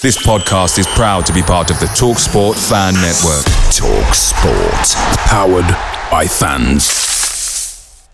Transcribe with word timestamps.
This 0.00 0.16
podcast 0.16 0.78
is 0.78 0.86
proud 0.86 1.26
to 1.26 1.32
be 1.32 1.42
part 1.42 1.72
of 1.72 1.80
the 1.80 1.86
Talk 1.86 2.20
Sport 2.20 2.56
Fan 2.56 2.94
Network. 2.94 3.44
Talk 3.74 4.14
Sport. 4.14 4.94
Powered 5.26 5.66
by 6.08 6.24
fans. 6.24 8.06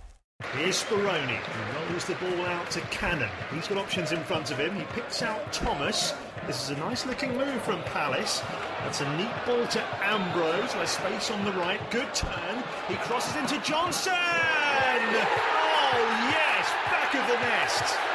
Here's 0.54 0.82
Speroni, 0.82 1.36
who 1.36 1.92
rolls 1.92 2.06
the 2.06 2.14
ball 2.14 2.46
out 2.46 2.70
to 2.70 2.80
Cannon. 2.88 3.28
He's 3.52 3.68
got 3.68 3.76
options 3.76 4.12
in 4.12 4.24
front 4.24 4.50
of 4.50 4.56
him. 4.56 4.74
He 4.76 4.84
picks 4.94 5.20
out 5.20 5.52
Thomas. 5.52 6.14
This 6.46 6.62
is 6.62 6.70
a 6.70 6.80
nice 6.80 7.04
looking 7.04 7.36
move 7.36 7.60
from 7.60 7.82
Palace. 7.82 8.40
That's 8.80 9.02
a 9.02 9.16
neat 9.18 9.34
ball 9.44 9.66
to 9.66 9.82
Ambrose. 10.02 10.72
There's 10.72 10.88
space 10.88 11.30
on 11.30 11.44
the 11.44 11.52
right. 11.52 11.82
Good 11.90 12.14
turn. 12.14 12.64
He 12.88 12.94
crosses 12.94 13.36
into 13.36 13.60
Johnson. 13.60 14.14
Oh, 14.14 16.00
yes. 16.32 16.72
Back 16.86 17.14
of 17.14 17.26
the 17.28 17.34
nest. 17.34 18.13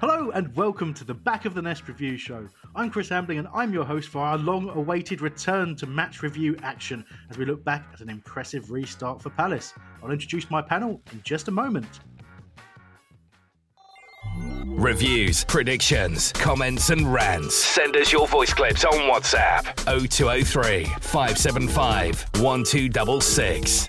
Hello 0.00 0.30
and 0.30 0.54
welcome 0.54 0.94
to 0.94 1.02
the 1.02 1.12
Back 1.12 1.44
of 1.44 1.54
the 1.54 1.62
Nest 1.62 1.88
review 1.88 2.16
show. 2.16 2.46
I'm 2.76 2.88
Chris 2.88 3.08
Hambling 3.08 3.40
and 3.40 3.48
I'm 3.52 3.72
your 3.72 3.84
host 3.84 4.10
for 4.10 4.20
our 4.20 4.38
long 4.38 4.68
awaited 4.68 5.20
return 5.20 5.74
to 5.74 5.88
match 5.88 6.22
review 6.22 6.56
action 6.62 7.04
as 7.30 7.36
we 7.36 7.44
look 7.44 7.64
back 7.64 7.84
at 7.92 8.00
an 8.00 8.08
impressive 8.08 8.70
restart 8.70 9.20
for 9.20 9.30
Palace. 9.30 9.74
I'll 10.00 10.12
introduce 10.12 10.48
my 10.52 10.62
panel 10.62 11.02
in 11.10 11.20
just 11.24 11.48
a 11.48 11.50
moment. 11.50 11.98
Reviews, 14.66 15.44
predictions, 15.44 16.30
comments, 16.30 16.90
and 16.90 17.12
rants. 17.12 17.56
Send 17.56 17.96
us 17.96 18.12
your 18.12 18.28
voice 18.28 18.54
clips 18.54 18.84
on 18.84 18.92
WhatsApp 19.10 19.64
0203 20.08 20.84
575 21.00 22.24
1266. 22.34 23.88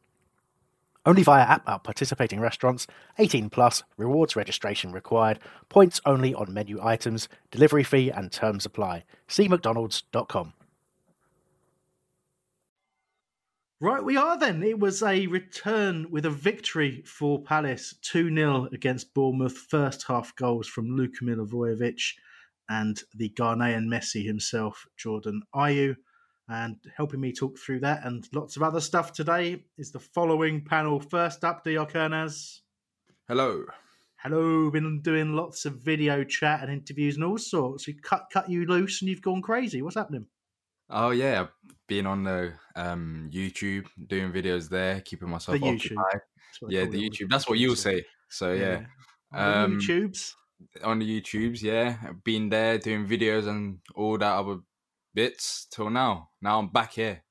Only 1.05 1.23
via 1.23 1.43
app 1.43 1.67
at 1.67 1.83
participating 1.83 2.39
restaurants. 2.39 2.87
18 3.17 3.49
plus. 3.49 3.83
Rewards 3.97 4.35
registration 4.35 4.91
required. 4.91 5.39
Points 5.69 5.99
only 6.05 6.33
on 6.33 6.53
menu 6.53 6.79
items. 6.81 7.27
Delivery 7.49 7.83
fee 7.83 8.11
and 8.11 8.31
terms 8.31 8.65
apply. 8.65 9.03
See 9.27 9.47
mcdonalds.com. 9.47 10.53
Right, 13.83 14.03
we 14.03 14.15
are 14.15 14.37
then. 14.37 14.61
It 14.61 14.77
was 14.77 15.01
a 15.01 15.25
return 15.25 16.11
with 16.11 16.27
a 16.27 16.29
victory 16.29 17.01
for 17.03 17.41
Palace 17.41 17.95
2 18.03 18.29
0 18.35 18.67
against 18.71 19.11
Bournemouth. 19.15 19.57
First 19.57 20.05
half 20.07 20.35
goals 20.35 20.67
from 20.67 20.95
Luka 20.95 21.25
Milivojevic 21.25 22.13
and 22.69 23.01
the 23.15 23.31
Ghanaian 23.31 23.87
Messi 23.87 24.23
himself, 24.23 24.85
Jordan 24.97 25.41
Ayew. 25.55 25.95
And 26.51 26.75
helping 26.97 27.21
me 27.21 27.31
talk 27.31 27.57
through 27.57 27.79
that 27.79 28.05
and 28.05 28.27
lots 28.33 28.57
of 28.57 28.63
other 28.63 28.81
stuff 28.81 29.13
today 29.13 29.63
is 29.77 29.91
the 29.93 30.01
following 30.01 30.65
panel. 30.65 30.99
First 30.99 31.45
up, 31.45 31.63
Diokernaz. 31.63 32.59
Hello. 33.29 33.63
Hello, 34.17 34.69
been 34.69 34.99
doing 35.01 35.33
lots 35.33 35.63
of 35.65 35.75
video 35.75 36.25
chat 36.25 36.61
and 36.61 36.69
interviews 36.69 37.15
and 37.15 37.23
all 37.23 37.37
sorts. 37.37 37.87
We 37.87 37.93
cut 37.93 38.25
cut 38.33 38.49
you 38.49 38.65
loose 38.65 39.01
and 39.01 39.07
you've 39.09 39.21
gone 39.21 39.41
crazy. 39.41 39.81
What's 39.81 39.95
happening? 39.95 40.25
Oh 40.89 41.11
yeah, 41.11 41.47
being 41.87 42.05
on 42.05 42.23
the 42.23 42.51
um, 42.75 43.29
YouTube, 43.31 43.85
doing 44.07 44.33
videos 44.33 44.67
there, 44.67 44.99
keeping 44.99 45.29
myself 45.29 45.57
The 45.57 45.69
occupied. 45.69 46.19
Yeah, 46.67 46.83
the 46.83 47.01
YouTube. 47.09 47.29
That's 47.29 47.47
what 47.47 47.59
you'll 47.59 47.77
say. 47.77 48.03
So 48.29 48.51
yeah, 48.51 48.81
On 49.31 49.63
Um, 49.63 49.77
the 49.79 49.85
YouTubes. 49.85 50.33
on 50.83 50.99
the 50.99 51.21
YouTubes, 51.21 51.61
yeah, 51.61 52.11
been 52.25 52.49
there 52.49 52.77
doing 52.77 53.07
videos 53.07 53.47
and 53.47 53.79
all 53.95 54.17
that 54.17 54.33
other 54.33 54.57
bits 55.13 55.65
till 55.65 55.89
now. 55.89 56.31
Now 56.41 56.59
I'm 56.59 56.69
back 56.69 56.93
here. 56.93 57.23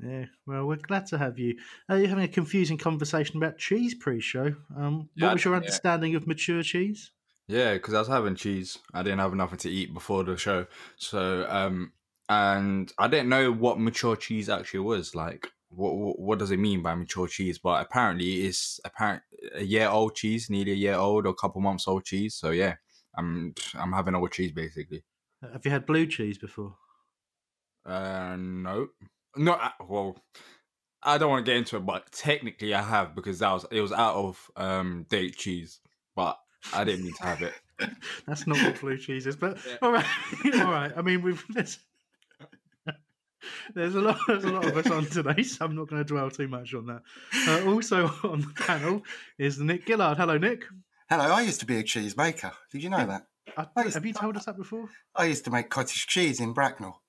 Yeah, 0.00 0.26
well, 0.46 0.66
we're 0.66 0.76
glad 0.76 1.06
to 1.06 1.18
have 1.18 1.38
you. 1.38 1.58
Uh, 1.90 1.96
you're 1.96 2.08
having 2.08 2.24
a 2.24 2.28
confusing 2.28 2.78
conversation 2.78 3.36
about 3.36 3.58
cheese 3.58 3.94
pre-show. 3.94 4.54
Um, 4.76 5.10
Yeah, 5.14 5.26
what 5.26 5.32
was 5.32 5.44
your 5.44 5.56
yeah. 5.60 5.78
understanding 5.80 6.14
of 6.14 6.26
mature 6.26 6.62
cheese? 6.62 7.12
Yeah, 7.46 7.74
because 7.74 7.94
I 7.94 7.98
was 8.00 8.08
having 8.08 8.34
cheese. 8.34 8.78
I 8.92 9.02
didn't 9.02 9.20
have 9.20 9.34
nothing 9.34 9.58
to 9.58 9.70
eat 9.70 9.94
before 9.94 10.22
the 10.24 10.36
show, 10.36 10.66
so 10.96 11.46
um, 11.48 11.92
and 12.28 12.92
I 12.98 13.08
didn't 13.08 13.30
know 13.30 13.50
what 13.52 13.80
mature 13.80 14.16
cheese 14.16 14.50
actually 14.50 14.80
was. 14.80 15.14
Like, 15.14 15.50
what 15.70 15.96
what, 15.96 16.18
what 16.18 16.38
does 16.38 16.50
it 16.50 16.58
mean 16.58 16.82
by 16.82 16.94
mature 16.94 17.26
cheese? 17.26 17.58
But 17.58 17.86
apparently, 17.86 18.42
it's 18.46 18.80
apparent 18.84 19.22
a 19.54 19.64
year 19.64 19.88
old 19.88 20.14
cheese, 20.14 20.50
nearly 20.50 20.72
a 20.72 20.74
year 20.74 20.94
old 20.96 21.24
or 21.26 21.30
a 21.30 21.34
couple 21.34 21.62
months 21.62 21.88
old 21.88 22.04
cheese. 22.04 22.34
So 22.34 22.50
yeah, 22.50 22.76
I'm 23.16 23.54
I'm 23.74 23.92
having 23.92 24.14
old 24.14 24.32
cheese 24.32 24.52
basically. 24.52 25.04
Have 25.42 25.64
you 25.64 25.72
had 25.72 25.84
blue 25.84 26.06
cheese 26.06 26.38
before? 26.38 26.78
Uh, 27.88 28.36
no, 28.38 28.88
no. 29.36 29.52
I- 29.54 29.72
Well, 29.88 30.16
I 31.02 31.16
don't 31.18 31.30
want 31.30 31.46
to 31.46 31.50
get 31.50 31.56
into 31.58 31.76
it, 31.76 31.86
but 31.86 32.10
technically 32.12 32.74
I 32.74 32.82
have 32.82 33.14
because 33.14 33.38
that 33.38 33.52
was 33.52 33.64
it 33.70 33.80
was 33.80 33.92
out 33.92 34.16
of 34.16 34.50
um 34.56 35.06
date 35.08 35.36
cheese, 35.36 35.80
but 36.16 36.38
I 36.74 36.84
didn't 36.84 37.04
mean 37.04 37.14
to 37.14 37.22
have 37.22 37.42
it. 37.42 37.54
That's 38.26 38.46
not 38.46 38.58
what 38.58 38.80
blue 38.80 38.98
cheese 38.98 39.26
is, 39.26 39.36
but 39.36 39.58
Yeah. 39.66 39.76
all 39.82 39.92
right, 39.92 40.04
all 40.56 40.70
right. 40.72 40.92
I 40.96 41.02
mean, 41.02 41.22
we've 41.22 41.42
there's, 41.50 41.78
there's 43.74 43.94
a 43.94 44.00
lot, 44.00 44.18
there's 44.26 44.44
a 44.44 44.50
lot 44.50 44.64
of 44.66 44.76
us 44.76 44.90
on 44.90 45.06
today, 45.06 45.42
so 45.44 45.64
I'm 45.64 45.76
not 45.76 45.88
going 45.88 46.02
to 46.02 46.04
dwell 46.12 46.30
too 46.30 46.48
much 46.48 46.74
on 46.74 46.86
that. 46.86 47.02
Uh, 47.46 47.70
also 47.70 48.06
on 48.24 48.40
the 48.40 48.52
panel 48.64 49.02
is 49.38 49.58
Nick 49.60 49.86
Gillard. 49.86 50.16
Hello, 50.18 50.36
Nick. 50.38 50.64
Hello, 51.08 51.24
I 51.32 51.42
used 51.42 51.60
to 51.60 51.66
be 51.66 51.78
a 51.78 51.82
cheese 51.84 52.16
maker. 52.16 52.52
Did 52.72 52.82
you 52.82 52.90
know 52.90 53.06
that? 53.06 53.26
I, 53.56 53.64
Thanks. 53.64 53.94
have 53.94 54.04
you 54.04 54.12
told 54.12 54.36
us 54.36 54.44
that 54.46 54.56
before? 54.56 54.88
I 55.14 55.24
used 55.26 55.44
to 55.44 55.50
make 55.50 55.70
cottage 55.70 56.06
cheese 56.08 56.40
in 56.40 56.52
Bracknell. 56.52 57.00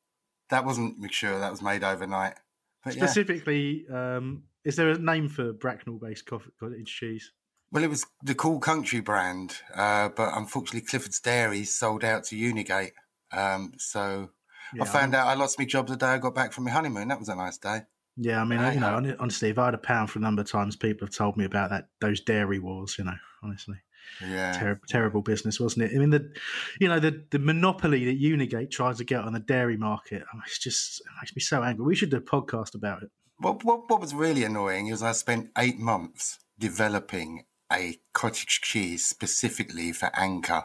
That 0.50 0.66
wasn't 0.66 1.00
mature, 1.00 1.40
that 1.40 1.52
was 1.52 1.62
made 1.62 1.84
overnight. 1.84 2.36
But 2.84 2.96
yeah, 2.96 3.06
Specifically, 3.06 3.86
um, 3.92 4.44
is 4.64 4.76
there 4.76 4.90
a 4.90 4.98
name 4.98 5.30
for 5.30 5.54
Bracknell-based 5.54 6.26
cottage 6.26 6.88
cheese? 6.88 7.32
well, 7.72 7.84
it 7.84 7.90
was 7.90 8.06
the 8.24 8.36
Cool 8.36 8.60
Country 8.60 9.00
brand, 9.00 9.58
uh, 9.76 10.10
but 10.10 10.36
unfortunately, 10.36 10.82
Clifford's 10.82 11.20
Dairy 11.20 11.64
sold 11.66 12.04
out 12.04 12.24
to 12.26 12.36
Unigate. 12.36 12.94
Um, 13.32 13.74
so 13.78 14.30
Yeah, 14.74 14.84
I 14.84 14.86
found 14.86 15.14
out 15.14 15.28
I 15.28 15.36
lost 15.36 15.60
my 15.60 15.66
job 15.66 15.88
the 15.88 15.96
day 15.96 16.08
I 16.08 16.18
got 16.18 16.34
back 16.34 16.52
from 16.52 16.64
my 16.64 16.72
honeymoon. 16.72 17.10
That 17.10 17.20
was 17.20 17.30
a 17.30 17.36
nice 17.36 17.58
day. 17.58 17.81
Yeah, 18.18 18.42
I 18.42 18.44
mean, 18.44 18.60
Hey, 18.60 18.74
you 18.74 18.80
know, 18.80 19.16
honestly, 19.20 19.50
if 19.50 19.60
I 19.60 19.66
had 19.66 19.76
a 19.76 19.78
pound 19.80 20.10
for 20.10 20.20
the 20.20 20.24
number 20.24 20.42
of 20.42 20.50
times 20.50 20.76
people 20.76 21.06
have 21.08 21.16
told 21.16 21.38
me 21.38 21.46
about 21.46 21.70
that, 21.70 21.90
those 22.02 22.22
dairy 22.22 22.60
wars, 22.60 22.96
you 22.98 23.06
know, 23.06 23.16
honestly, 23.44 23.78
Yeah. 24.22 24.52
Ter- 24.54 24.82
terrible 24.88 25.22
business, 25.22 25.60
wasn't 25.60 25.86
it? 25.86 25.96
I 25.96 26.00
mean, 26.00 26.10
the, 26.10 26.32
you 26.80 26.88
know, 26.88 27.00
the 27.00 27.24
the 27.32 27.40
monopoly 27.40 28.06
that 28.06 28.20
Unigate 28.20 28.70
tries 28.72 28.98
to 28.98 29.04
get 29.04 29.22
on 29.22 29.34
the 29.34 29.40
dairy 29.40 29.78
market, 29.78 30.24
oh, 30.34 30.40
it's 30.46 30.60
just 30.60 31.00
it 31.02 31.08
makes 31.22 31.36
me 31.36 31.42
so 31.42 31.63
angry. 31.63 31.86
We 31.86 31.96
should 31.96 32.10
do 32.12 32.18
a 32.18 32.22
podcast 32.22 32.75
about 32.75 33.04
it. 33.04 33.12
What, 33.38 33.63
what, 33.63 33.90
what 33.90 34.01
was 34.01 34.13
really 34.13 34.44
annoying 34.44 34.88
is 34.88 35.01
I 35.01 35.13
spent 35.13 35.51
eight 35.57 35.80
months 35.80 36.40
developing 36.60 37.46
a 37.72 38.00
cottage 38.13 38.60
cheese 38.62 39.06
specifically 39.06 39.94
for 39.94 40.12
Anchor, 40.13 40.63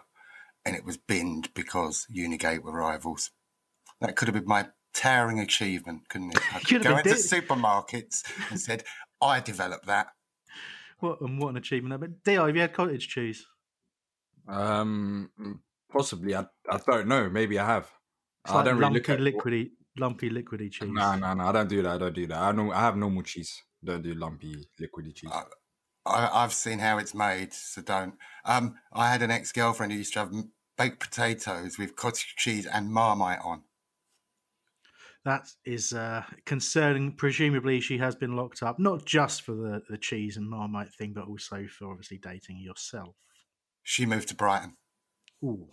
and 0.65 0.75
it 0.75 0.85
was 0.85 0.97
binned 0.97 1.55
because 1.55 2.09
Unigate 2.13 2.63
were 2.65 2.73
rivals. 2.73 3.31
That 4.01 4.17
could 4.17 4.27
have 4.27 4.35
been 4.35 4.47
my 4.47 4.67
towering 4.93 5.39
achievement, 5.39 6.09
couldn't 6.09 6.33
it? 6.33 6.55
I 6.55 6.59
Could 6.67 6.83
go 6.83 6.97
into 6.97 7.11
did- 7.11 7.19
supermarkets 7.19 8.23
and 8.51 8.61
said, 8.61 8.83
I 9.21 9.41
developed 9.41 9.87
that. 9.87 10.09
What 11.05 11.21
and 11.21 11.39
what 11.39 11.51
an 11.51 11.59
achievement! 11.59 12.01
But 12.01 12.25
Dio, 12.25 12.47
have 12.47 12.55
you 12.57 12.63
had 12.63 12.73
cottage 12.73 13.09
cheese? 13.09 13.45
Um, 14.49 15.29
possibly. 15.93 16.35
I 16.35 16.47
I 16.71 16.79
don't 16.87 17.09
know. 17.09 17.29
Maybe 17.29 17.59
I 17.59 17.67
have. 17.67 17.91
It's 18.45 18.53
I 18.53 18.57
like 18.57 18.65
don't 18.65 18.79
really 18.79 18.95
look 18.95 19.11
at 19.11 19.19
liquidy, 19.19 19.73
lumpy, 19.99 20.31
liquidy 20.31 20.73
cheese. 20.73 20.89
No, 20.91 21.15
no, 21.17 21.35
no. 21.35 21.45
I 21.45 21.53
don't 21.53 21.69
do 21.69 21.83
that. 21.83 21.93
I 21.93 21.99
don't 21.99 22.15
do 22.15 22.27
that. 22.29 22.39
I 22.39 22.53
know. 22.53 22.73
I 22.73 22.81
have 22.81 22.97
normal 22.97 23.23
cheese. 23.23 23.53
Don't 23.85 24.03
do 24.03 24.15
lumpy, 24.15 24.67
liquidy 24.81 25.15
cheese. 25.15 25.31
Uh, 25.31 25.43
I, 26.07 26.43
I've 26.43 26.55
seen 26.55 26.79
how 26.79 26.97
it's 26.97 27.15
made, 27.15 27.53
so 27.53 27.83
don't. 27.83 28.15
Um, 28.47 28.77
I 28.91 29.11
had 29.13 29.21
an 29.21 29.31
ex 29.31 29.53
girlfriend 29.53 29.93
who 29.93 29.99
used 29.99 30.15
to 30.15 30.21
have 30.21 30.33
baked 30.79 31.01
potatoes 31.01 31.77
with 31.77 31.97
cottage 31.97 32.35
cheese 32.39 32.65
and 32.65 32.91
marmite 32.91 33.41
on. 33.45 33.65
That 35.25 35.49
is 35.65 35.93
uh, 35.95 36.23
concerning. 36.45 37.13
Presumably, 37.13 37.81
she 37.81 37.97
has 37.99 38.15
been 38.15 38.37
locked 38.37 38.63
up, 38.63 38.79
not 38.79 39.05
just 39.07 39.43
for 39.43 39.53
the, 39.55 39.83
the 39.89 39.97
cheese 39.97 40.37
and 40.37 40.49
marmite 40.49 40.93
thing, 40.93 41.13
but 41.15 41.27
also 41.27 41.67
for 41.67 41.91
obviously 41.91 42.19
dating 42.19 42.59
yourself. 42.59 43.15
She 43.83 44.05
moved 44.05 44.29
to 44.29 44.35
Brighton. 44.35 44.77
Ooh. 45.43 45.67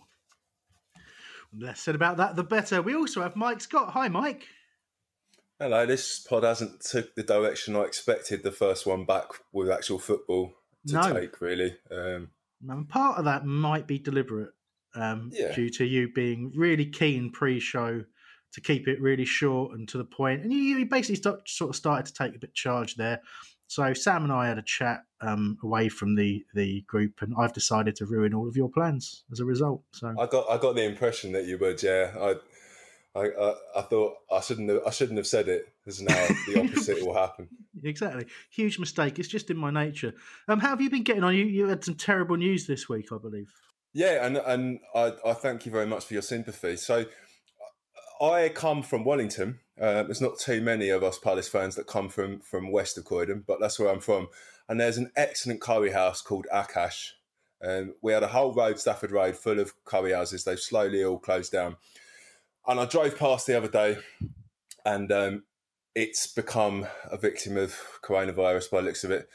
The 1.52 1.66
less 1.66 1.80
said 1.80 1.94
about 1.94 2.16
that, 2.16 2.34
the 2.34 2.44
better. 2.44 2.80
We 2.80 2.94
also 2.94 3.20
have 3.20 3.36
Mike 3.36 3.60
Scott. 3.60 3.90
Hi, 3.92 4.08
Mike. 4.08 4.46
Hello, 5.58 5.84
this 5.84 6.20
pod 6.20 6.44
hasn't 6.44 6.80
took 6.80 7.14
the 7.14 7.22
direction 7.22 7.76
I 7.76 7.82
expected 7.82 8.42
the 8.42 8.50
first 8.52 8.86
one 8.86 9.04
back 9.04 9.26
with 9.52 9.70
actual 9.70 9.98
football 9.98 10.54
to 10.88 10.94
No. 10.94 11.12
take, 11.12 11.40
really. 11.42 11.76
Um, 11.90 12.30
And 12.68 12.88
part 12.88 13.18
of 13.18 13.26
that 13.26 13.44
might 13.44 13.86
be 13.86 13.98
deliberate, 13.98 14.52
um, 14.94 15.30
Yeah. 15.32 15.54
due 15.54 15.68
to 15.70 15.84
you 15.84 16.10
being 16.12 16.52
really 16.56 16.86
keen 16.86 17.30
pre-show 17.30 18.04
to 18.52 18.60
keep 18.60 18.88
it 18.88 19.00
really 19.00 19.24
short 19.24 19.72
and 19.72 19.88
to 19.88 19.98
the 19.98 20.04
point, 20.04 20.42
and 20.42 20.52
you, 20.52 20.58
you 20.58 20.86
basically 20.86 21.16
start, 21.16 21.48
sort 21.48 21.70
of 21.70 21.76
started 21.76 22.06
to 22.06 22.12
take 22.12 22.34
a 22.36 22.38
bit 22.38 22.54
charge 22.54 22.96
there. 22.96 23.20
So 23.66 23.94
Sam 23.94 24.24
and 24.24 24.32
I 24.32 24.48
had 24.48 24.58
a 24.58 24.62
chat 24.62 25.04
um, 25.22 25.56
away 25.62 25.88
from 25.88 26.14
the 26.14 26.44
the 26.54 26.82
group, 26.82 27.22
and 27.22 27.34
I've 27.38 27.54
decided 27.54 27.96
to 27.96 28.06
ruin 28.06 28.34
all 28.34 28.46
of 28.46 28.56
your 28.56 28.68
plans 28.68 29.24
as 29.32 29.40
a 29.40 29.44
result. 29.44 29.82
So 29.92 30.14
I 30.18 30.26
got 30.26 30.50
I 30.50 30.58
got 30.58 30.74
the 30.74 30.84
impression 30.84 31.32
that 31.32 31.46
you 31.46 31.56
would, 31.58 31.82
yeah. 31.82 32.12
I 32.20 32.34
I, 33.14 33.26
I, 33.28 33.54
I 33.76 33.82
thought 33.82 34.16
I 34.30 34.40
shouldn't 34.40 34.68
have 34.68 34.82
I 34.86 34.90
shouldn't 34.90 35.18
have 35.18 35.26
said 35.26 35.48
it. 35.48 35.72
Because 35.84 36.00
now 36.00 36.26
the 36.46 36.60
opposite 36.60 37.04
will 37.04 37.14
happen. 37.14 37.48
exactly, 37.82 38.26
huge 38.50 38.78
mistake. 38.78 39.18
It's 39.18 39.28
just 39.28 39.50
in 39.50 39.56
my 39.56 39.70
nature. 39.70 40.14
Um, 40.46 40.60
how 40.60 40.68
have 40.68 40.80
you 40.80 40.90
been 40.90 41.02
getting 41.02 41.24
on? 41.24 41.34
You 41.34 41.44
you 41.44 41.66
had 41.66 41.84
some 41.84 41.96
terrible 41.96 42.36
news 42.36 42.66
this 42.66 42.88
week, 42.88 43.08
I 43.12 43.18
believe. 43.18 43.52
Yeah, 43.92 44.24
and 44.24 44.36
and 44.36 44.80
I, 44.94 45.12
I 45.26 45.32
thank 45.32 45.66
you 45.66 45.72
very 45.72 45.86
much 45.86 46.04
for 46.04 46.14
your 46.14 46.22
sympathy. 46.22 46.76
So 46.76 47.06
I 48.22 48.50
come 48.50 48.82
from 48.84 49.04
Wallington. 49.04 49.58
Uh, 49.80 50.04
there's 50.04 50.20
not 50.20 50.38
too 50.38 50.60
many 50.60 50.90
of 50.90 51.02
us 51.02 51.18
Palace 51.18 51.48
fans 51.48 51.74
that 51.74 51.88
come 51.88 52.08
from 52.08 52.38
from 52.38 52.70
west 52.70 52.96
of 52.96 53.04
Croydon, 53.04 53.42
but 53.46 53.58
that's 53.60 53.80
where 53.80 53.88
I'm 53.88 54.00
from. 54.00 54.28
And 54.68 54.80
there's 54.80 54.96
an 54.96 55.10
excellent 55.16 55.60
curry 55.60 55.90
house 55.90 56.22
called 56.22 56.46
Akash. 56.54 57.10
And 57.60 57.94
we 58.00 58.12
had 58.12 58.22
a 58.22 58.28
whole 58.28 58.54
road, 58.54 58.78
Stafford 58.78 59.10
Road, 59.10 59.36
full 59.36 59.58
of 59.58 59.72
curry 59.84 60.12
houses. 60.12 60.44
They've 60.44 60.58
slowly 60.58 61.04
all 61.04 61.18
closed 61.18 61.50
down. 61.50 61.76
And 62.66 62.78
I 62.78 62.84
drove 62.84 63.18
past 63.18 63.48
the 63.48 63.56
other 63.56 63.68
day, 63.68 63.98
and 64.84 65.10
um, 65.10 65.42
it's 65.96 66.28
become 66.28 66.86
a 67.10 67.16
victim 67.16 67.56
of 67.56 67.76
coronavirus 68.04 68.70
by 68.70 68.78
the 68.78 68.86
looks 68.86 69.02
of 69.02 69.10
it. 69.10 69.28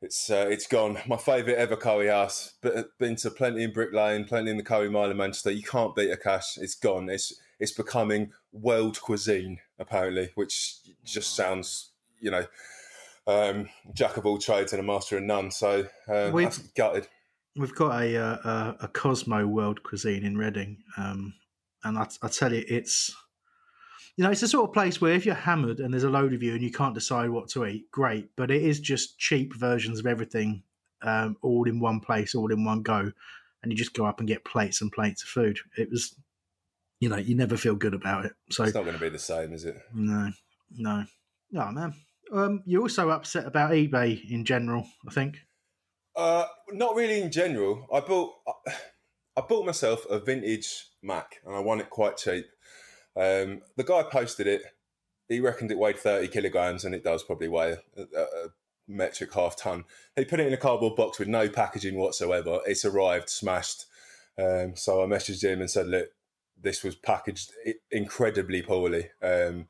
It's 0.00 0.30
uh, 0.30 0.46
it's 0.50 0.66
gone. 0.66 0.98
My 1.06 1.16
favourite 1.16 1.58
ever 1.58 1.76
curry 1.76 2.08
house. 2.08 2.54
But 2.62 2.98
been 2.98 3.16
to 3.16 3.30
plenty 3.30 3.64
in 3.64 3.72
Brick 3.72 3.92
Lane, 3.92 4.24
plenty 4.24 4.50
in 4.50 4.56
the 4.56 4.62
Curry 4.62 4.90
Mile 4.90 5.10
in 5.10 5.16
Manchester. 5.16 5.50
You 5.50 5.62
can't 5.62 5.94
beat 5.94 6.10
Akash. 6.10 6.58
It's 6.58 6.74
gone. 6.74 7.08
It's 7.08 7.38
it's 7.60 7.72
becoming 7.72 8.32
world 8.52 9.00
cuisine 9.00 9.58
apparently, 9.78 10.30
which 10.34 10.76
just 11.04 11.34
sounds 11.34 11.90
you 12.20 12.30
know 12.30 12.46
um, 13.26 13.68
jack 13.92 14.16
of 14.16 14.26
all 14.26 14.38
trades 14.38 14.72
and 14.72 14.80
a 14.80 14.84
master 14.84 15.16
of 15.16 15.22
none. 15.24 15.50
So 15.50 15.86
um, 16.08 16.32
We've- 16.32 16.44
that's 16.44 16.58
gutted. 16.58 17.08
We've 17.56 17.74
got 17.74 18.02
a 18.02 18.16
uh, 18.16 18.36
a, 18.44 18.76
a 18.80 18.88
Cosmo 18.88 19.46
World 19.46 19.84
Cuisine 19.84 20.24
in 20.24 20.36
Reading, 20.36 20.78
um, 20.96 21.34
and 21.84 21.96
I, 21.96 22.08
I 22.20 22.26
tell 22.26 22.52
you, 22.52 22.64
it's 22.66 23.14
you 24.16 24.24
know 24.24 24.30
it's 24.32 24.40
the 24.40 24.48
sort 24.48 24.68
of 24.68 24.74
place 24.74 25.00
where 25.00 25.12
if 25.12 25.24
you're 25.24 25.36
hammered 25.36 25.78
and 25.78 25.92
there's 25.94 26.02
a 26.02 26.10
load 26.10 26.32
of 26.34 26.42
you 26.42 26.54
and 26.54 26.62
you 26.62 26.72
can't 26.72 26.94
decide 26.94 27.30
what 27.30 27.48
to 27.50 27.64
eat, 27.66 27.88
great. 27.92 28.28
But 28.34 28.50
it 28.50 28.62
is 28.62 28.80
just 28.80 29.18
cheap 29.20 29.54
versions 29.54 30.00
of 30.00 30.06
everything, 30.06 30.64
um, 31.02 31.36
all 31.42 31.68
in 31.68 31.78
one 31.78 32.00
place, 32.00 32.34
all 32.34 32.50
in 32.52 32.64
one 32.64 32.82
go, 32.82 33.12
and 33.62 33.70
you 33.70 33.78
just 33.78 33.94
go 33.94 34.04
up 34.04 34.18
and 34.18 34.26
get 34.26 34.44
plates 34.44 34.80
and 34.80 34.90
plates 34.90 35.22
of 35.22 35.28
food. 35.28 35.56
It 35.78 35.88
was, 35.90 36.16
you 37.04 37.10
know, 37.10 37.16
you 37.18 37.34
never 37.34 37.58
feel 37.58 37.74
good 37.74 37.92
about 37.92 38.24
it. 38.24 38.32
So 38.50 38.64
It's 38.64 38.74
not 38.74 38.84
going 38.84 38.94
to 38.96 39.00
be 39.00 39.10
the 39.10 39.18
same, 39.18 39.52
is 39.52 39.66
it? 39.66 39.76
no, 39.92 40.30
no, 40.74 41.04
no, 41.52 41.70
man. 41.70 41.92
Um, 42.32 42.62
you're 42.64 42.80
also 42.80 43.10
upset 43.10 43.44
about 43.46 43.72
eBay 43.72 44.18
in 44.30 44.46
general, 44.46 44.86
I 45.06 45.12
think. 45.12 45.36
Uh, 46.16 46.46
not 46.72 46.96
really 46.96 47.20
in 47.20 47.30
general. 47.30 47.86
I 47.92 48.00
bought 48.00 48.32
I 49.36 49.42
bought 49.46 49.66
myself 49.66 50.06
a 50.08 50.18
vintage 50.18 50.86
Mac 51.02 51.40
and 51.44 51.54
I 51.54 51.58
won 51.60 51.80
it 51.80 51.90
quite 51.90 52.16
cheap. 52.16 52.46
Um, 53.14 53.60
the 53.76 53.84
guy 53.84 54.02
posted 54.04 54.46
it. 54.46 54.62
He 55.28 55.40
reckoned 55.40 55.70
it 55.70 55.78
weighed 55.78 55.98
thirty 55.98 56.28
kilograms, 56.28 56.84
and 56.84 56.94
it 56.94 57.04
does 57.04 57.22
probably 57.22 57.48
weigh 57.48 57.76
a, 57.96 58.00
a, 58.00 58.22
a 58.22 58.48
metric 58.88 59.34
half 59.34 59.56
ton. 59.56 59.84
He 60.16 60.24
put 60.24 60.40
it 60.40 60.46
in 60.46 60.52
a 60.54 60.56
cardboard 60.58 60.96
box 60.96 61.18
with 61.18 61.28
no 61.28 61.48
packaging 61.48 61.96
whatsoever. 61.98 62.60
It's 62.64 62.84
arrived 62.86 63.28
smashed. 63.28 63.84
Um, 64.38 64.76
so 64.76 65.02
I 65.02 65.06
messaged 65.06 65.44
him 65.44 65.60
and 65.60 65.70
said, 65.70 65.88
"Look, 65.88 66.08
this 66.64 66.82
was 66.82 66.94
packaged 66.96 67.52
incredibly 67.90 68.62
poorly." 68.62 69.10
Um, 69.22 69.68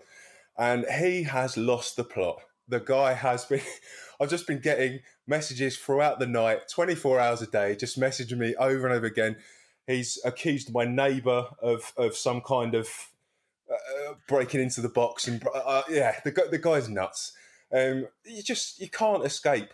and 0.56 0.87
he 0.87 1.25
has 1.25 1.56
lost 1.56 1.96
the 1.96 2.05
plot. 2.05 2.38
The 2.69 2.81
guy 2.81 3.12
has 3.12 3.44
been. 3.44 3.61
I've 4.20 4.31
just 4.31 4.46
been 4.46 4.61
getting 4.61 5.00
messages 5.26 5.76
throughout 5.76 6.20
the 6.20 6.26
night, 6.26 6.69
24 6.73 7.19
hours 7.19 7.43
a 7.43 7.49
day, 7.49 7.75
just 7.75 7.99
messaging 7.99 8.38
me 8.38 8.55
over 8.55 8.87
and 8.87 8.94
over 8.96 9.06
again. 9.06 9.37
He's 9.88 10.19
accused 10.25 10.73
my 10.73 10.85
neighbour 10.85 11.49
of 11.61 11.93
of 11.96 12.17
some 12.17 12.41
kind 12.41 12.75
of 12.75 12.88
uh, 13.70 14.14
breaking 14.29 14.61
into 14.62 14.81
the 14.81 14.88
box, 14.88 15.26
and 15.29 15.43
uh, 15.52 15.82
yeah, 15.91 16.20
the 16.25 16.31
the 16.50 16.58
guy's 16.58 16.88
nuts. 16.88 17.32
Um, 17.73 18.06
you 18.25 18.43
just 18.43 18.79
you 18.81 18.88
can't 18.88 19.25
escape 19.26 19.70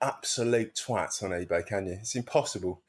absolute 0.00 0.74
twats 0.74 1.22
on 1.22 1.30
eBay, 1.30 1.64
can 1.66 1.86
you? 1.86 1.94
It's 1.94 2.14
impossible. 2.14 2.82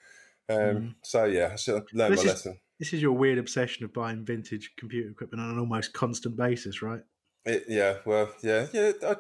Um, 0.50 0.96
So 1.02 1.26
yeah, 1.26 1.52
I 1.54 1.56
should 1.56 1.86
learned 1.94 2.14
This 2.14 2.26
my 2.26 2.32
is- 2.32 2.46
lesson. 2.46 2.60
This 2.80 2.94
is 2.94 3.02
your 3.02 3.12
weird 3.12 3.38
obsession 3.38 3.84
of 3.84 3.94
buying 3.94 4.24
vintage 4.26 4.72
computer 4.78 5.10
equipment 5.10 5.42
on 5.44 5.50
an 5.50 5.60
almost 5.60 5.94
constant 5.94 6.38
basis, 6.38 6.82
right? 6.82 7.02
It, 7.46 7.66
yeah, 7.68 7.96
well, 8.06 8.32
yeah, 8.42 8.68
yeah. 8.74 8.92
I, 9.06 9.16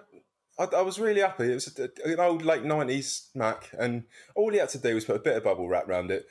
I, 0.57 0.65
I 0.77 0.81
was 0.81 0.99
really 0.99 1.21
happy. 1.21 1.51
It 1.51 1.55
was 1.55 1.79
a, 1.79 1.89
an 2.09 2.19
old 2.19 2.43
late 2.43 2.63
nineties 2.63 3.29
Mac, 3.35 3.69
and 3.77 4.03
all 4.35 4.51
he 4.51 4.57
had 4.59 4.69
to 4.69 4.77
do 4.77 4.95
was 4.95 5.05
put 5.05 5.15
a 5.17 5.19
bit 5.19 5.37
of 5.37 5.43
bubble 5.43 5.67
wrap 5.67 5.87
around 5.87 6.11
it. 6.11 6.25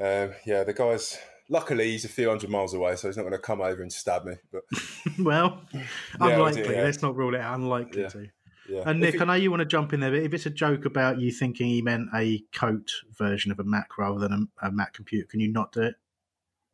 Um, 0.00 0.34
yeah, 0.44 0.64
the 0.64 0.72
guy's 0.74 1.18
luckily 1.48 1.90
he's 1.92 2.04
a 2.04 2.08
few 2.08 2.28
hundred 2.28 2.50
miles 2.50 2.74
away, 2.74 2.96
so 2.96 3.08
he's 3.08 3.16
not 3.16 3.22
going 3.22 3.32
to 3.32 3.38
come 3.38 3.60
over 3.60 3.82
and 3.82 3.92
stab 3.92 4.24
me. 4.24 4.34
But 4.52 4.62
well, 5.20 5.62
Yeah, 5.72 5.86
unlikely. 6.20 6.74
yeah. 6.74 6.82
Let's 6.82 7.02
not 7.02 7.16
rule 7.16 7.34
it 7.34 7.40
out. 7.40 7.58
Unlikely 7.58 8.02
Yeah. 8.02 8.08
to. 8.08 8.26
yeah, 8.68 8.82
And 8.86 9.00
Nick, 9.00 9.20
I 9.20 9.24
know 9.24 9.34
you 9.34 9.50
want 9.50 9.60
to 9.60 9.66
jump 9.66 9.92
in 9.92 10.00
there, 10.00 10.10
but 10.10 10.20
if 10.22 10.34
it's 10.34 10.46
a 10.46 10.50
joke 10.50 10.84
about 10.84 11.20
you 11.20 11.30
thinking 11.32 11.68
he 11.68 11.82
meant 11.82 12.08
a 12.14 12.42
coat 12.54 12.90
version 13.16 13.50
of 13.52 13.58
a 13.60 13.64
Mac 13.64 13.98
rather 13.98 14.18
than 14.18 14.48
a, 14.62 14.66
a 14.68 14.72
Mac 14.72 14.92
computer, 14.94 15.26
can 15.30 15.40
you 15.40 15.52
not 15.52 15.72
do 15.72 15.82
it? 15.82 15.94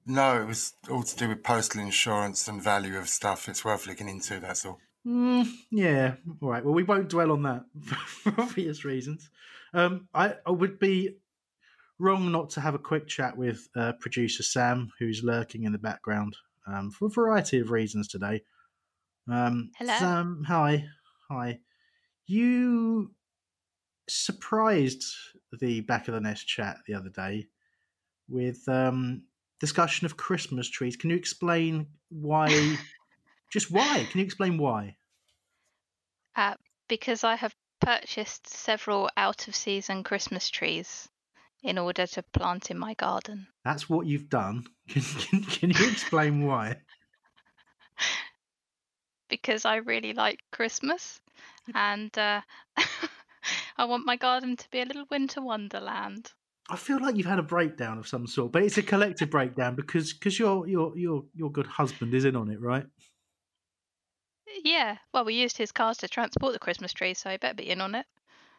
No, 0.06 0.42
it 0.42 0.46
was 0.46 0.74
all 0.90 1.02
to 1.02 1.16
do 1.16 1.28
with 1.28 1.42
postal 1.42 1.80
insurance 1.80 2.48
and 2.48 2.62
value 2.62 2.98
of 2.98 3.08
stuff. 3.08 3.48
It's 3.48 3.64
worth 3.64 3.86
looking 3.86 4.08
into. 4.08 4.40
That's 4.40 4.66
all. 4.66 4.80
Mm, 5.06 5.48
yeah. 5.70 6.14
All 6.40 6.50
right. 6.50 6.64
Well, 6.64 6.74
we 6.74 6.82
won't 6.82 7.08
dwell 7.08 7.32
on 7.32 7.42
that 7.42 7.64
for 8.06 8.34
obvious 8.38 8.84
reasons. 8.84 9.30
Um, 9.74 10.08
I, 10.14 10.34
I 10.46 10.50
would 10.50 10.78
be 10.78 11.16
wrong 11.98 12.32
not 12.32 12.50
to 12.50 12.60
have 12.60 12.74
a 12.74 12.80
quick 12.80 13.06
chat 13.06 13.36
with 13.36 13.68
uh, 13.76 13.92
producer 14.00 14.42
Sam, 14.42 14.90
who's 14.98 15.22
lurking 15.22 15.64
in 15.64 15.72
the 15.72 15.78
background 15.78 16.36
um, 16.66 16.90
for 16.90 17.06
a 17.06 17.10
variety 17.10 17.60
of 17.60 17.70
reasons 17.70 18.08
today. 18.08 18.42
Um, 19.30 19.70
Hello. 19.76 19.94
Sam. 19.98 20.44
Hi. 20.48 20.84
Hi. 21.30 21.60
You 22.26 23.12
surprised 24.08 25.04
the 25.60 25.80
back 25.80 26.08
of 26.08 26.14
the 26.14 26.20
nest 26.20 26.46
chat 26.46 26.78
the 26.86 26.94
other 26.94 27.10
day 27.10 27.46
with 28.28 28.68
um, 28.68 29.22
discussion 29.62 30.06
of 30.06 30.16
Christmas 30.16 30.68
trees. 30.68 30.96
Can 30.96 31.10
you 31.10 31.16
explain 31.16 31.86
why? 32.08 32.76
just 33.52 33.70
why? 33.70 34.04
Can 34.10 34.18
you 34.18 34.24
explain 34.26 34.58
why? 34.58 34.96
Uh, 36.34 36.54
because 36.88 37.22
I 37.22 37.36
have 37.36 37.54
purchased 37.80 38.48
several 38.48 39.08
out 39.16 39.46
of 39.46 39.54
season 39.54 40.02
Christmas 40.02 40.50
trees 40.50 41.08
in 41.62 41.78
order 41.78 42.08
to 42.08 42.24
plant 42.24 42.72
in 42.72 42.78
my 42.78 42.94
garden. 42.94 43.46
That's 43.64 43.88
what 43.88 44.04
you've 44.04 44.28
done. 44.28 44.66
Can, 44.88 45.02
can, 45.02 45.42
can 45.44 45.70
you 45.70 45.90
explain 45.90 46.44
why? 46.44 46.76
Because 49.28 49.64
I 49.64 49.76
really 49.76 50.12
like 50.12 50.40
Christmas 50.50 51.18
and 51.74 52.10
uh, 52.18 52.42
I 53.78 53.84
want 53.86 54.04
my 54.04 54.16
garden 54.16 54.56
to 54.56 54.70
be 54.70 54.82
a 54.82 54.84
little 54.84 55.06
winter 55.10 55.40
wonderland. 55.40 56.32
I 56.72 56.76
feel 56.76 57.02
like 57.02 57.16
you've 57.16 57.26
had 57.26 57.38
a 57.38 57.42
breakdown 57.42 57.98
of 57.98 58.08
some 58.08 58.26
sort, 58.26 58.50
but 58.50 58.62
it's 58.62 58.78
a 58.78 58.82
collective 58.82 59.28
breakdown 59.28 59.74
because 59.74 60.14
because 60.14 60.38
your 60.38 60.66
your 60.66 60.96
your 60.96 61.24
your 61.34 61.52
good 61.52 61.66
husband 61.66 62.14
is 62.14 62.24
in 62.24 62.34
on 62.34 62.48
it, 62.48 62.62
right? 62.62 62.86
Yeah, 64.64 64.96
well, 65.12 65.26
we 65.26 65.34
used 65.34 65.58
his 65.58 65.70
cars 65.70 65.98
to 65.98 66.08
transport 66.08 66.54
the 66.54 66.58
Christmas 66.58 66.94
tree, 66.94 67.12
so 67.12 67.28
I 67.28 67.36
better 67.36 67.56
be 67.56 67.68
in 67.68 67.82
on 67.82 67.94
it. 67.94 68.06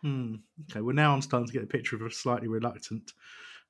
Hmm. 0.03 0.35
Okay. 0.69 0.81
Well, 0.81 0.95
now 0.95 1.11
I'm 1.11 1.23
starting 1.23 1.47
to 1.47 1.53
get 1.53 1.63
a 1.63 1.67
picture 1.67 1.95
of 1.95 2.03
a 2.03 2.11
slightly 2.11 2.47
reluctant 2.47 3.13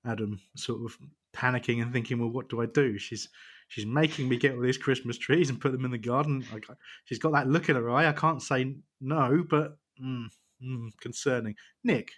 Adam, 0.05 0.41
sort 0.57 0.81
of 0.81 0.97
panicking 1.33 1.81
and 1.81 1.93
thinking, 1.93 2.19
"Well, 2.19 2.29
what 2.29 2.50
do 2.50 2.62
I 2.62 2.65
do?" 2.65 2.97
She's 2.97 3.29
she's 3.69 3.85
making 3.85 4.27
me 4.27 4.35
get 4.35 4.55
all 4.55 4.62
these 4.62 4.77
Christmas 4.77 5.17
trees 5.17 5.50
and 5.50 5.62
put 5.62 5.71
them 5.71 5.85
in 5.85 5.91
the 5.91 5.97
garden. 5.97 6.45
Like 6.51 6.65
she's 7.05 7.19
got 7.19 7.31
that 7.31 7.47
look 7.47 7.69
in 7.69 7.77
her 7.77 7.89
eye. 7.89 8.09
I 8.09 8.13
can't 8.13 8.41
say 8.41 8.75
no, 9.00 9.45
but 9.50 9.77
mm, 10.03 10.25
mm, 10.62 10.89
concerning. 11.00 11.55
Nick, 11.85 12.12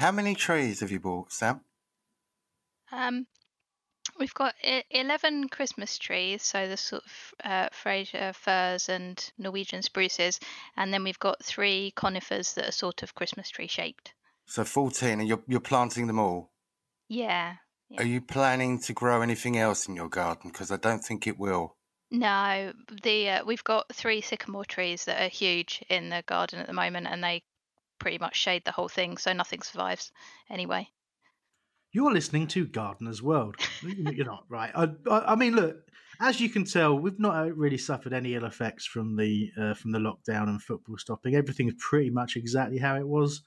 How 0.00 0.12
many 0.12 0.34
trees 0.34 0.80
have 0.80 0.90
you 0.90 0.98
bought, 0.98 1.30
Sam? 1.30 1.60
Um, 2.90 3.26
We've 4.18 4.34
got 4.34 4.54
e- 4.64 4.82
11 4.90 5.48
Christmas 5.48 5.98
trees, 5.98 6.42
so 6.42 6.68
the 6.68 6.76
sort 6.76 7.02
of 7.04 7.34
uh, 7.44 7.68
Fraser 7.70 8.32
firs 8.32 8.88
and 8.88 9.30
Norwegian 9.38 9.82
spruces, 9.82 10.40
and 10.76 10.92
then 10.92 11.04
we've 11.04 11.18
got 11.18 11.44
three 11.44 11.92
conifers 11.96 12.54
that 12.54 12.68
are 12.68 12.72
sort 12.72 13.02
of 13.02 13.14
Christmas 13.14 13.50
tree 13.50 13.66
shaped. 13.66 14.14
So 14.46 14.64
14, 14.64 15.20
and 15.20 15.28
you're, 15.28 15.42
you're 15.46 15.60
planting 15.60 16.06
them 16.06 16.18
all. 16.18 16.50
Yeah. 17.08 17.56
Are 17.98 18.04
you 18.04 18.20
planning 18.20 18.80
to 18.80 18.92
grow 18.92 19.20
anything 19.20 19.58
else 19.58 19.86
in 19.86 19.96
your 19.96 20.08
garden? 20.08 20.50
Because 20.50 20.70
I 20.70 20.76
don't 20.76 21.04
think 21.04 21.26
it 21.26 21.38
will. 21.38 21.76
No, 22.10 22.72
the 23.02 23.28
uh, 23.28 23.44
we've 23.44 23.64
got 23.64 23.94
three 23.94 24.20
sycamore 24.20 24.64
trees 24.64 25.04
that 25.04 25.22
are 25.22 25.28
huge 25.28 25.84
in 25.88 26.08
the 26.08 26.24
garden 26.26 26.58
at 26.58 26.66
the 26.66 26.72
moment, 26.72 27.06
and 27.08 27.22
they 27.22 27.42
pretty 28.00 28.18
much 28.18 28.34
shade 28.34 28.64
the 28.64 28.72
whole 28.72 28.88
thing, 28.88 29.16
so 29.16 29.32
nothing 29.32 29.62
survives 29.62 30.10
anyway. 30.50 30.88
You're 31.92 32.12
listening 32.12 32.46
to 32.48 32.66
Gardener's 32.66 33.22
World. 33.22 33.56
You're 33.82 34.26
not 34.26 34.44
right. 34.48 34.70
I, 34.74 34.88
I, 35.08 35.32
I, 35.32 35.34
mean, 35.36 35.54
look, 35.54 35.76
as 36.20 36.40
you 36.40 36.48
can 36.48 36.64
tell, 36.64 36.98
we've 36.98 37.18
not 37.18 37.36
uh, 37.36 37.52
really 37.52 37.78
suffered 37.78 38.12
any 38.12 38.34
ill 38.34 38.44
effects 38.44 38.86
from 38.86 39.16
the 39.16 39.50
uh, 39.60 39.74
from 39.74 39.90
the 39.90 39.98
lockdown 39.98 40.48
and 40.48 40.62
football 40.62 40.98
stopping. 40.98 41.34
Everything 41.34 41.68
is 41.68 41.74
pretty 41.78 42.10
much 42.10 42.36
exactly 42.36 42.78
how 42.78 42.96
it 42.96 43.06
was 43.06 43.42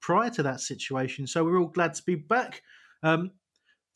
prior 0.00 0.30
to 0.30 0.42
that 0.44 0.60
situation. 0.60 1.26
So 1.26 1.44
we're 1.44 1.58
all 1.58 1.66
glad 1.66 1.94
to 1.94 2.02
be 2.04 2.14
back. 2.14 2.62
Um, 3.02 3.32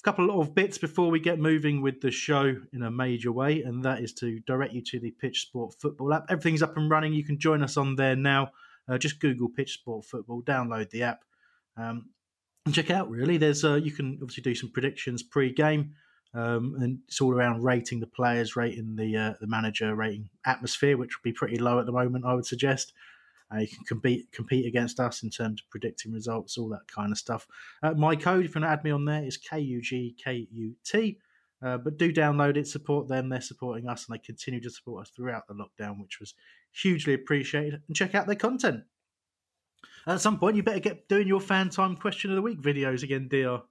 a 0.01 0.03
couple 0.03 0.41
of 0.41 0.53
bits 0.53 0.79
before 0.79 1.11
we 1.11 1.21
get 1.21 1.39
moving 1.39 1.81
with 1.81 2.01
the 2.01 2.11
show 2.11 2.57
in 2.73 2.83
a 2.83 2.91
major 2.91 3.31
way, 3.31 3.63
and 3.63 3.85
that 3.85 4.01
is 4.01 4.13
to 4.15 4.41
direct 4.41 4.73
you 4.73 4.83
to 4.83 4.99
the 4.99 5.13
Pitch 5.13 5.43
Sport 5.43 5.75
Football 5.81 6.15
app. 6.15 6.27
Everything's 6.29 6.63
up 6.63 6.77
and 6.77 6.91
running. 6.91 7.13
You 7.13 7.25
can 7.25 7.39
join 7.39 7.63
us 7.63 7.77
on 7.77 7.95
there 7.95 8.17
now. 8.17 8.51
Uh, 8.89 8.99
just 8.99 9.21
Google 9.21 9.49
Pitch 9.49 9.75
Sport 9.75 10.05
Football, 10.05 10.43
download 10.43 10.91
the 10.91 11.03
app. 11.05 11.25
Um, 11.77 12.11
and 12.67 12.75
check 12.75 12.91
out. 12.91 13.11
Really, 13.11 13.39
there's 13.39 13.65
uh, 13.65 13.75
you 13.75 13.91
can 13.91 14.19
obviously 14.23 14.43
do 14.43 14.55
some 14.55 14.71
predictions 14.71 15.23
pre-game, 15.23 15.95
um, 16.35 16.77
and 16.81 16.99
it's 17.07 17.21
all 17.21 17.33
around 17.33 17.63
rating 17.63 18.01
the 18.01 18.07
players, 18.07 18.57
rating 18.57 18.97
the 18.97 19.17
uh, 19.17 19.35
the 19.41 19.47
manager, 19.47 19.95
rating 19.95 20.29
atmosphere, 20.47 20.97
which 20.97 21.17
would 21.17 21.23
be 21.23 21.33
pretty 21.33 21.59
low 21.59 21.79
at 21.79 21.87
the 21.87 21.93
moment. 21.93 22.25
I 22.25 22.35
would 22.35 22.47
suggest. 22.47 22.93
Uh, 23.53 23.59
you 23.59 23.69
can 23.69 23.85
compete 23.85 24.33
compete 24.33 24.65
against 24.65 24.99
us 24.99 25.23
in 25.23 25.29
terms 25.29 25.61
of 25.61 25.69
predicting 25.71 26.13
results, 26.13 26.57
all 26.57 26.71
that 26.71 26.87
kind 26.87 27.13
of 27.13 27.19
stuff. 27.19 27.47
Uh, 27.83 27.93
my 27.93 28.17
code, 28.17 28.47
if 28.47 28.55
you 28.55 28.61
want 28.61 28.71
to 28.71 28.73
add 28.73 28.85
me 28.85 28.91
on 28.91 29.05
there, 29.05 29.23
is 29.25 29.37
K 29.37 29.59
U 29.61 29.83
G 29.83 30.17
K 30.23 30.47
U 30.51 30.75
T. 30.85 31.19
Uh, 31.63 31.77
but 31.77 31.97
do 31.97 32.13
download 32.13 32.57
it, 32.57 32.67
support 32.67 33.09
them. 33.09 33.29
They're 33.29 33.41
supporting 33.41 33.89
us, 33.89 34.07
and 34.07 34.15
they 34.15 34.19
continue 34.19 34.61
to 34.63 34.71
support 34.71 35.03
us 35.03 35.11
throughout 35.11 35.47
the 35.47 35.55
lockdown, 35.55 36.01
which 36.01 36.19
was 36.19 36.35
hugely 36.73 37.15
appreciated. 37.15 37.83
And 37.87 37.97
check 37.97 38.15
out 38.15 38.27
their 38.27 38.37
content. 38.37 38.85
At 40.07 40.21
some 40.21 40.39
point, 40.39 40.57
you 40.57 40.63
better 40.63 40.81
get 40.81 41.09
doing 41.09 41.29
your 41.29 41.41
fan 41.41 41.69
time 41.69 41.97
question 41.97 42.31
of 42.31 42.37
the 42.37 42.43
week 42.43 42.61
videos 42.61 43.03
again, 43.03 43.29
Dr. 43.29 43.63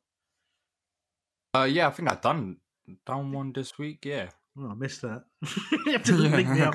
Uh, 1.54 1.64
yeah, 1.64 1.88
I 1.88 1.92
think 1.92 2.10
I've 2.10 2.22
done 2.22 2.58
done 3.06 3.32
one 3.32 3.52
this 3.52 3.78
week. 3.78 4.06
Yeah. 4.06 4.30
Oh, 4.60 4.70
I 4.70 4.74
missed 4.74 5.02
that. 5.04 5.24
you 5.86 5.94
have 5.94 6.04
to 6.04 6.14
link 6.14 6.50
me 6.50 6.62
up. 6.62 6.74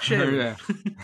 Share 0.00 0.30
yeah. 0.34 0.56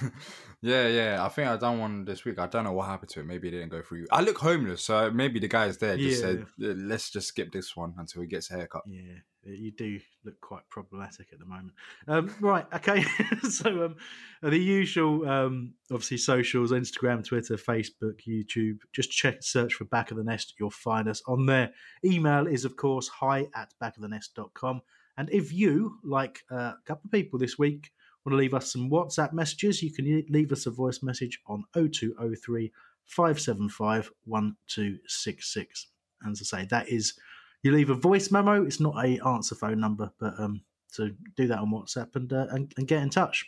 yeah, 0.62 0.86
yeah. 0.86 1.24
I 1.24 1.28
think 1.28 1.48
I 1.48 1.56
done 1.56 1.80
one 1.80 2.04
this 2.04 2.24
week. 2.24 2.38
I 2.38 2.46
don't 2.46 2.62
know 2.62 2.72
what 2.72 2.86
happened 2.86 3.10
to 3.10 3.20
it. 3.20 3.26
Maybe 3.26 3.48
it 3.48 3.52
didn't 3.52 3.70
go 3.70 3.82
through. 3.82 4.06
I 4.12 4.20
look 4.20 4.38
homeless, 4.38 4.84
so 4.84 5.10
maybe 5.10 5.40
the 5.40 5.48
guys 5.48 5.78
there 5.78 5.96
just 5.96 6.22
Yeah. 6.22 6.28
said, 6.28 6.46
"Let's 6.58 7.10
just 7.10 7.28
skip 7.28 7.50
this 7.50 7.74
one 7.74 7.94
until 7.98 8.22
he 8.22 8.28
gets 8.28 8.50
a 8.52 8.54
haircut." 8.54 8.82
Yeah, 8.86 9.14
you 9.44 9.72
do 9.72 9.98
look 10.24 10.40
quite 10.40 10.62
problematic 10.70 11.26
at 11.32 11.40
the 11.40 11.44
moment. 11.44 11.72
Um, 12.06 12.32
right, 12.40 12.66
okay. 12.72 13.04
so 13.50 13.86
um, 13.86 13.96
the 14.42 14.58
usual, 14.58 15.28
um, 15.28 15.74
obviously, 15.90 16.18
socials: 16.18 16.70
Instagram, 16.70 17.24
Twitter, 17.26 17.56
Facebook, 17.56 18.20
YouTube. 18.28 18.78
Just 18.92 19.10
check, 19.10 19.42
search 19.42 19.74
for 19.74 19.86
Back 19.86 20.12
of 20.12 20.18
the 20.18 20.24
Nest. 20.24 20.54
You'll 20.60 20.70
find 20.70 21.08
us 21.08 21.20
on 21.26 21.46
there. 21.46 21.72
Email 22.04 22.46
is, 22.46 22.64
of 22.64 22.76
course, 22.76 23.08
hi 23.08 23.48
at 23.56 23.74
backofthenest.com. 23.82 24.82
And 25.16 25.30
if 25.30 25.52
you, 25.52 25.98
like 26.04 26.42
uh, 26.50 26.56
a 26.56 26.78
couple 26.84 27.06
of 27.06 27.12
people 27.12 27.38
this 27.38 27.58
week, 27.58 27.90
want 28.24 28.34
to 28.34 28.36
leave 28.36 28.54
us 28.54 28.72
some 28.72 28.90
WhatsApp 28.90 29.32
messages, 29.32 29.82
you 29.82 29.92
can 29.92 30.24
leave 30.28 30.52
us 30.52 30.66
a 30.66 30.70
voice 30.70 31.02
message 31.02 31.40
on 31.46 31.64
0203 31.74 32.72
575 33.04 34.10
1266. 34.24 35.86
And 36.22 36.32
as 36.32 36.52
I 36.52 36.60
say, 36.60 36.66
that 36.66 36.88
is 36.88 37.14
you 37.62 37.72
leave 37.72 37.90
a 37.90 37.94
voice 37.94 38.30
memo. 38.30 38.64
It's 38.64 38.80
not 38.80 39.04
a 39.04 39.18
answer 39.26 39.54
phone 39.54 39.80
number, 39.80 40.10
but 40.18 40.38
um, 40.38 40.62
so 40.88 41.10
do 41.36 41.46
that 41.46 41.58
on 41.58 41.70
WhatsApp 41.70 42.14
and 42.16 42.32
uh, 42.32 42.46
and, 42.50 42.72
and 42.76 42.88
get 42.88 43.02
in 43.02 43.10
touch. 43.10 43.46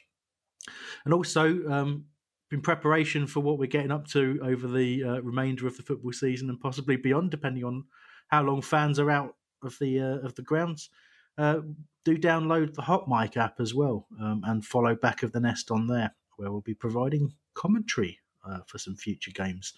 And 1.05 1.15
also, 1.15 1.67
um, 1.69 2.05
in 2.51 2.61
preparation 2.61 3.27
for 3.27 3.41
what 3.41 3.59
we're 3.59 3.67
getting 3.67 3.91
up 3.91 4.07
to 4.09 4.39
over 4.43 4.67
the 4.67 5.05
uh, 5.05 5.21
remainder 5.21 5.67
of 5.67 5.77
the 5.77 5.83
football 5.83 6.13
season 6.13 6.49
and 6.49 6.61
possibly 6.61 6.97
beyond, 6.97 7.31
depending 7.31 7.65
on 7.65 7.85
how 8.29 8.43
long 8.43 8.63
fans 8.63 8.99
are 8.99 9.11
out 9.11 9.35
of 9.63 9.77
the 9.81 10.01
uh, 10.01 10.19
of 10.27 10.35
the 10.35 10.43
grounds. 10.43 10.91
Uh, 11.39 11.61
do 12.05 12.19
download 12.19 12.75
the 12.75 12.83
Hot 12.83 13.09
Mic 13.09 13.37
app 13.37 13.61
as 13.61 13.75
well 13.75 14.07
um, 14.21 14.43
and 14.47 14.65
follow 14.65 14.95
Back 14.95 15.23
of 15.23 15.33
the 15.33 15.41
Nest 15.41 15.71
on 15.71 15.87
there, 15.87 16.15
where 16.37 16.51
we'll 16.51 16.61
be 16.61 16.75
providing 16.75 17.33
commentary 17.55 18.19
uh, 18.47 18.59
for 18.67 18.79
some 18.79 18.97
future 18.97 19.31
games. 19.31 19.73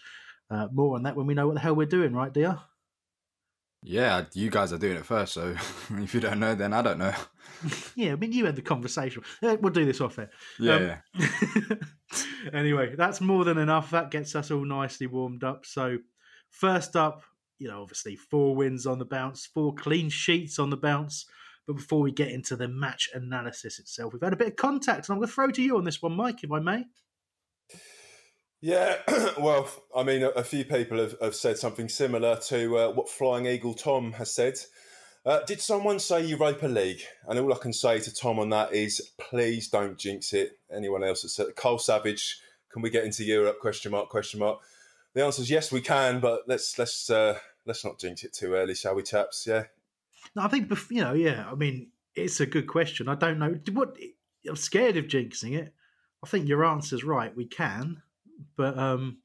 Uh, 0.51 0.69
more 0.73 0.97
on 0.97 1.03
that 1.05 1.17
when 1.17 1.27
we 1.27 1.35
know 1.35 1.47
what 1.47 1.55
the 1.55 1.61
hell 1.61 1.77
we're 1.77 1.87
doing, 1.87 2.15
right, 2.15 2.33
dear? 2.33 2.59
Yeah, 3.83 4.25
you 4.35 4.51
guys 4.51 4.73
are 4.73 4.79
doing 4.79 4.97
it 4.97 5.07
first, 5.07 5.33
so 5.33 5.55
if 5.91 6.15
you 6.15 6.21
don't 6.21 6.41
know, 6.41 6.55
then 6.55 6.73
I 6.73 6.83
don't 6.83 6.99
know. 6.99 7.15
yeah, 7.95 8.13
I 8.13 8.17
mean, 8.17 8.33
you 8.33 8.45
had 8.45 8.57
the 8.57 8.63
conversation. 8.63 9.23
Uh, 9.43 9.57
We'll 9.61 9.73
do 9.73 9.85
this 9.87 10.01
off 10.01 10.19
air. 10.19 10.31
Yeah, 10.59 10.99
Um, 11.19 11.81
anyway, 12.53 12.95
that's 12.95 13.21
more 13.21 13.45
than 13.45 13.59
enough. 13.59 13.91
That 13.91 14.11
gets 14.11 14.35
us 14.37 14.51
all 14.51 14.65
nicely 14.65 15.07
warmed 15.07 15.45
up. 15.45 15.65
So, 15.65 15.99
first 16.51 16.95
up, 16.95 17.23
you 17.59 17.69
know, 17.69 17.83
obviously 17.83 18.17
four 18.17 18.55
wins 18.55 18.87
on 18.87 18.99
the 18.99 19.05
bounce, 19.05 19.47
four 19.47 19.75
clean 19.75 20.11
sheets 20.11 20.59
on 20.59 20.71
the 20.71 20.77
bounce. 20.77 21.27
But 21.71 21.77
before 21.77 22.01
we 22.01 22.11
get 22.11 22.33
into 22.33 22.57
the 22.57 22.67
match 22.67 23.09
analysis 23.15 23.79
itself, 23.79 24.13
we've 24.13 24.21
had 24.21 24.33
a 24.33 24.37
bit 24.37 24.49
of 24.49 24.57
contact, 24.57 25.09
and 25.09 25.15
I'm 25.15 25.21
going 25.21 25.29
to 25.29 25.33
throw 25.33 25.53
to 25.53 25.63
you 25.63 25.77
on 25.77 25.85
this 25.85 26.03
one, 26.03 26.17
Mike, 26.17 26.43
if 26.43 26.51
I 26.51 26.59
may. 26.59 26.85
Yeah, 28.61 28.97
well, 29.39 29.71
I 29.95 30.03
mean, 30.03 30.29
a, 30.35 30.43
few 30.43 30.65
people 30.65 30.99
have, 30.99 31.15
have 31.23 31.37
said 31.37 31.59
something 31.59 31.89
similar 31.89 32.35
to 32.49 32.77
uh, 32.77 32.91
what 32.91 33.09
Flying 33.09 33.47
Eagle 33.47 33.75
Tom 33.75 34.15
has 34.15 34.35
said. 34.35 34.55
Uh, 35.25 35.45
did 35.45 35.61
someone 35.61 36.01
say 36.01 36.27
Europa 36.27 36.67
League? 36.67 37.03
And 37.29 37.39
all 37.39 37.55
I 37.55 37.59
can 37.59 37.73
say 37.73 38.01
to 38.01 38.13
Tom 38.13 38.41
on 38.41 38.49
that 38.51 38.75
is, 38.75 39.13
please 39.17 39.69
don't 39.69 39.97
jinx 39.97 40.33
it. 40.33 40.59
Anyone 40.75 41.05
else 41.05 41.23
that 41.23 41.29
said 41.29 41.55
Cole 41.55 41.79
Savage, 41.79 42.41
can 42.73 42.83
we 42.83 42.91
get 42.91 43.05
into 43.05 43.23
Europe? 43.23 43.61
Question 43.61 43.93
mark? 43.93 44.09
Question 44.09 44.41
mark. 44.41 44.59
The 45.15 45.25
answer 45.25 45.43
is 45.43 45.51
yes, 45.51 45.71
we 45.71 45.83
can, 45.83 46.19
but 46.19 46.41
let's 46.49 46.77
let's 46.81 47.09
uh, 47.11 47.39
let's 47.65 47.85
not 47.85 48.01
jinx 48.01 48.25
it 48.25 48.33
too 48.33 48.55
early, 48.55 48.75
shall 48.75 48.97
we, 48.97 49.05
chaps? 49.05 49.47
Yeah. 49.47 49.67
I 50.37 50.49
think 50.49 50.71
you 50.91 51.03
know, 51.03 51.13
yeah. 51.13 51.47
I 51.51 51.55
mean, 51.55 51.91
it's 52.15 52.41
a 52.41 52.47
good 52.47 52.67
question. 52.67 53.09
I 53.09 53.15
don't 53.15 53.39
know 53.39 53.55
what 53.73 53.97
I'm 54.49 54.57
scared 54.57 54.97
of 54.97 55.07
jinxing 55.07 55.59
it. 55.59 55.75
I 56.23 56.27
think 56.27 56.49
your 56.49 56.65
answer's 56.65 57.05
right. 57.05 57.35
We 57.35 57.47
can, 57.47 58.03
but 58.57 58.79
um, 58.79 59.19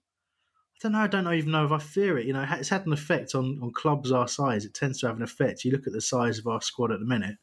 I 0.75 0.77
don't 0.81 0.91
know. 0.93 0.99
I 0.99 1.07
don't 1.07 1.33
even 1.33 1.51
know 1.51 1.65
if 1.65 1.71
I 1.71 1.77
fear 1.77 2.17
it. 2.17 2.25
You 2.25 2.33
know, 2.33 2.45
it's 2.49 2.69
had 2.69 2.85
an 2.85 2.93
effect 2.93 3.35
on 3.35 3.59
on 3.61 3.71
clubs 3.71 4.11
our 4.11 4.27
size. 4.27 4.65
It 4.65 4.73
tends 4.73 4.99
to 4.99 5.07
have 5.07 5.17
an 5.17 5.23
effect. 5.23 5.63
You 5.63 5.71
look 5.71 5.87
at 5.87 5.93
the 5.93 6.01
size 6.01 6.39
of 6.39 6.47
our 6.47 6.61
squad 6.61 6.91
at 6.91 6.99
the 6.99 7.05
minute. 7.05 7.37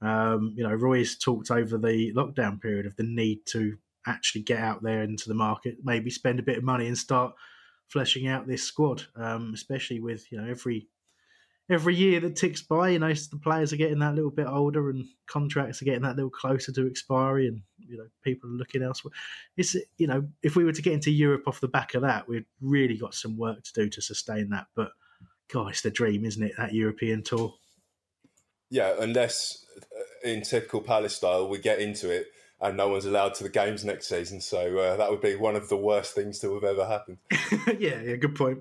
Um, 0.00 0.54
you 0.56 0.62
know, 0.62 0.74
Roy's 0.74 1.16
talked 1.16 1.50
over 1.50 1.78
the 1.78 2.12
lockdown 2.14 2.60
period 2.60 2.86
of 2.86 2.96
the 2.96 3.04
need 3.04 3.46
to 3.46 3.78
actually 4.06 4.42
get 4.42 4.58
out 4.58 4.82
there 4.82 5.02
into 5.02 5.28
the 5.28 5.34
market, 5.34 5.78
maybe 5.82 6.10
spend 6.10 6.38
a 6.38 6.42
bit 6.42 6.58
of 6.58 6.64
money 6.64 6.86
and 6.86 6.98
start 6.98 7.32
fleshing 7.88 8.26
out 8.26 8.46
this 8.46 8.62
squad. 8.62 9.04
Um, 9.16 9.52
especially 9.54 10.00
with 10.00 10.30
you 10.30 10.38
know 10.40 10.48
every 10.48 10.88
every 11.70 11.94
year 11.94 12.20
that 12.20 12.36
ticks 12.36 12.62
by, 12.62 12.90
you 12.90 12.98
know, 12.98 13.12
the 13.12 13.40
players 13.42 13.72
are 13.72 13.76
getting 13.76 13.98
that 14.00 14.14
little 14.14 14.30
bit 14.30 14.46
older 14.46 14.90
and 14.90 15.06
contracts 15.26 15.80
are 15.80 15.86
getting 15.86 16.02
that 16.02 16.16
little 16.16 16.30
closer 16.30 16.72
to 16.72 16.86
expiry 16.86 17.48
and, 17.48 17.62
you 17.78 17.96
know, 17.96 18.06
people 18.22 18.50
are 18.50 18.54
looking 18.54 18.82
elsewhere. 18.82 19.12
It's, 19.56 19.74
you 19.96 20.06
know, 20.06 20.28
if 20.42 20.56
we 20.56 20.64
were 20.64 20.72
to 20.72 20.82
get 20.82 20.92
into 20.92 21.10
Europe 21.10 21.44
off 21.46 21.60
the 21.60 21.68
back 21.68 21.94
of 21.94 22.02
that, 22.02 22.28
we've 22.28 22.46
really 22.60 22.96
got 22.96 23.14
some 23.14 23.36
work 23.36 23.62
to 23.64 23.72
do 23.72 23.88
to 23.88 24.02
sustain 24.02 24.50
that. 24.50 24.66
But, 24.74 24.92
God, 25.50 25.70
it's 25.70 25.82
the 25.82 25.90
dream, 25.90 26.24
isn't 26.24 26.42
it, 26.42 26.52
that 26.58 26.74
European 26.74 27.22
tour? 27.22 27.54
Yeah, 28.70 28.94
unless 28.98 29.64
uh, 29.76 30.28
in 30.28 30.42
typical 30.42 30.80
Palace 30.80 31.16
style, 31.16 31.48
we 31.48 31.58
get 31.58 31.78
into 31.78 32.10
it 32.10 32.26
and 32.60 32.76
no 32.76 32.88
one's 32.88 33.04
allowed 33.04 33.34
to 33.34 33.42
the 33.42 33.50
games 33.50 33.84
next 33.84 34.08
season. 34.08 34.40
So 34.40 34.78
uh, 34.78 34.96
that 34.96 35.10
would 35.10 35.20
be 35.20 35.36
one 35.36 35.56
of 35.56 35.68
the 35.68 35.76
worst 35.76 36.14
things 36.14 36.38
to 36.40 36.54
have 36.54 36.64
ever 36.64 36.86
happened. 36.86 37.18
yeah, 37.78 38.00
yeah, 38.00 38.16
good 38.16 38.34
point. 38.34 38.60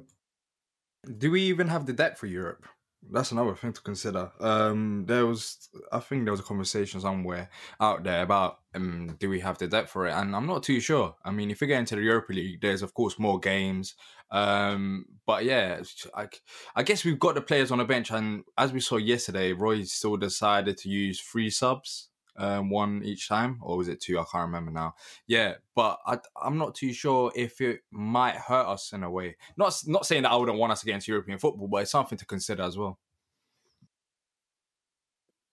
Do 1.17 1.31
we 1.31 1.41
even 1.43 1.67
have 1.67 1.86
the 1.86 1.93
debt 1.93 2.17
for 2.17 2.27
Europe? 2.27 2.65
That's 3.12 3.31
another 3.31 3.55
thing 3.55 3.74
to 3.74 3.81
consider. 3.81 4.31
Um, 4.39 5.05
there 5.05 5.25
was, 5.25 5.69
I 5.91 6.00
think 6.00 6.24
there 6.24 6.31
was 6.31 6.39
a 6.39 6.43
conversation 6.43 7.00
somewhere 7.01 7.50
out 7.79 8.03
there 8.03 8.24
about 8.24 8.60
um, 8.74 9.15
do 9.19 9.29
we 9.29 9.39
have 9.41 9.57
the 9.57 9.67
depth 9.67 9.91
for 9.91 10.07
it, 10.07 10.13
and 10.13 10.36
I'm 10.36 10.48
not 10.48 10.63
too 10.63 10.79
sure. 10.79 11.15
I 11.24 11.31
mean, 11.31 11.51
if 11.51 11.62
you 11.62 11.67
get 11.67 11.79
into 11.79 11.95
the 11.95 12.01
Europa 12.01 12.33
League, 12.33 12.62
there's 12.62 12.81
of 12.81 12.93
course 12.93 13.19
more 13.19 13.39
games, 13.39 13.95
um, 14.31 15.05
but 15.27 15.45
yeah, 15.45 15.81
I, 16.15 16.27
I 16.75 16.83
guess 16.83 17.05
we've 17.05 17.19
got 17.19 17.36
the 17.36 17.41
players 17.41 17.72
on 17.72 17.77
the 17.77 17.86
bench, 17.86 18.10
and 18.10 18.43
as 18.57 18.74
we 18.74 18.79
saw 18.79 18.98
yesterday, 18.98 19.53
Roy 19.53 19.83
still 19.83 20.17
decided 20.17 20.77
to 20.77 20.89
use 20.89 21.22
three 21.22 21.50
subs, 21.50 22.10
um, 22.37 22.69
one 22.69 23.01
each 23.03 23.27
time, 23.27 23.59
or 23.61 23.77
was 23.77 23.87
it 23.87 24.01
two? 24.01 24.19
I 24.19 24.23
can't 24.23 24.45
remember 24.45 24.71
now. 24.71 24.95
Yeah, 25.27 25.55
but 25.75 25.99
I, 26.05 26.19
I'm 26.41 26.57
not 26.57 26.75
too 26.75 26.93
sure 26.93 27.31
if 27.35 27.61
it 27.61 27.81
might 27.91 28.35
hurt 28.35 28.67
us 28.67 28.93
in 28.93 29.03
a 29.03 29.09
way. 29.09 29.37
Not 29.57 29.81
not 29.87 30.05
saying 30.05 30.23
that 30.23 30.31
I 30.31 30.35
wouldn't 30.35 30.57
want 30.57 30.71
us 30.71 30.81
to 30.81 30.85
get 30.85 30.95
into 30.95 31.11
European 31.11 31.39
football, 31.39 31.67
but 31.67 31.83
it's 31.83 31.91
something 31.91 32.17
to 32.17 32.25
consider 32.25 32.63
as 32.63 32.77
well. 32.77 32.99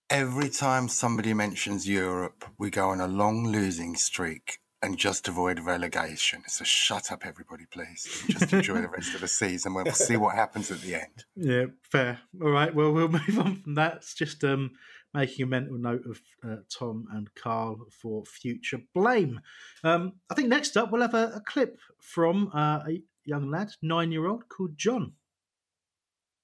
Every 0.08 0.48
time 0.48 0.88
somebody 0.88 1.34
mentions 1.34 1.88
Europe, 1.88 2.44
we 2.58 2.68
go 2.68 2.88
on 2.88 3.00
a 3.00 3.06
long 3.06 3.46
losing 3.46 3.94
streak 3.94 4.58
and 4.82 4.96
just 4.96 5.28
avoid 5.28 5.60
relegation. 5.60 6.42
So 6.46 6.64
shut 6.64 7.12
up, 7.12 7.26
everybody, 7.26 7.66
please. 7.70 8.24
Just 8.28 8.52
enjoy 8.52 8.80
the 8.80 8.88
rest 8.88 9.14
of 9.14 9.20
the 9.20 9.28
season. 9.28 9.74
We'll 9.74 9.92
see 9.92 10.16
what 10.16 10.34
happens 10.34 10.70
at 10.70 10.80
the 10.80 10.94
end. 10.94 11.24
Yeah, 11.36 11.66
fair. 11.82 12.20
All 12.42 12.50
right. 12.50 12.74
Well, 12.74 12.92
we'll 12.92 13.08
move 13.28 13.38
on 13.38 13.62
from 13.62 13.74
that. 13.76 13.96
It's 13.96 14.14
just 14.14 14.42
um, 14.44 14.72
making 15.14 15.44
a 15.44 15.46
mental 15.46 15.78
note 15.78 16.04
of 16.06 16.20
uh, 16.44 16.56
Tom 16.68 17.06
and 17.12 17.34
Carl 17.34 17.86
for 17.90 18.24
future 18.24 18.80
blame. 18.94 19.40
Um, 19.84 20.12
I 20.30 20.34
think 20.34 20.48
next 20.48 20.76
up 20.76 20.90
we'll 20.90 21.02
have 21.02 21.14
a, 21.14 21.32
a 21.36 21.40
clip 21.40 21.78
from 22.00 22.50
uh, 22.54 22.80
a 22.88 23.02
young 23.24 23.50
lad, 23.50 23.70
nine-year-old, 23.82 24.48
called 24.48 24.76
John. 24.76 25.12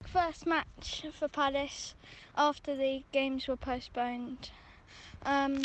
First 0.04 0.46
match 0.46 1.04
for 1.18 1.28
Palace 1.28 1.94
after 2.36 2.76
the 2.76 3.02
games 3.12 3.48
were 3.48 3.56
postponed. 3.56 4.50
Um, 5.24 5.62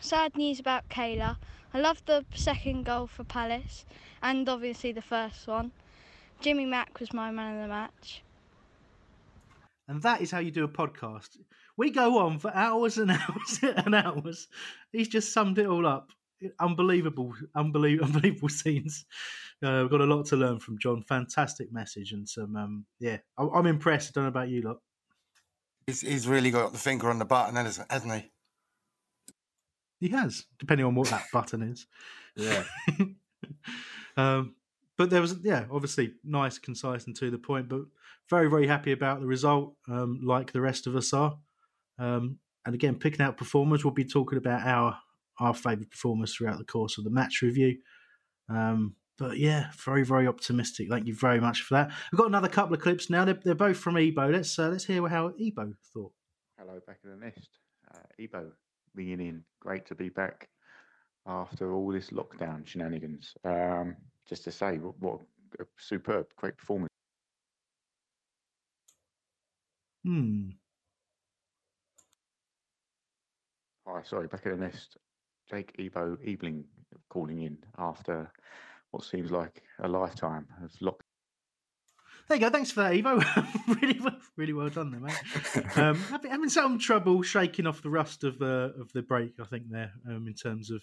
sad 0.00 0.36
news 0.36 0.60
about 0.60 0.88
Kayla. 0.88 1.36
I 1.72 1.80
love 1.80 2.02
the 2.06 2.24
second 2.34 2.84
goal 2.84 3.06
for 3.06 3.24
Palace 3.24 3.84
and 4.22 4.48
obviously 4.48 4.92
the 4.92 5.02
first 5.02 5.46
one. 5.46 5.72
Jimmy 6.40 6.64
Mack 6.64 7.00
was 7.00 7.12
my 7.12 7.30
man 7.30 7.56
of 7.56 7.62
the 7.62 7.68
match. 7.68 8.22
And 9.88 10.02
that 10.02 10.20
is 10.20 10.30
how 10.30 10.38
you 10.38 10.50
do 10.50 10.64
a 10.64 10.68
podcast. 10.68 11.38
We 11.78 11.90
go 11.90 12.18
on 12.18 12.38
for 12.40 12.54
hours 12.54 12.98
and 12.98 13.10
hours 13.12 13.60
and 13.62 13.94
hours. 13.94 14.48
He's 14.92 15.08
just 15.08 15.32
summed 15.32 15.58
it 15.58 15.66
all 15.66 15.86
up. 15.86 16.10
Unbelievable, 16.60 17.32
unbelievable, 17.54 18.04
unbelievable 18.14 18.48
scenes. 18.48 19.06
Uh, 19.64 19.78
we've 19.82 19.90
got 19.90 20.00
a 20.00 20.04
lot 20.06 20.26
to 20.26 20.36
learn 20.36 20.58
from 20.58 20.78
John. 20.78 21.02
Fantastic 21.02 21.72
message 21.72 22.12
and 22.12 22.28
some, 22.28 22.54
um, 22.56 22.84
yeah, 23.00 23.18
I- 23.38 23.48
I'm 23.54 23.66
impressed. 23.66 24.10
I 24.10 24.12
don't 24.14 24.24
know 24.24 24.28
about 24.28 24.48
you 24.50 24.62
lot. 24.62 24.78
He's, 25.86 26.02
he's 26.02 26.28
really 26.28 26.50
got 26.50 26.72
the 26.72 26.78
finger 26.78 27.08
on 27.10 27.18
the 27.18 27.24
button, 27.24 27.56
hasn't 27.56 27.90
hasn't 27.90 28.12
he? 28.12 28.30
He 30.00 30.08
has, 30.10 30.44
depending 30.58 30.86
on 30.86 30.94
what 30.94 31.08
that 31.08 31.24
button 31.32 31.62
is. 31.62 31.86
Yeah. 32.36 32.62
um, 34.16 34.54
but 34.96 35.10
there 35.10 35.20
was, 35.20 35.36
yeah, 35.42 35.64
obviously 35.72 36.14
nice, 36.24 36.58
concise, 36.58 37.06
and 37.06 37.16
to 37.16 37.30
the 37.30 37.38
point. 37.38 37.68
But 37.68 37.82
very, 38.30 38.50
very 38.50 38.66
happy 38.66 38.92
about 38.92 39.20
the 39.20 39.26
result, 39.26 39.74
um, 39.88 40.20
like 40.22 40.52
the 40.52 40.60
rest 40.60 40.86
of 40.86 40.94
us 40.94 41.12
are. 41.12 41.36
Um, 41.98 42.38
and 42.64 42.74
again, 42.74 42.96
picking 42.96 43.22
out 43.22 43.36
performers, 43.36 43.84
we'll 43.84 43.94
be 43.94 44.04
talking 44.04 44.38
about 44.38 44.66
our 44.66 44.98
our 45.40 45.54
favourite 45.54 45.90
performers 45.90 46.34
throughout 46.34 46.58
the 46.58 46.64
course 46.64 46.98
of 46.98 47.04
the 47.04 47.10
match 47.10 47.42
review. 47.42 47.78
Um, 48.48 48.96
but 49.18 49.38
yeah, 49.38 49.70
very, 49.84 50.04
very 50.04 50.26
optimistic. 50.26 50.88
Thank 50.88 51.06
you 51.06 51.14
very 51.14 51.40
much 51.40 51.62
for 51.62 51.74
that. 51.74 51.90
We've 52.10 52.18
got 52.18 52.28
another 52.28 52.48
couple 52.48 52.74
of 52.74 52.80
clips 52.80 53.10
now. 53.10 53.24
They're, 53.24 53.38
they're 53.44 53.54
both 53.54 53.76
from 53.76 53.96
Ebo. 53.96 54.28
Let's 54.30 54.58
uh, 54.58 54.68
let's 54.68 54.84
hear 54.84 55.06
how 55.08 55.32
Ebo 55.38 55.72
thought. 55.92 56.12
Hello, 56.58 56.80
back 56.86 56.98
in 57.04 57.10
the 57.10 57.16
nest. 57.16 57.50
Uh, 57.92 57.98
Ebo, 58.18 58.52
ringing 58.94 59.20
in. 59.20 59.44
Great 59.60 59.86
to 59.86 59.94
be 59.94 60.08
back 60.08 60.48
after 61.26 61.72
all 61.72 61.92
this 61.92 62.10
lockdown 62.10 62.66
shenanigans. 62.66 63.34
Um, 63.44 63.96
just 64.28 64.44
to 64.44 64.52
say, 64.52 64.78
what, 64.78 64.98
what 65.00 65.20
a 65.60 65.64
superb, 65.78 66.26
great 66.36 66.56
performance. 66.56 66.88
Hmm. 70.04 70.50
Hi, 73.90 74.02
sorry, 74.04 74.26
back 74.26 74.44
in 74.44 74.52
the 74.52 74.66
nest. 74.66 74.98
Jake 75.48 75.74
Ebo 75.78 76.18
Ebling 76.26 76.64
calling 77.08 77.40
in 77.40 77.56
after 77.78 78.30
what 78.90 79.02
seems 79.02 79.30
like 79.30 79.62
a 79.78 79.88
lifetime 79.88 80.46
of 80.62 80.70
lockdown. 80.82 81.00
There 82.28 82.36
you 82.36 82.40
go. 82.42 82.50
Thanks 82.50 82.70
for 82.70 82.82
that, 82.82 82.92
Ebo. 82.92 83.22
really, 83.80 83.98
well, 83.98 84.18
really 84.36 84.52
well 84.52 84.68
done 84.68 84.90
there, 84.90 85.00
mate. 85.00 85.78
um, 85.78 85.94
having, 86.10 86.50
some 86.50 86.78
trouble 86.78 87.22
shaking 87.22 87.66
off 87.66 87.80
the 87.80 87.88
rust 87.88 88.24
of 88.24 88.38
the 88.38 88.74
of 88.78 88.92
the 88.92 89.00
break, 89.00 89.32
I 89.40 89.44
think 89.44 89.70
there 89.70 89.92
um, 90.06 90.26
in 90.26 90.34
terms 90.34 90.70
of. 90.70 90.82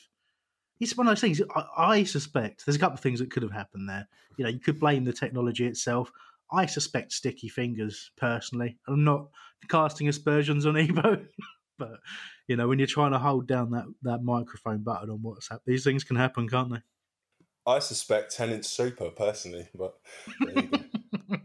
It's 0.80 0.98
one 0.98 1.08
of 1.08 1.12
those 1.12 1.22
things. 1.22 1.42
I, 1.56 1.66
I 1.78 2.04
suspect 2.04 2.66
there's 2.66 2.76
a 2.76 2.80
couple 2.80 2.96
of 2.96 3.02
things 3.02 3.20
that 3.20 3.30
could 3.30 3.44
have 3.44 3.52
happened 3.52 3.88
there. 3.88 4.08
You 4.38 4.46
know, 4.46 4.50
you 4.50 4.60
could 4.60 4.80
blame 4.80 5.06
the 5.06 5.14
technology 5.14 5.68
itself. 5.68 6.12
I 6.52 6.66
suspect 6.66 7.12
sticky 7.12 7.50
fingers 7.50 8.12
personally. 8.18 8.78
I'm 8.88 9.04
not 9.04 9.28
casting 9.70 10.08
aspersions 10.08 10.66
on 10.66 10.78
Ebo, 10.78 11.24
but 11.78 12.00
you 12.48 12.56
know, 12.56 12.68
when 12.68 12.80
you're 12.80 12.88
trying 12.88 13.12
to 13.12 13.20
hold 13.20 13.48
down 13.48 13.72
that 13.72 13.86
that 14.04 14.24
microphone 14.24 14.84
button 14.84 15.10
on 15.10 15.20
WhatsApp, 15.20 15.60
these 15.66 15.84
things 15.84 16.04
can 16.04 16.16
happen, 16.16 16.48
can't 16.48 16.72
they? 16.72 16.82
I 17.68 17.80
suspect 17.80 18.36
Tenant 18.36 18.66
Super 18.66 19.10
personally, 19.10 19.68
but 19.74 19.96
there 20.40 20.64
you 20.64 20.70
go. 20.70 20.78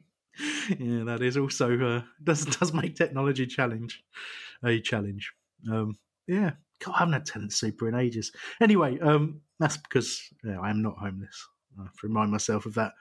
yeah, 0.79 1.05
that 1.05 1.23
is 1.23 1.37
also 1.37 1.79
uh, 1.81 2.03
does 2.23 2.45
does 2.45 2.73
make 2.73 2.97
technology 2.97 3.47
challenge 3.47 4.03
a 4.65 4.81
challenge. 4.81 5.33
Um, 5.71 5.99
yeah, 6.27 6.53
God, 6.85 6.95
I 6.95 6.99
haven't 7.01 7.15
had 7.15 7.27
tenant 7.27 7.53
super 7.53 7.89
in 7.89 7.95
ages. 7.95 8.33
Anyway, 8.61 8.99
um, 9.01 9.41
that's 9.59 9.77
because 9.77 10.23
yeah, 10.45 10.61
I 10.61 10.71
am 10.71 10.83
not 10.83 10.99
homeless. 10.99 11.47
I 11.79 11.85
have 11.85 11.97
to 11.97 12.07
remind 12.07 12.31
myself 12.31 12.67
of 12.67 12.75
that. 12.75 12.93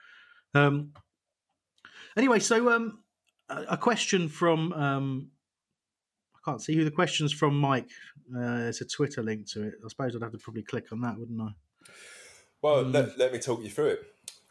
Um, 0.54 0.92
anyway, 2.16 2.38
so 2.38 2.70
um, 2.70 3.02
a, 3.48 3.62
a 3.70 3.76
question 3.76 4.28
from 4.28 4.72
um, 4.72 5.30
I 6.40 6.50
can't 6.50 6.62
see 6.62 6.74
who 6.74 6.84
the 6.84 6.90
question's 6.90 7.32
from. 7.32 7.58
Mike, 7.58 7.88
uh, 8.34 8.58
there's 8.58 8.80
a 8.80 8.86
Twitter 8.86 9.22
link 9.22 9.46
to 9.52 9.64
it. 9.64 9.74
I 9.84 9.88
suppose 9.88 10.16
I'd 10.16 10.22
have 10.22 10.32
to 10.32 10.38
probably 10.38 10.62
click 10.62 10.92
on 10.92 11.00
that, 11.02 11.18
wouldn't 11.18 11.40
I? 11.40 11.50
Well, 12.62 12.82
let, 12.82 13.18
let 13.18 13.32
me 13.32 13.38
talk 13.38 13.62
you 13.62 13.70
through 13.70 13.86
it. 13.86 14.02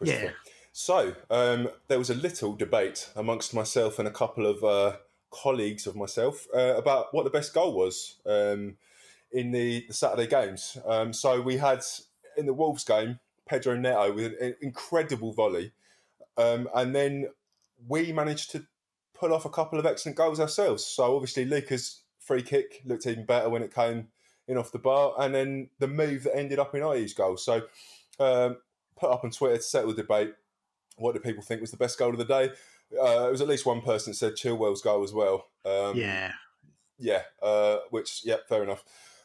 Yeah. 0.02 0.30
So, 0.72 1.16
um, 1.30 1.70
there 1.88 1.98
was 1.98 2.10
a 2.10 2.16
little 2.16 2.54
debate 2.56 3.10
amongst 3.16 3.54
myself 3.54 4.00
and 4.00 4.08
a 4.08 4.12
couple 4.12 4.46
of 4.46 4.64
uh, 4.64 4.98
colleagues 5.32 5.88
of 5.88 5.96
myself 5.96 6.48
uh, 6.56 6.76
about 6.76 7.14
what 7.14 7.24
the 7.24 7.30
best 7.30 7.54
goal 7.54 7.74
was 7.74 8.16
um, 8.26 8.78
in 9.32 9.52
the, 9.52 9.86
the 9.88 9.94
Saturday 9.94 10.28
games. 10.28 10.78
Um, 10.86 11.12
so, 11.12 11.42
we 11.42 11.58
had 11.58 11.84
in 12.38 12.46
the 12.46 12.54
Wolves 12.54 12.84
game, 12.84 13.20
Pedro 13.48 13.76
Neto 13.76 14.14
with 14.14 14.34
an 14.40 14.56
incredible 14.62 15.34
volley. 15.34 15.72
Um, 16.38 16.70
and 16.74 16.96
then 16.96 17.30
we 17.88 18.12
managed 18.14 18.52
to 18.52 18.66
pull 19.20 19.34
off 19.34 19.46
a 19.46 19.50
couple 19.50 19.78
of 19.80 19.86
excellent 19.86 20.18
goals 20.18 20.40
ourselves. 20.40 20.86
So, 20.86 21.16
obviously, 21.16 21.46
Luca's 21.46 22.02
free 22.20 22.42
kick 22.42 22.82
looked 22.86 23.06
even 23.06 23.26
better 23.26 23.50
when 23.50 23.64
it 23.64 23.74
came 23.74 24.08
in 24.48 24.58
off 24.58 24.72
the 24.72 24.80
bar. 24.80 25.14
And 25.20 25.36
then 25.36 25.70
the 25.80 25.88
move 25.88 26.24
that 26.24 26.38
ended 26.38 26.60
up 26.60 26.74
in 26.74 26.84
Ayew's 26.84 27.14
goal. 27.14 27.38
So, 27.38 27.64
um, 28.20 28.58
put 28.98 29.12
up 29.12 29.24
on 29.24 29.32
Twitter 29.32 29.58
to 29.58 29.64
settle 29.64 29.90
the 29.90 30.02
debate. 30.02 30.34
What 30.98 31.14
do 31.14 31.20
people 31.20 31.44
think 31.44 31.62
was 31.62 31.72
the 31.72 31.78
best 31.78 31.98
goal 31.98 32.12
of 32.12 32.18
the 32.18 32.26
day? 32.26 32.52
Uh, 33.00 33.28
it 33.28 33.32
was 33.32 33.42
at 33.42 33.48
least 33.48 33.66
one 33.66 33.82
person 33.82 34.12
that 34.12 34.18
said 34.18 34.34
Chilwell's 34.36 34.82
goal 34.82 35.04
as 35.04 35.14
well. 35.14 35.48
Um, 35.64 35.96
yeah, 35.96 36.34
yeah. 36.98 37.22
Uh, 37.42 37.78
which, 37.90 38.22
yeah, 38.26 38.38
fair 38.48 38.64
enough. 38.64 38.84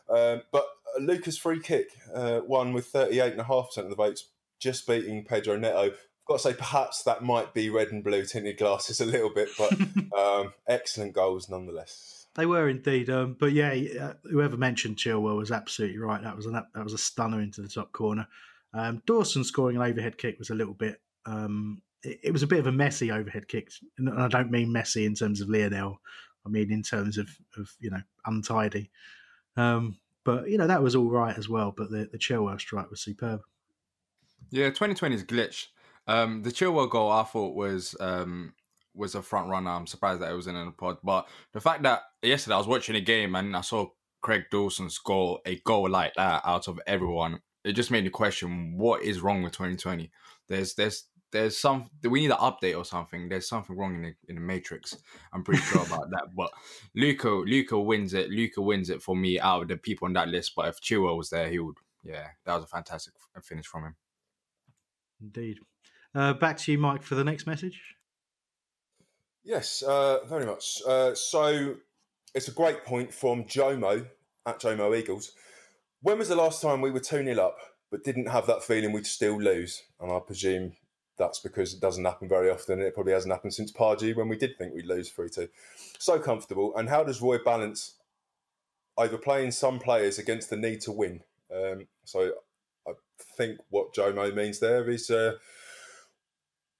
Um, 0.08 0.42
but 0.52 0.66
Luca's 1.00 1.38
free 1.38 1.60
kick 1.60 1.88
uh, 2.14 2.42
won 2.46 2.72
with 2.72 2.86
thirty 2.86 3.20
eight 3.20 3.32
and 3.32 3.40
a 3.40 3.44
half 3.44 3.68
percent 3.68 3.86
of 3.86 3.90
the 3.90 3.96
votes, 3.96 4.28
just 4.58 4.86
beating 4.86 5.24
Pedro 5.24 5.56
Neto. 5.56 5.92
I've 6.24 6.28
got 6.28 6.40
to 6.40 6.48
say, 6.48 6.54
perhaps 6.54 7.02
that 7.02 7.22
might 7.22 7.52
be 7.52 7.68
red 7.68 7.92
and 7.92 8.02
blue 8.02 8.24
tinted 8.24 8.56
glasses 8.56 8.98
a 9.02 9.04
little 9.04 9.28
bit, 9.28 9.50
but 9.58 9.72
um, 10.18 10.54
excellent 10.66 11.12
goals 11.12 11.50
nonetheless. 11.50 12.26
They 12.34 12.46
were 12.46 12.70
indeed, 12.70 13.10
um, 13.10 13.36
but 13.38 13.52
yeah, 13.52 13.74
uh, 14.00 14.14
whoever 14.24 14.56
mentioned 14.56 14.96
Chilwell 14.96 15.36
was 15.36 15.52
absolutely 15.52 15.98
right. 15.98 16.22
That 16.22 16.34
was 16.34 16.46
an, 16.46 16.54
that 16.54 16.82
was 16.82 16.94
a 16.94 16.98
stunner 16.98 17.42
into 17.42 17.60
the 17.60 17.68
top 17.68 17.92
corner. 17.92 18.26
Um, 18.72 19.02
Dawson 19.04 19.44
scoring 19.44 19.76
an 19.76 19.82
overhead 19.82 20.16
kick 20.16 20.38
was 20.38 20.48
a 20.48 20.54
little 20.54 20.72
bit. 20.72 20.98
Um, 21.26 21.82
it, 22.02 22.20
it, 22.24 22.32
was 22.32 22.42
a 22.42 22.46
bit 22.46 22.58
of 22.58 22.66
a 22.66 22.72
messy 22.72 23.12
overhead 23.12 23.46
kick, 23.46 23.70
and 23.98 24.08
I 24.08 24.28
don't 24.28 24.50
mean 24.50 24.72
messy 24.72 25.04
in 25.04 25.14
terms 25.14 25.42
of 25.42 25.50
Lionel. 25.50 26.00
I 26.46 26.48
mean 26.48 26.72
in 26.72 26.82
terms 26.82 27.18
of, 27.18 27.28
of 27.58 27.70
you 27.80 27.90
know 27.90 28.02
untidy. 28.24 28.90
Um, 29.58 29.98
but 30.24 30.48
you 30.48 30.56
know 30.56 30.66
that 30.66 30.82
was 30.82 30.96
all 30.96 31.10
right 31.10 31.36
as 31.36 31.50
well. 31.50 31.74
But 31.76 31.90
the 31.90 32.08
the 32.10 32.18
Chilwell 32.18 32.58
strike 32.58 32.90
was 32.90 33.02
superb. 33.02 33.42
Yeah, 34.50 34.70
2020's 34.70 35.24
glitch. 35.24 35.66
Um, 36.06 36.42
the 36.42 36.50
Chilwell 36.50 36.90
goal 36.90 37.10
I 37.10 37.22
thought 37.22 37.54
was 37.54 37.96
um, 38.00 38.54
was 38.94 39.14
a 39.14 39.22
front 39.22 39.48
runner. 39.48 39.70
I'm 39.70 39.86
surprised 39.86 40.20
that 40.20 40.30
it 40.30 40.36
was 40.36 40.46
in 40.46 40.54
the 40.54 40.70
pod, 40.72 40.98
but 41.02 41.28
the 41.52 41.60
fact 41.60 41.82
that 41.84 42.02
yesterday 42.22 42.54
I 42.54 42.58
was 42.58 42.66
watching 42.66 42.96
a 42.96 43.00
game 43.00 43.34
and 43.34 43.56
I 43.56 43.62
saw 43.62 43.86
Craig 44.20 44.44
Dawson 44.50 44.90
score 44.90 45.40
a 45.46 45.56
goal 45.64 45.88
like 45.88 46.14
that 46.14 46.42
out 46.44 46.68
of 46.68 46.80
everyone 46.86 47.40
it 47.64 47.72
just 47.72 47.90
made 47.90 48.04
me 48.04 48.10
question 48.10 48.76
what 48.76 49.02
is 49.02 49.20
wrong 49.20 49.42
with 49.42 49.52
2020. 49.54 50.10
There's 50.48 50.74
there's 50.74 51.06
there's 51.32 51.56
some 51.56 51.88
we 52.02 52.20
need 52.20 52.30
an 52.30 52.36
update 52.36 52.76
or 52.76 52.84
something. 52.84 53.28
There's 53.28 53.48
something 53.48 53.76
wrong 53.76 53.96
in 53.96 54.02
the 54.02 54.14
in 54.28 54.34
the 54.36 54.40
matrix. 54.40 54.96
I'm 55.32 55.42
pretty 55.42 55.62
sure 55.62 55.82
about 55.82 56.10
that. 56.10 56.28
But 56.36 56.50
Luca 56.94 57.28
Luca 57.28 57.80
wins 57.80 58.12
it. 58.14 58.30
Luca 58.30 58.60
wins 58.60 58.90
it 58.90 59.02
for 59.02 59.16
me 59.16 59.40
out 59.40 59.62
of 59.62 59.68
the 59.68 59.76
people 59.76 60.06
on 60.06 60.12
that 60.12 60.28
list. 60.28 60.52
But 60.54 60.68
if 60.68 60.80
Chilwell 60.80 61.16
was 61.16 61.30
there, 61.30 61.48
he 61.48 61.58
would. 61.58 61.76
Yeah, 62.04 62.28
that 62.44 62.54
was 62.54 62.64
a 62.64 62.68
fantastic 62.68 63.14
finish 63.42 63.66
from 63.66 63.84
him. 63.84 63.96
Indeed. 65.22 65.58
Uh, 66.14 66.32
back 66.32 66.56
to 66.58 66.72
you, 66.72 66.78
Mike, 66.78 67.02
for 67.02 67.14
the 67.14 67.24
next 67.24 67.46
message. 67.46 67.80
Yes, 69.42 69.82
uh, 69.82 70.24
very 70.26 70.46
much. 70.46 70.80
Uh, 70.86 71.14
so 71.14 71.74
it's 72.34 72.48
a 72.48 72.52
great 72.52 72.84
point 72.84 73.12
from 73.12 73.44
Jomo 73.44 74.06
at 74.46 74.60
Jomo 74.60 74.96
Eagles. 74.96 75.32
When 76.02 76.18
was 76.18 76.28
the 76.28 76.36
last 76.36 76.62
time 76.62 76.80
we 76.80 76.90
were 76.90 77.00
2 77.00 77.24
0 77.24 77.38
up 77.38 77.58
but 77.90 78.04
didn't 78.04 78.28
have 78.28 78.46
that 78.46 78.62
feeling 78.62 78.92
we'd 78.92 79.06
still 79.06 79.40
lose? 79.40 79.82
And 80.00 80.10
I 80.10 80.18
presume 80.20 80.72
that's 81.18 81.38
because 81.38 81.74
it 81.74 81.80
doesn't 81.80 82.04
happen 82.04 82.28
very 82.28 82.50
often. 82.50 82.78
And 82.78 82.88
it 82.88 82.94
probably 82.94 83.12
hasn't 83.12 83.32
happened 83.32 83.54
since 83.54 83.72
Pardew 83.72 84.16
when 84.16 84.28
we 84.28 84.36
did 84.36 84.56
think 84.56 84.74
we'd 84.74 84.86
lose 84.86 85.10
3 85.10 85.28
2. 85.28 85.48
So 85.98 86.18
comfortable. 86.18 86.74
And 86.76 86.88
how 86.88 87.04
does 87.04 87.20
Roy 87.20 87.38
balance 87.38 87.96
overplaying 88.96 89.50
some 89.50 89.78
players 89.78 90.18
against 90.18 90.50
the 90.50 90.56
need 90.56 90.80
to 90.82 90.92
win? 90.92 91.20
Um, 91.54 91.86
so 92.04 92.32
I 92.88 92.92
think 93.36 93.58
what 93.68 93.94
Jomo 93.94 94.34
means 94.34 94.58
there 94.58 94.88
is 94.88 95.10
uh, 95.10 95.34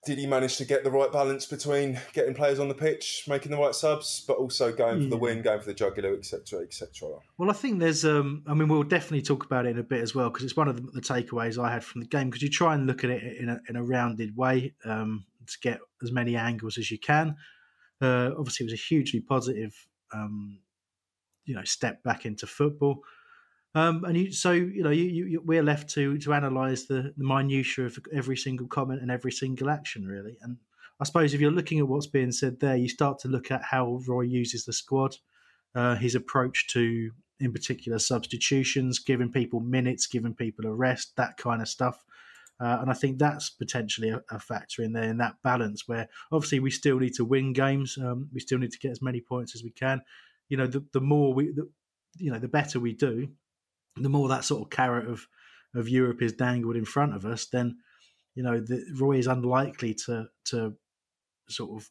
did 0.05 0.19
he 0.19 0.27
manage 0.27 0.57
to 0.57 0.65
get 0.65 0.85
the 0.85 0.91
right 0.91 1.11
balance 1.11 1.47
between 1.47 1.99
getting 2.13 2.35
players 2.35 2.59
on 2.59 2.69
the 2.69 2.75
pitch, 2.75 3.25
making 3.29 3.51
the 3.51 3.59
right 3.59 3.75
subs, 3.75 4.25
but 4.27 4.37
also 4.37 4.73
going 4.73 5.03
for 5.03 5.09
the 5.09 5.17
win, 5.17 5.43
going 5.43 5.61
for 5.61 5.67
the 5.67 5.75
jugular, 5.75 6.15
etc., 6.15 6.61
etc. 6.61 7.09
Well, 7.39 7.51
I 7.51 7.55
think 7.55 7.81
there's, 7.81 8.05
um, 8.05 8.43
I 8.47 8.55
mean, 8.55 8.69
we'll 8.69 8.83
definitely 8.83 9.23
talk 9.23 9.45
about 9.45 9.67
it 9.67 9.71
in 9.71 9.79
a 9.79 9.83
bit 9.83 10.01
as 10.01 10.15
well 10.15 10.31
because 10.31 10.45
it's 10.45 10.57
one 10.57 10.69
of 10.69 10.77
the, 10.77 10.91
the, 10.93 11.01
takeaways 11.01 11.63
I 11.63 11.73
had 11.73 11.85
from 11.85 12.01
the 12.01 12.07
game 12.07 12.29
because 12.29 12.43
you 12.43 12.51
try 12.51 12.75
and 12.75 12.87
look 12.87 13.05
at 13.05 13.11
it 13.11 13.39
in 13.39 13.49
a, 13.49 13.61
in 13.69 13.77
a 13.77 13.83
rounded 13.83 14.37
way 14.37 14.75
um, 14.85 15.25
to 15.47 15.59
get 15.61 15.81
as 16.03 16.13
many 16.13 16.37
angles 16.37 16.79
as 16.79 16.91
you 16.91 16.99
can. 16.99 17.37
Uh, 18.01 18.31
obviously, 18.39 18.65
it 18.65 18.71
was 18.71 18.81
a 18.81 18.83
hugely 18.83 19.21
positive, 19.21 19.75
um, 20.13 20.59
you 21.45 21.55
know, 21.55 21.65
step 21.65 22.03
back 22.03 22.27
into 22.27 22.47
football. 22.47 23.01
Um, 23.75 24.05
and 24.05 24.17
you, 24.17 24.33
so 24.33 24.53
you 24.53 24.83
know, 24.83 24.91
you, 24.91 25.05
you, 25.05 25.43
we're 25.45 25.63
left 25.63 25.91
to 25.91 26.17
to 26.19 26.33
analyse 26.33 26.85
the, 26.85 27.13
the 27.17 27.25
minutiae 27.25 27.87
of 27.87 27.99
every 28.13 28.37
single 28.37 28.69
comment 28.69 29.03
and 29.03 29.11
every 29.11 29.33
single 29.33 29.69
action, 29.69 30.07
really. 30.07 30.37
And 30.43 30.59
I 31.01 31.05
suppose 31.05 31.35
if 31.35 31.41
you're 31.41 31.51
looking 31.51 31.81
at 31.81 31.89
what's 31.89 32.07
being 32.07 32.33
said 32.33 32.61
there, 32.61 32.77
you 32.77 32.89
start 32.89 33.19
to 33.21 33.29
look 33.29 33.51
at 33.51 33.63
how 33.63 34.01
Roy 34.07 34.23
uses 34.23 34.65
the 34.65 34.73
squad, 34.73 35.17
uh, 35.75 35.97
his 35.97 36.15
approach 36.15 36.69
to, 36.69 37.11
in 37.41 37.53
particular, 37.53 37.99
substitutions, 37.99 39.01
giving 39.01 39.33
people 39.33 39.59
minutes, 39.59 40.07
giving 40.07 40.35
people 40.35 40.67
a 40.67 40.73
rest, 40.73 41.17
that 41.17 41.37
kind 41.37 41.61
of 41.61 41.69
stuff. 41.69 42.05
Uh, 42.61 42.79
and 42.81 42.89
I 42.89 42.95
think 42.95 43.19
that's 43.19 43.51
potentially 43.51 44.11
a, 44.11 44.23
a, 44.31 44.39
factor 44.39 44.83
in 44.83 44.93
there 44.93 45.11
in 45.11 45.17
that 45.19 45.35
balance 45.43 45.89
where 45.89 46.09
obviously 46.31 46.61
we 46.61 46.71
still 46.71 47.01
need 47.01 47.15
to 47.15 47.25
win 47.25 47.53
games. 47.53 47.99
Um, 48.01 48.29
we 48.33 48.39
still 48.39 48.59
need 48.59 48.71
to 48.71 48.79
get 48.79 48.93
as 48.93 49.03
many 49.03 49.21
points 49.21 49.57
as 49.57 49.65
we 49.65 49.71
can. 49.71 50.01
You 50.49 50.59
know, 50.59 50.69
the, 50.69 50.85
the 50.93 51.01
more 51.01 51.35
we, 51.35 51.51
the, 51.51 51.69
you 52.17 52.31
know, 52.31 52.39
the 52.39 52.47
better 52.47 52.79
we 52.79 52.93
do, 52.93 53.29
the 53.97 54.09
more 54.09 54.29
that 54.29 54.45
sort 54.45 54.63
of 54.63 54.71
carrot 54.71 55.09
of 55.09 55.27
of 55.75 55.89
Europe 55.89 56.23
is 56.23 56.33
dangled 56.33 56.77
in 56.77 56.85
front 56.85 57.15
of 57.15 57.25
us, 57.25 57.47
then 57.47 57.77
you 58.35 58.43
know 58.43 58.61
the, 58.61 58.85
Roy 58.99 59.19
is 59.19 59.27
unlikely 59.27 59.95
to 60.07 60.27
to 60.47 60.75
sort 61.49 61.83
of 61.83 61.89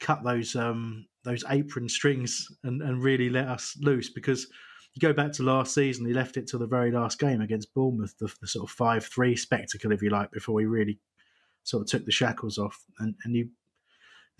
cut 0.00 0.24
those 0.24 0.56
um, 0.56 1.06
those 1.24 1.44
apron 1.48 1.88
strings 1.88 2.48
and, 2.64 2.82
and 2.82 3.02
really 3.02 3.28
let 3.28 3.48
us 3.48 3.76
loose 3.80 4.10
because 4.10 4.46
you 4.94 5.00
go 5.00 5.12
back 5.12 5.32
to 5.32 5.42
last 5.44 5.74
season, 5.74 6.06
he 6.06 6.12
left 6.12 6.36
it 6.36 6.48
to 6.48 6.58
the 6.58 6.66
very 6.66 6.90
last 6.90 7.18
game 7.20 7.40
against 7.40 7.72
Bournemouth, 7.74 8.16
the, 8.18 8.32
the 8.40 8.48
sort 8.48 8.68
of 8.68 8.74
five 8.74 9.04
three 9.04 9.36
spectacle, 9.36 9.92
if 9.92 10.02
you 10.02 10.10
like, 10.10 10.32
before 10.32 10.58
he 10.58 10.66
really 10.66 10.98
sort 11.62 11.82
of 11.82 11.88
took 11.88 12.04
the 12.04 12.12
shackles 12.12 12.58
off. 12.58 12.84
And 12.98 13.14
and 13.24 13.36
you, 13.36 13.50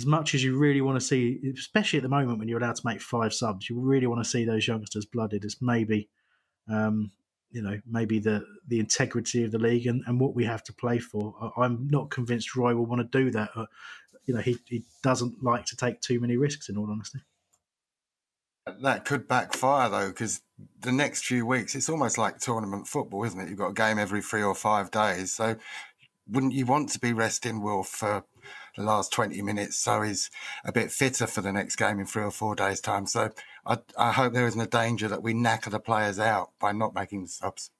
as 0.01 0.07
much 0.07 0.35
as 0.35 0.43
you 0.43 0.59
really 0.59 0.81
want 0.81 0.99
to 0.99 1.07
see, 1.07 1.39
especially 1.57 1.99
at 1.99 2.03
the 2.03 2.09
moment 2.09 2.39
when 2.39 2.49
you're 2.49 2.59
allowed 2.59 2.77
to 2.77 2.87
make 2.87 3.01
five 3.01 3.33
subs, 3.33 3.71
you 3.71 3.79
really 3.79 4.07
want 4.07 4.25
to 4.25 4.29
see 4.29 4.45
those 4.45 4.67
youngsters 4.67 5.07
blooded. 5.07 5.45
As 5.45 5.57
maybe 5.61 6.09
um, 6.71 7.11
you 7.51 7.63
know, 7.63 7.81
maybe 7.87 8.19
the 8.19 8.45
the 8.69 8.79
integrity 8.79 9.45
of 9.45 9.51
the 9.51 9.59
league 9.59 9.87
and, 9.87 10.03
and 10.07 10.21
what 10.21 10.35
we 10.35 10.45
have 10.45 10.63
to 10.65 10.73
play 10.73 10.99
for. 10.99 11.53
I, 11.57 11.65
am 11.65 11.89
not 11.91 12.11
convinced 12.11 12.55
Roy 12.55 12.75
will 12.75 12.87
want 12.87 13.11
to 13.11 13.19
do 13.19 13.31
that. 13.33 13.51
Uh, 13.55 13.67
you 14.27 14.35
know, 14.35 14.41
he, 14.41 14.59
he 14.67 14.85
doesn't 15.03 15.43
like 15.43 15.67
to 15.67 15.77
take 15.77 16.01
too 16.01 16.21
many 16.21 16.37
risks, 16.37 16.69
in 16.69 16.77
all 16.77 16.91
honesty. 16.91 17.21
That 18.83 19.05
could 19.05 19.27
backfire 19.27 19.89
though, 19.89 20.09
because 20.09 20.43
the 20.81 20.93
next 20.93 21.25
few 21.25 21.45
weeks 21.45 21.75
it's 21.75 21.89
almost 21.89 22.19
like 22.19 22.39
tournament 22.39 22.87
football, 22.87 23.25
isn't 23.25 23.41
it? 23.41 23.49
You've 23.49 23.59
got 23.59 23.71
a 23.71 23.75
game 23.75 23.99
every 23.99 24.23
three 24.23 24.43
or 24.43 24.55
five 24.55 24.91
days, 24.91 25.33
so 25.33 25.57
wouldn't 26.29 26.53
you 26.53 26.67
want 26.67 26.91
to 26.91 27.01
be 27.01 27.13
resting 27.13 27.63
Will 27.63 27.83
for 27.83 28.25
the 28.77 28.83
last 28.83 29.13
20 29.13 29.41
minutes 29.43 29.77
so 29.77 30.03
he's 30.03 30.31
a 30.65 30.73
bit 30.73 30.91
fitter 30.91 31.27
for 31.27 31.41
the 31.41 31.53
next 31.53 31.77
game 31.77 31.99
in 31.99 32.07
three 32.07 32.25
or 32.25 32.31
four 32.31 32.55
days' 32.55 32.81
time? 32.81 33.07
So 33.07 33.31
I, 33.67 33.79
I 33.99 34.13
hope 34.13 34.33
there 34.33 34.47
isn't 34.47 34.61
a 34.61 34.67
danger 34.67 35.09
that 35.09 35.23
we 35.23 35.35
knacker 35.35 35.71
the 35.71 35.81
players 35.81 36.19
out 36.19 36.51
by 36.61 36.73
not 36.73 36.95
making 36.95 37.23
the 37.23 37.29
subs. 37.29 37.71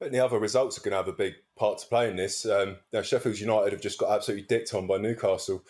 But 0.00 0.12
the 0.12 0.20
other 0.20 0.38
results 0.38 0.78
are 0.78 0.80
going 0.80 0.92
to 0.92 0.98
have 0.98 1.08
a 1.08 1.12
big 1.12 1.34
part 1.56 1.78
to 1.78 1.86
play 1.86 2.08
in 2.08 2.16
this. 2.16 2.46
Um, 2.46 2.76
now, 2.92 3.02
Sheffield 3.02 3.38
United 3.38 3.72
have 3.72 3.82
just 3.82 3.98
got 3.98 4.14
absolutely 4.14 4.46
dicked 4.46 4.72
on 4.72 4.86
by 4.86 4.96
Newcastle, 4.98 5.64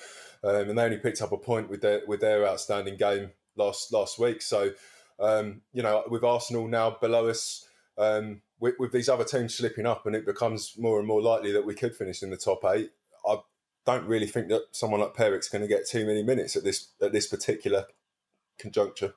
um, 0.44 0.68
and 0.68 0.78
they 0.78 0.84
only 0.84 0.98
picked 0.98 1.22
up 1.22 1.32
a 1.32 1.38
point 1.38 1.70
with 1.70 1.80
their 1.80 2.02
with 2.06 2.20
their 2.20 2.46
outstanding 2.46 2.98
game 2.98 3.30
last 3.56 3.90
last 3.90 4.18
week. 4.18 4.42
So, 4.42 4.72
um, 5.18 5.62
you 5.72 5.82
know, 5.82 6.04
with 6.08 6.24
Arsenal 6.24 6.68
now 6.68 6.98
below 7.00 7.28
us, 7.28 7.66
um, 7.96 8.42
with, 8.60 8.74
with, 8.78 8.92
these 8.92 9.08
other 9.08 9.24
teams 9.24 9.54
slipping 9.54 9.86
up, 9.86 10.04
and 10.04 10.14
it 10.14 10.26
becomes 10.26 10.74
more 10.78 10.98
and 10.98 11.08
more 11.08 11.22
likely 11.22 11.52
that 11.52 11.64
we 11.64 11.74
could 11.74 11.96
finish 11.96 12.22
in 12.22 12.30
the 12.30 12.36
top 12.36 12.64
eight. 12.66 12.90
I 13.26 13.38
don't 13.88 14.06
really 14.06 14.26
think 14.26 14.48
that 14.48 14.64
someone 14.72 15.00
like 15.00 15.14
Pierrick's 15.14 15.48
going 15.48 15.62
to 15.62 15.68
get 15.68 15.88
too 15.88 16.04
many 16.04 16.22
minutes 16.22 16.56
at 16.56 16.62
this 16.62 16.92
at 17.00 17.12
this 17.12 17.26
particular 17.26 17.86
conjuncture. 18.60 19.14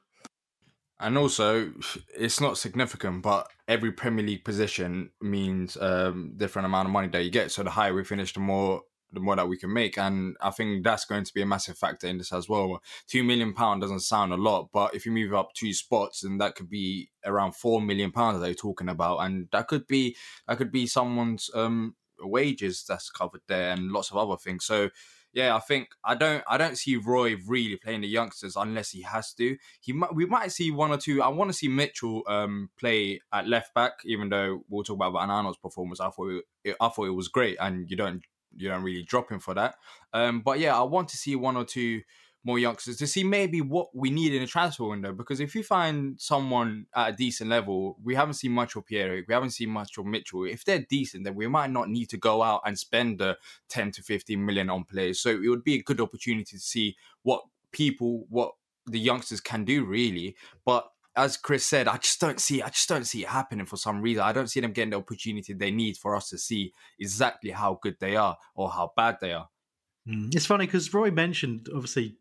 And 0.97 1.17
also, 1.17 1.73
it's 2.15 2.39
not 2.39 2.57
significant, 2.57 3.23
but 3.23 3.49
every 3.67 3.91
Premier 3.91 4.25
League 4.25 4.45
position 4.45 5.09
means 5.19 5.75
um, 5.81 6.33
different 6.37 6.67
amount 6.67 6.87
of 6.87 6.93
money 6.93 7.07
that 7.09 7.23
you 7.23 7.31
get. 7.31 7.51
So 7.51 7.63
the 7.63 7.71
higher 7.71 7.93
we 7.93 8.03
finish, 8.03 8.33
the 8.33 8.39
more 8.39 8.83
the 9.13 9.19
more 9.19 9.35
that 9.35 9.49
we 9.49 9.57
can 9.57 9.73
make. 9.73 9.97
And 9.97 10.37
I 10.39 10.51
think 10.51 10.85
that's 10.85 11.03
going 11.03 11.25
to 11.25 11.33
be 11.33 11.41
a 11.41 11.45
massive 11.45 11.77
factor 11.77 12.07
in 12.07 12.17
this 12.17 12.31
as 12.31 12.47
well. 12.47 12.81
Two 13.07 13.25
million 13.25 13.53
pound 13.53 13.81
doesn't 13.81 14.01
sound 14.01 14.31
a 14.31 14.37
lot, 14.37 14.69
but 14.71 14.95
if 14.95 15.05
you 15.05 15.11
move 15.11 15.33
up 15.33 15.53
two 15.53 15.73
spots, 15.73 16.21
then 16.21 16.37
that 16.37 16.55
could 16.55 16.69
be 16.69 17.09
around 17.25 17.55
four 17.57 17.81
million 17.81 18.11
pounds 18.13 18.39
that 18.39 18.47
you're 18.47 18.55
talking 18.55 18.87
about, 18.87 19.17
and 19.17 19.49
that 19.51 19.67
could 19.67 19.85
be 19.85 20.15
that 20.47 20.57
could 20.57 20.71
be 20.71 20.87
someone's 20.87 21.49
um, 21.53 21.95
wages 22.27 22.83
that's 22.87 23.09
covered 23.09 23.41
there, 23.47 23.71
and 23.71 23.91
lots 23.91 24.11
of 24.11 24.17
other 24.17 24.37
things. 24.37 24.65
So 24.65 24.89
yeah, 25.33 25.55
I 25.55 25.59
think 25.59 25.89
I 26.03 26.15
don't 26.15 26.43
I 26.47 26.57
don't 26.57 26.77
see 26.77 26.97
Roy 26.97 27.37
really 27.47 27.77
playing 27.77 28.01
the 28.01 28.07
youngsters 28.07 28.55
unless 28.55 28.91
he 28.91 29.01
has 29.03 29.33
to. 29.35 29.57
He 29.79 29.93
might 29.93 30.13
we 30.13 30.25
might 30.25 30.51
see 30.51 30.71
one 30.71 30.91
or 30.91 30.97
two. 30.97 31.21
I 31.21 31.29
want 31.29 31.49
to 31.49 31.53
see 31.53 31.69
Mitchell 31.69 32.23
um, 32.27 32.69
play 32.77 33.21
at 33.31 33.47
left 33.47 33.73
back, 33.73 33.93
even 34.03 34.29
though 34.29 34.63
we'll 34.69 34.83
talk 34.83 34.95
about 34.95 35.13
Van 35.13 35.29
Aanholt's 35.29 35.57
performance. 35.57 36.01
I 36.01 36.09
thought 36.09 36.41
it, 36.63 36.75
I 36.81 36.89
thought 36.89 37.05
it 37.05 37.11
was 37.11 37.29
great, 37.29 37.57
and 37.61 37.89
you 37.89 37.95
don't 37.95 38.23
you 38.55 38.67
don't 38.67 38.83
really 38.83 39.03
drop 39.03 39.31
him 39.31 39.39
for 39.39 39.53
that. 39.53 39.75
Um, 40.11 40.41
but 40.41 40.59
yeah, 40.59 40.77
I 40.77 40.83
want 40.83 41.07
to 41.09 41.17
see 41.17 41.35
one 41.35 41.55
or 41.55 41.63
two 41.63 42.01
more 42.43 42.57
youngsters 42.57 42.97
to 42.97 43.07
see 43.07 43.23
maybe 43.23 43.61
what 43.61 43.89
we 43.93 44.09
need 44.09 44.33
in 44.33 44.41
a 44.41 44.47
transfer 44.47 44.85
window. 44.85 45.13
Because 45.13 45.39
if 45.39 45.53
you 45.53 45.63
find 45.63 46.19
someone 46.19 46.87
at 46.95 47.09
a 47.09 47.15
decent 47.15 47.49
level, 47.49 47.97
we 48.03 48.15
haven't 48.15 48.33
seen 48.35 48.51
much 48.51 48.75
of 48.75 48.85
Pierre, 48.85 49.23
we 49.27 49.33
haven't 49.33 49.51
seen 49.51 49.69
much 49.69 49.97
of 49.97 50.05
Mitchell. 50.05 50.45
If 50.45 50.65
they're 50.65 50.85
decent, 50.89 51.23
then 51.23 51.35
we 51.35 51.47
might 51.47 51.71
not 51.71 51.89
need 51.89 52.09
to 52.09 52.17
go 52.17 52.41
out 52.41 52.61
and 52.65 52.77
spend 52.77 53.19
the 53.19 53.37
10 53.69 53.91
to 53.91 54.03
15 54.03 54.43
million 54.43 54.69
on 54.69 54.85
players. 54.85 55.19
So 55.19 55.29
it 55.29 55.47
would 55.47 55.63
be 55.63 55.75
a 55.75 55.83
good 55.83 56.01
opportunity 56.01 56.57
to 56.57 56.59
see 56.59 56.95
what 57.21 57.43
people, 57.71 58.25
what 58.29 58.53
the 58.87 58.99
youngsters 58.99 59.39
can 59.39 59.63
do 59.63 59.85
really. 59.85 60.35
But 60.65 60.87
as 61.15 61.37
Chris 61.37 61.65
said, 61.65 61.87
I 61.87 61.97
just 61.97 62.19
don't 62.19 62.39
see 62.39 62.61
I 62.61 62.69
just 62.69 62.87
don't 62.87 63.05
see 63.05 63.23
it 63.23 63.27
happening 63.27 63.65
for 63.65 63.77
some 63.77 64.01
reason. 64.01 64.23
I 64.23 64.31
don't 64.31 64.47
see 64.47 64.61
them 64.61 64.71
getting 64.71 64.91
the 64.91 64.97
opportunity 64.97 65.53
they 65.53 65.71
need 65.71 65.97
for 65.97 66.15
us 66.15 66.29
to 66.29 66.37
see 66.37 66.73
exactly 66.99 67.51
how 67.51 67.79
good 67.81 67.97
they 67.99 68.15
are 68.15 68.37
or 68.55 68.69
how 68.69 68.93
bad 68.95 69.17
they 69.19 69.33
are. 69.33 69.49
Mm. 70.07 70.33
It's 70.33 70.45
funny 70.45 70.65
because 70.65 70.93
Roy 70.93 71.11
mentioned 71.11 71.67
obviously 71.73 72.15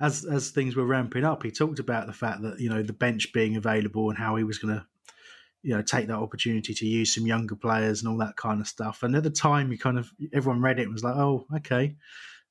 as 0.00 0.24
as 0.24 0.50
things 0.50 0.76
were 0.76 0.86
ramping 0.86 1.24
up, 1.24 1.42
he 1.42 1.50
talked 1.50 1.78
about 1.78 2.06
the 2.06 2.12
fact 2.12 2.42
that 2.42 2.58
you 2.58 2.70
know 2.70 2.82
the 2.82 2.92
bench 2.92 3.32
being 3.32 3.56
available 3.56 4.08
and 4.08 4.18
how 4.18 4.36
he 4.36 4.44
was 4.44 4.58
going 4.58 4.74
to 4.74 4.86
you 5.62 5.74
know 5.74 5.82
take 5.82 6.06
that 6.06 6.16
opportunity 6.16 6.72
to 6.72 6.86
use 6.86 7.14
some 7.14 7.26
younger 7.26 7.54
players 7.54 8.00
and 8.00 8.10
all 8.10 8.18
that 8.18 8.36
kind 8.36 8.60
of 8.60 8.66
stuff. 8.66 9.02
And 9.02 9.14
at 9.14 9.22
the 9.22 9.30
time, 9.30 9.70
you 9.70 9.78
kind 9.78 9.98
of 9.98 10.10
everyone 10.32 10.62
read 10.62 10.78
it 10.78 10.84
and 10.84 10.92
was 10.92 11.04
like, 11.04 11.16
oh, 11.16 11.46
okay. 11.56 11.96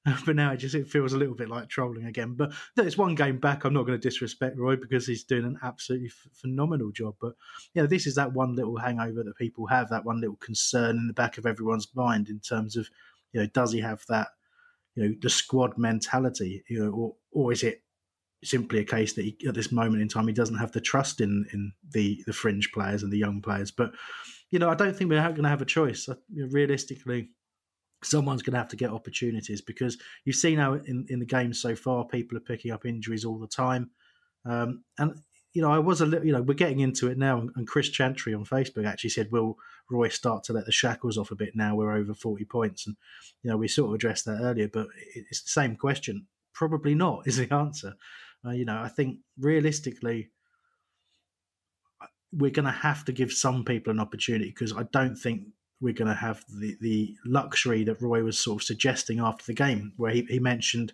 But 0.25 0.37
now 0.37 0.53
it 0.53 0.57
just 0.57 0.75
it 0.75 0.87
feels 0.87 1.11
a 1.11 1.17
little 1.17 1.35
bit 1.35 1.49
like 1.49 1.67
trolling 1.67 2.05
again. 2.05 2.33
But 2.33 2.53
it's 2.77 2.97
one 2.97 3.15
game 3.15 3.37
back. 3.37 3.63
I'm 3.63 3.73
not 3.73 3.85
going 3.85 3.99
to 3.99 4.09
disrespect 4.09 4.57
Roy 4.57 4.77
because 4.77 5.05
he's 5.05 5.25
doing 5.25 5.43
an 5.43 5.59
absolutely 5.61 6.07
f- 6.07 6.31
phenomenal 6.33 6.91
job. 6.91 7.15
But 7.19 7.33
you 7.73 7.81
know, 7.81 7.87
this 7.87 8.07
is 8.07 8.15
that 8.15 8.31
one 8.31 8.55
little 8.55 8.77
hangover 8.77 9.23
that 9.23 9.35
people 9.37 9.67
have, 9.67 9.89
that 9.89 10.05
one 10.05 10.21
little 10.21 10.37
concern 10.37 10.95
in 10.95 11.07
the 11.07 11.13
back 11.13 11.37
of 11.37 11.45
everyone's 11.45 11.89
mind 11.93 12.29
in 12.29 12.39
terms 12.39 12.77
of 12.77 12.89
you 13.33 13.41
know, 13.41 13.47
does 13.47 13.71
he 13.71 13.81
have 13.81 14.03
that 14.09 14.29
you 14.99 15.07
know 15.09 15.15
the 15.21 15.29
squad 15.29 15.77
mentality, 15.77 16.63
you 16.69 16.83
know, 16.83 16.91
or 16.91 17.15
or 17.31 17.51
is 17.51 17.63
it 17.63 17.81
simply 18.43 18.79
a 18.79 18.85
case 18.85 19.13
that 19.13 19.23
he, 19.23 19.37
at 19.47 19.53
this 19.53 19.71
moment 19.71 20.01
in 20.01 20.07
time 20.07 20.27
he 20.27 20.33
doesn't 20.33 20.57
have 20.57 20.71
the 20.71 20.81
trust 20.81 21.21
in 21.21 21.45
in 21.53 21.71
the 21.91 22.21
the 22.25 22.33
fringe 22.33 22.71
players 22.73 23.03
and 23.03 23.11
the 23.11 23.17
young 23.17 23.41
players? 23.41 23.71
But 23.71 23.91
you 24.51 24.59
know, 24.59 24.69
I 24.69 24.75
don't 24.75 24.95
think 24.95 25.09
we're 25.09 25.21
going 25.21 25.43
to 25.43 25.49
have 25.49 25.61
a 25.61 25.65
choice. 25.65 26.07
You 26.07 26.45
know, 26.45 26.49
realistically, 26.51 27.29
someone's 28.03 28.41
going 28.41 28.53
to 28.53 28.59
have 28.59 28.69
to 28.69 28.75
get 28.75 28.89
opportunities 28.89 29.61
because 29.61 29.97
you've 30.25 30.35
seen 30.35 30.57
how 30.57 30.73
in 30.73 31.05
in 31.09 31.19
the 31.19 31.25
game 31.25 31.53
so 31.53 31.75
far 31.75 32.05
people 32.05 32.37
are 32.37 32.41
picking 32.41 32.71
up 32.71 32.85
injuries 32.85 33.23
all 33.23 33.39
the 33.39 33.47
time, 33.47 33.91
um, 34.45 34.83
and 34.97 35.13
you 35.53 35.61
know, 35.61 35.71
I 35.71 35.79
was 35.79 36.01
a 36.01 36.05
little, 36.05 36.25
you 36.25 36.31
know, 36.31 36.41
we're 36.41 36.53
getting 36.53 36.79
into 36.79 37.09
it 37.09 37.17
now. 37.17 37.47
And 37.55 37.67
Chris 37.67 37.89
Chantry 37.89 38.33
on 38.33 38.45
Facebook 38.45 38.85
actually 38.85 39.09
said, 39.09 39.31
will 39.31 39.57
Roy 39.89 40.09
start 40.09 40.43
to 40.45 40.53
let 40.53 40.65
the 40.65 40.71
shackles 40.71 41.17
off 41.17 41.31
a 41.31 41.35
bit 41.35 41.55
now 41.55 41.75
we're 41.75 41.91
over 41.91 42.13
40 42.13 42.45
points? 42.45 42.85
And, 42.85 42.95
you 43.41 43.49
know, 43.49 43.57
we 43.57 43.67
sort 43.67 43.89
of 43.89 43.95
addressed 43.95 44.25
that 44.25 44.41
earlier, 44.41 44.69
but 44.71 44.87
it's 45.15 45.41
the 45.41 45.49
same 45.49 45.75
question. 45.75 46.27
Probably 46.53 46.93
not, 46.93 47.23
is 47.27 47.37
the 47.37 47.51
answer. 47.53 47.95
Uh, 48.45 48.51
you 48.51 48.65
know, 48.65 48.79
I 48.79 48.89
think 48.89 49.19
realistically, 49.39 50.29
we're 52.31 52.51
going 52.51 52.65
to 52.65 52.71
have 52.71 53.03
to 53.05 53.11
give 53.11 53.31
some 53.31 53.65
people 53.65 53.91
an 53.91 53.99
opportunity 53.99 54.51
because 54.51 54.71
I 54.71 54.83
don't 54.91 55.15
think 55.15 55.45
we're 55.81 55.93
going 55.93 56.09
to 56.09 56.13
have 56.13 56.43
the, 56.59 56.75
the 56.79 57.15
luxury 57.25 57.83
that 57.85 58.01
Roy 58.01 58.23
was 58.23 58.37
sort 58.37 58.61
of 58.61 58.65
suggesting 58.65 59.19
after 59.19 59.45
the 59.45 59.53
game, 59.53 59.93
where 59.97 60.11
he, 60.11 60.27
he 60.29 60.39
mentioned 60.39 60.93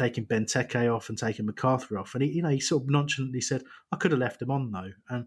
taking 0.00 0.26
Benteke 0.26 0.94
off 0.94 1.08
and 1.08 1.18
taking 1.18 1.46
McArthur 1.46 2.00
off, 2.00 2.14
and 2.14 2.22
he 2.22 2.30
you 2.30 2.42
know 2.42 2.48
he 2.48 2.60
sort 2.60 2.84
of 2.84 2.90
nonchalantly 2.90 3.40
said, 3.40 3.62
"I 3.92 3.96
could 3.96 4.10
have 4.10 4.20
left 4.20 4.42
him 4.42 4.50
on 4.50 4.70
though," 4.70 4.92
and 5.08 5.26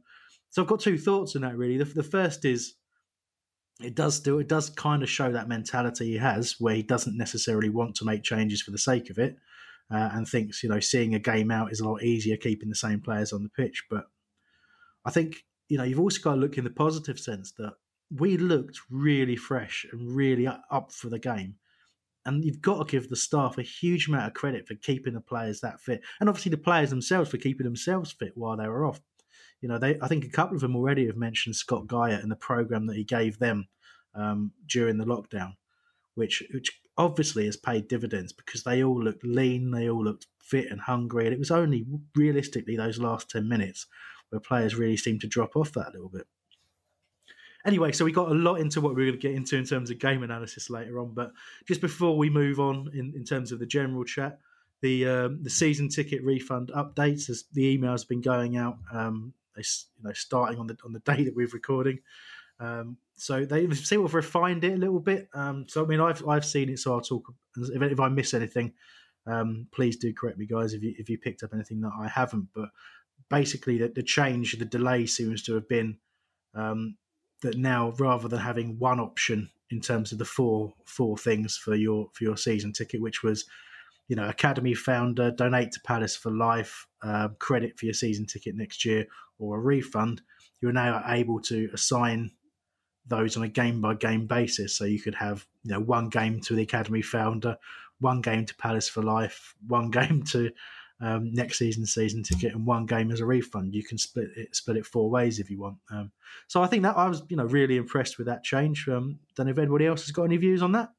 so 0.49 0.61
I've 0.61 0.67
got 0.67 0.79
two 0.79 0.97
thoughts 0.97 1.35
on 1.35 1.41
that 1.43 1.57
really. 1.57 1.77
The, 1.77 1.85
the 1.85 2.03
first 2.03 2.45
is 2.45 2.75
it 3.81 3.95
does 3.95 4.19
do 4.19 4.39
it 4.39 4.47
does 4.47 4.69
kind 4.69 5.03
of 5.03 5.09
show 5.09 5.31
that 5.31 5.47
mentality 5.47 6.05
he 6.11 6.17
has 6.17 6.55
where 6.59 6.75
he 6.75 6.83
doesn't 6.83 7.17
necessarily 7.17 7.69
want 7.69 7.95
to 7.95 8.05
make 8.05 8.23
changes 8.23 8.61
for 8.61 8.71
the 8.71 8.77
sake 8.77 9.09
of 9.09 9.17
it 9.17 9.35
uh, 9.91 10.09
and 10.13 10.27
thinks 10.27 10.61
you 10.61 10.69
know 10.69 10.79
seeing 10.79 11.15
a 11.15 11.19
game 11.19 11.49
out 11.49 11.71
is 11.71 11.79
a 11.79 11.87
lot 11.87 12.03
easier 12.03 12.37
keeping 12.37 12.69
the 12.69 12.75
same 12.75 13.01
players 13.01 13.33
on 13.33 13.43
the 13.43 13.49
pitch. 13.49 13.83
But 13.89 14.05
i 15.05 15.11
think 15.11 15.43
you 15.69 15.77
know 15.77 15.83
you've 15.83 15.99
also 15.99 16.21
got 16.21 16.35
to 16.35 16.41
look 16.41 16.57
in 16.57 16.63
the 16.63 16.69
positive 16.69 17.19
sense 17.19 17.51
that 17.57 17.73
we 18.15 18.37
looked 18.37 18.79
really 18.89 19.35
fresh 19.35 19.85
and 19.91 20.15
really 20.15 20.47
up 20.47 20.91
for 20.91 21.09
the 21.09 21.19
game 21.19 21.55
and 22.25 22.43
you've 22.45 22.61
got 22.61 22.87
to 22.87 22.91
give 22.91 23.09
the 23.09 23.15
staff 23.15 23.57
a 23.57 23.63
huge 23.63 24.07
amount 24.07 24.27
of 24.27 24.33
credit 24.33 24.67
for 24.67 24.75
keeping 24.75 25.13
the 25.13 25.21
players 25.21 25.61
that 25.61 25.79
fit 25.79 26.01
and 26.19 26.29
obviously 26.29 26.49
the 26.49 26.57
players 26.57 26.89
themselves 26.89 27.29
for 27.29 27.37
keeping 27.37 27.65
themselves 27.65 28.11
fit 28.11 28.31
while 28.35 28.57
they 28.57 28.67
were 28.67 28.85
off 28.85 29.01
you 29.63 29.69
know, 29.69 29.77
they 29.77 29.97
I 30.01 30.09
think 30.09 30.25
a 30.25 30.29
couple 30.29 30.55
of 30.55 30.61
them 30.61 30.75
already 30.75 31.07
have 31.07 31.15
mentioned 31.15 31.55
Scott 31.55 31.87
Guyatt 31.87 32.21
and 32.21 32.29
the 32.29 32.35
program 32.35 32.85
that 32.87 32.97
he 32.97 33.05
gave 33.05 33.39
them 33.39 33.69
um, 34.13 34.51
during 34.67 34.97
the 34.97 35.05
lockdown, 35.05 35.53
which 36.15 36.43
which 36.53 36.81
obviously 36.97 37.45
has 37.45 37.55
paid 37.55 37.87
dividends 37.87 38.33
because 38.33 38.63
they 38.63 38.83
all 38.83 39.01
looked 39.01 39.23
lean, 39.23 39.71
they 39.71 39.89
all 39.89 40.03
looked 40.03 40.27
fit 40.41 40.69
and 40.69 40.81
hungry, 40.81 41.25
and 41.25 41.33
it 41.33 41.39
was 41.39 41.49
only 41.49 41.85
realistically 42.13 42.75
those 42.75 42.99
last 42.99 43.29
ten 43.29 43.47
minutes 43.47 43.87
where 44.29 44.41
players 44.41 44.75
really 44.75 44.97
seemed 44.97 45.21
to 45.21 45.27
drop 45.27 45.55
off 45.55 45.71
that 45.71 45.93
little 45.93 46.09
bit. 46.09 46.27
Anyway, 47.65 47.91
so 47.91 48.03
we 48.03 48.11
got 48.11 48.29
a 48.29 48.33
lot 48.33 48.55
into 48.55 48.81
what 48.81 48.95
we 48.95 49.03
are 49.03 49.05
going 49.05 49.19
to 49.19 49.27
get 49.27 49.35
into 49.35 49.55
in 49.57 49.65
terms 49.65 49.89
of 49.89 49.97
game 49.97 50.21
analysis 50.21 50.69
later 50.69 50.99
on, 50.99 51.13
but 51.13 51.31
just 51.65 51.79
before 51.79 52.17
we 52.17 52.29
move 52.29 52.59
on 52.59 52.89
in, 52.93 53.13
in 53.15 53.23
terms 53.23 53.51
of 53.51 53.59
the 53.59 53.65
general 53.65 54.03
chat, 54.03 54.39
the 54.81 55.07
um, 55.07 55.41
the 55.41 55.49
season 55.49 55.87
ticket 55.87 56.21
refund 56.23 56.69
updates 56.75 57.29
as 57.29 57.45
the 57.53 57.65
email 57.65 57.91
has 57.91 58.03
been 58.03 58.19
going 58.19 58.57
out 58.57 58.77
um, 58.91 59.33
they 59.55 59.61
you 59.61 60.03
know 60.03 60.13
starting 60.13 60.59
on 60.59 60.67
the 60.67 60.77
on 60.83 60.93
the 60.93 60.99
day 61.13 61.23
that 61.23 61.35
we're 61.35 61.47
recording. 61.47 61.99
Um, 62.59 62.97
so 63.15 63.45
they 63.45 63.65
to 63.67 64.01
have 64.01 64.13
refined 64.13 64.63
it 64.63 64.73
a 64.73 64.77
little 64.77 64.99
bit. 64.99 65.29
Um, 65.33 65.65
so 65.67 65.83
I 65.83 65.87
mean, 65.87 66.01
I've 66.01 66.27
I've 66.27 66.45
seen 66.45 66.69
it, 66.69 66.79
so 66.79 66.93
I'll 66.93 67.01
talk. 67.01 67.33
If, 67.57 67.81
if 67.81 67.99
I 67.99 68.09
miss 68.09 68.33
anything, 68.33 68.73
um, 69.25 69.67
please 69.71 69.97
do 69.97 70.13
correct 70.13 70.37
me, 70.37 70.45
guys. 70.45 70.73
If 70.73 70.83
you 70.83 70.93
if 70.97 71.09
you 71.09 71.17
picked 71.17 71.43
up 71.43 71.53
anything 71.53 71.81
that 71.81 71.91
I 71.97 72.07
haven't, 72.07 72.49
but 72.53 72.69
basically, 73.29 73.77
the, 73.77 73.89
the 73.89 74.03
change, 74.03 74.57
the 74.57 74.65
delay 74.65 75.05
seems 75.05 75.43
to 75.43 75.55
have 75.55 75.67
been 75.67 75.97
um, 76.53 76.97
that 77.43 77.57
now 77.57 77.93
rather 77.99 78.27
than 78.27 78.39
having 78.39 78.79
one 78.79 78.99
option 78.99 79.49
in 79.69 79.79
terms 79.79 80.11
of 80.11 80.17
the 80.17 80.25
four 80.25 80.73
four 80.85 81.17
things 81.17 81.55
for 81.55 81.75
your 81.75 82.09
for 82.13 82.23
your 82.23 82.37
season 82.37 82.73
ticket, 82.73 83.01
which 83.01 83.23
was 83.23 83.45
you 84.07 84.15
know, 84.15 84.27
academy 84.27 84.73
founder, 84.73 85.31
donate 85.31 85.71
to 85.71 85.79
Palace 85.81 86.15
for 86.15 86.31
life, 86.31 86.85
uh, 87.03 87.29
credit 87.39 87.77
for 87.77 87.85
your 87.85 87.93
season 87.93 88.25
ticket 88.25 88.55
next 88.55 88.85
year, 88.85 89.05
or 89.39 89.57
a 89.57 89.59
refund, 89.59 90.21
you're 90.61 90.73
now 90.73 91.03
able 91.07 91.39
to 91.41 91.69
assign 91.73 92.31
those 93.07 93.35
on 93.37 93.43
a 93.43 93.47
game 93.47 93.81
by 93.81 93.93
game 93.93 94.27
basis. 94.27 94.77
So 94.77 94.85
you 94.85 95.01
could 95.01 95.15
have, 95.15 95.45
you 95.63 95.71
know, 95.71 95.79
one 95.79 96.09
game 96.09 96.39
to 96.41 96.55
the 96.55 96.63
academy 96.63 97.01
founder, 97.01 97.57
one 97.99 98.21
game 98.21 98.45
to 98.45 98.55
Palace 98.55 98.89
for 98.89 99.01
life, 99.01 99.55
one 99.67 99.89
game 99.91 100.23
to 100.31 100.51
um, 101.03 101.33
next 101.33 101.57
season 101.57 101.85
season 101.85 102.23
ticket, 102.23 102.55
and 102.55 102.65
one 102.65 102.85
game 102.85 103.11
as 103.11 103.19
a 103.19 103.25
refund. 103.25 103.75
You 103.75 103.83
can 103.83 103.97
split 103.97 104.29
it 104.37 104.55
split 104.55 104.77
it 104.77 104.85
four 104.85 105.09
ways 105.09 105.37
if 105.37 105.49
you 105.49 105.59
want. 105.59 105.77
Um, 105.91 106.11
so 106.47 106.63
I 106.63 106.67
think 106.67 106.83
that 106.83 106.95
I 106.95 107.07
was, 107.09 107.23
you 107.27 107.35
know, 107.35 107.45
really 107.45 107.75
impressed 107.75 108.17
with 108.17 108.27
that 108.27 108.43
change. 108.43 108.87
Um, 108.87 109.19
don't 109.35 109.47
know 109.47 109.51
if 109.51 109.57
anybody 109.57 109.85
else 109.85 110.03
has 110.03 110.11
got 110.11 110.23
any 110.23 110.37
views 110.37 110.61
on 110.61 110.71
that. 110.71 110.91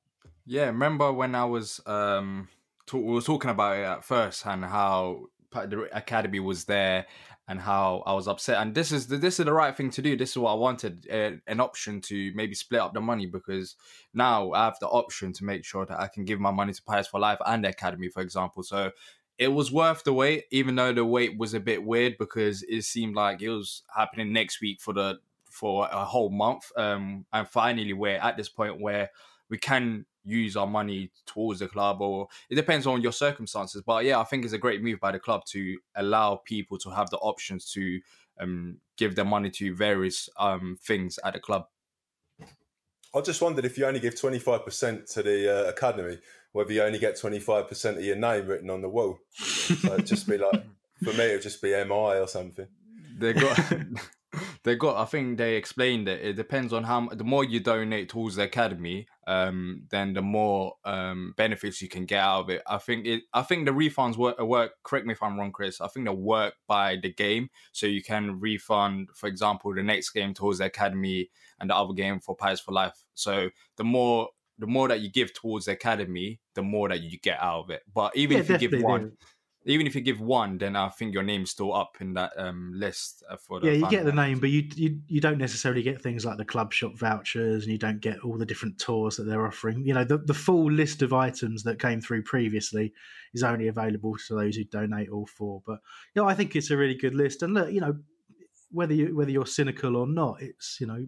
Yeah, 0.45 0.67
remember 0.67 1.11
when 1.11 1.35
I 1.35 1.47
was 1.47 1.81
um 1.87 2.49
talk, 2.87 3.03
we 3.03 3.13
were 3.13 3.23
talking 3.23 3.51
about 3.51 3.79
it 3.79 3.85
at 3.85 4.05
first 4.05 4.47
and 4.47 4.63
how 4.63 5.27
the 5.53 5.89
academy 5.93 6.41
was 6.41 6.65
there 6.65 7.07
and 7.49 7.61
how 7.61 8.03
I 8.07 8.13
was 8.13 8.27
upset. 8.27 8.61
And 8.61 8.75
this 8.75 8.91
is 8.91 9.07
the, 9.07 9.17
this 9.17 9.39
is 9.39 9.47
the 9.47 9.53
right 9.53 9.77
thing 9.77 9.91
to 9.91 10.03
do. 10.03 10.17
This 10.17 10.31
is 10.31 10.39
what 10.39 10.53
I 10.53 10.55
wanted 10.55 11.07
uh, 11.11 11.33
an 11.47 11.61
option 11.61 12.01
to 12.03 12.33
maybe 12.35 12.55
split 12.55 12.81
up 12.81 12.95
the 12.95 13.01
money 13.01 13.27
because 13.27 13.77
now 14.13 14.53
I 14.53 14.65
have 14.65 14.79
the 14.81 14.89
option 14.89 15.33
to 15.35 15.45
make 15.45 15.65
sure 15.65 15.85
that 15.87 16.01
I 16.01 16.09
can 16.09 16.25
give 16.25 16.41
my 16.41 16.51
money 16.51 16.73
to 16.73 16.83
Palace 16.83 17.07
for 17.07 17.21
Life 17.21 17.39
and 17.47 17.65
the 17.65 17.69
academy, 17.69 18.09
for 18.09 18.23
example. 18.23 18.63
So 18.63 18.91
it 19.39 19.49
was 19.49 19.73
worth 19.73 20.05
the 20.05 20.13
wait, 20.13 20.45
even 20.51 20.77
though 20.77 20.93
the 20.93 21.05
wait 21.05 21.37
was 21.39 21.55
a 21.55 21.61
bit 21.61 21.83
weird 21.83 22.17
because 22.19 22.63
it 22.65 22.83
seemed 22.83 23.17
like 23.17 23.43
it 23.43 23.51
was 23.51 23.83
happening 23.95 24.33
next 24.33 24.61
week 24.61 24.81
for 24.81 24.95
the 24.95 25.19
for 25.51 25.89
a 25.91 26.05
whole 26.05 26.31
month. 26.31 26.71
Um, 26.77 27.27
and 27.33 27.49
finally, 27.49 27.93
we're 27.93 28.17
at 28.17 28.37
this 28.37 28.49
point 28.49 28.81
where 28.81 29.11
we 29.49 29.59
can 29.59 30.07
use 30.25 30.57
our 30.57 30.67
money 30.67 31.11
towards 31.27 31.61
the 31.61 31.69
club 31.69 32.01
or 32.01 32.29
it 32.49 32.55
depends 32.55 32.87
on 32.87 33.03
your 33.03 33.13
circumstances 33.13 33.83
but 33.85 34.05
yeah 34.05 34.19
i 34.19 34.25
think 34.25 34.43
it's 34.43 34.55
a 34.55 34.59
great 34.59 34.83
move 34.83 34.99
by 34.99 35.13
the 35.13 35.19
club 35.19 35.45
to 35.45 35.79
allow 35.97 36.37
people 36.47 36.79
to 36.79 36.89
have 36.89 37.11
the 37.11 37.19
options 37.19 37.71
to 37.71 38.01
um, 38.41 38.79
give 38.97 39.15
their 39.15 39.25
money 39.25 39.51
to 39.51 39.75
various 39.75 40.29
um, 40.39 40.79
things 40.83 41.19
at 41.25 41.35
the 41.35 41.41
club 41.41 41.67
i 43.15 43.21
just 43.21 43.43
wondered 43.43 43.67
if 43.67 43.77
you 43.77 43.85
only 43.85 44.01
give 44.01 44.15
25% 44.15 45.13
to 45.13 45.23
the 45.23 45.67
uh, 45.67 45.69
academy 45.69 46.19
whether 46.55 46.73
you 46.73 46.83
only 46.83 47.01
get 47.01 47.17
25% 47.17 47.97
of 47.97 48.05
your 48.05 48.15
name 48.15 48.47
written 48.47 48.71
on 48.71 48.81
the 48.81 48.89
wall. 48.89 49.19
So 49.33 49.95
it'd 49.95 50.07
just 50.07 50.29
be 50.29 50.39
like 50.39 50.65
for 51.03 51.13
me 51.13 51.25
it'd 51.25 51.43
just 51.43 51.61
be 51.61 51.73
mi 51.73 51.91
or 51.91 52.29
something. 52.29 52.69
They 53.19 53.33
got 53.33 53.61
they 54.65 54.75
got 54.77 54.97
i 54.97 55.05
think 55.05 55.37
they 55.37 55.57
explained 55.57 56.09
it. 56.09 56.25
It 56.25 56.35
depends 56.35 56.73
on 56.73 56.85
how 56.85 57.09
the 57.09 57.25
more 57.25 57.45
you 57.45 57.59
donate 57.59 58.09
towards 58.09 58.37
the 58.37 58.45
academy 58.45 59.09
um 59.27 59.83
then 59.91 60.13
the 60.13 60.23
more 60.23 60.75
um 60.85 61.35
benefits 61.37 61.83
you 61.83 61.89
can 61.89 62.07
get 62.07 62.21
out 62.21 62.43
of 62.43 62.51
it. 62.51 62.63
I 62.69 62.79
think 62.79 63.05
it 63.05 63.25
i 63.33 63.43
think 63.43 63.67
the 63.67 63.73
refunds 63.73 64.17
work, 64.17 64.39
work 64.39 64.75
correct 64.85 65.07
me 65.07 65.13
if 65.13 65.23
i'm 65.25 65.37
wrong 65.37 65.51
chris 65.51 65.81
i 65.81 65.89
think 65.89 66.07
they 66.07 66.15
work 66.15 66.55
by 66.69 66.99
the 67.03 67.13
game. 67.13 67.51
So 67.73 67.89
you 67.89 68.03
can 68.03 68.39
refund 68.39 69.09
for 69.13 69.27
example 69.27 69.75
the 69.75 69.83
next 69.83 70.11
game 70.11 70.33
towards 70.33 70.59
the 70.59 70.67
academy 70.67 71.31
and 71.59 71.69
the 71.69 71.75
other 71.75 71.95
game 71.95 72.21
for 72.21 72.37
Palace 72.37 72.61
for 72.61 72.73
life. 72.73 73.05
So 73.15 73.51
the 73.77 73.85
more 73.85 74.29
the 74.59 74.67
more 74.67 74.89
that 74.89 75.01
you 75.01 75.11
give 75.11 75.33
towards 75.33 75.67
the 75.67 75.73
academy 75.73 76.41
the 76.55 76.63
more 76.63 76.89
that 76.89 77.01
you 77.01 77.19
get 77.19 77.41
out 77.41 77.65
of 77.65 77.71
it 77.71 77.83
but 77.93 78.15
even 78.17 78.37
Yeah, 78.37 78.43
if 78.43 78.51
you 78.51 78.69
give 78.69 78.83
one 78.83 79.13
even 79.67 79.87
if 79.87 79.95
you 79.95 80.03
give 80.03 80.21
one, 80.21 80.59
then 80.59 80.77
I 80.77 80.89
think 80.91 81.15
your 81.15 81.23
name's 81.23 81.51
still 81.51 81.73
up 81.73 81.97
in 82.01 82.13
that 82.15 82.33
um, 82.37 82.73
list 82.75 83.23
uh, 83.31 83.37
for 83.37 83.61
the. 83.61 83.69
Yeah, 83.69 83.73
you 83.73 83.89
get 83.89 84.05
the 84.05 84.13
name, 84.13 84.39
but 84.39 84.51
you, 84.51 84.69
you 84.75 85.01
you 85.07 85.21
don't 85.21 85.39
necessarily 85.39 85.83
get 85.83 86.03
things 86.03 86.25
like 86.25 86.37
the 86.37 86.45
club 86.45 86.73
shop 86.73 86.99
vouchers, 86.99 87.65
and 87.65 87.73
you 87.73 87.79
don't 87.79 88.01
get 88.01 88.21
all 88.21 88.37
the 88.37 88.45
different 88.45 88.79
tours 88.79 89.17
that 89.17 89.25
they're 89.25 89.47
offering. 89.47 89.87
You 89.87 89.95
know, 89.95 90.05
the 90.05 90.19
the 90.19 90.35
full 90.35 90.71
list 90.71 91.01
of 91.01 91.15
items 91.15 91.63
that 91.63 91.81
came 91.81 92.01
through 92.01 92.25
previously 92.25 92.93
is 93.33 93.43
only 93.43 93.69
available 93.69 94.17
to 94.29 94.35
those 94.35 94.57
who 94.57 94.65
donate 94.65 95.09
all 95.09 95.27
four. 95.27 95.63
But 95.67 95.79
you 96.15 96.23
know, 96.23 96.29
I 96.29 96.35
think 96.35 96.55
it's 96.55 96.71
a 96.71 96.77
really 96.77 96.95
good 96.95 97.15
list. 97.15 97.43
And 97.43 97.55
look, 97.55 97.73
you 97.73 97.81
know, 97.81 97.95
whether 98.71 98.93
you 98.93 99.17
whether 99.17 99.31
you're 99.31 99.47
cynical 99.47 99.97
or 99.97 100.07
not, 100.07 100.43
it's 100.43 100.77
you 100.79 100.87
know, 100.87 101.07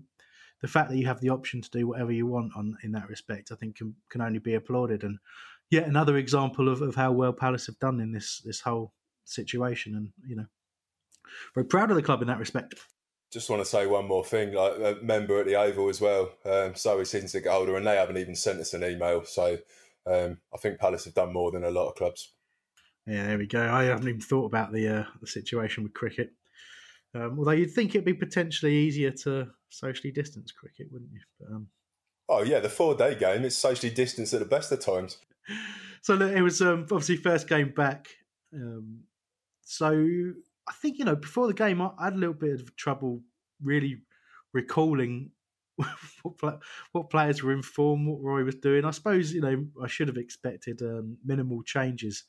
the 0.62 0.68
fact 0.68 0.90
that 0.90 0.96
you 0.96 1.06
have 1.06 1.20
the 1.20 1.30
option 1.30 1.60
to 1.60 1.70
do 1.70 1.86
whatever 1.86 2.12
you 2.12 2.26
want 2.26 2.52
on 2.56 2.76
in 2.82 2.92
that 2.92 3.08
respect, 3.08 3.52
I 3.52 3.56
think 3.56 3.76
can 3.76 3.94
can 4.10 4.20
only 4.20 4.38
be 4.38 4.54
applauded. 4.54 5.04
And 5.04 5.18
yet 5.70 5.86
another 5.86 6.16
example 6.16 6.68
of, 6.68 6.82
of 6.82 6.94
how 6.94 7.12
well 7.12 7.32
Palace 7.32 7.66
have 7.66 7.78
done 7.78 8.00
in 8.00 8.12
this 8.12 8.40
this 8.44 8.60
whole 8.60 8.92
situation. 9.24 9.94
And 9.94 10.12
you 10.26 10.36
know, 10.36 10.46
very 11.54 11.66
proud 11.66 11.90
of 11.90 11.96
the 11.96 12.02
club 12.02 12.22
in 12.22 12.28
that 12.28 12.38
respect. 12.38 12.74
just 13.32 13.50
want 13.50 13.62
to 13.62 13.68
say 13.68 13.86
one 13.86 14.06
more 14.06 14.24
thing. 14.24 14.52
Like 14.52 14.78
a 14.78 14.98
member 15.02 15.40
at 15.40 15.46
the 15.46 15.56
Oval 15.56 15.88
as 15.88 16.00
well. 16.00 16.30
Um, 16.44 16.74
so 16.74 16.98
is 17.00 17.10
to 17.10 17.40
get 17.40 17.48
older, 17.48 17.76
and 17.76 17.86
they 17.86 17.96
haven't 17.96 18.18
even 18.18 18.34
sent 18.34 18.60
us 18.60 18.74
an 18.74 18.84
email. 18.84 19.24
So 19.24 19.58
um, 20.06 20.38
I 20.54 20.58
think 20.58 20.78
Palace 20.78 21.04
have 21.04 21.14
done 21.14 21.32
more 21.32 21.50
than 21.50 21.64
a 21.64 21.70
lot 21.70 21.88
of 21.88 21.96
clubs. 21.96 22.32
Yeah, 23.06 23.26
there 23.26 23.38
we 23.38 23.46
go. 23.46 23.60
I 23.60 23.84
haven't 23.84 24.08
even 24.08 24.20
thought 24.20 24.46
about 24.46 24.72
the 24.72 24.88
uh, 24.88 25.04
the 25.20 25.26
situation 25.26 25.84
with 25.84 25.94
cricket. 25.94 26.32
Um, 27.16 27.38
although 27.38 27.52
you'd 27.52 27.72
think 27.72 27.94
it'd 27.94 28.04
be 28.04 28.14
potentially 28.14 28.74
easier 28.74 29.10
to 29.10 29.48
socially 29.70 30.12
distance 30.12 30.52
cricket, 30.52 30.88
wouldn't 30.90 31.12
you? 31.12 31.20
But, 31.38 31.54
um, 31.54 31.68
Oh 32.28 32.42
yeah, 32.42 32.60
the 32.60 32.68
four 32.68 32.94
day 32.94 33.14
game 33.14 33.44
is 33.44 33.56
socially 33.56 33.92
distanced 33.92 34.34
at 34.34 34.40
the 34.40 34.46
best 34.46 34.72
of 34.72 34.80
times. 34.80 35.18
so 36.02 36.20
it 36.20 36.40
was 36.40 36.60
um, 36.60 36.82
obviously 36.82 37.16
first 37.16 37.48
game 37.48 37.72
back. 37.74 38.08
Um, 38.52 39.00
so 39.62 39.90
I 40.68 40.72
think 40.72 40.98
you 40.98 41.04
know 41.04 41.16
before 41.16 41.46
the 41.46 41.54
game, 41.54 41.80
I, 41.80 41.90
I 41.98 42.04
had 42.04 42.14
a 42.14 42.18
little 42.18 42.34
bit 42.34 42.60
of 42.60 42.76
trouble 42.76 43.22
really 43.62 44.02
recalling 44.52 45.30
what, 46.40 46.60
what 46.92 47.10
players 47.10 47.42
were 47.42 47.52
in 47.52 47.62
form, 47.62 48.06
what 48.06 48.22
Roy 48.22 48.42
was 48.42 48.56
doing. 48.56 48.84
I 48.84 48.90
suppose 48.90 49.32
you 49.32 49.40
know 49.40 49.64
I 49.82 49.86
should 49.86 50.08
have 50.08 50.16
expected 50.16 50.82
um, 50.82 51.18
minimal 51.24 51.62
changes, 51.62 52.24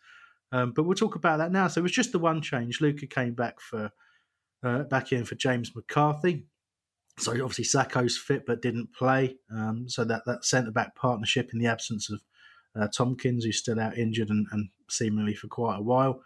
um, 0.52 0.74
but 0.76 0.84
we'll 0.84 0.96
talk 0.96 1.16
about 1.16 1.38
that 1.38 1.52
now. 1.52 1.68
So 1.70 1.80
it 1.80 1.84
was 1.84 1.92
just 1.92 2.12
the 2.12 2.20
one 2.20 2.42
change. 2.42 2.82
Luca 2.82 3.08
came 3.08 3.34
back 3.34 3.60
for 3.60 3.92
uh, 4.64 4.84
back 4.84 5.12
in 5.12 5.26
for 5.26 5.36
James 5.36 5.76
McCarthy. 5.76 6.46
So 7.20 7.32
obviously 7.32 7.66
Sakho's 7.66 8.18
fit 8.18 8.46
but 8.46 8.62
didn't 8.62 8.94
play. 8.94 9.38
Um, 9.52 9.90
so 9.90 10.04
that 10.06 10.24
that 10.26 10.46
centre 10.46 10.72
back 10.72 10.96
partnership 10.96 11.52
in 11.54 11.60
the 11.60 11.68
absence 11.68 12.10
of 12.10 12.22
uh, 12.80 12.88
Tomkins, 12.96 13.44
who's 13.44 13.58
still 13.58 13.80
out 13.80 13.98
injured 13.98 14.30
and, 14.30 14.46
and 14.52 14.70
seemingly 14.90 15.34
for 15.34 15.48
quite 15.48 15.78
a 15.78 15.84
while. 15.84 16.22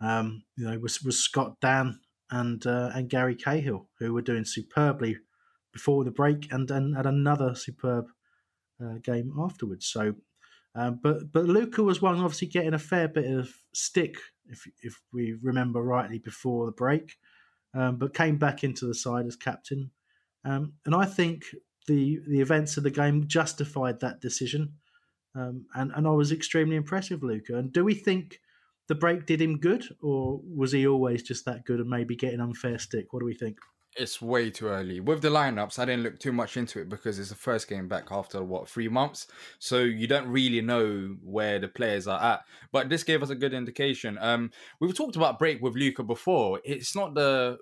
Um, 0.00 0.44
you 0.56 0.64
know, 0.64 0.78
was 0.78 1.02
was 1.02 1.18
Scott 1.18 1.60
Dann 1.60 2.00
and 2.30 2.66
uh, 2.66 2.90
and 2.94 3.10
Gary 3.10 3.34
Cahill, 3.34 3.88
who 3.98 4.12
were 4.12 4.22
doing 4.22 4.44
superbly 4.44 5.18
before 5.72 6.04
the 6.04 6.10
break 6.10 6.52
and 6.52 6.68
then 6.68 6.94
had 6.94 7.06
another 7.06 7.54
superb 7.54 8.06
uh, 8.82 8.98
game 9.02 9.32
afterwards. 9.38 9.86
So, 9.86 10.14
um, 10.74 10.98
but 11.02 11.30
but 11.30 11.44
Luca 11.44 11.82
was 11.82 12.00
one 12.00 12.18
obviously 12.18 12.48
getting 12.48 12.74
a 12.74 12.78
fair 12.78 13.06
bit 13.08 13.30
of 13.30 13.50
stick 13.74 14.16
if 14.46 14.66
if 14.82 15.00
we 15.12 15.36
remember 15.42 15.82
rightly 15.82 16.18
before 16.18 16.66
the 16.66 16.72
break, 16.72 17.16
um, 17.74 17.96
but 17.96 18.14
came 18.14 18.36
back 18.36 18.64
into 18.64 18.86
the 18.86 18.94
side 18.94 19.26
as 19.26 19.36
captain, 19.36 19.90
um, 20.44 20.74
and 20.84 20.94
I 20.94 21.04
think 21.04 21.44
the 21.86 22.20
the 22.28 22.40
events 22.40 22.76
of 22.76 22.82
the 22.82 22.90
game 22.90 23.26
justified 23.26 24.00
that 24.00 24.20
decision, 24.20 24.74
um, 25.34 25.66
and 25.74 25.92
and 25.94 26.06
I 26.06 26.10
was 26.10 26.32
extremely 26.32 26.76
impressed 26.76 27.10
with 27.10 27.22
Luca. 27.22 27.56
And 27.56 27.72
do 27.72 27.84
we 27.84 27.94
think? 27.94 28.40
The 28.88 28.96
break 28.96 29.26
did 29.26 29.40
him 29.40 29.58
good, 29.58 29.86
or 30.02 30.40
was 30.44 30.72
he 30.72 30.86
always 30.88 31.22
just 31.22 31.44
that 31.44 31.64
good 31.64 31.78
and 31.78 31.88
maybe 31.88 32.16
getting 32.16 32.40
unfair 32.40 32.78
stick? 32.78 33.12
What 33.12 33.20
do 33.20 33.26
we 33.26 33.32
think? 33.32 33.56
It's 33.96 34.22
way 34.22 34.50
too 34.50 34.68
early. 34.68 35.00
With 35.00 35.22
the 35.22 35.28
lineups, 35.28 35.78
I 35.78 35.84
didn't 35.84 36.02
look 36.02 36.18
too 36.18 36.32
much 36.32 36.56
into 36.56 36.80
it 36.80 36.88
because 36.88 37.18
it's 37.18 37.28
the 37.28 37.34
first 37.34 37.68
game 37.68 37.88
back 37.88 38.08
after 38.10 38.42
what 38.42 38.68
three 38.68 38.88
months, 38.88 39.26
so 39.58 39.78
you 39.80 40.06
don't 40.06 40.28
really 40.28 40.60
know 40.60 41.16
where 41.22 41.58
the 41.58 41.68
players 41.68 42.06
are 42.06 42.20
at. 42.22 42.44
But 42.70 42.88
this 42.88 43.04
gave 43.04 43.22
us 43.22 43.30
a 43.30 43.34
good 43.34 43.54
indication. 43.54 44.18
Um, 44.20 44.50
we've 44.80 44.96
talked 44.96 45.16
about 45.16 45.38
break 45.38 45.62
with 45.62 45.74
Luca 45.74 46.02
before. 46.02 46.60
It's 46.64 46.96
not 46.96 47.14
the 47.14 47.58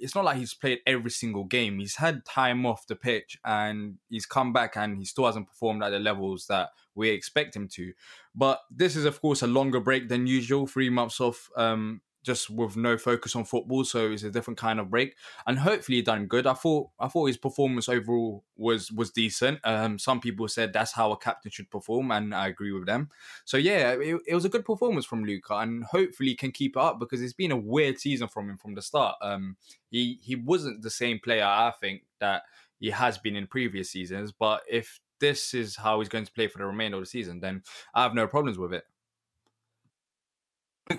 it's 0.00 0.14
not 0.14 0.24
like 0.24 0.38
he's 0.38 0.54
played 0.54 0.80
every 0.86 1.10
single 1.10 1.44
game. 1.44 1.78
He's 1.78 1.96
had 1.96 2.24
time 2.24 2.64
off 2.64 2.86
the 2.86 2.96
pitch 2.96 3.38
and 3.44 3.98
he's 4.08 4.26
come 4.26 4.52
back 4.52 4.76
and 4.76 4.98
he 4.98 5.04
still 5.04 5.26
hasn't 5.26 5.46
performed 5.46 5.82
at 5.82 5.90
the 5.90 5.98
levels 5.98 6.46
that 6.46 6.70
we 6.94 7.10
expect 7.10 7.54
him 7.54 7.68
to. 7.68 7.92
But 8.34 8.60
this 8.70 8.96
is, 8.96 9.04
of 9.04 9.20
course, 9.20 9.42
a 9.42 9.46
longer 9.46 9.78
break 9.78 10.08
than 10.08 10.26
usual. 10.26 10.66
Three 10.66 10.88
months 10.88 11.20
off 11.20 11.50
um, 11.54 12.00
just 12.22 12.50
with 12.50 12.76
no 12.76 12.98
focus 12.98 13.34
on 13.34 13.44
football, 13.44 13.84
so 13.84 14.10
it's 14.10 14.22
a 14.22 14.30
different 14.30 14.58
kind 14.58 14.78
of 14.78 14.90
break. 14.90 15.16
And 15.46 15.58
hopefully, 15.58 15.96
he 15.96 16.02
done 16.02 16.26
good. 16.26 16.46
I 16.46 16.54
thought 16.54 16.90
I 16.98 17.08
thought 17.08 17.26
his 17.26 17.36
performance 17.36 17.88
overall 17.88 18.44
was 18.56 18.92
was 18.92 19.10
decent. 19.10 19.60
Um, 19.64 19.98
some 19.98 20.20
people 20.20 20.46
said 20.48 20.72
that's 20.72 20.92
how 20.92 21.12
a 21.12 21.16
captain 21.16 21.50
should 21.50 21.70
perform, 21.70 22.10
and 22.10 22.34
I 22.34 22.48
agree 22.48 22.72
with 22.72 22.86
them. 22.86 23.08
So 23.44 23.56
yeah, 23.56 23.92
it, 23.92 24.20
it 24.26 24.34
was 24.34 24.44
a 24.44 24.50
good 24.50 24.64
performance 24.64 25.06
from 25.06 25.24
Luca, 25.24 25.54
and 25.54 25.84
hopefully 25.84 26.34
can 26.34 26.52
keep 26.52 26.76
it 26.76 26.82
up 26.82 26.98
because 26.98 27.22
it's 27.22 27.32
been 27.32 27.52
a 27.52 27.56
weird 27.56 27.98
season 27.98 28.28
from 28.28 28.50
him 28.50 28.58
from 28.58 28.74
the 28.74 28.82
start. 28.82 29.16
Um, 29.22 29.56
he 29.90 30.18
he 30.22 30.36
wasn't 30.36 30.82
the 30.82 30.90
same 30.90 31.18
player 31.18 31.44
I 31.44 31.72
think 31.80 32.02
that 32.20 32.42
he 32.78 32.90
has 32.90 33.18
been 33.18 33.36
in 33.36 33.46
previous 33.46 33.90
seasons, 33.90 34.32
but 34.32 34.62
if 34.68 35.00
this 35.20 35.54
is 35.54 35.76
how 35.76 36.00
he's 36.00 36.08
going 36.08 36.24
to 36.24 36.32
play 36.32 36.48
for 36.48 36.58
the 36.58 36.66
remainder 36.66 36.96
of 36.96 37.02
the 37.02 37.06
season, 37.06 37.40
then 37.40 37.62
I 37.94 38.02
have 38.02 38.14
no 38.14 38.26
problems 38.26 38.58
with 38.58 38.72
it. 38.72 38.84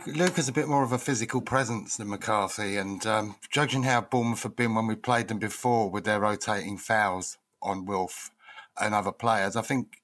Luca's 0.07 0.47
a 0.47 0.53
bit 0.53 0.67
more 0.67 0.83
of 0.83 0.91
a 0.91 0.97
physical 0.97 1.41
presence 1.41 1.97
than 1.97 2.09
McCarthy, 2.09 2.77
and 2.77 3.05
um, 3.05 3.35
judging 3.49 3.83
how 3.83 4.01
Bournemouth 4.01 4.43
have 4.43 4.55
been 4.55 4.75
when 4.75 4.87
we 4.87 4.95
played 4.95 5.27
them 5.27 5.39
before 5.39 5.89
with 5.89 6.05
their 6.05 6.19
rotating 6.19 6.77
fouls 6.77 7.37
on 7.61 7.85
Wilf 7.85 8.31
and 8.79 8.95
other 8.95 9.11
players, 9.11 9.55
I 9.55 9.61
think 9.61 10.01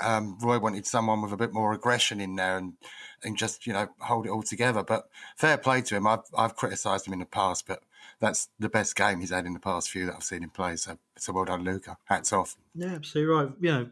um, 0.00 0.38
Roy 0.40 0.58
wanted 0.58 0.86
someone 0.86 1.22
with 1.22 1.32
a 1.32 1.36
bit 1.36 1.52
more 1.52 1.72
aggression 1.72 2.20
in 2.20 2.36
there 2.36 2.56
and 2.56 2.74
and 3.22 3.36
just 3.36 3.66
you 3.66 3.72
know 3.72 3.88
hold 3.98 4.26
it 4.26 4.30
all 4.30 4.42
together. 4.42 4.82
But 4.82 5.08
fair 5.36 5.58
play 5.58 5.82
to 5.82 5.96
him. 5.96 6.06
I've 6.06 6.24
I've 6.36 6.56
criticised 6.56 7.06
him 7.06 7.12
in 7.12 7.18
the 7.18 7.26
past, 7.26 7.66
but 7.66 7.82
that's 8.20 8.48
the 8.58 8.68
best 8.68 8.96
game 8.96 9.20
he's 9.20 9.30
had 9.30 9.46
in 9.46 9.54
the 9.54 9.60
past 9.60 9.90
few 9.90 10.06
that 10.06 10.14
I've 10.14 10.22
seen 10.22 10.42
him 10.42 10.50
play. 10.50 10.76
So 10.76 10.98
so 11.16 11.32
well 11.32 11.44
done, 11.44 11.64
Luca. 11.64 11.98
Hats 12.04 12.32
off. 12.32 12.56
Yeah, 12.74 12.94
absolutely 12.94 13.34
right. 13.34 13.48
You 13.60 13.72
know, 13.72 13.88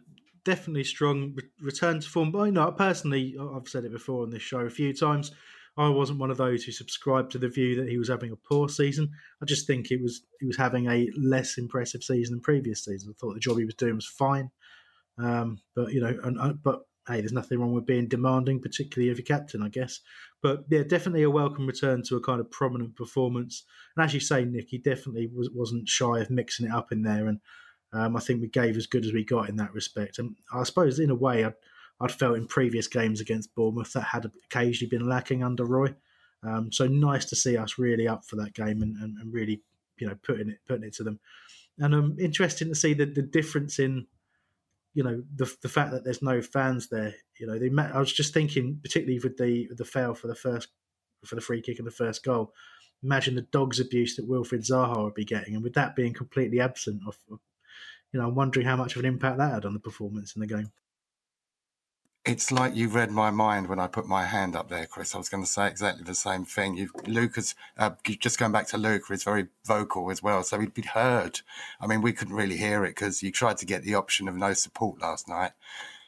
definitely 0.48 0.84
strong 0.84 1.34
re- 1.34 1.42
return 1.60 2.00
to 2.00 2.08
form. 2.08 2.32
But 2.32 2.44
you 2.44 2.52
know, 2.52 2.72
personally, 2.72 3.36
I've 3.38 3.68
said 3.68 3.84
it 3.84 3.92
before 3.92 4.22
on 4.22 4.30
this 4.30 4.42
show 4.42 4.60
a 4.60 4.70
few 4.70 4.94
times. 4.94 5.32
I 5.76 5.90
wasn't 5.90 6.18
one 6.18 6.30
of 6.30 6.38
those 6.38 6.64
who 6.64 6.72
subscribed 6.72 7.30
to 7.32 7.38
the 7.38 7.48
view 7.48 7.76
that 7.76 7.88
he 7.88 7.98
was 7.98 8.08
having 8.08 8.32
a 8.32 8.36
poor 8.36 8.68
season. 8.68 9.10
I 9.42 9.44
just 9.44 9.66
think 9.66 9.90
it 9.90 10.02
was 10.02 10.22
he 10.40 10.46
was 10.46 10.56
having 10.56 10.86
a 10.86 11.10
less 11.16 11.58
impressive 11.58 12.02
season 12.02 12.36
than 12.36 12.40
previous 12.40 12.84
seasons. 12.84 13.14
I 13.14 13.14
thought 13.20 13.34
the 13.34 13.40
job 13.40 13.58
he 13.58 13.66
was 13.66 13.74
doing 13.74 13.96
was 13.96 14.06
fine, 14.06 14.50
um, 15.18 15.58
but 15.76 15.92
you 15.92 16.00
know, 16.00 16.18
and, 16.24 16.40
uh, 16.40 16.54
but 16.54 16.80
hey, 17.06 17.20
there's 17.20 17.32
nothing 17.32 17.60
wrong 17.60 17.72
with 17.72 17.86
being 17.86 18.08
demanding, 18.08 18.60
particularly 18.60 19.10
if 19.10 19.18
you're 19.18 19.38
captain, 19.38 19.62
I 19.62 19.68
guess. 19.68 20.00
But 20.42 20.64
yeah, 20.70 20.82
definitely 20.82 21.24
a 21.24 21.30
welcome 21.30 21.66
return 21.66 22.02
to 22.04 22.16
a 22.16 22.22
kind 22.22 22.40
of 22.40 22.50
prominent 22.50 22.96
performance. 22.96 23.64
And 23.96 24.04
as 24.04 24.14
you 24.14 24.20
say, 24.20 24.44
Nick, 24.44 24.68
he 24.70 24.78
definitely 24.78 25.28
was, 25.34 25.50
wasn't 25.54 25.88
shy 25.88 26.20
of 26.20 26.30
mixing 26.30 26.66
it 26.66 26.72
up 26.72 26.90
in 26.90 27.02
there 27.02 27.26
and 27.26 27.40
um, 27.92 28.16
I 28.16 28.20
think 28.20 28.40
we 28.40 28.48
gave 28.48 28.76
as 28.76 28.86
good 28.86 29.04
as 29.04 29.12
we 29.12 29.24
got 29.24 29.48
in 29.48 29.56
that 29.56 29.72
respect. 29.72 30.18
And 30.18 30.36
I 30.52 30.62
suppose, 30.64 30.98
in 30.98 31.10
a 31.10 31.14
way, 31.14 31.44
I'd, 31.44 31.54
I'd 32.00 32.12
felt 32.12 32.36
in 32.36 32.46
previous 32.46 32.86
games 32.86 33.20
against 33.20 33.54
Bournemouth 33.54 33.92
that 33.94 34.02
had 34.02 34.30
occasionally 34.44 34.90
been 34.90 35.08
lacking 35.08 35.42
under 35.42 35.64
Roy. 35.64 35.94
Um, 36.42 36.70
so 36.70 36.86
nice 36.86 37.24
to 37.26 37.36
see 37.36 37.56
us 37.56 37.78
really 37.78 38.06
up 38.06 38.24
for 38.24 38.36
that 38.36 38.54
game 38.54 38.82
and, 38.82 38.96
and, 38.96 39.18
and 39.18 39.32
really, 39.32 39.62
you 39.98 40.06
know, 40.06 40.16
putting 40.22 40.50
it 40.50 40.58
putting 40.68 40.84
it 40.84 40.94
to 40.94 41.04
them. 41.04 41.18
And 41.78 41.94
um, 41.94 42.16
interesting 42.20 42.68
to 42.68 42.74
see 42.74 42.94
the, 42.94 43.06
the 43.06 43.22
difference 43.22 43.78
in, 43.78 44.06
you 44.94 45.02
know, 45.02 45.22
the 45.34 45.52
the 45.62 45.68
fact 45.68 45.92
that 45.92 46.04
there's 46.04 46.22
no 46.22 46.42
fans 46.42 46.88
there. 46.88 47.14
You 47.40 47.46
know, 47.46 47.58
they. 47.58 47.70
I 47.82 47.98
was 47.98 48.12
just 48.12 48.34
thinking, 48.34 48.78
particularly 48.82 49.20
with 49.22 49.36
the 49.36 49.68
the 49.76 49.84
fail 49.84 50.14
for 50.14 50.28
the 50.28 50.34
first 50.34 50.68
for 51.24 51.34
the 51.34 51.40
free 51.40 51.62
kick 51.62 51.78
and 51.78 51.86
the 51.86 51.92
first 51.92 52.22
goal. 52.22 52.52
Imagine 53.02 53.36
the 53.36 53.42
dog's 53.42 53.80
abuse 53.80 54.16
that 54.16 54.28
Wilfried 54.28 54.68
Zaha 54.68 55.04
would 55.04 55.14
be 55.14 55.24
getting, 55.24 55.54
and 55.54 55.62
with 55.62 55.74
that 55.74 55.94
being 55.94 56.12
completely 56.12 56.60
absent 56.60 57.00
of, 57.06 57.16
of 57.30 57.38
you 58.12 58.20
know, 58.20 58.26
I'm 58.26 58.34
wondering 58.34 58.66
how 58.66 58.76
much 58.76 58.96
of 58.96 59.00
an 59.00 59.06
impact 59.06 59.38
that 59.38 59.52
had 59.52 59.64
on 59.64 59.74
the 59.74 59.80
performance 59.80 60.34
in 60.34 60.40
the 60.40 60.46
game. 60.46 60.70
It's 62.24 62.52
like 62.52 62.76
you 62.76 62.88
read 62.88 63.10
my 63.10 63.30
mind 63.30 63.68
when 63.68 63.78
I 63.78 63.86
put 63.86 64.06
my 64.06 64.26
hand 64.26 64.54
up 64.54 64.68
there, 64.68 64.84
Chris. 64.86 65.14
I 65.14 65.18
was 65.18 65.30
going 65.30 65.42
to 65.42 65.48
say 65.48 65.66
exactly 65.66 66.04
the 66.04 66.14
same 66.14 66.44
thing. 66.44 66.76
You've, 66.76 66.90
Lucas, 67.06 67.54
uh, 67.78 67.92
just 68.04 68.38
going 68.38 68.52
back 68.52 68.66
to 68.68 68.76
Luke, 68.76 69.04
is 69.10 69.24
very 69.24 69.46
vocal 69.64 70.10
as 70.10 70.22
well, 70.22 70.42
so 70.42 70.60
he'd 70.60 70.74
be 70.74 70.82
heard. 70.82 71.40
I 71.80 71.86
mean, 71.86 72.02
we 72.02 72.12
couldn't 72.12 72.34
really 72.34 72.58
hear 72.58 72.84
it 72.84 72.90
because 72.90 73.22
you 73.22 73.32
tried 73.32 73.56
to 73.58 73.66
get 73.66 73.82
the 73.82 73.94
option 73.94 74.28
of 74.28 74.34
no 74.34 74.52
support 74.52 75.00
last 75.00 75.26
night, 75.26 75.52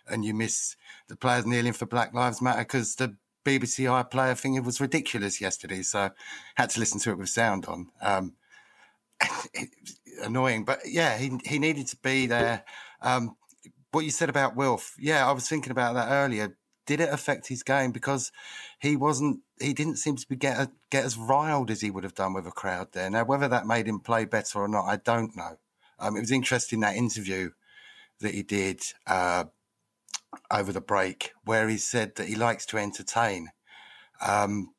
and 0.06 0.24
you 0.24 0.34
miss 0.34 0.76
the 1.08 1.16
players 1.16 1.46
kneeling 1.46 1.72
for 1.72 1.86
Black 1.86 2.12
Lives 2.12 2.42
Matter 2.42 2.60
because 2.62 2.96
the 2.96 3.16
BBC 3.44 3.86
iPlayer 3.86 4.38
thing 4.38 4.56
it 4.56 4.64
was 4.64 4.80
ridiculous 4.80 5.40
yesterday. 5.40 5.82
So 5.82 6.10
had 6.56 6.70
to 6.70 6.80
listen 6.80 7.00
to 7.00 7.10
it 7.10 7.18
with 7.18 7.30
sound 7.30 7.66
on. 7.66 7.88
Um, 8.02 8.34
annoying, 10.22 10.64
but 10.64 10.80
yeah, 10.86 11.16
he 11.16 11.38
he 11.44 11.58
needed 11.58 11.86
to 11.88 11.96
be 11.96 12.26
there. 12.26 12.64
Um, 13.02 13.36
what 13.92 14.04
you 14.04 14.10
said 14.10 14.28
about 14.28 14.56
Wilf, 14.56 14.94
yeah, 14.98 15.28
I 15.28 15.32
was 15.32 15.48
thinking 15.48 15.72
about 15.72 15.94
that 15.94 16.10
earlier. 16.10 16.56
Did 16.86 17.00
it 17.00 17.12
affect 17.12 17.48
his 17.48 17.62
game 17.62 17.92
because 17.92 18.32
he 18.78 18.96
wasn't? 18.96 19.40
He 19.60 19.72
didn't 19.72 19.96
seem 19.96 20.16
to 20.16 20.28
be 20.28 20.36
get 20.36 20.70
get 20.90 21.04
as 21.04 21.16
riled 21.16 21.70
as 21.70 21.80
he 21.80 21.90
would 21.90 22.04
have 22.04 22.14
done 22.14 22.32
with 22.32 22.46
a 22.46 22.52
crowd 22.52 22.88
there. 22.92 23.10
Now, 23.10 23.24
whether 23.24 23.48
that 23.48 23.66
made 23.66 23.86
him 23.86 24.00
play 24.00 24.24
better 24.24 24.58
or 24.58 24.68
not, 24.68 24.86
I 24.86 24.96
don't 24.96 25.36
know. 25.36 25.58
Um, 25.98 26.16
it 26.16 26.20
was 26.20 26.30
interesting 26.32 26.80
that 26.80 26.96
interview 26.96 27.50
that 28.20 28.34
he 28.34 28.42
did 28.42 28.82
uh, 29.06 29.44
over 30.50 30.72
the 30.72 30.80
break, 30.80 31.32
where 31.44 31.68
he 31.68 31.76
said 31.76 32.16
that 32.16 32.28
he 32.28 32.34
likes 32.34 32.66
to 32.66 32.78
entertain. 32.78 33.50
Um, 34.20 34.72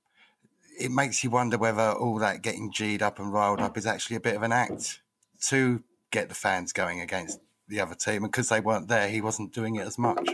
it 0.79 0.91
makes 0.91 1.23
you 1.23 1.29
wonder 1.29 1.57
whether 1.57 1.91
all 1.91 2.17
that 2.19 2.41
getting 2.41 2.71
G'd 2.71 3.01
up 3.01 3.19
and 3.19 3.31
riled 3.31 3.61
up 3.61 3.77
is 3.77 3.85
actually 3.85 4.15
a 4.15 4.21
bit 4.21 4.35
of 4.35 4.43
an 4.43 4.51
act 4.51 5.00
to 5.41 5.83
get 6.11 6.29
the 6.29 6.35
fans 6.35 6.73
going 6.73 7.01
against 7.01 7.39
the 7.67 7.79
other 7.79 7.95
team. 7.95 8.23
And 8.23 8.31
because 8.31 8.49
they 8.49 8.59
weren't 8.59 8.87
there, 8.87 9.07
he 9.09 9.21
wasn't 9.21 9.53
doing 9.53 9.75
it 9.75 9.87
as 9.87 9.97
much. 9.97 10.29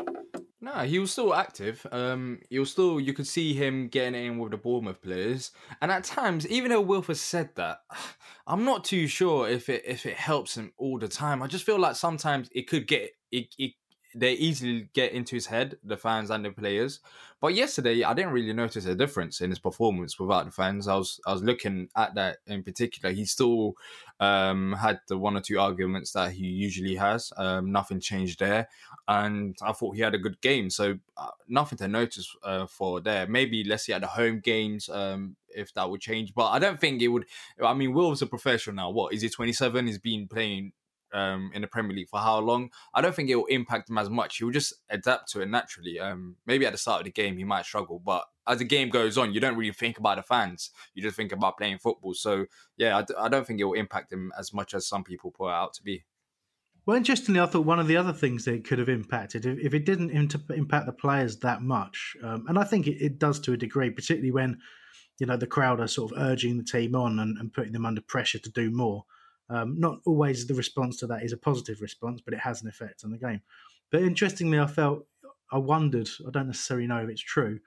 No, 0.59 0.79
he 0.79 0.99
was 0.99 1.11
still 1.11 1.33
active. 1.33 1.85
Um, 1.91 2.39
he 2.49 2.59
was 2.59 2.71
still. 2.71 2.99
You 2.99 3.13
could 3.13 3.27
see 3.27 3.53
him 3.53 3.87
getting 3.87 4.25
in 4.25 4.37
with 4.37 4.51
the 4.51 4.57
Bournemouth 4.57 5.01
players, 5.01 5.51
and 5.81 5.91
at 5.91 6.03
times, 6.03 6.45
even 6.47 6.71
though 6.71 6.81
Wilf 6.81 7.07
has 7.07 7.21
said 7.21 7.51
that, 7.55 7.77
I'm 8.47 8.65
not 8.65 8.83
too 8.83 9.07
sure 9.07 9.47
if 9.47 9.69
it 9.69 9.83
if 9.85 10.05
it 10.05 10.17
helps 10.17 10.57
him 10.57 10.73
all 10.77 10.99
the 10.99 11.07
time. 11.07 11.41
I 11.41 11.47
just 11.47 11.63
feel 11.63 11.79
like 11.79 11.95
sometimes 11.95 12.49
it 12.51 12.67
could 12.67 12.85
get 12.85 13.11
it, 13.31 13.47
it 13.57 13.73
they 14.15 14.33
easily 14.33 14.89
get 14.93 15.11
into 15.11 15.35
his 15.35 15.45
head, 15.45 15.77
the 15.83 15.97
fans 15.97 16.31
and 16.31 16.43
the 16.43 16.51
players. 16.51 16.99
But 17.39 17.53
yesterday, 17.53 18.03
I 18.03 18.13
didn't 18.13 18.33
really 18.33 18.53
notice 18.53 18.85
a 18.85 18.95
difference 18.95 19.41
in 19.41 19.51
his 19.51 19.59
performance 19.59 20.19
without 20.19 20.45
the 20.45 20.51
fans. 20.51 20.87
I 20.87 20.95
was 20.95 21.19
I 21.25 21.33
was 21.33 21.43
looking 21.43 21.89
at 21.95 22.15
that 22.15 22.37
in 22.47 22.63
particular. 22.63 23.13
He 23.13 23.25
still 23.25 23.73
um, 24.19 24.73
had 24.73 24.99
the 25.07 25.17
one 25.17 25.37
or 25.37 25.41
two 25.41 25.59
arguments 25.59 26.11
that 26.13 26.31
he 26.31 26.45
usually 26.45 26.95
has. 26.95 27.31
Um, 27.37 27.71
nothing 27.71 27.99
changed 27.99 28.39
there, 28.39 28.67
and 29.07 29.55
I 29.61 29.73
thought 29.73 29.95
he 29.95 30.01
had 30.01 30.15
a 30.15 30.19
good 30.19 30.41
game. 30.41 30.69
So 30.69 30.97
uh, 31.17 31.31
nothing 31.47 31.77
to 31.79 31.87
notice 31.87 32.35
uh, 32.43 32.65
for 32.65 32.99
there. 33.01 33.27
Maybe 33.27 33.63
let's 33.63 33.85
see 33.85 33.93
at 33.93 34.01
the 34.01 34.07
home 34.07 34.39
games. 34.39 34.89
Um, 34.89 35.35
if 35.49 35.73
that 35.73 35.89
would 35.89 36.01
change, 36.01 36.35
but 36.35 36.49
I 36.49 36.59
don't 36.59 36.79
think 36.79 37.01
it 37.01 37.07
would. 37.07 37.25
I 37.63 37.73
mean, 37.73 37.93
Will's 37.93 38.21
a 38.21 38.27
professional 38.27 38.75
now. 38.75 38.89
What 38.91 39.13
is 39.13 39.21
he? 39.21 39.29
Twenty 39.29 39.53
seven. 39.53 39.87
He's 39.87 39.97
been 39.97 40.27
playing 40.27 40.73
um, 41.13 41.51
in 41.53 41.61
the 41.61 41.67
Premier 41.67 41.95
League 41.95 42.09
for 42.09 42.19
how 42.19 42.39
long. 42.39 42.69
I 42.93 43.01
don't 43.01 43.15
think 43.15 43.29
it 43.29 43.35
will 43.35 43.45
impact 43.45 43.89
him 43.89 43.97
as 43.97 44.09
much. 44.09 44.37
He'll 44.37 44.51
just 44.51 44.73
adapt 44.89 45.31
to 45.31 45.41
it 45.41 45.49
naturally. 45.49 45.99
Um, 45.99 46.35
maybe 46.45 46.65
at 46.65 46.71
the 46.71 46.77
start 46.77 47.01
of 47.01 47.05
the 47.05 47.11
game 47.11 47.37
he 47.37 47.43
might 47.43 47.65
struggle, 47.65 47.99
but 47.99 48.25
as 48.47 48.59
the 48.59 48.65
game 48.65 48.89
goes 48.89 49.17
on, 49.17 49.33
you 49.33 49.39
don't 49.39 49.57
really 49.57 49.73
think 49.73 49.97
about 49.97 50.17
the 50.17 50.23
fans. 50.23 50.71
You 50.93 51.03
just 51.03 51.17
think 51.17 51.31
about 51.31 51.57
playing 51.57 51.79
football. 51.79 52.13
So 52.13 52.45
yeah, 52.77 52.97
I 52.97 53.01
d- 53.03 53.15
I 53.17 53.27
don't 53.29 53.45
think 53.45 53.59
it 53.59 53.65
will 53.65 53.73
impact 53.73 54.11
him 54.11 54.31
as 54.37 54.53
much 54.53 54.73
as 54.73 54.87
some 54.87 55.03
people 55.03 55.31
put 55.31 55.49
out 55.49 55.73
to 55.73 55.83
be. 55.83 56.05
Well, 56.85 56.95
interestingly, 56.95 57.41
I 57.41 57.47
thought 57.47 57.65
one 57.65 57.79
of 57.79 57.87
the 57.87 57.97
other 57.97 58.13
things 58.13 58.45
that 58.45 58.53
it 58.53 58.63
could 58.63 58.79
have 58.79 58.87
impacted, 58.87 59.45
if, 59.45 59.59
if 59.59 59.73
it 59.73 59.85
didn't 59.85 60.11
inter- 60.11 60.39
impact 60.55 60.85
the 60.85 60.93
players 60.93 61.39
that 61.39 61.61
much, 61.61 62.15
um, 62.23 62.45
and 62.47 62.57
I 62.57 62.63
think 62.63 62.87
it, 62.87 63.03
it, 63.03 63.19
does 63.19 63.41
to 63.41 63.51
a 63.51 63.57
degree, 63.57 63.89
particularly 63.89 64.31
when 64.31 64.59
you 65.19 65.25
know 65.25 65.35
the 65.35 65.47
crowd 65.47 65.81
are 65.81 65.87
sort 65.87 66.13
of 66.13 66.17
urging 66.17 66.57
the 66.57 66.63
team 66.63 66.95
on 66.95 67.19
and, 67.19 67.37
and 67.37 67.51
putting 67.51 67.73
them 67.73 67.85
under 67.85 67.99
pressure 67.99 68.39
to 68.39 68.49
do 68.51 68.71
more 68.71 69.03
Um, 69.49 69.79
not 69.79 69.99
always 70.05 70.45
the 70.45 70.53
response 70.53 70.97
to 70.97 71.07
that 71.07 71.23
is 71.23 71.33
a 71.33 71.37
positive 71.37 71.81
response, 71.81 72.21
but 72.21 72.33
it 72.33 72.39
has 72.39 72.61
an 72.61 72.67
effect 72.67 73.03
on 73.03 73.11
the 73.11 73.17
game. 73.17 73.41
But 73.91 74.03
interestingly, 74.03 74.59
I 74.59 74.67
felt, 74.67 75.05
I 75.51 75.57
wondered, 75.57 76.09
I 76.27 76.31
don't 76.31 76.47
necessarily 76.47 76.87
know 76.87 77.03
if 77.03 77.09
it's 77.09 77.21
true, 77.21 77.59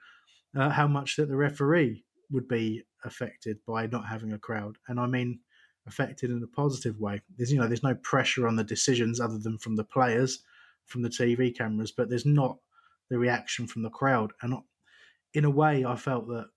uh, 0.55 0.69
how 0.69 0.87
much 0.87 1.15
that 1.15 1.27
the 1.27 1.35
referee 1.35 2.03
would 2.29 2.47
be 2.47 2.83
affected 3.03 3.57
by 3.65 3.87
not 3.87 4.05
having 4.05 4.33
a 4.33 4.37
crowd. 4.37 4.77
And 4.87 4.99
I 4.99 5.07
mean, 5.07 5.39
affected 5.87 6.29
in 6.29 6.43
a 6.43 6.47
positive 6.47 6.99
way. 6.99 7.21
There's, 7.37 7.51
you 7.51 7.59
know, 7.59 7.67
there's 7.67 7.83
no 7.83 7.95
pressure 7.95 8.47
on 8.47 8.55
the 8.55 8.63
decisions 8.63 9.19
other 9.19 9.37
than 9.37 9.57
from 9.57 9.75
the 9.75 9.83
players, 9.83 10.43
from 10.85 11.01
the 11.01 11.09
TV 11.09 11.55
cameras, 11.55 11.91
but 11.91 12.09
there's 12.09 12.25
not 12.25 12.57
the 13.09 13.17
reaction 13.17 13.67
from 13.67 13.81
the 13.81 13.89
crowd. 13.89 14.31
And 14.41 14.55
in 15.33 15.45
a 15.45 15.49
way, 15.49 15.85
I 15.85 15.95
felt 15.95 16.27
that 16.27 16.49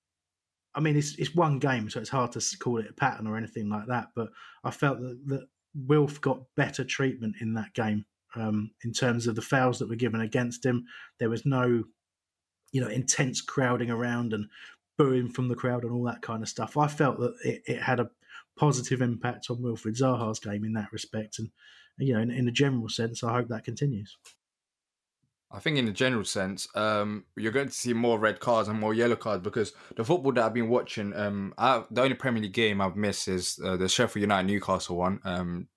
I 0.74 0.80
mean, 0.80 0.96
it's 0.96 1.14
it's 1.16 1.34
one 1.34 1.58
game, 1.58 1.88
so 1.88 2.00
it's 2.00 2.10
hard 2.10 2.32
to 2.32 2.58
call 2.58 2.78
it 2.78 2.90
a 2.90 2.92
pattern 2.92 3.26
or 3.26 3.36
anything 3.36 3.68
like 3.68 3.86
that. 3.86 4.08
But 4.14 4.28
I 4.64 4.70
felt 4.70 5.00
that, 5.00 5.20
that 5.26 5.46
Wilf 5.74 6.20
got 6.20 6.42
better 6.56 6.84
treatment 6.84 7.36
in 7.40 7.54
that 7.54 7.72
game 7.74 8.04
um, 8.34 8.70
in 8.84 8.92
terms 8.92 9.26
of 9.26 9.36
the 9.36 9.42
fouls 9.42 9.78
that 9.78 9.88
were 9.88 9.96
given 9.96 10.20
against 10.20 10.64
him. 10.64 10.84
There 11.18 11.30
was 11.30 11.46
no, 11.46 11.84
you 12.72 12.80
know, 12.80 12.88
intense 12.88 13.40
crowding 13.40 13.90
around 13.90 14.32
and 14.32 14.46
booing 14.98 15.28
from 15.28 15.48
the 15.48 15.54
crowd 15.54 15.84
and 15.84 15.92
all 15.92 16.04
that 16.04 16.22
kind 16.22 16.42
of 16.42 16.48
stuff. 16.48 16.76
I 16.76 16.88
felt 16.88 17.18
that 17.20 17.34
it, 17.44 17.62
it 17.66 17.82
had 17.82 18.00
a 18.00 18.10
positive 18.56 19.02
impact 19.02 19.50
on 19.50 19.58
Wilfried 19.58 19.96
Zaha's 19.96 20.38
game 20.38 20.64
in 20.64 20.72
that 20.74 20.92
respect, 20.92 21.38
and 21.38 21.50
you 21.98 22.14
know, 22.14 22.20
in, 22.20 22.30
in 22.30 22.48
a 22.48 22.52
general 22.52 22.88
sense, 22.88 23.22
I 23.22 23.32
hope 23.32 23.48
that 23.48 23.64
continues. 23.64 24.16
I 25.54 25.60
think 25.60 25.78
in 25.78 25.86
the 25.86 25.92
general 25.92 26.24
sense, 26.24 26.66
um, 26.74 27.26
you're 27.36 27.52
going 27.52 27.68
to 27.68 27.72
see 27.72 27.92
more 27.92 28.18
red 28.18 28.40
cards 28.40 28.68
and 28.68 28.80
more 28.80 28.92
yellow 28.92 29.14
cards 29.14 29.44
because 29.44 29.72
the 29.96 30.04
football 30.04 30.32
that 30.32 30.44
I've 30.44 30.54
been 30.54 30.68
watching, 30.68 31.14
um, 31.14 31.54
I, 31.56 31.84
the 31.92 32.02
only 32.02 32.14
Premier 32.14 32.42
League 32.42 32.52
game 32.52 32.80
I've 32.80 32.96
missed 32.96 33.28
is 33.28 33.60
uh, 33.64 33.76
the 33.76 33.88
Sheffield 33.88 34.22
United 34.22 34.48
Newcastle 34.48 34.96
one. 34.96 35.20
Um, 35.24 35.68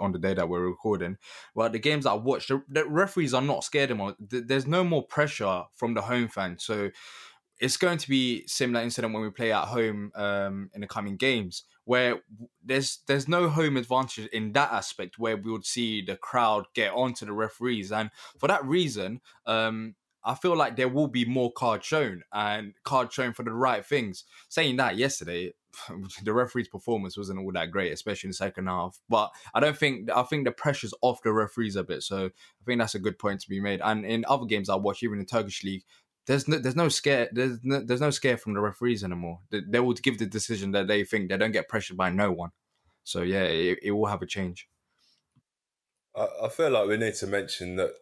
on 0.00 0.10
the 0.10 0.18
day 0.18 0.34
that 0.34 0.48
we're 0.48 0.66
recording, 0.66 1.16
but 1.54 1.70
the 1.70 1.78
games 1.78 2.04
I 2.04 2.14
watched, 2.14 2.48
the, 2.48 2.64
the 2.68 2.84
referees 2.84 3.32
are 3.32 3.40
not 3.40 3.62
scared 3.62 3.90
anymore. 3.90 4.16
There's 4.18 4.66
no 4.66 4.82
more 4.82 5.06
pressure 5.06 5.62
from 5.76 5.94
the 5.94 6.00
home 6.00 6.26
fans, 6.26 6.64
so 6.64 6.90
it's 7.62 7.76
going 7.76 7.96
to 7.96 8.08
be 8.08 8.44
similar 8.48 8.82
incident 8.82 9.14
when 9.14 9.22
we 9.22 9.30
play 9.30 9.52
at 9.52 9.66
home 9.66 10.10
um, 10.16 10.68
in 10.74 10.80
the 10.80 10.86
coming 10.86 11.16
games 11.16 11.62
where 11.84 12.20
there's 12.64 12.98
there's 13.06 13.28
no 13.28 13.48
home 13.48 13.76
advantage 13.76 14.26
in 14.32 14.52
that 14.52 14.72
aspect 14.72 15.16
where 15.16 15.36
we 15.36 15.50
would 15.50 15.64
see 15.64 16.02
the 16.02 16.16
crowd 16.16 16.64
get 16.74 16.92
onto 16.92 17.24
the 17.24 17.32
referees 17.32 17.92
and 17.92 18.10
for 18.36 18.48
that 18.48 18.64
reason 18.64 19.20
um, 19.46 19.94
I 20.24 20.34
feel 20.34 20.56
like 20.56 20.76
there 20.76 20.88
will 20.88 21.08
be 21.08 21.24
more 21.24 21.52
cards 21.52 21.86
shown 21.86 22.22
and 22.32 22.74
cards 22.84 23.14
shown 23.14 23.32
for 23.32 23.42
the 23.42 23.52
right 23.52 23.84
things. 23.84 24.24
Saying 24.48 24.76
that 24.76 24.96
yesterday, 24.96 25.52
the 26.24 26.32
referee's 26.32 26.68
performance 26.68 27.16
wasn't 27.16 27.40
all 27.40 27.50
that 27.52 27.70
great, 27.70 27.92
especially 27.92 28.28
in 28.28 28.30
the 28.30 28.34
second 28.34 28.68
half. 28.68 29.00
But 29.08 29.30
I 29.54 29.60
don't 29.60 29.76
think 29.76 30.10
I 30.10 30.22
think 30.22 30.44
the 30.44 30.52
pressure's 30.52 30.94
off 31.02 31.22
the 31.22 31.32
referees 31.32 31.76
a 31.76 31.82
bit. 31.82 32.02
So 32.02 32.26
I 32.26 32.64
think 32.64 32.78
that's 32.78 32.94
a 32.94 33.00
good 33.00 33.18
point 33.18 33.40
to 33.40 33.48
be 33.48 33.60
made. 33.60 33.80
And 33.82 34.04
in 34.04 34.24
other 34.28 34.46
games 34.46 34.68
I 34.68 34.76
watch, 34.76 35.02
even 35.02 35.18
in 35.18 35.26
Turkish 35.26 35.64
league, 35.64 35.82
there's 36.26 36.46
no 36.46 36.58
there's 36.58 36.76
no 36.76 36.88
scare 36.88 37.28
there's 37.32 37.58
no, 37.62 37.80
there's 37.80 38.00
no 38.00 38.10
scare 38.10 38.36
from 38.36 38.54
the 38.54 38.60
referees 38.60 39.02
anymore. 39.02 39.40
They, 39.50 39.60
they 39.68 39.80
will 39.80 39.94
give 39.94 40.18
the 40.18 40.26
decision 40.26 40.72
that 40.72 40.86
they 40.86 41.04
think 41.04 41.28
they 41.28 41.36
don't 41.36 41.52
get 41.52 41.68
pressured 41.68 41.96
by 41.96 42.10
no 42.10 42.30
one. 42.30 42.50
So 43.04 43.22
yeah, 43.22 43.42
it, 43.42 43.78
it 43.82 43.90
will 43.92 44.06
have 44.06 44.22
a 44.22 44.26
change. 44.26 44.68
I, 46.16 46.26
I 46.44 46.48
feel 46.48 46.70
like 46.70 46.88
we 46.88 46.96
need 46.96 47.14
to 47.14 47.26
mention 47.26 47.76
that 47.76 47.92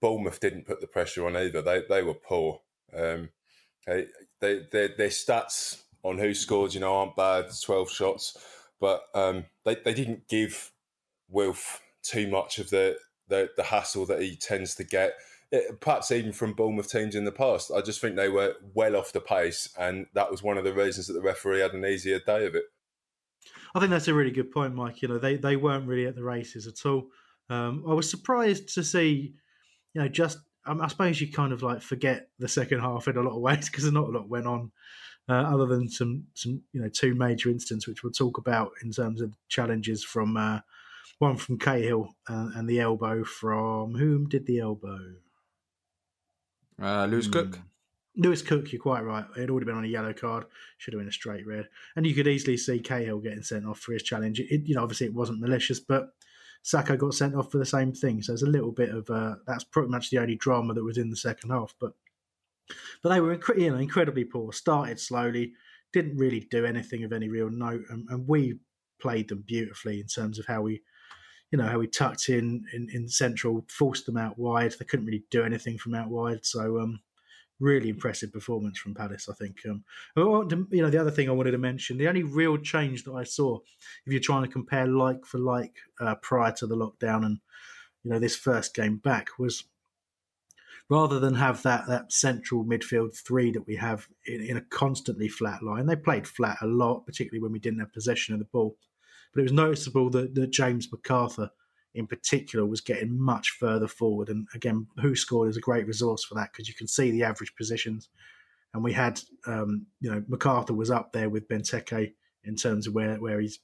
Bournemouth 0.00 0.40
didn't 0.40 0.66
put 0.66 0.80
the 0.80 0.86
pressure 0.86 1.26
on 1.26 1.36
either. 1.36 1.62
They 1.62 1.82
they 1.88 2.02
were 2.02 2.14
poor. 2.14 2.60
Um, 2.96 3.30
they, 3.86 4.06
they, 4.40 4.60
they, 4.72 4.88
their 4.96 5.08
stats 5.08 5.82
on 6.02 6.16
WhoScored, 6.16 6.74
you 6.74 6.80
know, 6.80 6.96
aren't 6.96 7.16
bad. 7.16 7.46
Twelve 7.62 7.90
shots, 7.90 8.36
but 8.80 9.02
um, 9.14 9.44
they 9.64 9.76
they 9.84 9.94
didn't 9.94 10.28
give 10.28 10.72
Wilf 11.28 11.82
too 12.02 12.28
much 12.28 12.58
of 12.58 12.70
the, 12.70 12.96
the 13.28 13.50
the 13.56 13.64
hassle 13.64 14.06
that 14.06 14.22
he 14.22 14.36
tends 14.36 14.74
to 14.76 14.84
get 14.84 15.14
perhaps 15.80 16.10
even 16.10 16.32
from 16.32 16.52
Bournemouth 16.52 16.90
teams 16.90 17.14
in 17.14 17.24
the 17.24 17.32
past. 17.32 17.70
I 17.74 17.80
just 17.80 18.00
think 18.00 18.16
they 18.16 18.28
were 18.28 18.54
well 18.74 18.96
off 18.96 19.12
the 19.12 19.20
pace, 19.20 19.68
and 19.78 20.06
that 20.14 20.30
was 20.30 20.42
one 20.42 20.58
of 20.58 20.64
the 20.64 20.74
reasons 20.74 21.06
that 21.06 21.12
the 21.12 21.20
referee 21.20 21.60
had 21.60 21.72
an 21.72 21.84
easier 21.84 22.18
day 22.18 22.46
of 22.46 22.54
it. 22.54 22.64
I 23.74 23.80
think 23.80 23.90
that's 23.90 24.08
a 24.08 24.14
really 24.14 24.30
good 24.30 24.50
point, 24.50 24.74
Mike. 24.74 25.02
You 25.02 25.08
know, 25.08 25.18
they 25.18 25.36
they 25.36 25.56
weren't 25.56 25.86
really 25.86 26.06
at 26.06 26.16
the 26.16 26.24
races 26.24 26.66
at 26.66 26.84
all. 26.86 27.08
Um, 27.48 27.84
I 27.88 27.94
was 27.94 28.10
surprised 28.10 28.74
to 28.74 28.82
see, 28.82 29.34
you 29.94 30.00
know, 30.00 30.08
just 30.08 30.38
um, 30.66 30.80
I 30.80 30.88
suppose 30.88 31.20
you 31.20 31.30
kind 31.30 31.52
of 31.52 31.62
like 31.62 31.80
forget 31.80 32.28
the 32.38 32.48
second 32.48 32.80
half 32.80 33.06
in 33.06 33.16
a 33.16 33.22
lot 33.22 33.36
of 33.36 33.42
ways 33.42 33.68
because 33.68 33.84
not 33.92 34.08
a 34.08 34.12
lot 34.12 34.28
went 34.28 34.46
on, 34.46 34.72
uh, 35.28 35.34
other 35.34 35.66
than 35.66 35.88
some 35.88 36.24
some 36.34 36.62
you 36.72 36.80
know 36.80 36.88
two 36.88 37.14
major 37.14 37.50
incidents 37.50 37.86
which 37.86 38.02
we'll 38.02 38.12
talk 38.12 38.38
about 38.38 38.72
in 38.82 38.90
terms 38.90 39.20
of 39.20 39.36
challenges 39.48 40.02
from 40.02 40.36
uh, 40.36 40.60
one 41.18 41.36
from 41.36 41.58
Cahill 41.58 42.14
uh, 42.28 42.50
and 42.54 42.68
the 42.68 42.80
elbow 42.80 43.24
from 43.24 43.94
whom 43.94 44.28
did 44.28 44.46
the 44.46 44.58
elbow? 44.60 44.98
Uh, 46.80 47.06
Lewis 47.06 47.28
mm. 47.28 47.32
Cook. 47.32 47.60
Lewis 48.16 48.40
Cook, 48.40 48.72
you're 48.72 48.80
quite 48.80 49.04
right. 49.04 49.24
It 49.36 49.40
would 49.40 49.50
already 49.50 49.66
been 49.66 49.76
on 49.76 49.84
a 49.84 49.88
yellow 49.88 50.14
card. 50.14 50.44
Should 50.78 50.94
have 50.94 51.00
been 51.00 51.08
a 51.08 51.12
straight 51.12 51.46
red. 51.46 51.68
And 51.96 52.06
you 52.06 52.14
could 52.14 52.26
easily 52.26 52.56
see 52.56 52.80
Cahill 52.80 53.20
getting 53.20 53.42
sent 53.42 53.66
off 53.66 53.78
for 53.78 53.92
his 53.92 54.02
challenge. 54.02 54.40
It, 54.40 54.62
you 54.64 54.74
know, 54.74 54.82
obviously 54.82 55.06
it 55.06 55.14
wasn't 55.14 55.40
malicious, 55.40 55.80
but 55.80 56.08
Sakho 56.64 56.96
got 56.96 57.14
sent 57.14 57.34
off 57.34 57.52
for 57.52 57.58
the 57.58 57.66
same 57.66 57.92
thing. 57.92 58.22
So 58.22 58.32
there's 58.32 58.42
a 58.42 58.50
little 58.50 58.72
bit 58.72 58.90
of 58.90 59.08
uh, 59.10 59.36
that's 59.46 59.64
pretty 59.64 59.90
much 59.90 60.10
the 60.10 60.18
only 60.18 60.34
drama 60.34 60.74
that 60.74 60.84
was 60.84 60.98
in 60.98 61.10
the 61.10 61.16
second 61.16 61.50
half. 61.50 61.74
But 61.78 61.92
but 63.02 63.10
they 63.10 63.20
were 63.20 63.38
you 63.56 63.70
know 63.70 63.76
incredibly 63.76 64.24
poor. 64.24 64.52
Started 64.52 64.98
slowly, 64.98 65.52
didn't 65.92 66.16
really 66.16 66.40
do 66.50 66.64
anything 66.64 67.04
of 67.04 67.12
any 67.12 67.28
real 67.28 67.50
note, 67.50 67.82
and, 67.90 68.08
and 68.08 68.26
we 68.26 68.58
played 69.00 69.28
them 69.28 69.44
beautifully 69.46 70.00
in 70.00 70.06
terms 70.06 70.38
of 70.38 70.46
how 70.46 70.62
we 70.62 70.82
you 71.50 71.58
know 71.58 71.66
how 71.66 71.78
we 71.78 71.86
tucked 71.86 72.28
in, 72.28 72.64
in 72.72 72.88
in 72.92 73.08
central, 73.08 73.64
forced 73.68 74.06
them 74.06 74.16
out 74.16 74.38
wide. 74.38 74.72
They 74.78 74.84
couldn't 74.84 75.06
really 75.06 75.24
do 75.30 75.44
anything 75.44 75.78
from 75.78 75.94
out 75.94 76.08
wide. 76.08 76.44
So 76.44 76.80
um, 76.80 77.00
really 77.60 77.88
impressive 77.88 78.32
performance 78.32 78.78
from 78.78 78.94
Palace. 78.94 79.28
I 79.28 79.34
think. 79.34 79.58
Um, 79.68 79.84
you 80.16 80.82
know, 80.82 80.90
the 80.90 81.00
other 81.00 81.10
thing 81.10 81.28
I 81.28 81.32
wanted 81.32 81.52
to 81.52 81.58
mention, 81.58 81.98
the 81.98 82.08
only 82.08 82.22
real 82.22 82.58
change 82.58 83.04
that 83.04 83.12
I 83.12 83.24
saw, 83.24 83.58
if 84.04 84.12
you're 84.12 84.20
trying 84.20 84.42
to 84.42 84.48
compare 84.48 84.86
like 84.86 85.24
for 85.24 85.38
like 85.38 85.74
uh, 86.00 86.16
prior 86.16 86.52
to 86.52 86.66
the 86.66 86.76
lockdown 86.76 87.24
and 87.24 87.38
you 88.02 88.10
know 88.10 88.18
this 88.18 88.36
first 88.36 88.74
game 88.74 88.96
back, 88.96 89.38
was 89.38 89.64
rather 90.88 91.18
than 91.18 91.34
have 91.34 91.62
that 91.62 91.86
that 91.88 92.12
central 92.12 92.64
midfield 92.64 93.16
three 93.16 93.50
that 93.52 93.66
we 93.66 93.76
have 93.76 94.08
in, 94.26 94.40
in 94.40 94.56
a 94.56 94.62
constantly 94.62 95.28
flat 95.28 95.62
line. 95.62 95.86
They 95.86 95.96
played 95.96 96.26
flat 96.26 96.58
a 96.60 96.66
lot, 96.66 97.06
particularly 97.06 97.42
when 97.42 97.52
we 97.52 97.58
didn't 97.58 97.80
have 97.80 97.92
possession 97.92 98.34
of 98.34 98.40
the 98.40 98.46
ball. 98.46 98.76
But 99.32 99.40
it 99.40 99.44
was 99.44 99.52
noticeable 99.52 100.10
that, 100.10 100.34
that 100.34 100.50
James 100.50 100.88
McArthur, 100.88 101.50
in 101.94 102.06
particular, 102.06 102.66
was 102.66 102.80
getting 102.80 103.18
much 103.18 103.50
further 103.50 103.88
forward. 103.88 104.28
And 104.28 104.46
again, 104.54 104.86
WhoScored 104.98 105.48
is 105.48 105.56
a 105.56 105.60
great 105.60 105.86
resource 105.86 106.24
for 106.24 106.34
that 106.34 106.50
because 106.52 106.68
you 106.68 106.74
can 106.74 106.88
see 106.88 107.10
the 107.10 107.24
average 107.24 107.54
positions. 107.56 108.08
And 108.74 108.82
we 108.82 108.92
had, 108.92 109.20
um, 109.46 109.86
you 110.00 110.10
know, 110.10 110.20
McArthur 110.22 110.76
was 110.76 110.90
up 110.90 111.12
there 111.12 111.30
with 111.30 111.48
Benteke 111.48 112.12
in 112.44 112.56
terms 112.56 112.86
of 112.86 112.94
where, 112.94 113.16
where 113.16 113.40
he's 113.40 113.58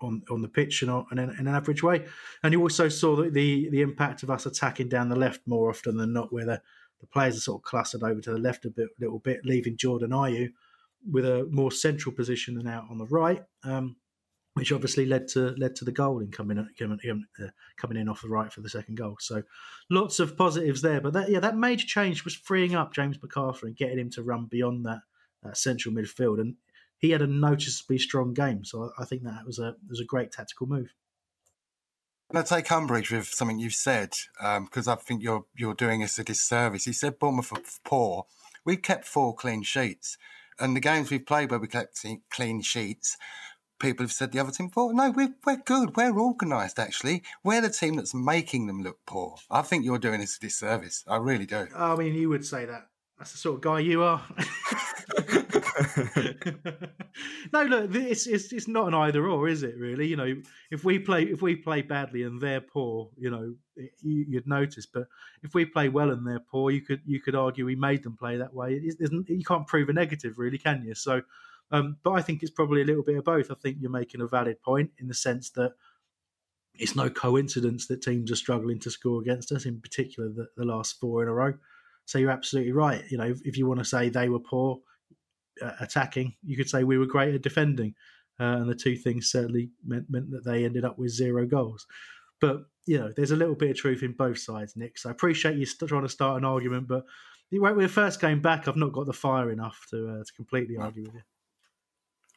on 0.00 0.22
on 0.30 0.42
the 0.42 0.48
pitch 0.48 0.82
and 0.82 0.90
in, 1.12 1.18
in, 1.18 1.30
an 1.30 1.48
average 1.48 1.82
way. 1.82 2.04
And 2.42 2.52
you 2.52 2.60
also 2.60 2.88
saw 2.88 3.16
the, 3.16 3.30
the, 3.30 3.68
the 3.70 3.82
impact 3.82 4.22
of 4.22 4.30
us 4.30 4.46
attacking 4.46 4.88
down 4.88 5.08
the 5.08 5.16
left 5.16 5.40
more 5.46 5.70
often 5.70 5.96
than 5.96 6.12
not, 6.12 6.32
where 6.32 6.44
the, 6.44 6.60
the 7.00 7.06
players 7.06 7.36
are 7.36 7.40
sort 7.40 7.60
of 7.60 7.64
clustered 7.64 8.02
over 8.02 8.20
to 8.20 8.32
the 8.32 8.38
left 8.38 8.64
a 8.64 8.70
bit, 8.70 8.88
little 9.00 9.18
bit, 9.18 9.40
leaving 9.44 9.76
Jordan 9.76 10.10
Ayew 10.10 10.50
with 11.10 11.24
a 11.24 11.46
more 11.50 11.70
central 11.70 12.14
position 12.14 12.54
than 12.54 12.66
out 12.66 12.84
on 12.90 12.98
the 12.98 13.06
right. 13.06 13.42
Um, 13.64 13.96
which 14.56 14.72
obviously 14.72 15.04
led 15.04 15.28
to 15.28 15.54
led 15.58 15.76
to 15.76 15.84
the 15.84 15.92
goal 15.92 16.20
in 16.20 16.30
coming 16.30 16.66
coming 16.78 16.98
uh, 17.38 17.48
coming 17.76 17.98
in 17.98 18.08
off 18.08 18.22
the 18.22 18.28
right 18.28 18.50
for 18.50 18.62
the 18.62 18.70
second 18.70 18.94
goal. 18.94 19.18
So 19.20 19.42
lots 19.90 20.18
of 20.18 20.34
positives 20.34 20.80
there. 20.80 21.02
But 21.02 21.12
that 21.12 21.28
yeah, 21.28 21.40
that 21.40 21.58
major 21.58 21.86
change 21.86 22.24
was 22.24 22.34
freeing 22.34 22.74
up 22.74 22.94
James 22.94 23.18
McArthur 23.18 23.64
and 23.64 23.76
getting 23.76 23.98
him 23.98 24.10
to 24.12 24.22
run 24.22 24.46
beyond 24.46 24.86
that, 24.86 25.00
central 25.54 25.94
midfield, 25.94 26.40
and 26.40 26.54
he 26.96 27.10
had 27.10 27.20
a 27.20 27.26
noticeably 27.26 27.98
strong 27.98 28.32
game. 28.32 28.64
So 28.64 28.90
I, 28.98 29.02
I 29.02 29.04
think 29.04 29.24
that 29.24 29.44
was 29.44 29.58
a 29.58 29.76
was 29.90 30.00
a 30.00 30.06
great 30.06 30.32
tactical 30.32 30.66
move. 30.66 30.94
I 32.34 32.40
take 32.42 32.72
umbrage 32.72 33.12
with 33.12 33.28
something 33.28 33.58
you've 33.58 33.74
said 33.74 34.14
because 34.38 34.88
um, 34.88 34.92
I 34.92 34.96
think 34.96 35.22
you're 35.22 35.44
you're 35.54 35.74
doing 35.74 36.02
us 36.02 36.18
a 36.18 36.24
disservice. 36.24 36.86
You 36.86 36.94
said 36.94 37.18
Bournemouth 37.18 37.52
are 37.52 37.60
poor. 37.84 38.24
We've 38.64 38.80
kept 38.80 39.04
four 39.04 39.34
clean 39.34 39.62
sheets, 39.62 40.16
and 40.58 40.74
the 40.74 40.80
games 40.80 41.10
we've 41.10 41.26
played 41.26 41.50
where 41.50 41.60
we 41.60 41.68
kept 41.68 42.04
clean 42.30 42.62
sheets, 42.62 43.18
people 43.78 44.04
have 44.04 44.12
said 44.12 44.32
the 44.32 44.38
other 44.38 44.50
team 44.50 44.70
poor. 44.70 44.92
No, 44.92 45.10
we're, 45.10 45.34
we're 45.44 45.62
good. 45.64 45.96
We're 45.96 46.18
organised, 46.18 46.78
actually. 46.78 47.22
We're 47.44 47.60
the 47.60 47.70
team 47.70 47.96
that's 47.96 48.14
making 48.14 48.66
them 48.66 48.82
look 48.82 48.98
poor. 49.06 49.36
I 49.50 49.62
think 49.62 49.84
you're 49.84 49.98
doing 49.98 50.20
us 50.20 50.36
a 50.36 50.40
disservice. 50.40 51.04
I 51.06 51.16
really 51.16 51.46
do. 51.46 51.68
I 51.74 51.96
mean, 51.96 52.14
you 52.14 52.28
would 52.28 52.44
say 52.44 52.64
that. 52.66 52.88
That's 53.18 53.32
the 53.32 53.38
sort 53.38 53.56
of 53.56 53.60
guy 53.62 53.78
you 53.80 54.02
are. 54.02 54.22
no, 57.52 57.62
look, 57.62 57.94
it's, 57.94 58.26
it's 58.26 58.52
it's 58.52 58.68
not 58.68 58.88
an 58.88 58.94
either 58.94 59.26
or, 59.26 59.48
is 59.48 59.62
it? 59.62 59.74
Really, 59.78 60.06
you 60.06 60.16
know, 60.16 60.34
if 60.70 60.84
we 60.84 60.98
play 60.98 61.22
if 61.22 61.40
we 61.40 61.56
play 61.56 61.80
badly 61.80 62.24
and 62.24 62.42
they're 62.42 62.60
poor, 62.60 63.08
you 63.16 63.30
know, 63.30 63.54
you, 64.02 64.26
would 64.34 64.46
notice. 64.46 64.84
But 64.84 65.06
if 65.42 65.54
we 65.54 65.64
play 65.64 65.88
well 65.88 66.10
and 66.10 66.26
they're 66.26 66.40
poor, 66.40 66.70
you 66.70 66.82
could 66.82 67.00
you 67.06 67.22
could 67.22 67.34
argue 67.34 67.64
we 67.64 67.74
made 67.74 68.02
them 68.02 68.18
play 68.18 68.36
that 68.36 68.52
way. 68.52 68.82
You 69.00 69.44
can't 69.44 69.66
prove 69.66 69.88
a 69.88 69.94
negative, 69.94 70.38
really, 70.38 70.58
can 70.58 70.82
you? 70.84 70.94
So 70.94 71.22
Um, 71.70 71.96
but 72.02 72.12
I 72.12 72.22
think 72.22 72.42
it's 72.42 72.50
probably 72.50 72.82
a 72.82 72.84
little 72.84 73.02
bit 73.02 73.16
of 73.16 73.24
both. 73.24 73.50
I 73.50 73.54
think 73.54 73.78
you're 73.80 73.90
making 73.90 74.20
a 74.20 74.26
valid 74.26 74.62
point 74.62 74.90
in 74.98 75.08
the 75.08 75.14
sense 75.14 75.50
that 75.50 75.72
it's 76.78 76.96
no 76.96 77.08
coincidence 77.08 77.86
that 77.88 78.02
teams 78.02 78.30
are 78.30 78.36
struggling 78.36 78.78
to 78.80 78.90
score 78.90 79.20
against 79.20 79.52
us, 79.52 79.66
in 79.66 79.80
particular 79.80 80.28
the, 80.28 80.46
the 80.56 80.64
last 80.64 81.00
four 81.00 81.22
in 81.22 81.28
a 81.28 81.32
row. 81.32 81.54
So 82.04 82.18
you're 82.18 82.30
absolutely 82.30 82.72
right. 82.72 83.02
You 83.10 83.18
know, 83.18 83.24
if, 83.24 83.40
if 83.44 83.56
you 83.56 83.66
want 83.66 83.80
to 83.80 83.84
say 83.84 84.08
they 84.08 84.28
were 84.28 84.38
poor 84.38 84.78
uh, 85.60 85.72
attacking, 85.80 86.34
you 86.44 86.56
could 86.56 86.68
say 86.68 86.84
we 86.84 86.98
were 86.98 87.06
great 87.06 87.34
at 87.34 87.42
defending, 87.42 87.94
uh, 88.38 88.58
and 88.58 88.68
the 88.68 88.74
two 88.74 88.96
things 88.96 89.30
certainly 89.30 89.70
meant 89.84 90.06
meant 90.08 90.30
that 90.30 90.44
they 90.44 90.64
ended 90.64 90.84
up 90.84 90.98
with 90.98 91.10
zero 91.10 91.46
goals. 91.46 91.86
But 92.40 92.66
you 92.86 92.98
know, 92.98 93.12
there's 93.16 93.32
a 93.32 93.36
little 93.36 93.56
bit 93.56 93.70
of 93.70 93.76
truth 93.76 94.02
in 94.02 94.12
both 94.12 94.38
sides, 94.38 94.76
Nick. 94.76 94.98
So 94.98 95.08
I 95.08 95.12
appreciate 95.12 95.56
you 95.56 95.66
trying 95.66 96.02
to 96.02 96.08
start 96.08 96.38
an 96.38 96.44
argument, 96.44 96.86
but 96.86 97.04
with 97.50 97.78
the 97.78 97.88
first 97.88 98.20
game 98.20 98.40
back, 98.40 98.68
I've 98.68 98.76
not 98.76 98.92
got 98.92 99.06
the 99.06 99.12
fire 99.12 99.50
enough 99.50 99.86
to 99.90 100.08
uh, 100.08 100.24
to 100.24 100.32
completely 100.36 100.76
argue 100.76 101.04
with 101.04 101.14
you. 101.14 101.22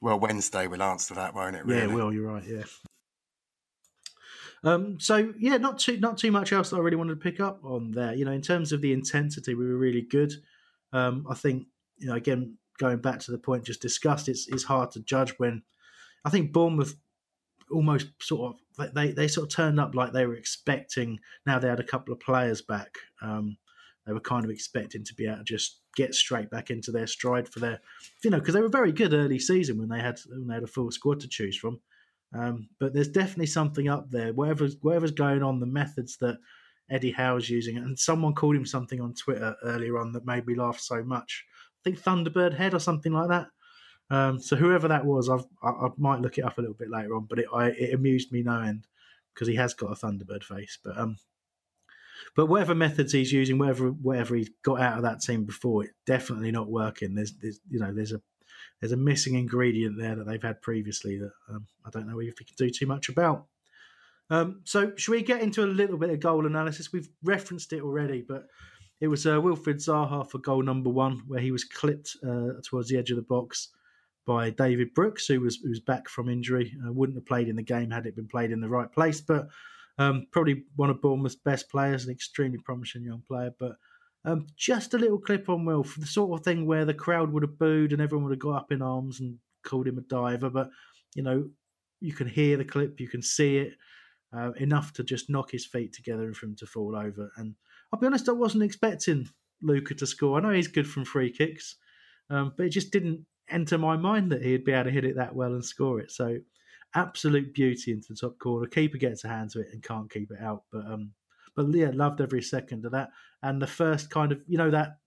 Well, 0.02 0.20
Wednesday 0.20 0.68
will 0.68 0.82
answer 0.82 1.14
that, 1.16 1.34
won't 1.34 1.56
it? 1.56 1.66
Really? 1.66 1.88
Yeah, 1.88 1.95
well, 1.95 2.14
you're 2.14 2.32
right. 2.32 2.43
Yeah. 2.45 2.64
Um, 4.64 5.00
so 5.00 5.34
yeah, 5.39 5.58
not 5.58 5.80
too 5.80 5.97
not 6.00 6.18
too 6.18 6.32
much 6.32 6.52
else 6.52 6.70
that 6.70 6.78
I 6.78 6.80
really 6.80 6.97
wanted 6.97 7.16
to 7.16 7.22
pick 7.22 7.39
up 7.39 7.64
on 7.64 7.91
there. 7.91 8.14
You 8.14 8.26
know, 8.26 8.32
in 8.32 8.41
terms 8.41 8.72
of 8.72 8.82
the 8.82 8.93
intensity, 8.93 9.54
we 9.54 9.66
were 9.66 9.78
really 9.78 10.02
good. 10.02 10.34
Um, 10.91 11.26
I 11.30 11.36
think 11.36 11.68
you 11.97 12.08
know, 12.08 12.16
again, 12.16 12.58
going 12.78 12.97
back 12.97 13.20
to 13.20 13.32
the 13.32 13.38
point 13.38 13.66
just 13.66 13.82
discussed, 13.82 14.28
it's 14.28 14.47
it's 14.50 14.64
hard 14.64 14.91
to 14.91 15.02
judge 15.02 15.32
when 15.38 15.64
I 16.26 16.30
think 16.30 16.52
Bournemouth 16.52 16.95
almost 17.72 18.08
sort 18.22 18.56
of 18.78 18.93
they 18.93 19.12
they 19.12 19.28
sort 19.28 19.45
of 19.45 19.56
turned 19.56 19.80
up 19.80 19.95
like 19.95 20.12
they 20.12 20.26
were 20.26 20.36
expecting. 20.36 21.20
Now 21.45 21.60
they 21.60 21.70
had 21.70 21.80
a 21.80 21.84
couple 21.84 22.14
of 22.14 22.20
players 22.20 22.62
back. 22.62 22.97
Um, 23.22 23.58
they 24.06 24.14
were 24.14 24.20
kind 24.20 24.45
of 24.45 24.52
expecting 24.52 25.04
to 25.04 25.14
be 25.14 25.28
able 25.28 25.38
to 25.38 25.43
just 25.43 25.82
get 25.95 26.16
straight 26.16 26.50
back 26.50 26.70
into 26.70 26.91
their 26.91 27.08
stride 27.08 27.47
for 27.47 27.60
their, 27.60 27.80
you 28.24 28.30
know, 28.30 28.39
because 28.39 28.54
they 28.54 28.62
were 28.62 28.70
very 28.70 28.91
good 28.91 29.14
early 29.14 29.39
season 29.39 29.78
when 29.78 29.89
they 29.89 30.00
had 30.00 30.20
when 30.30 30.47
they 30.47 30.56
had 30.56 30.64
a 30.64 30.68
full 30.68 30.91
squad 30.91 31.20
to 31.20 31.28
choose 31.28 31.58
from. 31.58 31.80
Um, 32.34 32.70
but 32.80 32.93
there's 32.93 33.08
definitely 33.08 33.47
something 33.47 33.89
up 33.89 34.10
there. 34.10 34.34
Whatever's 34.34 34.78
whatever's 34.82 35.12
going 35.12 35.43
on, 35.43 35.60
the 35.60 35.66
methods 35.66 36.18
that 36.18 36.38
Eddie 36.89 37.12
Howe's 37.12 37.50
using, 37.50 37.78
and 37.78 37.97
someone 37.97 38.34
called 38.34 38.56
him 38.56 38.66
something 38.66 39.02
on 39.02 39.14
Twitter 39.14 39.56
earlier 39.64 39.97
on 40.00 40.12
that 40.14 40.26
made 40.26 40.45
me 40.47 40.56
laugh 40.56 40.80
so 40.80 41.04
much. 41.04 41.45
I 41.80 41.89
think 41.89 42.02
Thunderbird 42.02 42.56
Head 42.56 42.74
or 42.74 42.80
something 42.80 43.14
like 43.14 43.30
that. 43.30 43.47
Um, 44.12 44.39
so 44.39 44.56
whoever 44.56 44.88
that 44.88 45.06
was, 45.06 45.30
I've, 45.30 45.45
i 45.62 45.70
I, 45.70 45.89
might 45.97 46.22
look 46.22 46.38
it 46.38 46.43
up 46.45 46.58
a 46.58 46.62
little 46.62 46.76
bit 46.76 46.89
later 46.89 47.16
on, 47.16 47.28
but 47.30 47.39
it, 47.39 47.45
I, 47.54 47.68
it 47.68 47.93
amused 47.93 48.32
me 48.32 48.41
no 48.41 48.60
end 48.60 48.88
because 49.34 49.47
he 49.47 49.56
has 49.56 49.74
got 49.74 49.91
a 49.91 49.95
Thunderbird 49.95 50.43
face. 50.43 50.80
But 50.84 50.97
um, 50.97 51.18
but 52.36 52.47
whatever 52.47 52.76
methods 52.76 53.11
he's 53.11 53.32
using, 53.32 53.57
whatever 53.57 53.89
whatever 53.89 54.36
he 54.36 54.49
got 54.63 54.82
out 54.82 54.97
of 54.97 55.03
that 55.03 55.22
team 55.22 55.45
before, 55.45 55.84
it's 55.84 55.93
definitely 56.05 56.51
not 56.51 56.70
working. 56.70 57.15
There's, 57.15 57.34
there's 57.34 57.59
you 57.70 57.80
know 57.80 57.93
there's 57.93 58.13
a 58.13 58.22
there's 58.80 58.91
a 58.91 58.97
missing 58.97 59.36
ingredient 59.36 59.97
there 59.97 60.15
that 60.15 60.26
they've 60.28 60.41
had 60.41 60.61
previously 60.61 61.17
that 61.17 61.32
um, 61.49 61.65
I 61.86 61.89
don't 61.89 62.07
know 62.07 62.20
if 62.20 62.39
we 62.39 62.45
can 62.45 62.55
do 62.57 62.70
too 62.70 62.86
much 62.86 63.09
about. 63.09 63.45
Um, 64.30 64.61
so 64.63 64.93
should 64.95 65.11
we 65.11 65.24
get 65.24 65.41
into 65.41 65.63
a 65.63 65.65
little 65.65 65.97
bit 65.97 66.11
of 66.11 66.20
goal 66.20 66.45
analysis? 66.45 66.93
We've 66.93 67.09
referenced 67.24 67.74
it 67.74 67.82
already, 67.82 68.22
but 68.22 68.47
it 69.01 69.07
was 69.07 69.26
uh, 69.26 69.39
Wilfried 69.39 69.78
Zaha 69.78 70.30
for 70.30 70.38
goal 70.38 70.61
number 70.61 70.89
one, 70.89 71.24
where 71.28 71.39
he 71.39 71.51
was 71.51 71.63
clipped 71.63 72.15
uh, 72.24 72.61
towards 72.63 72.89
the 72.89 72.97
edge 72.97 73.11
of 73.11 73.15
the 73.15 73.24
box 73.24 73.70
by 74.26 74.51
David 74.51 74.93
Brooks, 74.93 75.26
who 75.26 75.41
was 75.41 75.57
who 75.57 75.70
was 75.70 75.80
back 75.80 76.07
from 76.07 76.30
injury. 76.30 76.76
Uh, 76.86 76.91
wouldn't 76.91 77.17
have 77.17 77.26
played 77.26 77.47
in 77.47 77.55
the 77.55 77.63
game 77.63 77.89
had 77.89 78.05
it 78.05 78.15
been 78.15 78.28
played 78.28 78.51
in 78.51 78.61
the 78.61 78.70
right 78.70 78.91
place, 78.91 79.22
but 79.22 79.47
um, 80.00 80.26
probably 80.32 80.64
one 80.76 80.89
of 80.89 81.02
Bournemouth's 81.02 81.36
best 81.36 81.70
players, 81.70 82.06
an 82.06 82.12
extremely 82.12 82.58
promising 82.58 83.04
young 83.04 83.22
player. 83.28 83.52
But 83.60 83.74
um, 84.26 84.47
just 84.56 84.93
a 84.93 84.97
little 84.97 85.20
clip 85.20 85.50
on 85.50 85.66
Will 85.66 85.84
for 85.84 86.00
the 86.00 86.08
sort 86.08 86.39
of 86.39 86.43
thing 86.43 86.66
where 86.66 86.86
the 86.86 86.93
crowd 86.93 87.32
would 87.32 87.43
have 87.43 87.60
booed 87.60 87.91
and 87.91 88.02
everyone 88.02 88.24
would 88.24 88.34
have 88.34 88.39
got 88.39 88.56
up 88.56 88.72
in 88.72 88.82
arms 88.82 89.20
and 89.20 89.38
called 89.64 89.88
him 89.88 89.97
a 89.97 90.02
diver. 90.02 90.50
But, 90.50 90.70
you 91.16 91.22
know, 91.22 91.50
you 92.00 92.14
can 92.14 92.28
hear 92.28 92.56
the 92.56 92.64
clip, 92.66 93.00
you 93.02 93.10
can 93.10 93.22
see 93.22 93.58
it 93.58 93.74
uh, 94.36 94.52
enough 94.54 94.93
to 94.93 95.04
just 95.04 95.30
knock 95.30 95.52
his 95.52 95.66
feet 95.66 95.91
together 95.91 96.24
and 96.24 96.36
for 96.36 96.45
him 96.45 96.56
to 96.56 96.66
fall 96.66 96.95
over. 96.95 97.30
And 97.36 97.56
I'll 97.91 98.00
be 98.00 98.08
honest, 98.08 98.30
I 98.30 98.34
wasn't 98.34 98.64
expecting 98.64 99.28
Luca 99.62 99.95
to 99.95 100.08
score. 100.08 100.38
I 100.38 100.41
know 100.41 100.52
he's 100.52 100.70
good 100.70 100.88
from 100.88 101.04
free 101.04 101.30
kicks, 101.30 101.76
um, 102.30 102.54
but 102.56 102.68
it 102.68 102.70
just 102.70 102.91
didn't 102.91 103.26
enter 103.50 103.78
my 103.78 103.97
mind 103.97 104.32
that 104.32 104.43
he'd 104.43 104.64
be 104.64 104.72
able 104.72 104.86
to 104.86 104.91
hit 104.91 105.04
it 105.04 105.18
that 105.18 105.36
well 105.36 105.54
and 105.54 105.66
score 105.66 106.00
it. 106.00 106.12
So 106.12 106.38
absolute 106.95 107.53
beauty 107.53 107.91
into 107.91 108.13
the 108.13 108.19
top 108.19 108.37
corner. 108.39 108.67
Keeper 108.67 108.97
gets 108.97 109.23
a 109.23 109.27
hand 109.27 109.51
to 109.51 109.61
it 109.61 109.69
and 109.71 109.83
can't 109.83 110.11
keep 110.11 110.31
it 110.31 110.41
out. 110.41 110.63
But 110.71 110.85
um, 110.85 111.11
but 111.55 111.67
yeah, 111.73 111.91
loved 111.93 112.21
every 112.21 112.41
second 112.41 112.85
of 112.85 112.91
that. 112.91 113.09
And 113.43 113.61
the 113.61 113.67
first 113.67 114.09
kind 114.09 114.31
of 114.31 114.41
you 114.47 114.57
know 114.57 114.71
that 114.71 114.97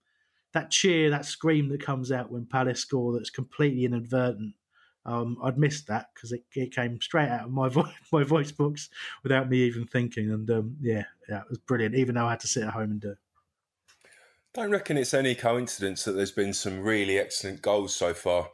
that 0.52 0.70
cheer, 0.70 1.10
that 1.10 1.24
scream 1.24 1.68
that 1.70 1.84
comes 1.84 2.12
out 2.12 2.30
when 2.30 2.46
Palace 2.46 2.80
score 2.80 3.12
that's 3.12 3.30
completely 3.30 3.84
inadvertent. 3.84 4.54
Um, 5.04 5.36
I'd 5.42 5.58
missed 5.58 5.88
that 5.88 6.06
because 6.14 6.30
it, 6.30 6.44
it 6.54 6.74
came 6.74 7.00
straight 7.00 7.28
out 7.28 7.46
of 7.46 7.50
my 7.50 7.68
voice, 7.70 7.92
my 8.12 8.22
voice 8.22 8.52
box 8.52 8.88
without 9.22 9.48
me 9.48 9.58
even 9.58 9.86
thinking. 9.86 10.30
And 10.30 10.48
um, 10.50 10.76
yeah, 10.80 11.04
yeah, 11.28 11.40
it 11.40 11.48
was 11.48 11.58
brilliant. 11.58 11.94
Even 11.94 12.14
though 12.14 12.26
I 12.26 12.30
had 12.30 12.40
to 12.40 12.48
sit 12.48 12.64
at 12.64 12.72
home 12.72 12.92
and 12.92 13.00
do. 13.00 13.16
Don't 14.54 14.70
reckon 14.70 14.98
it's 14.98 15.14
any 15.14 15.34
coincidence 15.34 16.04
that 16.04 16.12
there's 16.12 16.30
been 16.30 16.52
some 16.52 16.80
really 16.80 17.18
excellent 17.18 17.62
goals 17.62 17.94
so 17.94 18.12
far. 18.12 18.50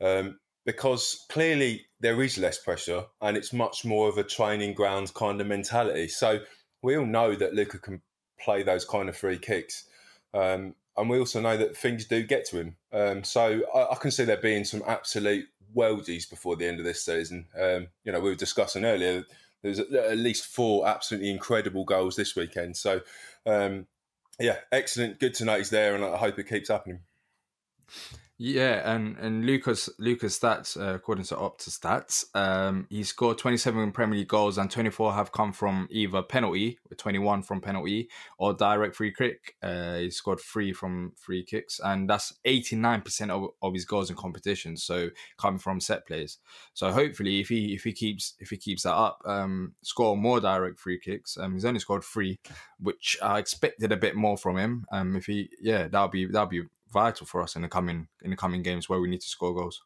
Um, 0.00 0.38
because 0.68 1.24
clearly 1.30 1.86
there 1.98 2.20
is 2.20 2.36
less 2.36 2.58
pressure 2.58 3.02
and 3.22 3.38
it's 3.38 3.54
much 3.54 3.86
more 3.86 4.06
of 4.06 4.18
a 4.18 4.22
training 4.22 4.74
ground 4.74 5.14
kind 5.14 5.40
of 5.40 5.46
mentality. 5.46 6.08
So 6.08 6.40
we 6.82 6.94
all 6.94 7.06
know 7.06 7.34
that 7.34 7.54
Luca 7.54 7.78
can 7.78 8.02
play 8.38 8.62
those 8.62 8.84
kind 8.84 9.08
of 9.08 9.16
free 9.16 9.38
kicks. 9.38 9.88
Um, 10.34 10.74
and 10.94 11.08
we 11.08 11.18
also 11.18 11.40
know 11.40 11.56
that 11.56 11.74
things 11.74 12.04
do 12.04 12.22
get 12.22 12.44
to 12.50 12.58
him. 12.58 12.76
Um, 12.92 13.24
so 13.24 13.62
I, 13.74 13.92
I, 13.92 13.94
can 13.94 14.10
see 14.10 14.24
there 14.24 14.36
being 14.36 14.66
some 14.66 14.82
absolute 14.86 15.46
worldies 15.74 16.28
before 16.28 16.54
the 16.54 16.66
end 16.66 16.80
of 16.80 16.84
this 16.84 17.02
season. 17.02 17.46
Um, 17.58 17.86
you 18.04 18.12
know, 18.12 18.20
we 18.20 18.28
were 18.28 18.36
discussing 18.36 18.84
earlier, 18.84 19.24
there's 19.62 19.78
at 19.78 20.18
least 20.18 20.44
four 20.44 20.86
absolutely 20.86 21.30
incredible 21.30 21.86
goals 21.86 22.14
this 22.14 22.36
weekend. 22.36 22.76
So, 22.76 23.00
um, 23.46 23.86
yeah, 24.38 24.58
excellent. 24.70 25.18
Good 25.18 25.32
to 25.36 25.46
know 25.46 25.56
he's 25.56 25.70
there, 25.70 25.94
and 25.94 26.04
I 26.04 26.18
hope 26.18 26.38
it 26.38 26.46
keeps 26.46 26.68
happening. 26.68 27.00
Yeah, 28.40 28.94
and 28.94 29.18
and 29.18 29.44
Luca's 29.44 29.90
Luca's 29.98 30.38
stats 30.38 30.80
uh, 30.80 30.94
according 30.94 31.24
to 31.24 31.34
Opta 31.34 31.70
stats, 31.70 32.24
um, 32.36 32.86
he 32.88 33.02
scored 33.02 33.36
27 33.36 33.90
Premier 33.90 34.20
League 34.20 34.28
goals 34.28 34.58
and 34.58 34.70
24 34.70 35.12
have 35.12 35.32
come 35.32 35.52
from 35.52 35.88
either 35.90 36.22
penalty, 36.22 36.78
21 36.96 37.42
from 37.42 37.60
penalty, 37.60 38.08
or 38.38 38.54
direct 38.54 38.94
free 38.94 39.12
kick. 39.12 39.56
Uh, 39.60 39.96
he 39.96 40.10
scored 40.12 40.38
three 40.38 40.72
from 40.72 41.14
free 41.16 41.42
kicks, 41.42 41.80
and 41.82 42.08
that's 42.08 42.32
89% 42.46 43.30
of, 43.30 43.50
of 43.60 43.74
his 43.74 43.84
goals 43.84 44.08
in 44.08 44.14
competition. 44.14 44.76
So 44.76 45.10
coming 45.36 45.58
from 45.58 45.80
set 45.80 46.06
plays. 46.06 46.38
So 46.74 46.92
hopefully, 46.92 47.40
if 47.40 47.48
he 47.48 47.74
if 47.74 47.82
he 47.82 47.92
keeps 47.92 48.34
if 48.38 48.50
he 48.50 48.56
keeps 48.56 48.84
that 48.84 48.94
up, 48.94 49.20
um, 49.24 49.74
score 49.82 50.16
more 50.16 50.38
direct 50.38 50.78
free 50.78 51.00
kicks. 51.00 51.36
Um, 51.36 51.54
he's 51.54 51.64
only 51.64 51.80
scored 51.80 52.04
three, 52.04 52.38
which 52.78 53.18
I 53.20 53.40
expected 53.40 53.90
a 53.90 53.96
bit 53.96 54.14
more 54.14 54.38
from 54.38 54.58
him. 54.58 54.86
Um, 54.92 55.16
if 55.16 55.26
he 55.26 55.50
yeah, 55.60 55.88
that'll 55.88 56.06
be 56.06 56.26
that'll 56.26 56.46
be 56.46 56.62
vital 56.92 57.26
for 57.26 57.42
us 57.42 57.56
in 57.56 57.62
the 57.62 57.68
coming 57.68 58.08
in 58.22 58.30
the 58.30 58.36
coming 58.36 58.62
games 58.62 58.88
where 58.88 59.00
we 59.00 59.08
need 59.08 59.20
to 59.20 59.28
score 59.28 59.54
goals. 59.54 59.82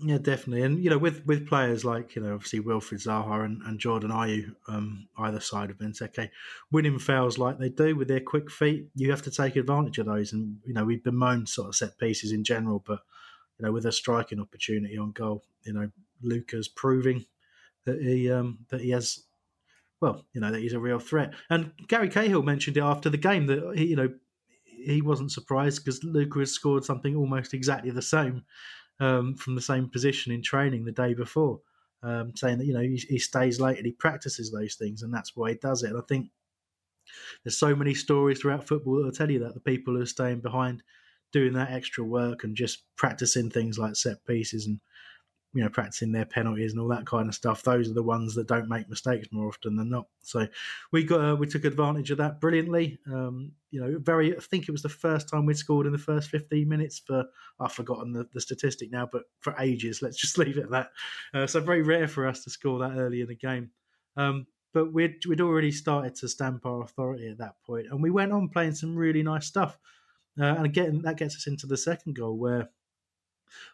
Yeah, 0.00 0.16
definitely, 0.16 0.62
and 0.62 0.82
you 0.82 0.88
know, 0.88 0.96
with 0.96 1.26
with 1.26 1.46
players 1.46 1.84
like 1.84 2.16
you 2.16 2.22
know, 2.22 2.32
obviously 2.34 2.60
Wilfried 2.60 3.06
Zaha 3.06 3.44
and, 3.44 3.60
and 3.62 3.78
Jordan 3.78 4.10
Ayew, 4.10 4.54
um, 4.66 5.06
either 5.18 5.38
side 5.38 5.70
of 5.70 5.76
Benteke, 5.76 6.30
winning 6.70 6.98
fouls 6.98 7.36
like 7.36 7.58
they 7.58 7.68
do 7.68 7.94
with 7.94 8.08
their 8.08 8.20
quick 8.20 8.50
feet, 8.50 8.86
you 8.94 9.10
have 9.10 9.20
to 9.22 9.30
take 9.30 9.54
advantage 9.56 9.98
of 9.98 10.06
those. 10.06 10.32
And 10.32 10.58
you 10.64 10.72
know, 10.72 10.86
we 10.86 10.96
bemoan 10.96 11.46
sort 11.46 11.68
of 11.68 11.76
set 11.76 11.98
pieces 11.98 12.32
in 12.32 12.42
general, 12.42 12.82
but 12.86 13.00
you 13.58 13.66
know, 13.66 13.72
with 13.72 13.84
a 13.84 13.92
striking 13.92 14.40
opportunity 14.40 14.96
on 14.96 15.12
goal, 15.12 15.44
you 15.64 15.74
know, 15.74 15.90
Luca's 16.22 16.68
proving 16.68 17.26
that 17.84 18.00
he 18.00 18.30
um, 18.30 18.60
that 18.70 18.80
he 18.80 18.90
has, 18.90 19.24
well, 20.00 20.24
you 20.32 20.40
know, 20.40 20.50
that 20.50 20.60
he's 20.60 20.72
a 20.72 20.80
real 20.80 21.00
threat. 21.00 21.34
And 21.50 21.72
Gary 21.86 22.08
Cahill 22.08 22.42
mentioned 22.42 22.78
it 22.78 22.82
after 22.82 23.10
the 23.10 23.18
game 23.18 23.46
that 23.46 23.76
he, 23.76 23.88
you 23.88 23.96
know, 23.96 24.14
he 24.84 25.02
wasn't 25.02 25.32
surprised 25.32 25.84
because 25.84 26.02
Luca 26.04 26.40
has 26.40 26.52
scored 26.52 26.84
something 26.84 27.16
almost 27.16 27.54
exactly 27.54 27.90
the 27.90 28.02
same 28.02 28.44
um, 29.00 29.34
from 29.34 29.54
the 29.54 29.60
same 29.60 29.88
position 29.88 30.32
in 30.32 30.42
training 30.42 30.84
the 30.84 30.92
day 30.92 31.14
before, 31.14 31.60
um, 32.02 32.32
saying 32.36 32.58
that 32.58 32.66
you 32.66 32.74
know 32.74 32.80
he, 32.80 32.96
he, 33.08 33.18
stays 33.18 33.60
late 33.60 33.76
and 33.76 33.86
he 33.86 33.92
practices 33.92 34.50
those 34.50 34.76
things, 34.76 35.02
and 35.02 35.12
that's 35.12 35.34
why 35.34 35.50
he 35.50 35.56
does 35.56 35.82
it. 35.82 35.90
And 35.90 35.98
I 35.98 36.02
think 36.08 36.30
there's 37.44 37.58
so 37.58 37.74
many 37.74 37.94
stories 37.94 38.40
throughout 38.40 38.66
football 38.66 38.96
that 38.96 39.04
will 39.04 39.12
tell 39.12 39.30
you 39.30 39.40
that 39.40 39.54
the 39.54 39.60
people 39.60 39.94
who 39.94 40.02
are 40.02 40.06
staying 40.06 40.40
behind, 40.40 40.82
doing 41.32 41.52
that 41.54 41.72
extra 41.72 42.04
work 42.04 42.44
and 42.44 42.56
just 42.56 42.84
practicing 42.96 43.50
things 43.50 43.78
like 43.78 43.96
set 43.96 44.24
pieces 44.26 44.66
and 44.66 44.80
you 45.54 45.62
know, 45.62 45.68
practicing 45.68 46.12
their 46.12 46.24
penalties 46.24 46.72
and 46.72 46.80
all 46.80 46.88
that 46.88 47.04
kind 47.04 47.28
of 47.28 47.34
stuff. 47.34 47.62
Those 47.62 47.90
are 47.90 47.94
the 47.94 48.02
ones 48.02 48.34
that 48.34 48.48
don't 48.48 48.68
make 48.68 48.88
mistakes 48.88 49.28
more 49.30 49.48
often 49.48 49.76
than 49.76 49.90
not. 49.90 50.06
So 50.22 50.46
we 50.92 51.04
got 51.04 51.20
uh, 51.20 51.36
we 51.36 51.46
took 51.46 51.64
advantage 51.64 52.10
of 52.10 52.18
that 52.18 52.40
brilliantly. 52.40 52.98
Um, 53.06 53.52
you 53.70 53.80
know, 53.80 53.98
very. 53.98 54.36
I 54.36 54.40
think 54.40 54.68
it 54.68 54.72
was 54.72 54.82
the 54.82 54.88
first 54.88 55.28
time 55.28 55.44
we'd 55.44 55.58
scored 55.58 55.86
in 55.86 55.92
the 55.92 55.98
first 55.98 56.30
fifteen 56.30 56.68
minutes 56.68 56.98
for 56.98 57.24
I've 57.60 57.72
forgotten 57.72 58.12
the, 58.12 58.26
the 58.32 58.40
statistic 58.40 58.90
now, 58.90 59.08
but 59.10 59.24
for 59.40 59.54
ages. 59.58 60.00
Let's 60.00 60.18
just 60.18 60.38
leave 60.38 60.56
it 60.56 60.64
at 60.64 60.70
that. 60.70 60.90
Uh, 61.34 61.46
so 61.46 61.60
very 61.60 61.82
rare 61.82 62.08
for 62.08 62.26
us 62.26 62.44
to 62.44 62.50
score 62.50 62.78
that 62.78 62.96
early 62.96 63.20
in 63.20 63.28
the 63.28 63.36
game. 63.36 63.70
Um, 64.16 64.46
but 64.72 64.92
we'd 64.92 65.24
we'd 65.26 65.42
already 65.42 65.70
started 65.70 66.14
to 66.16 66.28
stamp 66.28 66.64
our 66.64 66.82
authority 66.82 67.28
at 67.28 67.38
that 67.38 67.56
point, 67.66 67.88
and 67.90 68.02
we 68.02 68.10
went 68.10 68.32
on 68.32 68.48
playing 68.48 68.74
some 68.74 68.96
really 68.96 69.22
nice 69.22 69.46
stuff. 69.46 69.78
Uh, 70.40 70.44
and 70.44 70.64
again, 70.64 71.02
that 71.02 71.18
gets 71.18 71.36
us 71.36 71.46
into 71.46 71.66
the 71.66 71.76
second 71.76 72.14
goal 72.14 72.38
where 72.38 72.70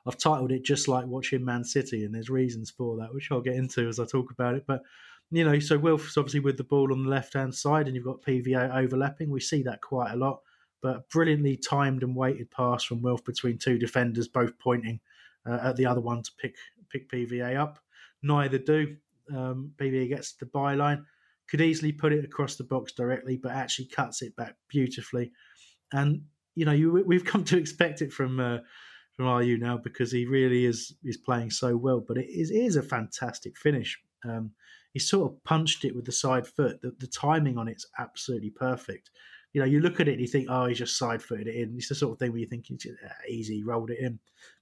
I've 0.07 0.18
titled 0.18 0.53
it 0.53 0.64
just 0.64 0.89
like 0.89 1.07
watching 1.07 1.45
Man 1.45 1.64
City, 1.64 2.05
and 2.05 2.14
there's 2.14 2.31
reasons 2.31 2.70
for 2.70 2.97
that, 2.99 3.14
which 3.14 3.31
I'll 3.31 3.41
get 3.41 3.57
into 3.57 3.89
as 3.89 4.01
I 4.01 4.05
talk 4.05 4.31
about 4.31 4.55
it. 4.55 4.64
But 4.66 4.83
you 5.31 5.45
know, 5.45 5.59
so 5.59 5.76
Wilf's 5.76 6.16
obviously 6.16 6.41
with 6.41 6.57
the 6.57 6.64
ball 6.64 6.93
on 6.93 7.05
the 7.05 7.11
left 7.11 7.35
hand 7.35 7.55
side, 7.55 7.87
and 7.87 7.95
you've 7.95 8.05
got 8.05 8.22
PVA 8.22 8.74
overlapping. 8.76 9.31
We 9.31 9.41
see 9.41 9.62
that 9.64 9.83
quite 9.83 10.12
a 10.12 10.16
lot, 10.16 10.41
but 10.81 11.09
brilliantly 11.11 11.57
timed 11.57 12.03
and 12.03 12.16
weighted 12.16 12.51
pass 12.51 12.85
from 12.85 13.03
Wilf 13.03 13.24
between 13.24 13.59
two 13.59 13.79
defenders, 13.79 14.29
both 14.29 14.59
pointing 14.59 15.01
uh, 15.47 15.59
at 15.62 15.76
the 15.76 15.87
other 15.87 16.01
one 16.01 16.22
to 16.22 16.31
pick 16.39 16.57
pick 16.91 17.11
PVA 17.11 17.59
up. 17.59 17.79
Neither 18.22 18.59
do. 18.59 18.97
Um, 19.35 19.72
PVA 19.76 20.09
gets 20.09 20.33
the 20.33 20.47
byline, 20.47 21.05
could 21.51 21.61
easily 21.61 21.93
put 21.93 22.14
it 22.14 22.24
across 22.24 22.57
the 22.57 22.64
box 22.64 22.93
directly, 22.93 23.37
but 23.37 23.53
actually 23.53 23.87
cuts 23.87 24.22
it 24.22 24.35
back 24.37 24.57
beautifully. 24.68 25.33
And 25.93 26.22
you 26.55 26.64
know, 26.64 26.72
you, 26.72 26.91
we've 27.07 27.24
come 27.24 27.45
to 27.45 27.59
expect 27.59 28.03
it 28.03 28.12
from 28.12 28.41
uh, 28.41 28.59
from 29.18 29.26
Ayew 29.26 29.58
now 29.58 29.76
because 29.76 30.12
he 30.12 30.26
really 30.26 30.64
is 30.64 30.94
is 31.02 31.16
playing 31.16 31.50
so 31.50 31.76
well. 31.76 32.00
But 32.06 32.18
it 32.18 32.28
is, 32.30 32.50
it 32.50 32.58
is 32.58 32.76
a 32.76 32.82
fantastic 32.82 33.58
finish. 33.58 33.98
Um, 34.24 34.52
he 34.92 35.00
sort 35.00 35.30
of 35.30 35.44
punched 35.44 35.84
it 35.84 35.94
with 35.94 36.04
the 36.04 36.12
side 36.12 36.46
foot. 36.46 36.80
The, 36.80 36.92
the 37.00 37.08
timing 37.08 37.58
on 37.58 37.68
it's 37.68 37.86
absolutely 37.98 38.50
perfect. 38.50 39.10
You 39.52 39.60
know, 39.60 39.66
you 39.66 39.80
look 39.80 39.98
at 39.98 40.08
it 40.08 40.12
and 40.12 40.20
you 40.20 40.28
think, 40.28 40.46
oh, 40.48 40.66
he's 40.66 40.78
just 40.78 40.96
side 40.96 41.20
footed 41.20 41.48
it 41.48 41.56
in. 41.56 41.74
It's 41.76 41.88
the 41.88 41.94
sort 41.94 42.12
of 42.12 42.18
thing 42.18 42.30
where 42.30 42.40
you 42.40 42.46
think, 42.46 42.70
it's 42.70 42.86
easy, 43.28 43.64
rolled 43.64 43.90
it 43.90 43.98
in. 43.98 44.18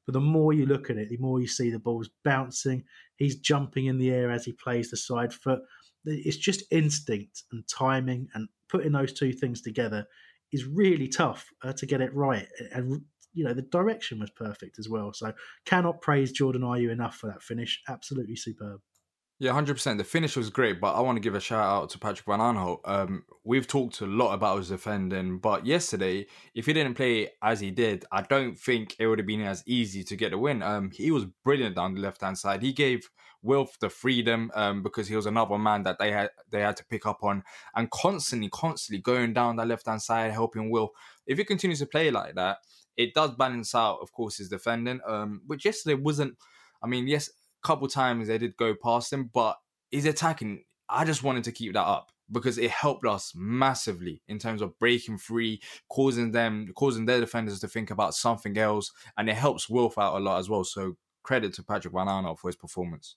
But 0.06 0.14
the 0.14 0.20
more 0.20 0.52
you 0.52 0.64
look 0.64 0.88
at 0.88 0.96
it, 0.96 1.10
the 1.10 1.18
more 1.18 1.40
you 1.40 1.48
see 1.48 1.70
the 1.70 1.78
ball's 1.78 2.08
bouncing. 2.24 2.84
He's 3.16 3.36
jumping 3.36 3.86
in 3.86 3.98
the 3.98 4.10
air 4.10 4.30
as 4.30 4.44
he 4.44 4.52
plays 4.52 4.90
the 4.90 4.96
side 4.96 5.34
foot. 5.34 5.60
It's 6.04 6.36
just 6.36 6.62
instinct 6.70 7.42
and 7.52 7.66
timing, 7.68 8.28
and 8.34 8.48
putting 8.68 8.92
those 8.92 9.12
two 9.12 9.32
things 9.32 9.60
together 9.60 10.06
is 10.52 10.64
really 10.64 11.08
tough 11.08 11.50
uh, 11.64 11.72
to 11.72 11.86
get 11.86 12.00
it 12.00 12.14
right. 12.14 12.46
And 12.72 13.02
you 13.36 13.44
know 13.44 13.52
the 13.52 13.62
direction 13.62 14.18
was 14.18 14.30
perfect 14.30 14.78
as 14.78 14.88
well. 14.88 15.12
So 15.12 15.32
cannot 15.66 16.00
praise 16.00 16.32
Jordan 16.32 16.62
Ayew 16.62 16.90
enough 16.90 17.16
for 17.16 17.28
that 17.28 17.42
finish. 17.42 17.80
Absolutely 17.88 18.36
superb. 18.36 18.80
Yeah, 19.38 19.52
hundred 19.52 19.74
percent. 19.74 19.98
The 19.98 20.04
finish 20.04 20.34
was 20.34 20.48
great, 20.48 20.80
but 20.80 20.94
I 20.94 21.00
want 21.00 21.16
to 21.16 21.20
give 21.20 21.34
a 21.34 21.40
shout 21.40 21.62
out 21.62 21.90
to 21.90 21.98
Patrick 21.98 22.24
Van 22.24 22.38
Aanholt. 22.38 22.80
Um, 22.86 23.24
we've 23.44 23.66
talked 23.66 24.00
a 24.00 24.06
lot 24.06 24.32
about 24.32 24.56
his 24.56 24.70
defending, 24.70 25.40
but 25.40 25.66
yesterday, 25.66 26.26
if 26.54 26.64
he 26.64 26.72
didn't 26.72 26.94
play 26.94 27.28
as 27.42 27.60
he 27.60 27.70
did, 27.70 28.06
I 28.10 28.22
don't 28.22 28.58
think 28.58 28.96
it 28.98 29.06
would 29.06 29.18
have 29.18 29.26
been 29.26 29.42
as 29.42 29.62
easy 29.66 30.02
to 30.04 30.16
get 30.16 30.30
the 30.30 30.38
win. 30.38 30.62
Um, 30.62 30.90
he 30.90 31.10
was 31.10 31.26
brilliant 31.44 31.76
down 31.76 31.94
the 31.94 32.00
left 32.00 32.22
hand 32.22 32.38
side. 32.38 32.62
He 32.62 32.72
gave 32.72 33.10
Wilf 33.42 33.78
the 33.78 33.90
freedom 33.90 34.50
um, 34.54 34.82
because 34.82 35.06
he 35.06 35.16
was 35.16 35.26
another 35.26 35.58
man 35.58 35.82
that 35.82 35.98
they 35.98 36.12
had 36.12 36.30
they 36.50 36.62
had 36.62 36.78
to 36.78 36.86
pick 36.86 37.04
up 37.04 37.22
on, 37.22 37.42
and 37.74 37.90
constantly, 37.90 38.48
constantly 38.48 39.02
going 39.02 39.34
down 39.34 39.56
that 39.56 39.68
left 39.68 39.86
hand 39.86 40.00
side, 40.00 40.32
helping 40.32 40.70
Wilf. 40.70 40.92
If 41.26 41.36
he 41.36 41.44
continues 41.44 41.80
to 41.80 41.86
play 41.86 42.10
like 42.10 42.36
that, 42.36 42.56
it 42.96 43.14
does 43.14 43.32
balance 43.32 43.74
out, 43.74 43.98
of 44.00 44.12
course, 44.12 44.38
his 44.38 44.48
defending. 44.48 45.00
Um, 45.06 45.42
which 45.46 45.64
yesterday 45.64 45.94
wasn't. 45.94 46.36
I 46.82 46.86
mean, 46.86 47.06
yes, 47.06 47.28
a 47.28 47.66
couple 47.66 47.88
times 47.88 48.28
they 48.28 48.38
did 48.38 48.56
go 48.56 48.74
past 48.74 49.12
him, 49.12 49.30
but 49.32 49.56
he's 49.90 50.06
attacking. 50.06 50.64
I 50.88 51.04
just 51.04 51.22
wanted 51.22 51.44
to 51.44 51.52
keep 51.52 51.72
that 51.72 51.80
up 51.80 52.10
because 52.30 52.58
it 52.58 52.70
helped 52.70 53.06
us 53.06 53.32
massively 53.34 54.22
in 54.28 54.38
terms 54.38 54.60
of 54.60 54.78
breaking 54.78 55.18
free, 55.18 55.60
causing 55.88 56.32
them, 56.32 56.68
causing 56.74 57.06
their 57.06 57.20
defenders 57.20 57.60
to 57.60 57.68
think 57.68 57.90
about 57.90 58.14
something 58.14 58.56
else, 58.58 58.92
and 59.16 59.28
it 59.28 59.36
helps 59.36 59.68
Wilf 59.68 59.98
out 59.98 60.16
a 60.16 60.20
lot 60.20 60.38
as 60.38 60.48
well. 60.48 60.64
So 60.64 60.96
credit 61.22 61.52
to 61.54 61.62
Patrick 61.62 61.94
Aanholt 61.94 62.38
for 62.38 62.48
his 62.48 62.56
performance. 62.56 63.16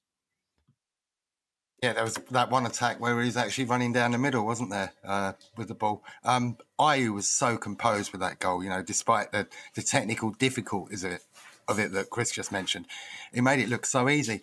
Yeah, 1.81 1.93
there 1.93 2.03
was 2.03 2.15
that 2.31 2.51
one 2.51 2.65
attack 2.65 2.99
where 2.99 3.21
he's 3.21 3.37
actually 3.37 3.65
running 3.65 3.93
down 3.93 4.11
the 4.11 4.17
middle, 4.17 4.45
wasn't 4.45 4.69
there, 4.69 4.91
uh, 5.03 5.33
with 5.55 5.69
the 5.69 5.75
ball? 5.75 6.03
Um, 6.25 6.57
Ayew 6.77 7.13
was 7.13 7.27
so 7.27 7.57
composed 7.57 8.11
with 8.11 8.19
that 8.19 8.39
goal, 8.39 8.63
you 8.63 8.69
know, 8.69 8.83
despite 8.83 9.31
the, 9.31 9.47
the 9.75 9.81
technical 9.81 10.31
difficulties 10.31 11.03
of 11.03 11.13
it 11.13 11.23
of 11.69 11.79
it 11.79 11.91
that 11.93 12.09
Chris 12.09 12.31
just 12.31 12.51
mentioned. 12.51 12.87
It 13.31 13.43
made 13.43 13.59
it 13.59 13.69
look 13.69 13.85
so 13.85 14.09
easy. 14.09 14.41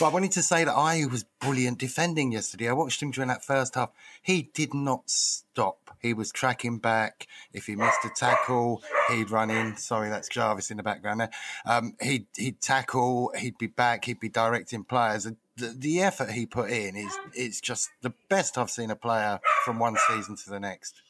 But 0.00 0.06
I 0.06 0.08
wanted 0.08 0.32
to 0.32 0.42
say 0.42 0.64
that 0.64 0.72
I 0.72 1.04
was 1.06 1.24
brilliant 1.40 1.78
defending 1.78 2.32
yesterday. 2.32 2.68
I 2.68 2.72
watched 2.72 3.00
him 3.00 3.12
during 3.12 3.28
that 3.28 3.44
first 3.44 3.76
half. 3.76 3.90
He 4.22 4.50
did 4.54 4.74
not 4.74 5.08
stop. 5.08 5.96
He 6.00 6.12
was 6.12 6.32
tracking 6.32 6.78
back. 6.78 7.28
If 7.52 7.66
he 7.66 7.76
missed 7.76 8.04
a 8.04 8.08
tackle, 8.08 8.82
he'd 9.10 9.30
run 9.30 9.50
in. 9.50 9.76
Sorry, 9.76 10.08
that's 10.08 10.28
Jarvis 10.28 10.70
in 10.70 10.78
the 10.78 10.82
background 10.82 11.20
there. 11.20 11.30
Um, 11.64 11.94
he'd, 12.00 12.26
he'd 12.36 12.60
tackle, 12.60 13.32
he'd 13.38 13.56
be 13.56 13.68
back, 13.68 14.06
he'd 14.06 14.18
be 14.18 14.28
directing 14.28 14.82
players. 14.82 15.28
The, 15.56 15.74
the 15.76 16.00
effort 16.02 16.30
he 16.32 16.46
put 16.46 16.70
in 16.70 16.96
is 16.96 17.16
it's 17.34 17.60
just 17.60 17.90
the 18.02 18.12
best 18.28 18.58
I've 18.58 18.70
seen 18.70 18.90
a 18.90 18.96
player 18.96 19.38
from 19.64 19.78
one 19.78 19.96
season 20.08 20.36
to 20.36 20.50
the 20.50 20.60
next. 20.60 21.00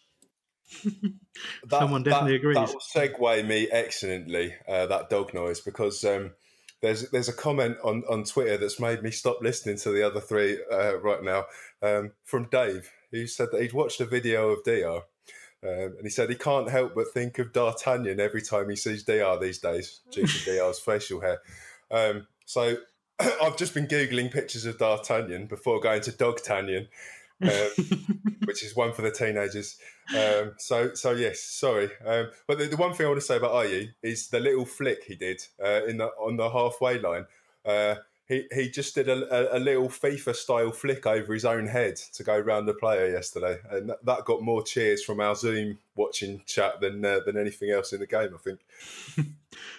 that, 0.85 1.71
Someone 1.71 2.03
definitely 2.03 2.33
that, 2.33 2.37
agrees. 2.37 2.57
That 2.57 2.69
will 2.69 2.81
segue 2.81 3.47
me 3.47 3.69
excellently. 3.71 4.55
Uh, 4.69 4.87
that 4.87 5.11
dog 5.11 5.35
noise 5.35 5.61
because 5.61 6.05
um, 6.05 6.33
there's 6.83 7.11
there's 7.11 7.29
a 7.29 7.35
comment 7.35 7.77
on, 7.83 8.03
on 8.09 8.25
Twitter 8.25 8.57
that's 8.57 8.81
made 8.81 9.03
me 9.03 9.11
stop 9.11 9.39
listening 9.41 9.79
to 9.79 9.91
the 9.91 10.03
other 10.03 10.21
three 10.21 10.59
uh, 10.71 10.99
right 10.99 11.23
now 11.23 11.45
um, 11.83 12.13
from 12.25 12.49
Dave, 12.51 12.91
who 13.11 13.27
said 13.27 13.49
that 13.53 13.63
he'd 13.63 13.73
watched 13.73 14.01
a 14.01 14.07
video 14.07 14.51
of 14.51 14.65
Dr. 14.65 15.03
Um, 15.63 15.95
and 15.97 16.03
he 16.03 16.11
said 16.11 16.29
he 16.29 16.37
can't 16.37 16.69
help 16.69 16.95
but 16.95 17.09
think 17.15 17.39
of 17.39 17.55
D'Artagnan 17.55 18.21
every 18.21 18.43
time 18.43 18.69
he 18.69 18.77
sees 18.77 19.03
Dr. 19.03 19.41
these 19.41 19.59
days 19.59 20.01
due 20.11 20.27
to 20.27 20.45
Dr's 20.45 20.79
facial 20.79 21.21
hair. 21.21 21.39
Um, 21.91 22.27
so 22.45 22.77
I've 23.43 23.57
just 23.57 23.75
been 23.75 23.87
googling 23.87 24.33
pictures 24.33 24.67
of 24.67 24.79
D'Artagnan 24.79 25.47
before 25.47 25.81
going 25.81 26.01
to 26.03 26.13
Dogtagnan, 26.13 26.89
um, 27.43 28.29
which 28.45 28.65
is 28.65 28.75
one 28.75 28.93
for 28.93 29.03
the 29.03 29.11
teenagers. 29.11 29.77
Um, 30.11 30.53
so, 30.59 30.95
so 30.95 31.13
yes, 31.13 31.41
sorry. 31.41 31.91
Um, 32.05 32.31
but 32.47 32.59
the, 32.59 32.67
the, 32.67 32.77
one 32.77 32.93
thing 32.93 33.07
I 33.07 33.11
want 33.11 33.21
to 33.21 33.27
say 33.27 33.37
about 33.37 33.53
Ayew 33.53 33.89
is 34.03 34.29
the 34.29 34.41
little 34.41 34.67
flick 34.67 35.05
he 35.05 35.15
did 35.15 35.43
uh, 35.63 35.85
in 35.87 35.99
the 35.99 36.07
on 36.07 36.37
the 36.37 36.51
halfway 36.51 36.99
line. 36.99 37.27
Uh, 37.65 37.97
he 38.27 38.47
he 38.53 38.71
just 38.71 38.95
did 38.95 39.09
a, 39.09 39.55
a, 39.55 39.59
a, 39.59 39.61
little 39.61 39.89
FIFA 39.89 40.35
style 40.35 40.73
flick 40.73 41.07
over 41.07 41.35
his 41.35 41.45
own 41.45 41.67
head 41.67 41.97
to 41.97 42.23
go 42.23 42.39
round 42.39 42.67
the 42.67 42.75
player 42.75 43.11
yesterday, 43.11 43.59
and 43.71 43.91
that, 43.91 44.05
that 44.05 44.25
got 44.25 44.43
more 44.43 44.63
cheers 44.63 45.05
from 45.05 45.21
our 45.21 45.35
Zoom 45.35 45.79
watching 45.95 46.43
chat 46.47 46.81
than 46.81 47.05
uh, 47.05 47.21
than 47.27 47.37
anything 47.37 47.71
else 47.71 47.93
in 47.93 48.01
the 48.01 48.07
game. 48.07 48.35
I 48.35 48.39
think. 48.39 48.61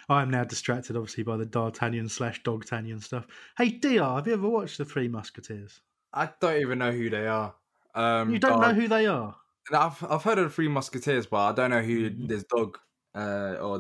I'm 0.10 0.30
now 0.30 0.44
distracted, 0.44 0.96
obviously, 0.96 1.24
by 1.24 1.38
the 1.38 1.46
D'Artagnan 1.46 2.08
slash 2.08 2.44
Dogtagnan 2.44 3.02
stuff. 3.02 3.26
Hey, 3.58 3.70
Dr, 3.70 4.04
have 4.04 4.28
you 4.28 4.34
ever 4.34 4.48
watched 4.48 4.78
the 4.78 4.86
Three 4.86 5.08
Musketeers? 5.08 5.82
I 6.14 6.30
don't 6.40 6.62
even 6.62 6.80
know 6.80 6.92
who 6.92 7.10
they 7.10 7.28
are. 7.28 7.56
Um, 7.96 8.32
you 8.32 8.40
don't 8.40 8.62
know 8.62 8.74
who 8.74 8.88
they 8.88 9.08
are? 9.08 9.36
I've 9.74 10.04
I've 10.08 10.24
heard 10.24 10.38
of 10.38 10.46
the 10.46 10.50
Three 10.52 10.68
Musketeers, 10.68 11.26
but 11.26 11.38
I 11.38 11.52
don't 11.54 11.72
know 11.72 11.82
who 11.82 12.12
mm-hmm. 12.12 12.28
this 12.28 12.44
dog 12.44 12.78
uh, 13.16 13.56
or 13.60 13.80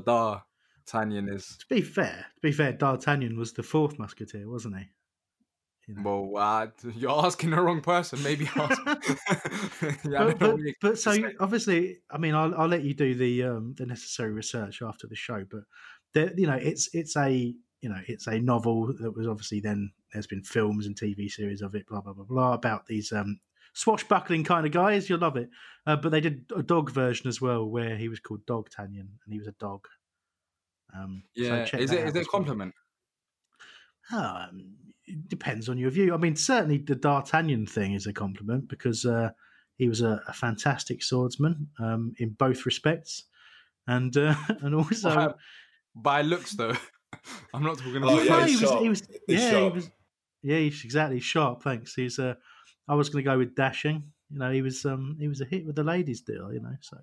D'Artagnan 0.85 1.29
is. 1.29 1.57
To 1.57 1.65
be 1.69 1.81
fair, 1.81 2.27
to 2.35 2.41
be 2.41 2.51
fair, 2.51 2.73
D'Artagnan 2.73 3.37
was 3.37 3.53
the 3.53 3.63
fourth 3.63 3.97
musketeer, 3.97 4.49
wasn't 4.49 4.77
he? 4.77 4.85
You 5.87 5.95
know. 5.95 6.01
Well, 6.03 6.31
uh, 6.37 6.67
you're 6.95 7.25
asking 7.25 7.51
the 7.51 7.61
wrong 7.61 7.81
person. 7.81 8.21
Maybe 8.23 8.49
ask. 8.55 8.81
yeah, 10.05 10.25
but, 10.25 10.39
but, 10.39 10.59
but 10.81 10.99
so 10.99 11.15
obviously, 11.39 11.97
I 12.09 12.17
mean, 12.17 12.35
I'll, 12.35 12.53
I'll 12.55 12.67
let 12.67 12.83
you 12.83 12.93
do 12.93 13.15
the 13.15 13.43
um, 13.43 13.75
the 13.77 13.85
necessary 13.85 14.31
research 14.31 14.81
after 14.81 15.07
the 15.07 15.15
show. 15.15 15.45
But 15.49 15.61
there, 16.13 16.33
you 16.37 16.47
know, 16.47 16.55
it's 16.55 16.89
it's 16.93 17.15
a 17.17 17.31
you 17.81 17.89
know 17.89 17.99
it's 18.07 18.27
a 18.27 18.39
novel 18.39 18.93
that 18.99 19.15
was 19.15 19.27
obviously 19.27 19.59
then 19.59 19.91
there's 20.13 20.27
been 20.27 20.43
films 20.43 20.85
and 20.85 20.95
TV 20.95 21.29
series 21.29 21.61
of 21.61 21.75
it, 21.75 21.87
blah 21.87 22.01
blah 22.01 22.13
blah 22.13 22.25
blah, 22.25 22.53
about 22.53 22.85
these 22.85 23.11
um, 23.11 23.39
swashbuckling 23.73 24.43
kind 24.43 24.65
of 24.65 24.71
guys. 24.71 25.09
You'll 25.09 25.19
love 25.19 25.37
it. 25.37 25.49
Uh, 25.87 25.95
but 25.95 26.09
they 26.09 26.21
did 26.21 26.45
a 26.55 26.63
dog 26.63 26.91
version 26.91 27.27
as 27.27 27.41
well, 27.41 27.65
where 27.65 27.95
he 27.95 28.09
was 28.09 28.19
called 28.19 28.45
Dogtagnan, 28.45 29.07
and 29.23 29.33
he 29.33 29.37
was 29.39 29.47
a 29.47 29.55
dog. 29.59 29.87
Um, 30.93 31.23
yeah, 31.35 31.65
so 31.65 31.77
is 31.77 31.91
it 31.91 32.07
is 32.07 32.15
it 32.15 32.23
a 32.23 32.25
compliment? 32.25 32.73
Um, 34.11 34.75
it 35.05 35.27
depends 35.27 35.69
on 35.69 35.77
your 35.77 35.91
view. 35.91 36.13
I 36.13 36.17
mean, 36.17 36.35
certainly 36.35 36.77
the 36.77 36.95
D'Artagnan 36.95 37.65
thing 37.65 37.93
is 37.93 38.07
a 38.07 38.13
compliment 38.13 38.67
because 38.67 39.05
uh, 39.05 39.29
he 39.77 39.87
was 39.87 40.01
a, 40.01 40.21
a 40.27 40.33
fantastic 40.33 41.03
swordsman 41.03 41.67
um, 41.79 42.13
in 42.17 42.29
both 42.31 42.65
respects, 42.65 43.23
and 43.87 44.15
uh, 44.15 44.35
and 44.61 44.75
also 44.75 45.15
by, 45.15 45.33
by 45.95 46.21
looks 46.21 46.53
though. 46.53 46.75
I'm 47.53 47.63
not 47.63 47.77
talking 47.77 47.97
about. 47.97 48.11
Oh, 48.11 48.21
yeah, 48.21 48.45
he 48.45 48.57
was, 48.57 48.71
he 48.71 48.89
was, 48.89 49.03
yeah, 49.27 49.59
he 49.59 49.69
was, 49.69 49.91
yeah, 50.43 50.57
he's 50.57 50.83
exactly 50.83 51.19
sharp. 51.19 51.63
Thanks. 51.63 51.95
He's 51.95 52.19
uh, 52.19 52.35
I 52.87 52.95
was 52.95 53.09
going 53.09 53.23
to 53.23 53.29
go 53.29 53.37
with 53.37 53.55
dashing. 53.55 54.03
You 54.29 54.39
know, 54.39 54.51
he 54.51 54.61
was 54.61 54.85
um 54.85 55.17
he 55.19 55.27
was 55.27 55.41
a 55.41 55.45
hit 55.45 55.65
with 55.65 55.75
the 55.75 55.83
ladies 55.83 56.21
deal. 56.21 56.53
You 56.53 56.61
know, 56.61 56.75
so. 56.81 56.97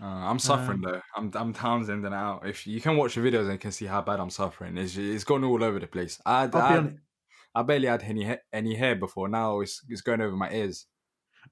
Uh, 0.00 0.04
I'm 0.06 0.38
suffering 0.38 0.84
um, 0.84 0.92
though. 0.92 1.00
I'm 1.16 1.30
I'm 1.34 1.52
Townsend 1.52 2.04
and 2.04 2.14
out. 2.14 2.46
If 2.46 2.66
you 2.66 2.80
can 2.80 2.96
watch 2.96 3.14
the 3.14 3.22
videos 3.22 3.44
and 3.44 3.52
you 3.52 3.58
can 3.58 3.72
see 3.72 3.86
how 3.86 4.02
bad 4.02 4.20
I'm 4.20 4.30
suffering, 4.30 4.76
it's 4.76 4.96
it's 4.96 5.24
gone 5.24 5.44
all 5.44 5.62
over 5.64 5.78
the 5.78 5.86
place. 5.86 6.20
I 6.26 6.48
I, 6.52 6.90
I 7.54 7.62
barely 7.62 7.88
had 7.88 8.02
any 8.02 8.36
any 8.52 8.74
hair 8.74 8.94
before. 8.94 9.28
Now 9.28 9.60
it's 9.60 9.82
it's 9.88 10.02
going 10.02 10.20
over 10.20 10.36
my 10.36 10.50
ears. 10.50 10.86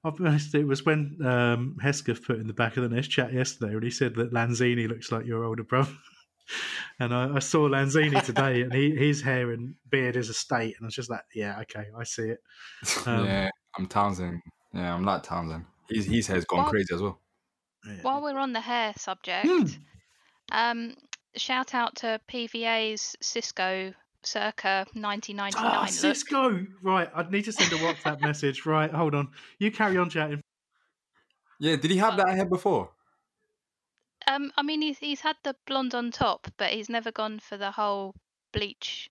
I'll 0.03 0.11
be 0.11 0.25
honest. 0.25 0.53
It 0.53 0.67
was 0.67 0.85
when 0.85 1.17
um, 1.25 1.77
Hesketh 1.81 2.23
put 2.23 2.39
in 2.39 2.47
the 2.47 2.53
back 2.53 2.77
of 2.77 2.83
the 2.83 2.95
nest 2.95 3.09
chat 3.09 3.33
yesterday 3.33 3.73
when 3.73 3.83
he 3.83 3.89
said 3.89 4.15
that 4.15 4.33
Lanzini 4.33 4.87
looks 4.87 5.11
like 5.11 5.25
your 5.25 5.43
older 5.43 5.63
brother. 5.63 5.91
and 6.99 7.13
I, 7.13 7.35
I, 7.35 7.39
saw 7.39 7.67
Lanzini 7.67 8.21
today, 8.23 8.61
and 8.61 8.73
he, 8.73 8.95
his 8.95 9.21
hair 9.21 9.51
and 9.51 9.73
beard 9.89 10.15
is 10.15 10.29
a 10.29 10.33
state, 10.33 10.75
and 10.77 10.83
I 10.83 10.87
was 10.87 10.95
just 10.95 11.09
like, 11.09 11.23
yeah, 11.33 11.59
okay, 11.61 11.85
I 11.97 12.03
see 12.03 12.29
it. 12.29 12.39
Um, 13.07 13.25
yeah, 13.25 13.49
I'm 13.77 13.87
Townsend. 13.87 14.41
Yeah, 14.73 14.93
I'm 14.93 15.03
not 15.03 15.23
Townsend. 15.23 15.65
His 15.89 16.05
his 16.05 16.27
hair's 16.27 16.45
gone 16.45 16.63
while, 16.63 16.69
crazy 16.69 16.93
as 16.93 17.01
well. 17.01 17.19
While 18.01 18.21
we're 18.21 18.37
on 18.37 18.53
the 18.53 18.61
hair 18.61 18.93
subject, 18.97 19.47
mm. 19.47 19.77
um, 20.51 20.95
shout 21.35 21.73
out 21.73 21.95
to 21.97 22.19
PVA's 22.29 23.15
Sisqó 23.21 23.93
circa 24.23 24.85
1999 24.93 25.53
Ah, 25.57 25.81
look. 25.81 25.89
Sisqó. 25.89 26.67
Right, 26.81 27.09
I 27.15 27.23
need 27.29 27.45
to 27.45 27.51
send 27.51 27.71
a 27.73 27.77
WhatsApp 27.77 28.21
message. 28.21 28.65
Right, 28.65 28.91
hold 28.91 29.15
on. 29.15 29.29
You 29.59 29.71
carry 29.71 29.97
on 29.97 30.09
chatting. 30.09 30.41
Yeah, 31.59 31.75
did 31.77 31.91
he 31.91 31.97
have 31.97 32.17
that 32.17 32.29
hair 32.29 32.45
before? 32.45 32.89
Um, 34.27 34.51
I 34.57 34.63
mean, 34.63 34.81
he's 34.81 34.97
he's 34.97 35.21
had 35.21 35.35
the 35.43 35.55
blonde 35.67 35.93
on 35.93 36.11
top, 36.11 36.47
but 36.57 36.71
he's 36.71 36.89
never 36.89 37.11
gone 37.11 37.39
for 37.39 37.57
the 37.57 37.71
whole 37.71 38.15
bleach 38.51 39.09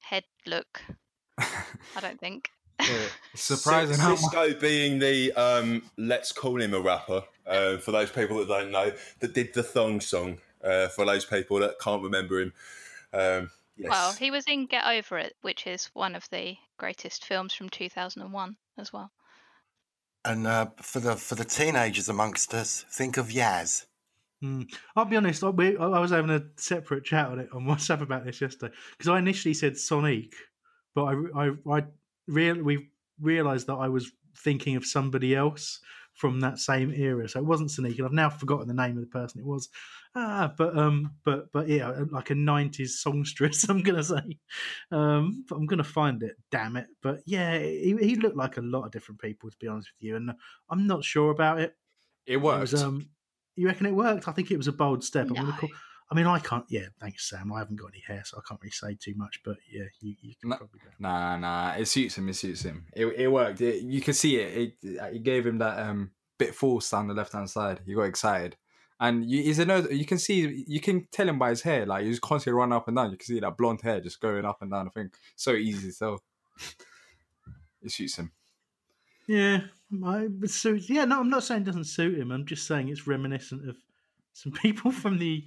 head 0.00 0.24
look. 0.46 0.82
I 1.38 2.00
don't 2.00 2.20
think. 2.20 2.50
Surprising 3.34 3.94
Cis- 3.94 4.02
how 4.02 4.10
much. 4.10 4.20
Sisqó 4.20 4.60
being 4.60 4.98
the 4.98 5.32
um, 5.32 5.82
let's 5.96 6.32
call 6.32 6.60
him 6.60 6.74
a 6.74 6.80
rapper. 6.80 7.22
Uh, 7.46 7.76
for 7.78 7.90
those 7.90 8.10
people 8.10 8.38
that 8.38 8.48
don't 8.48 8.70
know, 8.70 8.92
that 9.20 9.34
did 9.34 9.52
the 9.54 9.62
thong 9.62 10.00
song. 10.00 10.38
Uh, 10.62 10.86
for 10.88 11.04
those 11.04 11.24
people 11.24 11.58
that 11.58 11.74
can't 11.80 12.04
remember 12.04 12.40
him, 12.40 12.52
um, 13.12 13.50
yes. 13.76 13.90
Well, 13.90 14.12
he 14.12 14.30
was 14.30 14.44
in 14.46 14.66
Get 14.66 14.86
Over 14.86 15.18
It, 15.18 15.34
which 15.42 15.66
is 15.66 15.90
one 15.92 16.14
of 16.14 16.28
the 16.30 16.56
greatest 16.76 17.24
films 17.24 17.52
from 17.52 17.68
2001 17.68 18.56
as 18.78 18.92
well. 18.92 19.10
And 20.24 20.46
uh, 20.46 20.66
for 20.76 21.00
the 21.00 21.16
for 21.16 21.34
the 21.34 21.44
teenagers 21.44 22.08
amongst 22.08 22.54
us, 22.54 22.84
think 22.90 23.16
of 23.16 23.28
Yaz. 23.28 23.86
Hmm. 24.40 24.62
I'll 24.96 25.04
be 25.04 25.16
honest. 25.16 25.42
I, 25.42 25.50
we, 25.50 25.76
I 25.76 25.98
was 25.98 26.10
having 26.10 26.30
a 26.30 26.42
separate 26.56 27.04
chat 27.04 27.26
on 27.26 27.40
it 27.40 27.48
on 27.52 27.64
WhatsApp 27.64 28.02
about 28.02 28.24
this 28.24 28.40
yesterday 28.40 28.72
because 28.96 29.08
I 29.08 29.18
initially 29.18 29.54
said 29.54 29.74
Sonique, 29.74 30.34
but 30.94 31.04
I 31.04 31.14
I, 31.34 31.50
I 31.70 31.82
real 32.32 32.62
we 32.62 32.88
realised 33.20 33.66
that 33.68 33.74
I 33.74 33.88
was 33.88 34.10
thinking 34.36 34.76
of 34.76 34.84
somebody 34.84 35.34
else 35.34 35.80
from 36.14 36.40
that 36.40 36.58
same 36.58 36.92
era. 36.92 37.28
So 37.28 37.38
it 37.40 37.46
wasn't 37.46 37.70
Sonique, 37.70 37.98
and 37.98 38.06
I've 38.06 38.12
now 38.12 38.30
forgotten 38.30 38.68
the 38.68 38.74
name 38.74 38.96
of 38.96 39.02
the 39.02 39.06
person 39.06 39.40
it 39.40 39.46
was. 39.46 39.68
Ah, 40.14 40.52
but 40.58 40.76
um, 40.76 41.12
but 41.24 41.50
but 41.52 41.68
yeah, 41.68 42.04
like 42.10 42.30
a 42.30 42.34
'90s 42.34 42.88
songstress. 42.88 43.64
I'm 43.68 43.82
gonna 43.82 44.04
say, 44.04 44.38
um, 44.90 45.44
but 45.48 45.56
I'm 45.56 45.66
gonna 45.66 45.84
find 45.84 46.22
it. 46.22 46.36
Damn 46.50 46.76
it! 46.76 46.86
But 47.02 47.22
yeah, 47.24 47.58
he, 47.58 47.96
he 48.00 48.16
looked 48.16 48.36
like 48.36 48.56
a 48.56 48.62
lot 48.62 48.84
of 48.84 48.92
different 48.92 49.20
people 49.20 49.50
to 49.50 49.56
be 49.58 49.68
honest 49.68 49.90
with 49.96 50.06
you, 50.06 50.16
and 50.16 50.32
I'm 50.68 50.86
not 50.86 51.04
sure 51.04 51.30
about 51.30 51.60
it. 51.60 51.74
It 52.26 52.36
worked. 52.36 52.60
was, 52.60 52.82
um, 52.82 53.08
you 53.56 53.66
reckon 53.66 53.86
it 53.86 53.94
worked? 53.94 54.28
I 54.28 54.32
think 54.32 54.50
it 54.50 54.56
was 54.56 54.68
a 54.68 54.72
bold 54.72 55.02
step. 55.02 55.28
I'm 55.28 55.34
gonna 55.34 55.56
call, 55.56 55.70
I 56.12 56.14
mean, 56.14 56.26
I 56.26 56.40
can't. 56.40 56.66
Yeah, 56.68 56.88
thanks, 57.00 57.30
Sam. 57.30 57.50
I 57.54 57.60
haven't 57.60 57.76
got 57.76 57.90
any 57.94 58.02
hair, 58.06 58.22
so 58.22 58.36
I 58.36 58.42
can't 58.46 58.60
really 58.60 58.70
say 58.70 58.94
too 59.00 59.14
much. 59.16 59.40
But 59.42 59.56
yeah, 59.72 59.84
you, 60.02 60.14
you 60.20 60.34
can 60.38 60.50
probably 60.50 60.80
go. 60.84 60.90
Nah, 60.98 61.38
nah, 61.38 61.72
it 61.72 61.88
suits 61.88 62.18
him. 62.18 62.28
It 62.28 62.36
suits 62.36 62.60
him. 62.60 62.84
It, 62.92 63.06
it 63.06 63.28
worked. 63.28 63.62
It, 63.62 63.82
you 63.82 64.02
could 64.02 64.14
see 64.14 64.36
it. 64.36 64.76
It, 64.82 64.98
it 65.14 65.22
gave 65.22 65.46
him 65.46 65.56
that 65.58 65.78
um 65.78 66.10
bit 66.36 66.54
force 66.54 66.90
down 66.90 67.08
the 67.08 67.14
left 67.14 67.32
hand 67.32 67.48
side. 67.48 67.80
He 67.86 67.94
got 67.94 68.02
excited, 68.02 68.56
and 69.00 69.24
you, 69.24 69.42
he's 69.42 69.58
a 69.58 69.64
no. 69.64 69.78
You 69.78 70.04
can 70.04 70.18
see. 70.18 70.66
You 70.68 70.80
can 70.80 71.06
tell 71.10 71.26
him 71.26 71.38
by 71.38 71.48
his 71.48 71.62
hair. 71.62 71.86
Like 71.86 72.04
he's 72.04 72.20
constantly 72.20 72.58
running 72.58 72.74
up 72.74 72.88
and 72.88 72.96
down. 72.98 73.10
You 73.10 73.16
can 73.16 73.24
see 73.24 73.40
that 73.40 73.56
blonde 73.56 73.80
hair 73.80 74.02
just 74.02 74.20
going 74.20 74.44
up 74.44 74.60
and 74.60 74.70
down. 74.70 74.88
I 74.88 74.90
think 74.90 75.14
so 75.34 75.52
easy 75.52 75.90
to 75.90 75.98
tell. 75.98 76.22
it 77.82 77.90
suits 77.90 78.16
him. 78.16 78.32
Yeah, 79.26 79.60
I, 80.04 80.28
it 80.42 80.50
suits. 80.50 80.90
Yeah, 80.90 81.06
no, 81.06 81.20
I'm 81.20 81.30
not 81.30 81.44
saying 81.44 81.62
it 81.62 81.64
doesn't 81.64 81.84
suit 81.84 82.18
him. 82.18 82.32
I'm 82.32 82.44
just 82.44 82.66
saying 82.66 82.90
it's 82.90 83.06
reminiscent 83.06 83.66
of 83.66 83.76
some 84.32 84.52
people 84.62 84.90
from 84.90 85.18
the, 85.18 85.44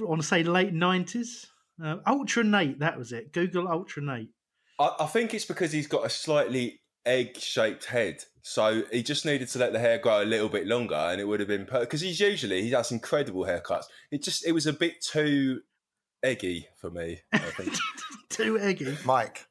I 0.00 0.04
want 0.04 0.20
to 0.22 0.26
say 0.26 0.42
late 0.42 0.72
'90s. 0.74 1.46
Uh, 1.82 1.96
Ultra 2.06 2.44
Nate, 2.44 2.78
that 2.78 2.96
was 2.96 3.12
it. 3.12 3.32
Google 3.32 3.66
Ultra 3.68 4.02
Nate. 4.02 4.30
I, 4.78 4.90
I 5.00 5.06
think 5.06 5.34
it's 5.34 5.44
because 5.44 5.72
he's 5.72 5.86
got 5.88 6.06
a 6.06 6.10
slightly 6.10 6.80
egg-shaped 7.06 7.84
head, 7.86 8.24
so 8.42 8.82
he 8.92 9.02
just 9.02 9.26
needed 9.26 9.48
to 9.48 9.58
let 9.58 9.72
the 9.72 9.78
hair 9.78 9.98
grow 9.98 10.22
a 10.22 10.24
little 10.24 10.48
bit 10.48 10.66
longer, 10.66 10.94
and 10.94 11.20
it 11.20 11.24
would 11.24 11.40
have 11.40 11.48
been 11.48 11.66
because 11.70 12.00
he's 12.00 12.20
usually 12.20 12.62
he 12.62 12.70
has 12.70 12.92
incredible 12.92 13.44
haircuts. 13.44 13.84
It 14.10 14.22
just 14.22 14.46
it 14.46 14.52
was 14.52 14.66
a 14.66 14.72
bit 14.72 15.00
too 15.02 15.62
eggy 16.22 16.68
for 16.80 16.90
me. 16.90 17.20
I 17.32 17.38
think. 17.38 17.74
Too 18.30 18.58
eggy. 18.58 18.96
Mike, 19.04 19.46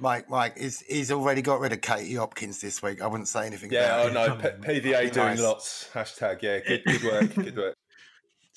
Mike, 0.00 0.30
Mike, 0.30 0.54
is 0.56 0.82
he's 0.88 1.10
already 1.12 1.42
got 1.42 1.60
rid 1.60 1.72
of 1.72 1.80
Katie 1.80 2.14
Hopkins 2.14 2.60
this 2.60 2.82
week. 2.82 3.02
I 3.02 3.06
wouldn't 3.06 3.28
say 3.28 3.46
anything. 3.46 3.70
yeah, 3.72 4.00
about 4.02 4.16
I 4.16 4.24
it. 4.24 4.42
know. 4.42 4.50
P- 4.72 4.80
PVA 4.80 5.12
doing 5.12 5.26
nice. 5.26 5.40
lots. 5.42 5.90
Hashtag 5.92 6.40
yeah. 6.42 6.60
Good, 6.60 6.84
good 6.84 7.02
work. 7.04 7.34
good 7.34 7.56
work. 7.56 7.74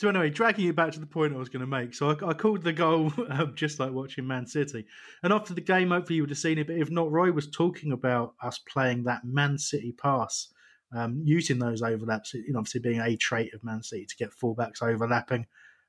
So 0.02 0.10
anyway, 0.10 0.32
dragging 0.32 0.66
you 0.66 0.74
back 0.74 0.91
to 0.93 0.99
the 0.99 1.06
point 1.06 1.36
I 1.36 1.38
was 1.38 1.49
going 1.49 1.60
to 1.60 1.68
make. 1.68 1.93
So 1.93 2.10
I, 2.10 2.30
I 2.30 2.34
called 2.34 2.64
the 2.64 2.74
goal 2.74 3.14
um, 3.30 3.54
just 3.54 3.80
like 3.80 3.91
watching 3.91 4.26
Man 4.26 4.47
City, 4.47 4.88
and 5.22 5.32
after 5.32 5.54
the 5.54 5.62
game, 5.62 5.91
hopefully 5.91 6.16
you 6.16 6.24
would 6.24 6.32
have 6.32 6.39
seen 6.39 6.58
it. 6.58 6.66
But 6.66 6.78
if 6.78 6.89
not, 6.89 7.12
Roy 7.12 7.32
was 7.32 7.52
talking 7.52 7.91
about 7.91 8.34
us 8.41 8.58
playing 8.58 9.04
that 9.04 9.26
Man 9.26 9.60
City 9.60 9.91
pass, 9.91 10.47
um, 10.91 11.22
using 11.24 11.60
those 11.60 11.84
overlaps. 11.84 12.34
You 12.34 12.52
know, 12.52 12.58
obviously 12.58 12.82
being 12.82 12.99
a 12.99 13.16
trait 13.16 13.54
of 13.54 13.64
Man 13.64 13.84
City 13.84 14.08
to 14.08 14.16
get 14.16 14.32
fullbacks 14.32 14.82
overlapping. 14.82 15.45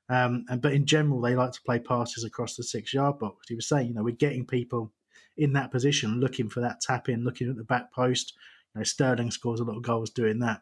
Um, 0.09 0.45
and 0.47 0.61
but 0.61 0.73
in 0.73 0.85
general, 0.85 1.19
they 1.19 1.33
like 1.33 1.53
to 1.53 1.61
play 1.63 1.79
passes 1.79 2.23
across 2.23 2.55
the 2.55 2.63
six-yard 2.63 3.17
box. 3.17 3.47
He 3.49 3.55
was 3.55 3.67
saying, 3.67 3.87
you 3.87 3.93
know, 3.95 4.03
we're 4.03 4.11
getting 4.11 4.45
people 4.45 4.91
in 5.37 5.53
that 5.53 5.71
position, 5.71 6.19
looking 6.19 6.49
for 6.49 6.59
that 6.59 6.81
tap 6.81 7.09
in, 7.09 7.23
looking 7.23 7.49
at 7.49 7.55
the 7.55 7.63
back 7.63 7.91
post. 7.91 8.33
You 8.75 8.81
know, 8.81 8.83
Sterling 8.83 9.31
scores 9.31 9.59
a 9.59 9.63
lot 9.63 9.77
of 9.77 9.81
goals 9.81 10.11
doing 10.11 10.37
that. 10.41 10.61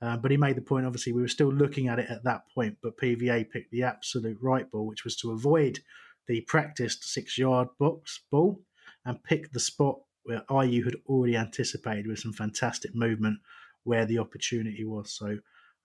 Uh, 0.00 0.16
but 0.16 0.30
he 0.30 0.36
made 0.36 0.56
the 0.56 0.62
point, 0.62 0.86
obviously, 0.86 1.12
we 1.12 1.22
were 1.22 1.28
still 1.28 1.52
looking 1.52 1.88
at 1.88 1.98
it 1.98 2.08
at 2.08 2.22
that 2.24 2.42
point, 2.54 2.76
but 2.82 2.96
PVA 2.96 3.50
picked 3.50 3.72
the 3.72 3.82
absolute 3.82 4.38
right 4.40 4.70
ball, 4.70 4.86
which 4.86 5.04
was 5.04 5.16
to 5.16 5.32
avoid 5.32 5.80
the 6.28 6.40
practiced 6.42 7.04
six 7.04 7.36
yard 7.36 7.68
box 7.78 8.20
ball 8.30 8.60
and 9.04 9.22
pick 9.24 9.50
the 9.52 9.60
spot 9.60 9.98
where 10.22 10.44
Ayew 10.50 10.84
had 10.84 10.96
already 11.06 11.36
anticipated 11.36 12.06
with 12.06 12.18
some 12.18 12.32
fantastic 12.32 12.94
movement 12.94 13.38
where 13.84 14.04
the 14.04 14.18
opportunity 14.18 14.84
was. 14.84 15.10
So, 15.12 15.38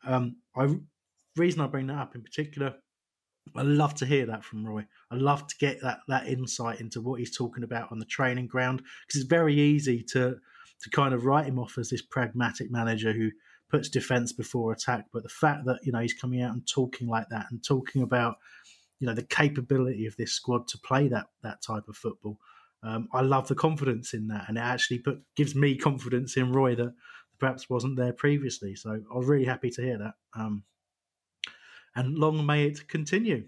um, 0.05 0.35
I 0.55 0.75
reason 1.35 1.61
I 1.61 1.67
bring 1.67 1.87
that 1.87 1.97
up 1.97 2.15
in 2.15 2.21
particular, 2.21 2.75
I 3.55 3.61
love 3.61 3.93
to 3.95 4.05
hear 4.05 4.25
that 4.27 4.43
from 4.43 4.65
Roy. 4.65 4.85
I 5.11 5.15
love 5.15 5.47
to 5.47 5.55
get 5.57 5.81
that 5.81 5.99
that 6.07 6.27
insight 6.27 6.79
into 6.79 7.01
what 7.01 7.19
he's 7.19 7.35
talking 7.35 7.63
about 7.63 7.91
on 7.91 7.99
the 7.99 8.05
training 8.05 8.47
ground 8.47 8.79
because 8.79 9.21
it's 9.21 9.29
very 9.29 9.59
easy 9.59 10.03
to 10.11 10.37
to 10.81 10.89
kind 10.89 11.13
of 11.13 11.25
write 11.25 11.45
him 11.45 11.59
off 11.59 11.77
as 11.77 11.89
this 11.89 12.01
pragmatic 12.01 12.71
manager 12.71 13.13
who 13.13 13.31
puts 13.73 13.89
defense 13.89 14.31
before 14.31 14.71
attack. 14.71 15.05
But 15.11 15.23
the 15.23 15.29
fact 15.29 15.65
that 15.65 15.79
you 15.81 15.91
know 15.91 15.99
he's 15.99 16.13
coming 16.13 16.43
out 16.43 16.53
and 16.53 16.65
talking 16.67 17.07
like 17.07 17.27
that 17.29 17.47
and 17.49 17.63
talking 17.63 18.03
about 18.03 18.37
you 18.99 19.07
know 19.07 19.15
the 19.15 19.23
capability 19.23 20.05
of 20.05 20.15
this 20.15 20.33
squad 20.33 20.67
to 20.69 20.77
play 20.77 21.07
that 21.07 21.25
that 21.41 21.63
type 21.63 21.87
of 21.87 21.97
football, 21.97 22.37
um, 22.83 23.07
I 23.11 23.21
love 23.21 23.47
the 23.47 23.55
confidence 23.55 24.13
in 24.13 24.27
that, 24.27 24.45
and 24.47 24.57
it 24.57 24.61
actually 24.61 24.99
put, 24.99 25.21
gives 25.35 25.55
me 25.55 25.75
confidence 25.75 26.37
in 26.37 26.51
Roy 26.51 26.75
that 26.75 26.93
perhaps 27.39 27.67
wasn't 27.67 27.97
there 27.97 28.13
previously. 28.13 28.75
So 28.75 28.91
I 28.91 29.17
was 29.17 29.27
really 29.27 29.45
happy 29.45 29.71
to 29.71 29.81
hear 29.81 29.97
that. 29.97 30.13
Um, 30.35 30.63
and 31.95 32.15
long 32.15 32.45
may 32.45 32.65
it 32.65 32.87
continue. 32.87 33.47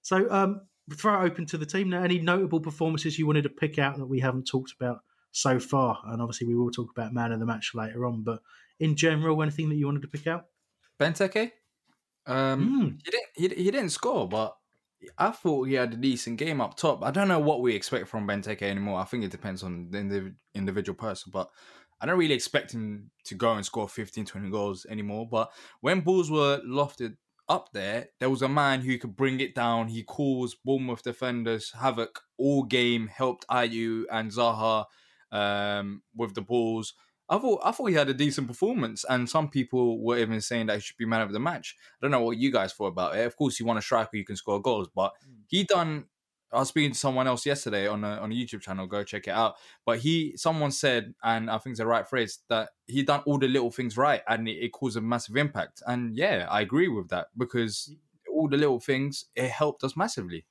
So, 0.00 0.30
um, 0.30 0.62
throw 0.94 1.20
it 1.20 1.26
open 1.26 1.44
to 1.46 1.58
the 1.58 1.66
team 1.66 1.90
now. 1.90 2.02
Any 2.02 2.18
notable 2.18 2.60
performances 2.60 3.18
you 3.18 3.26
wanted 3.26 3.42
to 3.42 3.50
pick 3.50 3.78
out 3.78 3.98
that 3.98 4.06
we 4.06 4.20
haven't 4.20 4.48
talked 4.48 4.72
about 4.78 5.00
so 5.30 5.60
far? 5.60 6.00
And 6.06 6.22
obviously, 6.22 6.46
we 6.46 6.54
will 6.54 6.70
talk 6.70 6.90
about 6.90 7.12
man 7.12 7.32
of 7.32 7.40
the 7.40 7.46
match 7.46 7.72
later 7.74 8.06
on. 8.06 8.22
But 8.22 8.40
in 8.80 8.96
general, 8.96 9.42
anything 9.42 9.68
that 9.68 9.76
you 9.76 9.86
wanted 9.86 10.02
to 10.02 10.08
pick 10.08 10.26
out? 10.26 10.46
Benteke. 11.00 11.52
Um, 12.26 12.68
Hmm. 12.68 12.88
he 13.04 13.10
didn't. 13.10 13.26
He, 13.58 13.64
he 13.64 13.70
didn't 13.70 13.90
score, 13.90 14.28
but 14.28 14.56
I 15.16 15.30
thought 15.30 15.64
he 15.68 15.74
had 15.74 15.94
a 15.94 15.96
decent 15.96 16.38
game 16.38 16.60
up 16.60 16.76
top. 16.76 17.02
I 17.04 17.10
don't 17.10 17.28
know 17.28 17.38
what 17.38 17.62
we 17.62 17.74
expect 17.74 18.08
from 18.08 18.26
Benteke 18.26 18.62
anymore. 18.62 19.00
I 19.00 19.04
think 19.04 19.24
it 19.24 19.30
depends 19.30 19.62
on 19.62 19.90
the 19.90 19.98
indiv- 19.98 20.34
individual 20.54 20.96
person, 20.96 21.30
but 21.32 21.48
I 22.00 22.06
don't 22.06 22.18
really 22.18 22.34
expect 22.34 22.72
him 22.72 23.10
to 23.24 23.34
go 23.34 23.52
and 23.54 23.64
score 23.64 23.88
15, 23.88 24.24
20 24.26 24.50
goals 24.50 24.86
anymore. 24.90 25.28
But 25.28 25.50
when 25.80 26.00
balls 26.00 26.30
were 26.30 26.60
lofted 26.66 27.16
up 27.48 27.70
there, 27.72 28.08
there 28.20 28.28
was 28.30 28.42
a 28.42 28.48
man 28.48 28.82
who 28.82 28.98
could 28.98 29.16
bring 29.16 29.40
it 29.40 29.54
down. 29.54 29.88
He 29.88 30.02
caused 30.02 30.58
Bournemouth 30.64 31.02
defenders 31.02 31.72
havoc 31.72 32.20
all 32.36 32.64
game, 32.64 33.06
helped 33.06 33.46
Ayew 33.48 34.04
and 34.12 34.30
Zaha 34.30 34.84
um, 35.32 36.02
with 36.14 36.34
the 36.34 36.42
balls. 36.42 36.94
I 37.30 37.38
thought 37.38 37.60
I 37.62 37.72
thought 37.72 37.86
he 37.86 37.94
had 37.94 38.08
a 38.08 38.14
decent 38.14 38.46
performance, 38.48 39.04
and 39.08 39.28
some 39.28 39.48
people 39.50 40.02
were 40.02 40.18
even 40.18 40.40
saying 40.40 40.66
that 40.66 40.76
he 40.76 40.80
should 40.80 40.96
be 40.96 41.04
man 41.04 41.20
of 41.20 41.32
the 41.32 41.40
match. 41.40 41.76
I 41.80 41.98
don't 42.00 42.10
know 42.10 42.22
what 42.22 42.38
you 42.38 42.50
guys 42.50 42.72
thought 42.72 42.86
about 42.86 43.16
it. 43.16 43.26
Of 43.26 43.36
course, 43.36 43.60
you 43.60 43.66
want 43.66 43.78
a 43.78 43.82
striker 43.82 44.10
who 44.14 44.24
can 44.24 44.36
score 44.36 44.60
goals, 44.62 44.88
but 44.94 45.12
he 45.46 45.64
done. 45.64 46.06
I 46.50 46.60
was 46.60 46.68
speaking 46.68 46.92
to 46.92 46.98
someone 46.98 47.26
else 47.26 47.44
yesterday 47.44 47.86
on 47.86 48.04
a 48.04 48.16
on 48.16 48.32
a 48.32 48.34
YouTube 48.34 48.62
channel. 48.62 48.86
Go 48.86 49.04
check 49.04 49.28
it 49.28 49.32
out. 49.32 49.56
But 49.84 49.98
he, 49.98 50.32
someone 50.36 50.70
said, 50.70 51.12
and 51.22 51.50
I 51.50 51.58
think 51.58 51.72
it's 51.72 51.80
the 51.80 51.86
right 51.86 52.08
phrase 52.08 52.38
that 52.48 52.70
he 52.86 53.02
done 53.02 53.20
all 53.26 53.38
the 53.38 53.48
little 53.48 53.70
things 53.70 53.98
right, 53.98 54.22
and 54.26 54.48
it, 54.48 54.52
it 54.52 54.72
caused 54.72 54.96
a 54.96 55.02
massive 55.02 55.36
impact. 55.36 55.82
And 55.86 56.16
yeah, 56.16 56.46
I 56.50 56.62
agree 56.62 56.88
with 56.88 57.08
that 57.10 57.26
because 57.36 57.94
all 58.32 58.48
the 58.48 58.56
little 58.56 58.80
things 58.80 59.26
it 59.34 59.50
helped 59.50 59.84
us 59.84 59.96
massively. 59.96 60.46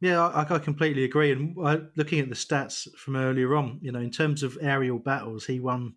Yeah, 0.00 0.26
I, 0.26 0.54
I 0.54 0.58
completely 0.58 1.04
agree. 1.04 1.32
And 1.32 1.56
uh, 1.62 1.78
looking 1.96 2.20
at 2.20 2.28
the 2.28 2.34
stats 2.34 2.88
from 2.96 3.16
earlier 3.16 3.54
on, 3.56 3.78
you 3.82 3.92
know, 3.92 4.00
in 4.00 4.10
terms 4.10 4.42
of 4.42 4.58
aerial 4.60 4.98
battles, 4.98 5.46
he 5.46 5.58
won 5.58 5.94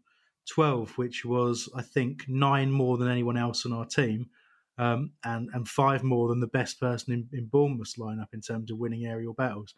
12, 0.48 0.98
which 0.98 1.26
was, 1.26 1.70
I 1.76 1.82
think, 1.82 2.26
nine 2.28 2.72
more 2.72 2.98
than 2.98 3.10
anyone 3.10 3.38
else 3.38 3.66
on 3.66 3.74
our 3.74 3.86
team, 3.86 4.30
um, 4.78 5.12
and, 5.24 5.50
and 5.54 5.68
five 5.68 6.04
more 6.04 6.28
than 6.30 6.40
the 6.40 6.48
best 6.48 6.80
person 6.80 7.14
in, 7.14 7.30
in 7.38 7.48
Bournemouth's 7.48 7.98
lineup 7.98 8.34
in 8.34 8.42
terms 8.42 8.72
of 8.72 8.78
winning 8.78 9.06
aerial 9.06 9.34
battles. 9.34 9.76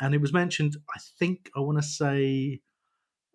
And 0.00 0.14
it 0.14 0.20
was 0.20 0.32
mentioned, 0.32 0.76
I 0.94 1.00
think, 1.18 1.50
I 1.56 1.60
want 1.60 1.78
to 1.78 1.82
say 1.82 2.60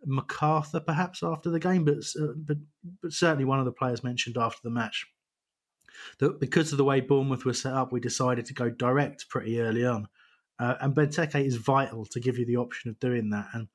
McArthur 0.07 0.85
perhaps 0.85 1.21
after 1.21 1.49
the 1.49 1.59
game, 1.59 1.85
but, 1.85 1.97
but, 2.37 2.57
but 3.01 3.11
certainly 3.11 3.45
one 3.45 3.59
of 3.59 3.65
the 3.65 3.71
players 3.71 4.03
mentioned 4.03 4.37
after 4.37 4.59
the 4.63 4.69
match 4.69 5.05
that 6.19 6.39
because 6.39 6.71
of 6.71 6.77
the 6.77 6.83
way 6.83 7.01
Bournemouth 7.01 7.45
was 7.45 7.61
set 7.61 7.73
up, 7.73 7.91
we 7.91 7.99
decided 7.99 8.45
to 8.45 8.53
go 8.53 8.69
direct 8.69 9.29
pretty 9.29 9.59
early 9.59 9.85
on. 9.85 10.07
Uh, 10.59 10.75
and 10.81 10.95
Benteke 10.95 11.43
is 11.43 11.55
vital 11.55 12.05
to 12.05 12.19
give 12.19 12.37
you 12.37 12.45
the 12.45 12.57
option 12.57 12.89
of 12.89 12.99
doing 12.99 13.29
that. 13.31 13.47
And 13.53 13.67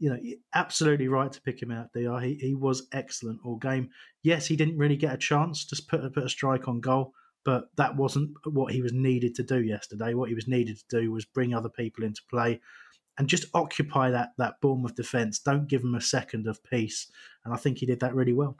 you 0.00 0.08
know, 0.08 0.18
absolutely 0.54 1.08
right 1.08 1.30
to 1.30 1.42
pick 1.42 1.62
him 1.62 1.70
out. 1.70 1.92
Dr. 1.94 2.20
He 2.20 2.34
he 2.40 2.54
was 2.54 2.88
excellent 2.92 3.40
all 3.44 3.56
game. 3.56 3.90
Yes, 4.22 4.46
he 4.46 4.56
didn't 4.56 4.78
really 4.78 4.96
get 4.96 5.14
a 5.14 5.18
chance 5.18 5.66
to 5.66 5.80
put 5.88 6.04
a, 6.04 6.10
put 6.10 6.24
a 6.24 6.28
strike 6.28 6.66
on 6.66 6.80
goal, 6.80 7.12
but 7.44 7.64
that 7.76 7.96
wasn't 7.96 8.30
what 8.46 8.72
he 8.72 8.80
was 8.80 8.94
needed 8.94 9.34
to 9.36 9.42
do 9.42 9.62
yesterday. 9.62 10.14
What 10.14 10.30
he 10.30 10.34
was 10.34 10.48
needed 10.48 10.78
to 10.78 11.00
do 11.00 11.12
was 11.12 11.26
bring 11.26 11.54
other 11.54 11.68
people 11.68 12.02
into 12.02 12.22
play 12.30 12.60
and 13.18 13.28
just 13.28 13.44
occupy 13.52 14.10
that 14.10 14.30
that 14.38 14.54
Bournemouth 14.62 14.96
defence. 14.96 15.38
Don't 15.38 15.68
give 15.68 15.82
them 15.82 15.94
a 15.94 16.00
second 16.00 16.46
of 16.46 16.64
peace. 16.64 17.06
And 17.44 17.52
I 17.52 17.58
think 17.58 17.78
he 17.78 17.86
did 17.86 18.00
that 18.00 18.14
really 18.14 18.32
well. 18.32 18.56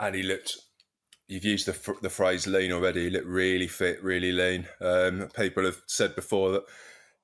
And 0.00 0.14
he 0.14 0.22
looked. 0.22 0.56
You've 1.28 1.44
used 1.44 1.66
the 1.66 1.96
the 2.00 2.08
phrase 2.08 2.46
lean 2.46 2.72
already. 2.72 3.04
He 3.04 3.10
looked 3.10 3.26
really 3.26 3.68
fit, 3.68 4.02
really 4.02 4.32
lean. 4.32 4.66
Um, 4.80 5.28
people 5.36 5.64
have 5.66 5.82
said 5.86 6.16
before 6.16 6.52
that 6.52 6.64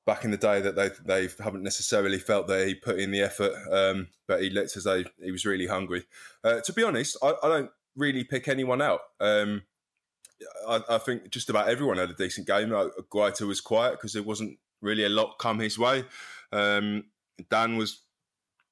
back 0.06 0.24
in 0.24 0.30
the 0.30 0.36
day 0.36 0.60
that 0.60 0.76
they 0.76 0.90
they 1.04 1.28
haven't 1.42 1.62
necessarily 1.62 2.18
felt 2.18 2.46
that 2.48 2.66
he 2.66 2.74
put 2.74 2.98
in 2.98 3.10
the 3.10 3.20
effort, 3.20 3.52
um, 3.70 4.08
but 4.26 4.42
he 4.42 4.50
looked 4.50 4.76
as 4.76 4.84
though 4.84 5.04
he 5.22 5.30
was 5.30 5.44
really 5.46 5.66
hungry. 5.66 6.04
Uh, 6.42 6.60
to 6.60 6.72
be 6.72 6.82
honest, 6.82 7.16
I, 7.22 7.34
I, 7.42 7.48
don't 7.48 7.70
really 7.96 8.24
pick 8.24 8.48
anyone 8.48 8.82
out. 8.82 9.00
Um, 9.20 9.62
I, 10.66 10.80
I, 10.88 10.98
think 10.98 11.30
just 11.30 11.50
about 11.50 11.68
everyone 11.68 11.98
had 11.98 12.10
a 12.10 12.14
decent 12.14 12.46
game. 12.46 12.70
Guaita 12.70 13.46
was 13.46 13.60
quiet 13.60 13.92
because 13.92 14.14
there 14.14 14.22
wasn't 14.22 14.58
really 14.80 15.04
a 15.04 15.10
lot 15.10 15.38
come 15.38 15.58
his 15.58 15.78
way. 15.78 16.04
Um, 16.52 17.04
Dann 17.48 17.76
was 17.76 18.00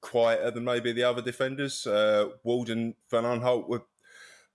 quieter 0.00 0.50
than 0.50 0.64
maybe 0.64 0.92
the 0.92 1.04
other 1.04 1.22
defenders. 1.22 1.86
Uh, 1.86 2.30
Walden, 2.42 2.94
Van 3.10 3.24
Aanholt 3.24 3.68
were 3.68 3.82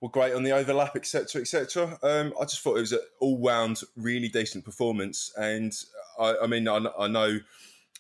were 0.02 0.10
great 0.10 0.34
on 0.34 0.44
the 0.44 0.52
overlap, 0.52 0.98
etc., 0.98 1.42
etc. 1.42 1.98
Um, 2.04 2.34
I 2.40 2.44
just 2.44 2.60
thought 2.60 2.76
it 2.76 2.82
was 2.82 2.92
an 2.92 3.00
all-round 3.22 3.80
really 3.96 4.28
decent 4.28 4.66
performance, 4.66 5.32
and 5.38 5.74
I, 6.20 6.36
I 6.44 6.48
mean, 6.48 6.68
I, 6.68 6.86
I, 6.98 7.08
know 7.08 7.40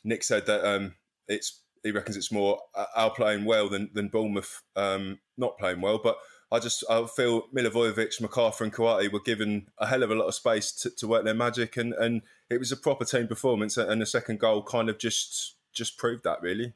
Nick 0.03 0.23
said 0.23 0.45
that 0.45 0.65
um, 0.65 0.95
it's 1.27 1.61
he 1.83 1.91
reckons 1.91 2.17
it's 2.17 2.31
more 2.31 2.59
our 2.95 3.11
playing 3.11 3.45
well 3.45 3.69
than 3.69 3.89
than 3.93 4.09
Bournemouth 4.09 4.61
um, 4.75 5.19
not 5.37 5.57
playing 5.57 5.81
well, 5.81 5.99
but. 6.03 6.17
I 6.51 6.59
just 6.59 6.83
I 6.87 7.03
feel 7.07 7.47
Milivojevic, 7.47 8.21
McArthur, 8.21 8.61
and 8.61 8.71
Kouyaté 8.71 9.11
were 9.11 9.21
given 9.21 9.69
a 9.79 9.87
hell 9.87 10.03
of 10.03 10.11
a 10.11 10.13
lot 10.13 10.27
of 10.27 10.35
space 10.35 10.71
to, 10.73 10.91
to 10.91 11.07
work 11.07 11.25
their 11.25 11.33
magic, 11.33 11.77
and, 11.77 11.93
and 11.93 12.21
it 12.47 12.59
was 12.59 12.71
a 12.71 12.77
proper 12.77 13.05
team 13.05 13.27
performance. 13.27 13.75
And 13.75 13.99
the 13.99 14.05
second 14.05 14.39
goal 14.39 14.61
kind 14.61 14.87
of 14.87 14.99
just 14.99 15.55
just 15.73 15.97
proved 15.97 16.23
that, 16.25 16.43
really. 16.43 16.73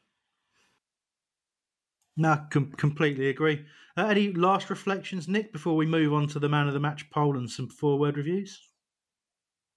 No, 2.18 2.44
com- 2.50 2.72
completely 2.72 3.30
agree. 3.30 3.66
Uh, 3.96 4.08
any 4.08 4.34
last 4.34 4.70
reflections, 4.70 5.28
Nick, 5.28 5.54
before 5.54 5.76
we 5.76 5.86
move 5.86 6.14
on 6.14 6.28
to 6.30 6.40
the 6.40 6.50
man 6.50 6.68
of 6.68 6.74
the 6.74 6.80
match 6.80 7.10
poll 7.12 7.38
and 7.38 7.50
some 7.50 7.68
forward 7.68 8.18
reviews? 8.18 8.67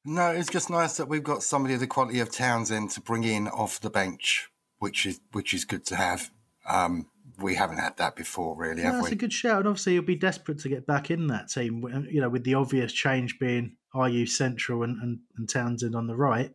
No, 0.04 0.30
it's 0.30 0.48
just 0.48 0.70
nice 0.70 0.96
that 0.96 1.08
we've 1.08 1.22
got 1.22 1.42
somebody 1.42 1.74
of 1.74 1.80
the 1.80 1.86
quality 1.86 2.20
of 2.20 2.30
Townsend 2.30 2.90
to 2.92 3.00
bring 3.00 3.24
in 3.24 3.48
off 3.48 3.80
the 3.80 3.90
bench, 3.90 4.48
which 4.78 5.04
is 5.04 5.20
which 5.32 5.52
is 5.52 5.64
good 5.64 5.84
to 5.86 5.96
have. 5.96 6.30
Um, 6.66 7.06
we 7.38 7.54
haven't 7.54 7.78
had 7.78 7.96
that 7.98 8.16
before, 8.16 8.56
really, 8.56 8.82
have 8.82 8.94
that's 8.94 9.08
we? 9.08 9.12
A 9.12 9.18
good 9.18 9.32
shout. 9.32 9.58
And 9.58 9.68
obviously, 9.68 9.94
he'll 9.94 10.02
be 10.02 10.16
desperate 10.16 10.58
to 10.60 10.68
get 10.68 10.86
back 10.86 11.10
in 11.10 11.26
that 11.28 11.48
team. 11.50 11.84
You 12.10 12.20
know, 12.20 12.28
with 12.28 12.44
the 12.44 12.54
obvious 12.54 12.92
change 12.92 13.38
being 13.38 13.76
Ayew 13.94 14.28
central 14.28 14.82
and, 14.82 15.00
and, 15.02 15.18
and 15.36 15.48
Townsend 15.48 15.94
on 15.94 16.06
the 16.06 16.16
right, 16.16 16.54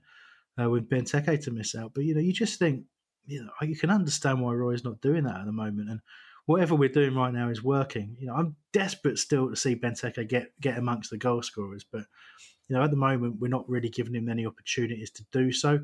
uh, 0.60 0.70
with 0.70 0.90
Benteke 0.90 1.44
to 1.44 1.52
miss 1.52 1.76
out. 1.76 1.94
But 1.94 2.06
you 2.06 2.16
know, 2.16 2.22
you 2.22 2.34
just 2.34 2.58
think, 2.58 2.86
you 3.28 3.44
know, 3.44 3.52
you 3.62 3.76
can 3.76 3.92
understand 3.92 4.42
why 4.42 4.54
Roy's 4.54 4.84
not 4.84 5.02
doing 5.02 5.24
that 5.26 5.40
at 5.40 5.46
the 5.46 5.52
moment. 5.52 5.90
And 5.90 6.00
whatever 6.46 6.76
we're 6.76 6.90
doing 6.90 7.16
right 7.16 7.34
now 7.34 7.50
is 7.50 7.64
working. 7.64 8.16
You 8.20 8.28
know, 8.28 8.36
I'm 8.36 8.56
desperate 8.72 9.20
still 9.20 9.50
to 9.50 9.56
see 9.56 9.76
Benteke 9.76 10.28
get 10.28 10.60
get 10.60 10.78
amongst 10.78 11.10
the 11.10 11.18
goal 11.18 11.42
scorers, 11.42 11.86
but 11.90 12.06
you 12.68 12.76
know, 12.76 12.84
at 12.84 12.92
the 12.92 12.98
moment 12.98 13.40
we're 13.40 13.48
not 13.48 13.68
really 13.70 13.90
giving 13.90 14.16
him 14.16 14.30
any 14.30 14.46
opportunities 14.46 15.12
to 15.12 15.26
do 15.32 15.52
so. 15.52 15.80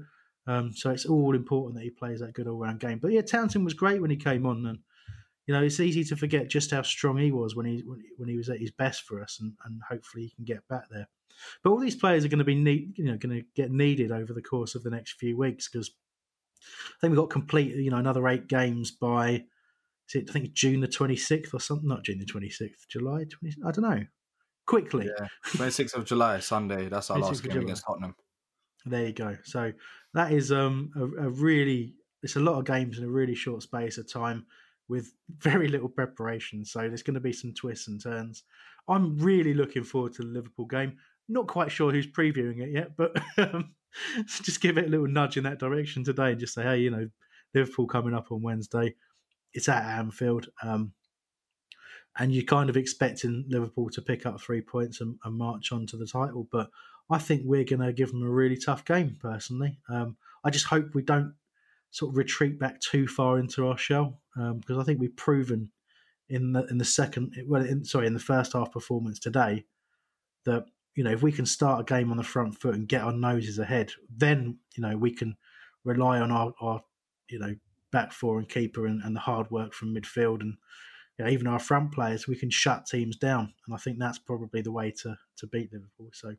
Um, 0.47 0.73
so 0.73 0.89
it's 0.89 1.05
all 1.05 1.35
important 1.35 1.75
that 1.75 1.83
he 1.83 1.91
plays 1.91 2.19
that 2.19 2.33
good 2.33 2.47
all 2.47 2.57
round 2.57 2.79
game. 2.79 2.97
But 2.97 3.11
yeah, 3.11 3.21
Townsend 3.21 3.63
was 3.63 3.75
great 3.75 4.01
when 4.01 4.09
he 4.09 4.17
came 4.17 4.45
on, 4.45 4.65
and 4.65 4.79
you 5.45 5.53
know, 5.53 5.63
it's 5.63 5.79
easy 5.79 6.03
to 6.05 6.15
forget 6.15 6.49
just 6.49 6.71
how 6.71 6.81
strong 6.81 7.17
he 7.17 7.31
was 7.31 7.55
when 7.55 7.65
he 7.65 7.83
when 8.17 8.27
he 8.27 8.37
was 8.37 8.49
at 8.49 8.59
his 8.59 8.71
best 8.71 9.03
for 9.03 9.21
us, 9.21 9.39
and, 9.39 9.53
and 9.65 9.81
hopefully 9.87 10.23
he 10.23 10.29
can 10.35 10.45
get 10.45 10.67
back 10.67 10.85
there. 10.89 11.07
But 11.63 11.71
all 11.71 11.79
these 11.79 11.95
players 11.95 12.25
are 12.25 12.27
going 12.27 12.39
to 12.39 12.45
be 12.45 12.55
need, 12.55 12.97
you 12.97 13.05
know, 13.05 13.17
going 13.17 13.41
to 13.41 13.45
get 13.55 13.71
needed 13.71 14.11
over 14.11 14.33
the 14.33 14.41
course 14.41 14.75
of 14.75 14.83
the 14.83 14.89
next 14.89 15.13
few 15.13 15.37
weeks 15.37 15.67
because 15.67 15.91
I 16.61 16.99
think 16.99 17.11
we've 17.11 17.19
got 17.19 17.29
complete, 17.29 17.75
you 17.75 17.89
know, 17.89 17.97
another 17.97 18.27
eight 18.27 18.47
games 18.47 18.91
by, 18.91 19.43
I 20.15 20.21
think 20.31 20.53
June 20.53 20.81
the 20.81 20.87
twenty 20.87 21.15
sixth 21.15 21.53
or 21.53 21.59
something, 21.59 21.87
not 21.87 22.03
June 22.03 22.19
the 22.19 22.25
twenty 22.25 22.49
sixth, 22.49 22.87
July 22.87 23.25
twenty, 23.29 23.55
I 23.65 23.71
don't 23.71 23.89
know. 23.89 24.05
Quickly, 24.71 25.09
yeah, 25.19 25.27
twenty 25.53 25.71
sixth 25.71 25.97
of 25.97 26.05
July, 26.05 26.39
Sunday. 26.39 26.87
That's 26.87 27.11
our 27.11 27.19
last 27.19 27.43
game 27.43 27.59
against 27.59 27.83
Tottenham. 27.85 28.15
There 28.85 29.07
you 29.07 29.11
go. 29.11 29.37
So 29.43 29.73
that 30.13 30.31
is 30.31 30.49
um 30.49 30.91
a, 30.95 31.25
a 31.25 31.29
really, 31.29 31.95
it's 32.23 32.37
a 32.37 32.39
lot 32.39 32.57
of 32.57 32.63
games 32.63 32.97
in 32.97 33.03
a 33.03 33.09
really 33.09 33.35
short 33.35 33.63
space 33.63 33.97
of 33.97 34.09
time 34.09 34.45
with 34.87 35.13
very 35.39 35.67
little 35.67 35.89
preparation. 35.89 36.63
So 36.63 36.79
there's 36.79 37.03
going 37.03 37.15
to 37.15 37.19
be 37.19 37.33
some 37.33 37.53
twists 37.53 37.89
and 37.89 38.01
turns. 38.01 38.43
I'm 38.87 39.17
really 39.17 39.53
looking 39.53 39.83
forward 39.83 40.13
to 40.13 40.21
the 40.21 40.29
Liverpool 40.29 40.67
game. 40.67 40.97
Not 41.27 41.47
quite 41.47 41.69
sure 41.69 41.91
who's 41.91 42.07
previewing 42.07 42.61
it 42.61 42.71
yet, 42.71 42.95
but 42.95 43.21
um, 43.37 43.75
just 44.25 44.61
give 44.61 44.77
it 44.77 44.85
a 44.85 44.89
little 44.89 45.07
nudge 45.07 45.35
in 45.35 45.43
that 45.43 45.59
direction 45.59 46.05
today 46.05 46.31
and 46.31 46.39
just 46.39 46.53
say, 46.53 46.63
hey, 46.63 46.77
you 46.79 46.91
know, 46.91 47.09
Liverpool 47.53 47.87
coming 47.87 48.13
up 48.13 48.31
on 48.31 48.41
Wednesday. 48.41 48.95
It's 49.53 49.67
at 49.67 49.83
Anfield. 49.83 50.47
Um, 50.63 50.93
and 52.17 52.33
you're 52.33 52.43
kind 52.43 52.69
of 52.69 52.77
expecting 52.77 53.45
Liverpool 53.47 53.89
to 53.89 54.01
pick 54.01 54.25
up 54.25 54.39
three 54.39 54.61
points 54.61 55.01
and, 55.01 55.17
and 55.23 55.37
march 55.37 55.71
on 55.71 55.85
to 55.87 55.97
the 55.97 56.07
title. 56.07 56.47
But 56.51 56.69
I 57.09 57.17
think 57.17 57.43
we're 57.45 57.63
going 57.63 57.81
to 57.81 57.93
give 57.93 58.11
them 58.11 58.23
a 58.23 58.29
really 58.29 58.57
tough 58.57 58.85
game, 58.85 59.17
personally. 59.19 59.79
Um, 59.89 60.17
I 60.43 60.49
just 60.49 60.65
hope 60.65 60.93
we 60.93 61.03
don't 61.03 61.33
sort 61.91 62.11
of 62.11 62.17
retreat 62.17 62.57
back 62.59 62.79
too 62.79 63.07
far 63.07 63.37
into 63.37 63.67
our 63.67 63.77
shell 63.77 64.19
because 64.35 64.75
um, 64.75 64.79
I 64.79 64.83
think 64.83 64.99
we've 64.99 65.15
proven 65.15 65.71
in 66.29 66.53
the 66.53 66.65
in 66.67 66.77
the 66.77 66.85
second 66.85 67.35
well 67.45 67.63
in, 67.63 67.83
sorry 67.83 68.07
in 68.07 68.13
the 68.13 68.19
first 68.19 68.53
half 68.53 68.71
performance 68.71 69.19
today 69.19 69.65
that 70.45 70.63
you 70.95 71.03
know 71.03 71.11
if 71.11 71.21
we 71.21 71.31
can 71.31 71.45
start 71.45 71.81
a 71.81 71.83
game 71.83 72.09
on 72.09 72.15
the 72.15 72.23
front 72.23 72.57
foot 72.57 72.75
and 72.75 72.87
get 72.87 73.01
our 73.01 73.11
noses 73.11 73.59
ahead 73.59 73.91
then 74.09 74.57
you 74.75 74.81
know 74.81 74.95
we 74.95 75.11
can 75.11 75.35
rely 75.83 76.19
on 76.19 76.31
our, 76.31 76.53
our 76.61 76.81
you 77.29 77.37
know 77.37 77.53
back 77.91 78.13
four 78.13 78.39
and 78.39 78.47
keeper 78.47 78.85
and, 78.85 79.01
and 79.03 79.13
the 79.13 79.19
hard 79.19 79.51
work 79.51 79.73
from 79.73 79.93
midfield 79.93 80.39
and 80.39 80.55
you 81.21 81.27
know, 81.27 81.33
even 81.33 81.47
our 81.47 81.59
front 81.59 81.91
players 81.91 82.27
we 82.27 82.35
can 82.35 82.49
shut 82.49 82.87
teams 82.87 83.15
down 83.15 83.53
and 83.65 83.75
I 83.75 83.77
think 83.77 83.99
that's 83.99 84.17
probably 84.17 84.61
the 84.61 84.71
way 84.71 84.91
to 85.03 85.17
to 85.37 85.47
beat 85.47 85.71
Liverpool 85.71 86.09
so 86.13 86.35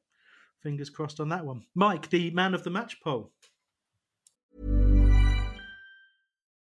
fingers 0.60 0.90
crossed 0.90 1.20
on 1.20 1.28
that 1.28 1.44
one 1.46 1.62
Mike 1.74 2.10
the 2.10 2.30
man 2.32 2.54
of 2.54 2.64
the 2.64 2.70
match 2.70 3.00
poll 3.02 3.30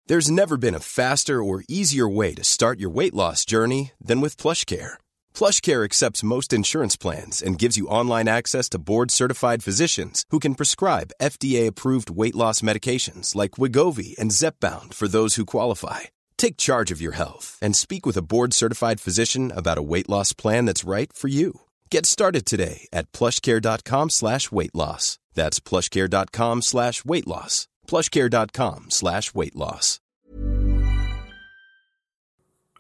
There's 0.09 0.31
never 0.31 0.57
been 0.57 0.75
a 0.75 0.81
faster 0.81 1.43
or 1.43 1.65
easier 1.69 2.09
way 2.09 2.33
to 2.33 2.43
start 2.43 2.81
your 2.81 2.89
weight 2.89 3.13
loss 3.13 3.45
journey 3.45 3.93
than 4.01 4.23
with 4.23 4.39
plush 4.39 4.65
PlushCare. 4.65 4.95
PlushCare 5.35 5.85
accepts 5.85 6.31
most 6.35 6.53
insurance 6.53 6.97
plans 6.97 7.43
and 7.43 7.59
gives 7.59 7.77
you 7.77 7.91
online 7.91 8.27
access 8.27 8.71
to 8.71 8.79
board-certified 8.79 9.63
physicians 9.63 10.25
who 10.31 10.39
can 10.39 10.55
prescribe 10.55 11.13
FDA-approved 11.21 12.09
weight 12.09 12.35
loss 12.35 12.63
medications 12.63 13.35
like 13.35 13.61
Wegovy 13.61 14.17
and 14.19 14.31
Zepbound 14.31 14.95
for 14.95 15.09
those 15.09 15.35
who 15.35 15.45
qualify. 15.45 16.09
Take 16.39 16.57
charge 16.57 16.91
of 16.91 17.03
your 17.03 17.13
health 17.13 17.59
and 17.61 17.77
speak 17.77 18.07
with 18.07 18.17
a 18.17 18.23
board-certified 18.23 19.01
physician 19.01 19.53
about 19.55 19.77
a 19.77 19.83
weight 19.83 20.09
loss 20.09 20.33
plan 20.33 20.65
that's 20.65 20.89
right 20.89 21.13
for 21.13 21.29
you. 21.29 21.61
Get 21.91 22.07
started 22.07 22.47
today 22.47 22.89
at 22.95 23.13
plushcare.com 23.13 24.09
slash 24.09 24.51
weight 24.51 24.75
loss. 24.75 25.19
That's 25.35 25.61
plushcare.com 25.61 26.63
slash 26.63 27.05
weight 27.05 27.27
loss 27.27 27.69
plushcare.com 27.89 28.91
slash 28.91 29.35
weight 29.35 29.57
loss. 29.57 29.99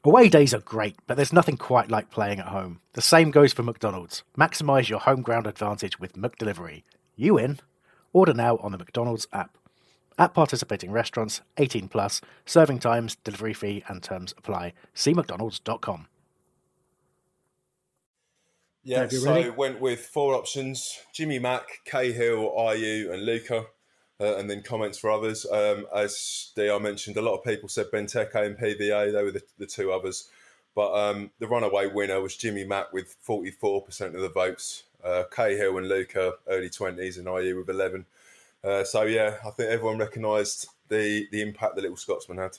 Away 0.04 0.28
days 0.28 0.54
are 0.54 0.60
great, 0.60 0.94
but 1.06 1.16
there's 1.16 1.32
nothing 1.32 1.56
quite 1.56 1.90
like 1.90 2.10
playing 2.10 2.38
at 2.38 2.46
home. 2.46 2.80
The 2.92 3.02
same 3.02 3.32
goes 3.32 3.52
for 3.52 3.64
McDonald's. 3.64 4.22
Maximise 4.38 4.88
your 4.88 5.00
home 5.00 5.22
ground 5.22 5.46
advantage 5.46 5.98
with 5.98 6.12
McDelivery. 6.12 6.84
You 7.16 7.36
in? 7.36 7.58
Order 8.12 8.32
now 8.32 8.58
on 8.58 8.72
the 8.72 8.78
McDonald's 8.78 9.26
app. 9.32 9.57
At 10.18 10.34
participating 10.34 10.90
restaurants, 10.90 11.42
18 11.58 11.88
plus, 11.88 12.20
serving 12.44 12.80
times, 12.80 13.16
delivery 13.24 13.54
fee, 13.54 13.84
and 13.88 14.02
terms 14.02 14.34
apply. 14.36 14.72
See 14.94 15.14
McDonald's.com. 15.14 16.08
Yeah, 18.82 19.06
so 19.08 19.32
ready? 19.32 19.50
went 19.50 19.80
with 19.80 20.00
four 20.00 20.34
options 20.34 20.98
Jimmy 21.12 21.38
Mack, 21.38 21.80
Cahill, 21.84 22.50
Ayew 22.56 23.12
and 23.12 23.24
Luca 23.24 23.66
uh, 24.20 24.36
and 24.36 24.50
then 24.50 24.62
comments 24.62 24.98
for 24.98 25.10
others. 25.10 25.46
Um, 25.46 25.86
as 25.94 26.52
Dr 26.56 26.80
mentioned, 26.80 27.16
a 27.16 27.22
lot 27.22 27.36
of 27.36 27.44
people 27.44 27.68
said 27.68 27.86
Benteke 27.92 28.34
and 28.34 28.58
PVA; 28.58 29.12
they 29.12 29.22
were 29.22 29.30
the, 29.30 29.42
the 29.58 29.66
two 29.66 29.92
others. 29.92 30.28
But 30.74 30.94
um, 30.94 31.30
the 31.38 31.48
runaway 31.48 31.86
winner 31.86 32.20
was 32.20 32.36
Jimmy 32.36 32.64
Mack 32.64 32.92
with 32.92 33.16
44% 33.26 34.14
of 34.14 34.20
the 34.20 34.28
votes. 34.28 34.84
Uh, 35.02 35.24
Cahill 35.30 35.78
and 35.78 35.88
Luca, 35.88 36.34
early 36.48 36.68
20s, 36.68 37.18
and 37.18 37.26
Ayew 37.26 37.56
with 37.56 37.68
11. 37.68 38.06
Uh, 38.64 38.84
so, 38.84 39.02
yeah, 39.02 39.36
I 39.46 39.50
think 39.50 39.70
everyone 39.70 39.98
recognised 39.98 40.66
the, 40.88 41.26
the 41.32 41.40
impact 41.42 41.76
the 41.76 41.82
little 41.82 41.96
Scotsman 41.96 42.38
had. 42.38 42.58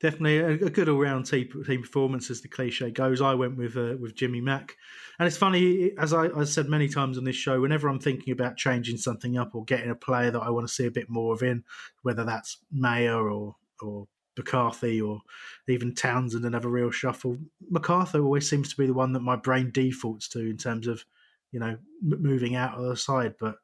definitely 0.00 0.38
a, 0.38 0.66
a 0.66 0.70
good 0.70 0.88
all-round 0.88 1.26
team, 1.26 1.48
team 1.66 1.82
performance, 1.82 2.30
as 2.30 2.40
the 2.40 2.48
cliche 2.48 2.90
goes. 2.90 3.20
I 3.20 3.34
went 3.34 3.56
with 3.56 3.76
uh, 3.76 3.96
with 4.00 4.14
Jimmy 4.14 4.40
Mack, 4.40 4.76
and 5.18 5.26
it's 5.26 5.36
funny 5.36 5.92
as 5.98 6.12
I, 6.12 6.28
I 6.36 6.44
said 6.44 6.68
many 6.68 6.88
times 6.88 7.18
on 7.18 7.24
this 7.24 7.36
show. 7.36 7.60
Whenever 7.60 7.88
I'm 7.88 7.98
thinking 7.98 8.32
about 8.32 8.56
changing 8.56 8.98
something 8.98 9.38
up 9.38 9.54
or 9.54 9.64
getting 9.64 9.90
a 9.90 9.94
player 9.94 10.30
that 10.30 10.40
I 10.40 10.50
want 10.50 10.66
to 10.66 10.72
see 10.72 10.86
a 10.86 10.90
bit 10.90 11.08
more 11.08 11.32
of 11.32 11.42
in, 11.42 11.64
whether 12.02 12.24
that's 12.24 12.58
Meyer 12.70 13.30
or 13.30 13.56
or 13.80 14.06
McCarthy 14.36 15.00
or 15.00 15.22
even 15.68 15.94
Townsend 15.94 16.52
have 16.52 16.64
real 16.64 16.90
shuffle. 16.90 17.38
McArthur 17.72 18.22
always 18.22 18.48
seems 18.48 18.68
to 18.70 18.76
be 18.76 18.86
the 18.86 18.94
one 18.94 19.12
that 19.14 19.20
my 19.20 19.36
brain 19.36 19.70
defaults 19.72 20.28
to 20.28 20.40
in 20.40 20.58
terms 20.58 20.86
of, 20.86 21.04
you 21.52 21.60
know, 21.60 21.76
moving 22.02 22.54
out 22.54 22.74
of 22.74 22.84
the 22.84 22.96
side. 22.96 23.34
But 23.40 23.56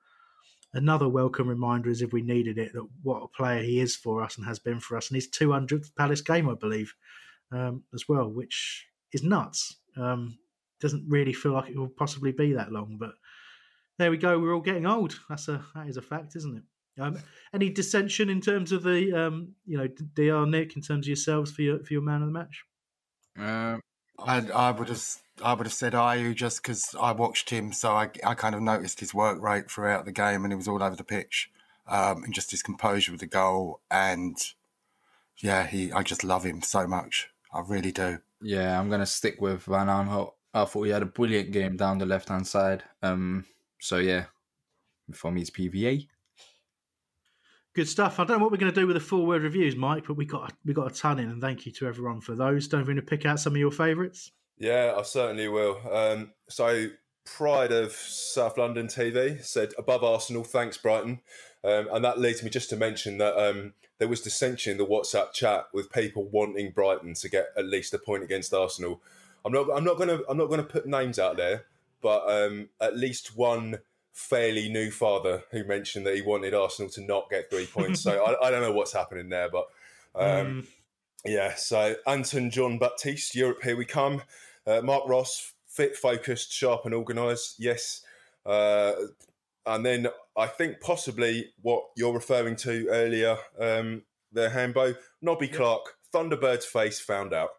another 0.75 1.09
welcome 1.09 1.49
reminder 1.49 1.91
is 1.91 2.03
if 2.03 2.13
we 2.13 2.23
needed 2.23 2.59
it, 2.59 2.73
that 2.73 2.87
what 3.03 3.23
a 3.23 3.29
player 3.29 3.63
he 3.63 3.81
is 3.81 3.97
for 3.97 4.23
us 4.23 4.37
and 4.37 4.47
has 4.47 4.59
been 4.59 4.81
for 4.81 4.97
us. 4.97 5.09
And 5.09 5.17
his 5.17 5.29
200th 5.29 5.95
Palace 5.97 6.21
game, 6.21 6.49
I 6.49 6.55
believe, 6.55 6.95
um, 7.51 7.83
as 7.95 8.09
well, 8.09 8.29
which 8.29 8.87
is 9.13 9.23
nuts. 9.23 9.77
Um, 9.97 10.39
doesn't 10.81 11.05
really 11.09 11.33
feel 11.33 11.53
like 11.53 11.71
it 11.71 11.79
will 11.79 11.89
possibly 11.89 12.33
be 12.33 12.53
that 12.55 12.73
long, 12.73 12.97
but 12.99 13.13
there 13.99 14.11
we 14.11 14.17
go. 14.17 14.39
We're 14.39 14.55
all 14.55 14.61
getting 14.61 14.87
old. 14.87 15.19
That's 15.29 15.49
a 15.49 15.65
that 15.75 15.87
is 15.87 15.97
a 15.97 16.03
fact, 16.03 16.35
isn't 16.35 16.57
it? 16.57 16.63
Um, 17.01 17.19
any 17.55 17.71
dissension 17.71 18.29
in 18.29 18.41
terms 18.41 18.73
of 18.73 18.83
the, 18.83 19.13
um, 19.13 19.55
you 19.65 19.79
know, 19.79 19.87
Dr 19.87 20.47
Nick 20.47 20.77
in 20.77 20.83
terms 20.83 21.07
of 21.07 21.09
yourselves 21.09 21.53
for 21.53 21.63
your 21.63 21.79
for 21.85 21.93
your 21.93 22.03
man 22.03 22.23
of 22.23 22.29
the 22.29 22.33
match? 22.33 22.65
Um, 23.39 23.81
I, 24.19 24.47
I 24.51 24.71
would 24.71 24.89
have 24.89 25.05
I 25.43 25.55
would 25.55 25.67
have 25.67 25.73
said 25.73 25.95
Ayew 25.95 26.35
just 26.35 26.63
because 26.63 26.95
I 27.01 27.13
watched 27.13 27.51
him, 27.51 27.73
so 27.73 27.93
I, 27.93 28.11
I 28.25 28.35
kind 28.35 28.55
of 28.55 28.61
noticed 28.61 29.01
his 29.01 29.15
work 29.15 29.41
rate 29.43 29.71
throughout 29.71 30.05
the 30.05 30.13
game, 30.13 30.45
and 30.45 30.53
he 30.53 30.57
was 30.57 30.69
all 30.69 30.83
over 30.83 30.97
the 30.97 31.05
pitch, 31.05 31.51
um, 31.87 32.23
and 32.23 32.35
just 32.35 32.51
his 32.51 32.63
composure 32.63 33.13
with 33.13 33.21
the 33.21 33.27
goal, 33.27 33.81
and 33.91 34.37
yeah, 35.39 35.67
he 35.67 35.93
I 35.93 36.03
just 36.03 36.25
love 36.25 36.45
him 36.45 36.63
so 36.63 36.87
much. 36.87 37.29
I 37.53 37.61
really 37.61 37.93
do. 37.93 38.19
Yeah, 38.41 38.79
I'm 38.79 38.91
gonna 38.91 39.07
stick 39.07 39.41
with 39.41 39.65
Van 39.65 39.89
Aanholt. 39.89 40.33
I 40.55 40.65
thought 40.65 40.85
he 40.85 40.91
had 40.91 41.03
a 41.03 41.07
brilliant 41.07 41.53
game 41.53 41.77
down 41.77 41.99
the 41.99 42.07
left 42.07 42.29
hand 42.29 42.47
side. 42.47 42.83
Um, 43.03 43.47
so 43.81 43.97
yeah, 43.97 44.27
for 45.13 45.33
me 45.33 45.41
it's 45.41 45.51
PVA. 45.51 46.07
Good 47.75 47.89
stuff. 47.89 48.21
I 48.21 48.25
don't 48.25 48.39
know 48.39 48.45
what 48.45 48.53
we're 48.53 48.59
going 48.59 48.73
to 48.73 48.81
do 48.81 48.87
with 48.87 48.97
the 48.97 49.01
full 49.01 49.25
word 49.25 49.43
reviews, 49.43 49.75
Mike, 49.77 50.05
but 50.07 50.15
we 50.15 50.27
got 50.27 50.53
we 50.65 50.75
got 50.75 50.93
a 50.93 50.95
ton 50.95 51.19
in, 51.19 51.31
and 51.31 51.41
thank 51.41 51.65
you 51.65 51.73
to 51.73 51.87
everyone 51.87 52.21
for 52.21 52.35
those. 52.35 52.69
Don't 52.69 52.87
want 52.87 52.97
to 52.97 53.03
pick 53.03 53.25
out 53.25 53.41
some 53.41 53.55
of 53.55 53.59
your 53.59 53.71
favourites? 53.71 54.31
Yeah, 54.59 54.95
I 54.97 55.03
certainly 55.03 55.49
will. 55.49 55.81
Um, 55.91 56.33
so, 56.49 56.89
Pride 57.25 57.73
of 57.73 57.93
South 57.93 58.59
London 58.59 58.89
TV 58.89 59.43
said 59.43 59.73
above 59.79 60.05
Arsenal, 60.05 60.45
thanks 60.45 60.77
Brighton, 60.77 61.21
um, 61.65 61.89
and 61.91 62.05
that 62.05 62.19
leads 62.19 62.43
me 62.43 62.51
just 62.51 62.69
to 62.71 62.77
mention 62.77 63.17
that 63.19 63.39
um, 63.39 63.73
there 63.99 64.09
was 64.09 64.21
dissension 64.21 64.73
in 64.73 64.79
the 64.79 64.87
WhatsApp 64.87 65.33
chat 65.33 65.69
with 65.73 65.91
people 65.91 66.29
wanting 66.29 66.73
Brighton 66.73 67.15
to 67.15 67.29
get 67.31 67.47
at 67.57 67.65
least 67.65 67.95
a 67.95 67.99
point 67.99 68.23
against 68.23 68.53
Arsenal. 68.53 69.01
I'm 69.47 69.53
not. 69.53 69.69
I'm 69.75 69.85
not 69.85 69.97
going 69.97 70.11
to. 70.11 70.23
I'm 70.29 70.37
not 70.37 70.49
going 70.49 70.61
to 70.61 70.67
put 70.67 70.87
names 70.87 71.19
out 71.19 71.39
there, 71.39 71.65
but 72.03 72.29
um, 72.29 72.69
at 72.83 72.99
least 72.99 73.35
one 73.35 73.79
fairly 74.13 74.69
new 74.69 74.91
father 74.91 75.43
who 75.51 75.65
mentioned 75.65 76.07
that 76.07 76.15
he 76.15 76.23
wanted 76.23 76.55
Arsenal 76.55 76.91
to 76.91 77.03
not 77.03 77.31
get 77.31 77.51
three 77.51 77.67
points. 77.67 78.01
so 78.03 78.25
I, 78.25 78.49
I, 78.49 78.51
don't 78.51 78.63
know 78.63 78.73
what's 78.73 78.93
happening 78.93 79.29
there, 79.29 79.49
but 79.51 79.67
um, 80.15 80.63
mm. 80.63 80.67
yeah. 81.25 81.55
So 81.55 81.97
Anton 82.07 82.51
John 82.51 82.79
Baptiste, 82.79 83.35
Europe, 83.35 83.63
here 83.63 83.77
we 83.77 83.85
come. 83.85 84.23
Uh, 84.67 84.81
Mark 84.83 85.09
Ross, 85.09 85.53
fit, 85.67 85.97
focused, 85.97 86.53
sharp, 86.53 86.85
and 86.85 86.95
organised. 86.95 87.57
Yes. 87.59 88.03
Uh, 88.45 88.93
and 89.65 89.87
then 89.87 90.09
I 90.37 90.47
think 90.47 90.81
possibly 90.81 91.53
what 91.63 91.85
you're 91.97 92.13
referring 92.13 92.57
to 92.57 92.89
earlier, 92.89 93.37
um, 93.59 94.03
the 94.33 94.51
Hambo, 94.51 94.95
Nobby. 95.21 95.49
Clark, 95.49 95.97
Thunderbird's 96.13 96.67
face 96.67 97.01
found 97.01 97.33
out. 97.33 97.51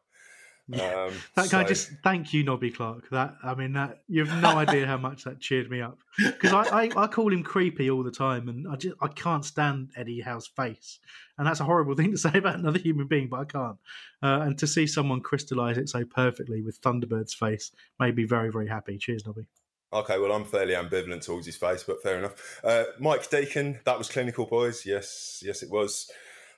Yeah. 0.68 1.08
Um, 1.08 1.14
that 1.36 1.50
guy 1.50 1.64
so... 1.64 1.68
just 1.68 1.92
thank 2.04 2.34
you, 2.34 2.44
Nobby 2.44 2.72
Clark. 2.72 3.10
That 3.10 3.36
I 3.44 3.54
mean, 3.54 3.74
that 3.74 4.04
you 4.08 4.24
have 4.24 4.42
no 4.42 4.50
idea 4.58 4.88
how 4.88 4.98
much 4.98 5.26
that 5.26 5.40
cheered 5.40 5.70
me 5.70 5.82
up 5.82 6.00
because 6.18 6.54
I, 6.54 6.84
I, 6.84 6.90
I, 6.96 7.08
call 7.08 7.34
him 7.34 7.44
creepy 7.44 7.90
all 7.90 8.04
the 8.04 8.12
time, 8.12 8.48
and 8.48 8.68
I 8.68 8.76
just 8.76 8.96
I 9.02 9.10
can't 9.10 9.44
stand 9.44 9.90
Eddie 9.98 10.22
Howe's 10.22 10.48
face, 10.48 11.00
and 11.38 11.46
that's 11.46 11.60
a 11.60 11.66
horrible 11.66 11.96
thing 11.98 12.12
to 12.12 12.18
say 12.18 12.32
about 12.36 12.60
another 12.60 12.80
human 12.80 13.08
being, 13.08 13.28
but 13.28 13.42
I 13.42 13.46
can't. 13.46 13.78
Uh, 14.22 14.40
and 14.46 14.58
to 14.60 14.68
see 14.68 14.88
someone 14.88 15.20
crystallize 15.20 15.78
it 15.78 15.90
so 15.90 16.06
perfectly 16.06 16.62
with 16.62 16.82
Thunderbird's 16.82 17.34
face 17.34 17.72
made 18.00 18.16
me 18.16 18.24
very 18.24 18.50
very 18.50 18.68
happy. 18.68 18.98
Cheers, 18.98 19.26
Nobby. 19.26 19.48
Okay, 19.92 20.18
well, 20.18 20.32
I'm 20.32 20.46
fairly 20.46 20.74
ambivalent 20.74 21.24
towards 21.24 21.46
his 21.46 21.56
face, 21.56 21.84
but 21.84 22.02
fair 22.02 22.18
enough. 22.18 22.60
Uh, 22.64 22.86
Mike 23.00 23.30
Deacon, 23.30 23.80
that 23.86 23.98
was 23.98 24.10
clinical, 24.10 24.48
boys. 24.48 24.88
Yes, 24.88 25.44
yes, 25.46 25.62
it 25.62 25.70
was. 25.70 26.10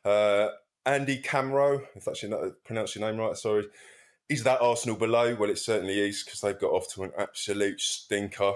Uh, 0.06 0.50
Andy 0.86 1.22
Camro, 1.22 1.82
if 1.96 2.06
that's 2.06 2.24
your, 2.24 2.52
pronounce 2.64 2.96
your 2.96 3.06
name 3.06 3.20
right, 3.20 3.36
sorry. 3.36 3.68
Is 4.28 4.44
that 4.44 4.62
Arsenal 4.62 4.98
below? 4.98 5.36
Well, 5.36 5.50
it 5.50 5.60
certainly 5.60 6.00
is 6.00 6.24
because 6.24 6.42
they've 6.42 6.60
got 6.60 6.72
off 6.72 6.92
to 6.94 7.04
an 7.04 7.12
absolute 7.18 7.80
stinker. 7.80 8.54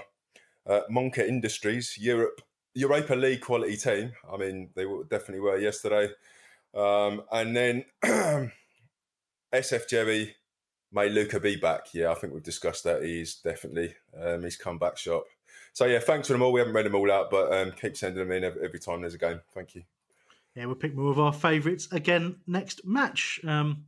Uh, 0.66 0.82
Monka 0.92 1.28
Industries, 1.28 1.96
Europe, 1.98 2.42
Europa 2.74 3.16
League 3.16 3.42
quality 3.42 3.78
team. 3.78 4.14
I 4.32 4.38
mean, 4.38 4.70
they 4.76 4.86
definitely 5.10 5.42
were 5.42 5.58
yesterday. 5.58 6.10
Um, 6.74 7.24
and 7.32 7.56
then 7.56 7.86
SF 9.54 9.88
Jerry, 9.90 10.36
may 10.92 11.10
Luca 11.10 11.40
be 11.40 11.56
back? 11.56 11.94
Yeah, 11.94 12.12
I 12.12 12.16
think 12.16 12.34
we've 12.34 12.44
discussed 12.44 12.84
that. 12.84 13.04
He's 13.04 13.36
definitely 13.36 13.94
um, 14.20 14.44
he's 14.44 14.58
come 14.58 14.78
back 14.78 14.98
sharp. 14.98 15.26
So 15.74 15.86
yeah, 15.86 16.00
thanks 16.00 16.28
for 16.28 16.34
them 16.34 16.42
all. 16.42 16.52
We 16.52 16.60
haven't 16.60 16.74
read 16.74 16.86
them 16.86 16.96
all 16.96 17.12
out, 17.12 17.30
but 17.30 17.54
um, 17.54 17.72
keep 17.72 17.96
sending 17.96 18.20
them 18.20 18.32
in 18.32 18.44
every, 18.44 18.64
every, 18.66 18.80
time 18.80 19.02
there's 19.02 19.14
a 19.14 19.20
game. 19.20 19.42
Thank 19.54 19.76
you. 19.76 19.84
Yeah, 20.56 20.66
we'll 20.66 20.76
pick 20.76 20.96
more 20.96 21.12
of 21.12 21.20
our 21.20 21.34
favourites 21.34 21.88
again 21.92 22.38
next 22.48 22.86
match. 22.86 23.40
Um, 23.46 23.86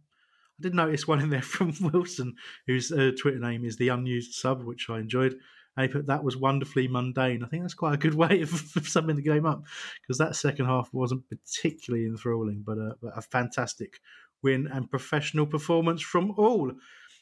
I 0.62 0.70
did 0.70 0.76
notice 0.76 1.08
one 1.08 1.22
in 1.22 1.32
there 1.32 1.42
from 1.42 1.74
Wilson, 1.92 2.36
whose 2.68 2.92
uh, 2.92 3.12
Twitter 3.20 3.40
name 3.40 3.66
is 3.66 3.78
the 3.78 3.90
unused 3.90 4.34
sub, 4.34 4.64
which 4.64 4.92
I 4.92 5.00
enjoyed. 5.00 5.40
And 5.76 5.88
he 5.88 5.92
put 5.92 6.06
that 6.06 6.24
was 6.24 6.38
wonderfully 6.38 6.88
mundane. 6.88 7.44
I 7.44 7.48
think 7.48 7.64
that's 7.64 7.74
quite 7.74 7.96
a 7.96 7.98
good 7.98 8.14
way 8.24 8.42
of, 8.42 8.54
of 8.76 8.88
summing 8.88 9.16
the 9.16 9.24
game 9.24 9.48
up 9.48 9.64
because 10.02 10.20
that 10.20 10.36
second 10.36 10.68
half 10.68 10.94
wasn't 10.94 11.24
particularly 11.30 12.06
enthralling, 12.06 12.62
but, 12.64 12.78
uh, 12.78 12.94
but 13.02 13.18
a 13.18 13.24
fantastic 13.24 14.00
win 14.44 14.68
and 14.68 14.92
professional 14.92 15.48
performance 15.48 16.04
from 16.04 16.32
all. 16.38 16.72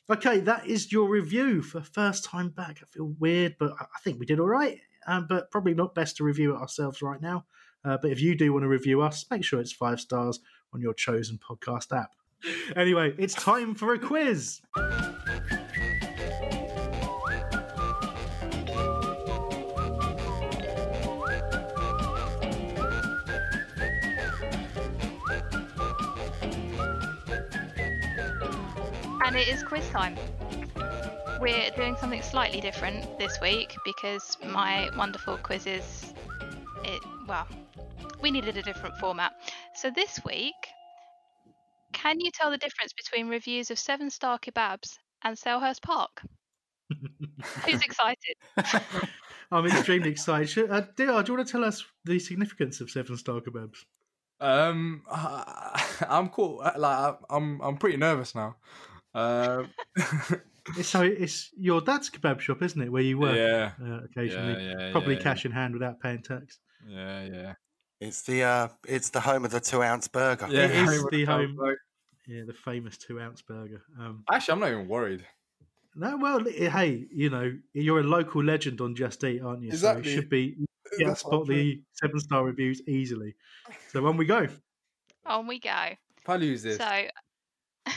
Okay, 0.09 0.41
that 0.41 0.67
is 0.67 0.91
your 0.91 1.07
review 1.07 1.61
for 1.61 1.79
first 1.79 2.25
time 2.25 2.49
back. 2.49 2.79
I 2.81 2.85
feel 2.87 3.13
weird, 3.19 3.55
but 3.57 3.71
I 3.79 3.99
think 4.03 4.19
we 4.19 4.25
did 4.25 4.41
all 4.41 4.47
right. 4.47 4.79
Um, 5.07 5.27
but 5.29 5.49
probably 5.49 5.75
not 5.75 5.95
best 5.95 6.17
to 6.17 6.25
review 6.25 6.55
it 6.55 6.59
ourselves 6.59 7.01
right 7.01 7.21
now. 7.21 7.45
Uh, 7.85 7.97
but 8.01 8.11
if 8.11 8.19
you 8.19 8.35
do 8.35 8.51
want 8.51 8.63
to 8.63 8.67
review 8.67 9.01
us, 9.01 9.25
make 9.31 9.45
sure 9.45 9.61
it's 9.61 9.71
five 9.71 10.01
stars 10.01 10.41
on 10.73 10.81
your 10.81 10.93
chosen 10.93 11.37
podcast 11.37 11.97
app 11.97 12.11
anyway, 12.75 13.13
it's 13.17 13.33
time 13.33 13.75
for 13.75 13.93
a 13.93 13.99
quiz. 13.99 14.61
And 29.25 29.37
it 29.37 29.47
is 29.47 29.61
quiz 29.63 29.87
time. 29.89 30.17
We're 31.39 31.69
doing 31.75 31.95
something 31.97 32.21
slightly 32.21 32.59
different 32.59 33.19
this 33.19 33.39
week 33.41 33.75
because 33.85 34.37
my 34.43 34.89
wonderful 34.97 35.37
quizzes, 35.37 36.13
it 36.83 37.01
well, 37.27 37.47
we 38.21 38.31
needed 38.31 38.57
a 38.57 38.63
different 38.63 38.97
format. 38.97 39.33
So 39.75 39.91
this 39.91 40.19
week 40.25 40.55
can 42.01 42.19
you 42.19 42.31
tell 42.31 42.49
the 42.49 42.57
difference 42.57 42.93
between 42.93 43.27
reviews 43.27 43.71
of 43.71 43.79
Seven 43.79 44.09
Star 44.09 44.39
Kebabs 44.39 44.97
and 45.23 45.37
Selhurst 45.37 45.81
Park? 45.81 46.21
Who's 47.65 47.81
excited? 47.85 48.35
I'm 49.51 49.65
extremely 49.67 50.09
excited. 50.09 50.71
Uh, 50.71 50.81
do 50.95 51.03
you 51.03 51.11
want 51.11 51.27
to 51.27 51.45
tell 51.45 51.63
us 51.63 51.83
the 52.05 52.19
significance 52.19 52.79
of 52.81 52.89
Seven 52.89 53.17
Star 53.17 53.41
Kebabs? 53.41 53.83
Um, 54.39 55.03
I'm 56.09 56.29
cool. 56.29 56.61
Uh, 56.63 56.71
like, 56.77 57.15
I'm, 57.29 57.59
I'm 57.61 57.77
pretty 57.77 57.97
nervous 57.97 58.33
now. 58.33 58.55
Uh... 59.13 59.63
so 60.81 61.01
it's 61.01 61.49
your 61.57 61.81
dad's 61.81 62.09
kebab 62.09 62.39
shop, 62.39 62.61
isn't 62.61 62.81
it? 62.81 62.91
Where 62.91 63.01
you 63.01 63.17
work 63.17 63.35
yeah. 63.35 63.71
Uh, 63.83 64.03
occasionally, 64.05 64.63
yeah, 64.63 64.75
yeah, 64.79 64.91
probably 64.91 65.17
cash 65.17 65.45
in 65.45 65.51
hand 65.51 65.73
without 65.73 65.99
paying 65.99 66.21
tax. 66.21 66.59
Yeah, 66.87 67.23
yeah. 67.25 67.53
It's 67.99 68.21
the 68.21 68.43
uh, 68.43 68.67
it's 68.87 69.09
the 69.09 69.19
home 69.19 69.43
of 69.45 69.51
the 69.51 69.59
two 69.59 69.81
ounce 69.81 70.07
burger. 70.07 70.47
Yeah, 70.49 70.65
it 70.65 70.87
is 70.87 71.05
the 71.11 71.25
home. 71.25 71.57
Yeah, 72.29 72.43
the 72.45 72.53
famous 72.53 72.95
two 72.95 73.19
ounce 73.19 73.41
burger. 73.41 73.81
Um, 73.99 74.23
Actually, 74.31 74.51
I'm 74.53 74.59
not 74.59 74.71
even 74.71 74.87
worried. 74.87 75.25
No, 75.95 76.15
well, 76.17 76.43
hey, 76.45 77.07
you 77.11 77.31
know, 77.31 77.57
you're 77.73 78.01
a 78.01 78.03
local 78.03 78.43
legend 78.43 78.81
on 78.81 78.93
Just 78.93 79.23
Eat, 79.23 79.41
aren't 79.41 79.63
you? 79.63 79.69
Exactly. 79.69 80.03
So 80.03 80.09
it 80.09 80.13
should 80.13 80.29
be 80.29 80.55
yeah, 80.99 81.13
spot 81.15 81.47
the 81.47 81.81
seven 81.93 82.19
star 82.19 82.45
reviews 82.45 82.87
easily. 82.87 83.33
So 83.87 84.05
on 84.05 84.15
we 84.15 84.25
go. 84.25 84.47
On 85.25 85.47
we 85.47 85.59
go. 85.59 85.95
I'll 86.27 86.37
this. 86.37 86.77
So, 86.77 87.07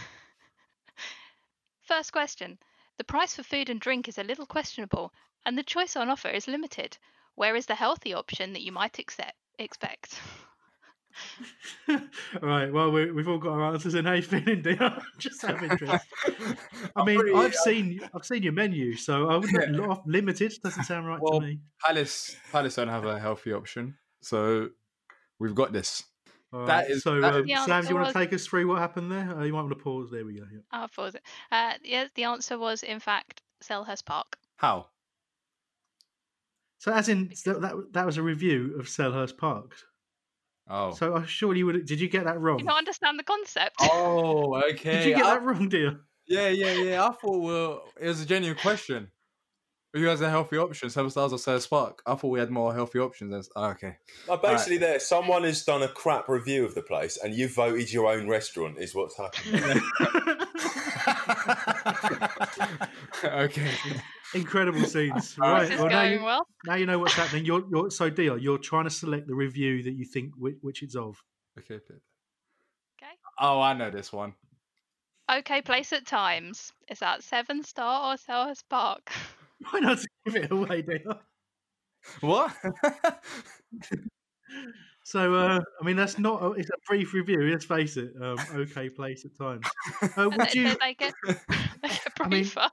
first 1.82 2.12
question: 2.12 2.58
The 2.96 3.04
price 3.04 3.36
for 3.36 3.42
food 3.42 3.68
and 3.68 3.78
drink 3.78 4.08
is 4.08 4.16
a 4.16 4.24
little 4.24 4.46
questionable, 4.46 5.12
and 5.44 5.58
the 5.58 5.62
choice 5.62 5.94
on 5.94 6.08
offer 6.08 6.30
is 6.30 6.48
limited. 6.48 6.96
Where 7.34 7.54
is 7.54 7.66
the 7.66 7.74
healthy 7.74 8.14
option 8.14 8.54
that 8.54 8.62
you 8.62 8.72
might 8.72 8.98
accept, 8.98 9.36
expect? 9.58 10.18
All 11.88 11.98
right. 12.42 12.72
Well, 12.72 12.90
we, 12.92 13.10
we've 13.12 13.28
all 13.28 13.38
got 13.38 13.52
our 13.52 13.72
answers 13.72 13.94
in. 13.94 14.04
How 14.04 14.12
you 14.14 14.22
feeling, 14.22 14.62
dear? 14.62 14.96
Just 15.18 15.44
out 15.44 15.56
of 15.56 15.70
interest. 15.70 16.04
I 16.96 17.04
mean, 17.04 17.18
pretty- 17.18 17.34
I've 17.34 17.54
seen 17.54 18.00
I've 18.14 18.24
seen 18.24 18.42
your 18.42 18.52
menu, 18.52 18.94
so 18.96 19.28
I 19.28 19.36
wouldn't 19.36 19.76
lot 19.76 20.06
limited. 20.06 20.52
Doesn't 20.62 20.84
sound 20.84 21.06
right 21.06 21.20
Well, 21.20 21.40
to 21.40 21.46
me. 21.46 21.58
Palace 21.84 22.36
Palace 22.50 22.74
don't 22.76 22.88
have 22.88 23.04
a 23.04 23.18
healthy 23.18 23.52
option, 23.52 23.96
so 24.20 24.68
we've 25.38 25.54
got 25.54 25.72
this. 25.72 26.02
All 26.52 26.66
that 26.66 26.82
right, 26.82 26.90
is- 26.90 27.02
so. 27.02 27.20
that 27.20 27.34
Um, 27.34 27.48
is- 27.48 27.64
Sam, 27.64 27.82
do 27.82 27.88
you 27.88 27.94
want 27.94 28.06
was- 28.08 28.12
to 28.14 28.18
take 28.18 28.32
us 28.32 28.46
through 28.46 28.66
what 28.68 28.78
happened 28.78 29.10
there? 29.10 29.30
Uh, 29.38 29.44
you 29.44 29.52
might 29.52 29.62
want 29.62 29.70
to 29.76 29.82
pause. 29.82 30.10
There 30.10 30.24
we 30.24 30.34
go. 30.34 30.44
Yeah. 30.52 30.60
I'll 30.70 30.88
pause 30.88 31.14
it. 31.14 31.22
Uh, 31.50 31.74
yeah, 31.82 32.08
the 32.14 32.24
answer 32.24 32.58
was 32.58 32.82
in 32.82 33.00
fact 33.00 33.42
Selhurst 33.62 34.04
Park. 34.04 34.36
How? 34.56 34.86
So, 36.78 36.92
as 36.92 37.08
in 37.08 37.34
so 37.36 37.54
that 37.60 37.92
that 37.92 38.04
was 38.06 38.18
a 38.18 38.22
review 38.22 38.74
of 38.78 38.86
Selhurst 38.86 39.36
Park. 39.38 39.76
Oh. 40.74 40.92
So, 40.94 41.14
I 41.14 41.26
surely 41.26 41.58
you 41.58 41.66
would. 41.66 41.84
Did 41.84 42.00
you 42.00 42.08
get 42.08 42.24
that 42.24 42.40
wrong? 42.40 42.58
you 42.58 42.64
don't 42.64 42.78
understand 42.78 43.18
the 43.18 43.24
concept? 43.24 43.76
Oh, 43.82 44.56
okay. 44.70 44.92
Did 44.98 45.06
you 45.06 45.14
get 45.16 45.26
I- 45.26 45.34
that 45.34 45.42
wrong, 45.42 45.68
dear? 45.68 46.00
Yeah, 46.26 46.48
yeah, 46.48 46.72
yeah. 46.72 47.06
I 47.06 47.10
thought 47.12 47.40
well, 47.42 47.82
it 48.00 48.06
was 48.06 48.22
a 48.22 48.26
genuine 48.26 48.56
question. 48.58 49.08
Who 49.92 50.04
has 50.04 50.22
a 50.22 50.30
healthy 50.30 50.56
option? 50.56 50.88
Seven 50.88 51.10
stars 51.10 51.34
or 51.34 51.38
seven 51.38 51.60
Spark? 51.60 52.00
I 52.06 52.14
thought 52.14 52.28
we 52.28 52.38
had 52.40 52.50
more 52.50 52.72
healthy 52.72 52.98
options. 53.00 53.32
That's- 53.32 53.50
oh, 53.54 53.62
ah, 53.62 53.70
okay. 53.72 53.96
No, 54.26 54.38
basically, 54.38 54.78
there 54.78 54.98
someone 54.98 55.44
has 55.44 55.62
done 55.64 55.82
a 55.82 55.88
crap 55.88 56.30
review 56.30 56.64
of 56.64 56.74
the 56.74 56.80
place, 56.80 57.18
and 57.22 57.34
you 57.34 57.48
voted 57.48 57.92
your 57.92 58.06
own 58.10 58.26
restaurant. 58.28 58.78
Is 58.78 58.94
what's 58.94 59.18
happened. 59.18 59.82
okay. 63.24 63.70
Incredible 64.34 64.84
scenes. 64.84 65.36
All 65.40 65.48
right. 65.48 65.52
right. 65.52 65.62
This 65.62 65.74
is 65.74 65.80
Well, 65.80 65.90
now 65.90 66.02
going 66.02 66.12
you, 66.12 66.24
well. 66.24 66.46
now 66.66 66.74
you 66.76 66.86
know 66.86 66.98
what's 66.98 67.14
happening. 67.14 67.44
You're, 67.44 67.64
you're 67.70 67.90
so 67.90 68.08
dear. 68.10 68.38
You're 68.38 68.58
trying 68.58 68.84
to 68.84 68.90
select 68.90 69.26
the 69.26 69.34
review 69.34 69.82
that 69.82 69.92
you 69.92 70.04
think 70.04 70.32
which, 70.36 70.56
which 70.62 70.82
it's 70.82 70.96
of. 70.96 71.22
Okay. 71.58 71.80
good. 71.86 72.00
Okay. 73.02 73.12
Oh, 73.38 73.60
I 73.60 73.74
know 73.74 73.90
this 73.90 74.12
one. 74.12 74.34
Okay, 75.30 75.62
place 75.62 75.92
at 75.92 76.06
times. 76.06 76.72
Is 76.88 76.98
that 76.98 77.22
seven 77.22 77.62
star 77.62 78.12
or 78.12 78.16
Selhurst 78.16 78.64
Park? 78.68 79.12
Why 79.70 79.80
not 79.80 79.98
give 80.24 80.36
it 80.36 80.50
away, 80.50 80.82
dear? 80.82 81.02
What? 82.20 82.52
So, 85.04 85.34
uh, 85.34 85.60
I 85.80 85.84
mean, 85.84 85.96
that's 85.96 86.18
not. 86.18 86.42
A, 86.42 86.52
it's 86.52 86.70
a 86.70 86.78
brief 86.86 87.12
review. 87.12 87.42
Let's 87.50 87.64
face 87.64 87.96
it. 87.96 88.12
Um, 88.20 88.38
okay, 88.54 88.88
place 88.88 89.24
at 89.24 89.36
times. 89.36 89.66
Uh, 90.16 90.30
would 90.36 90.54
you? 90.54 90.68
they, 90.68 90.74
they 90.80 90.94
get, 90.94 91.14
they 91.26 91.88
get 91.88 92.12
I 92.20 92.22
mean, 92.24 92.30
briefer. 92.30 92.70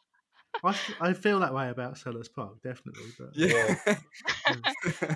I, 0.63 0.69
f- 0.69 0.95
I 1.01 1.13
feel 1.13 1.39
that 1.39 1.53
way 1.53 1.69
about 1.69 1.95
Selhurst 1.95 2.33
Park, 2.35 2.61
definitely. 2.63 3.05
But 3.17 3.29
yeah. 3.35 5.15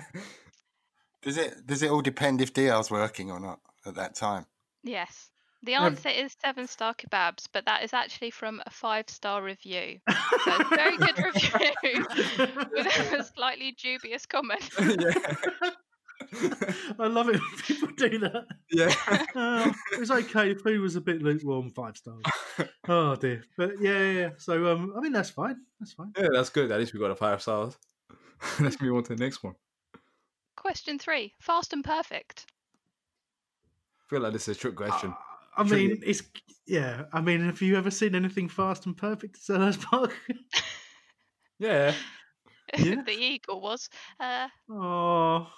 Does 1.22 1.38
it 1.38 1.66
does 1.66 1.82
it 1.82 1.90
all 1.90 2.02
depend 2.02 2.40
if 2.42 2.52
DR's 2.52 2.90
working 2.90 3.30
or 3.30 3.40
not 3.40 3.60
at 3.86 3.94
that 3.94 4.14
time? 4.14 4.44
Yes. 4.82 5.30
The 5.62 5.76
Um, 5.76 5.84
answer 5.86 6.10
is 6.10 6.36
seven 6.44 6.66
star 6.66 6.92
kebabs, 6.94 7.46
but 7.50 7.64
that 7.64 7.82
is 7.82 7.94
actually 7.94 8.30
from 8.30 8.60
a 8.66 8.70
five 8.70 9.08
star 9.08 9.42
review. 9.42 10.00
So 10.44 10.50
a 10.60 10.64
very 10.76 10.98
good 10.98 11.18
review 11.24 12.06
with 12.72 13.12
a 13.14 13.24
slightly 13.34 13.72
dubious 13.72 14.26
comment. 14.26 14.70
I 16.98 17.06
love 17.06 17.28
it 17.28 17.40
when 17.40 17.56
people 17.66 17.88
do 17.96 18.18
that. 18.18 18.44
yeah. 18.70 18.94
Uh, 19.34 19.72
it 19.92 19.98
was 20.00 20.10
okay. 20.10 20.52
The 20.54 20.60
food 20.60 20.80
was 20.80 20.94
a 20.96 21.00
bit 21.00 21.20
lukewarm, 21.22 21.70
five 21.70 21.96
stars. 21.96 22.22
Oh 22.88 23.16
dear, 23.16 23.42
but 23.56 23.80
yeah, 23.80 23.98
yeah. 23.98 24.10
yeah. 24.20 24.30
So, 24.36 24.70
um, 24.72 24.92
I 24.96 25.00
mean, 25.00 25.12
that's 25.12 25.30
fine. 25.30 25.56
That's 25.80 25.92
fine. 25.94 26.12
Yeah, 26.16 26.28
that's 26.32 26.50
good. 26.50 26.70
At 26.70 26.78
least 26.78 26.92
we 26.94 27.00
got 27.00 27.10
a 27.10 27.16
five 27.16 27.42
stars. 27.42 27.76
Let's 28.60 28.80
move 28.80 28.94
on 28.96 29.02
to 29.04 29.16
the 29.16 29.22
next 29.24 29.42
one. 29.42 29.54
Question 30.56 30.98
three 30.98 31.34
Fast 31.40 31.72
and 31.72 31.82
Perfect. 31.82 32.46
I 34.00 34.04
feel 34.08 34.20
like 34.20 34.32
this 34.34 34.46
is 34.48 34.56
a 34.56 34.60
trick 34.60 34.76
question. 34.76 35.14
I 35.56 35.66
Should 35.66 35.76
mean, 35.76 36.00
it's 36.04 36.22
yeah. 36.66 37.04
I 37.12 37.20
mean, 37.20 37.40
have 37.44 37.60
you 37.62 37.76
ever 37.76 37.90
seen 37.90 38.14
anything 38.14 38.48
fast 38.48 38.86
and 38.86 38.96
perfect 38.96 39.36
at 39.36 39.42
Selhurst 39.56 39.82
Park? 39.82 40.14
yeah. 41.58 41.94
Yeah. 42.78 43.02
the 43.02 43.12
eagle 43.12 43.60
was. 43.60 43.88
Uh, 44.20 44.48
Oh, 44.70 45.48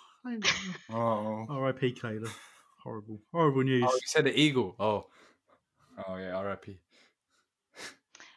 Oh, 0.91 1.47
R.I.P. 1.49 1.93
Kayla. 1.95 2.31
Horrible, 2.83 3.21
horrible 3.33 3.63
news. 3.63 3.85
Oh, 3.89 3.95
you 3.95 4.01
said 4.07 4.25
the 4.25 4.39
eagle. 4.39 4.77
Oh. 4.79 5.07
Oh 6.07 6.17
yeah, 6.17 6.37
R.I.P. 6.37 6.79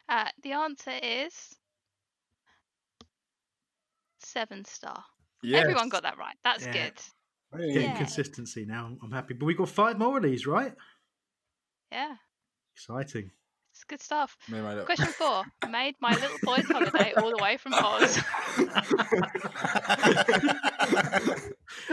uh, 0.08 0.28
the 0.42 0.52
answer 0.52 0.98
is 1.02 1.54
seven 4.18 4.64
star. 4.64 5.04
Everyone 5.54 5.88
got 5.88 6.02
that 6.02 6.18
right. 6.18 6.36
That's 6.44 6.66
Yeah. 6.66 6.72
good. 6.72 7.00
Getting 7.52 7.82
Yeah. 7.90 7.96
consistency 7.96 8.64
now. 8.64 8.96
I'm 9.02 9.10
happy, 9.10 9.34
but 9.34 9.46
we 9.46 9.54
got 9.54 9.68
five 9.68 9.98
more 9.98 10.16
of 10.18 10.22
these, 10.22 10.46
right? 10.46 10.74
Yeah, 11.90 12.16
Exciting. 12.74 13.32
It's 13.92 14.02
good 14.02 14.04
stuff. 14.04 14.36
Made 14.48 14.62
my 14.62 14.70
little- 14.70 14.86
Question 14.86 15.06
four. 15.06 15.44
Made 15.70 15.96
my 16.00 16.12
little 16.14 16.38
boy's 16.42 16.66
holiday 16.66 17.12
all 17.16 17.30
the 17.30 17.42
way 17.42 17.56
from 17.56 17.74
Oz. 17.74 18.18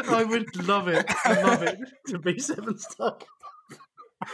I 0.09 0.23
would 0.23 0.67
love 0.67 0.87
it. 0.87 1.05
I 1.25 1.41
love 1.41 1.63
it 1.63 1.79
to 2.07 2.19
be 2.19 2.39
seven 2.39 2.77
star. 2.77 3.17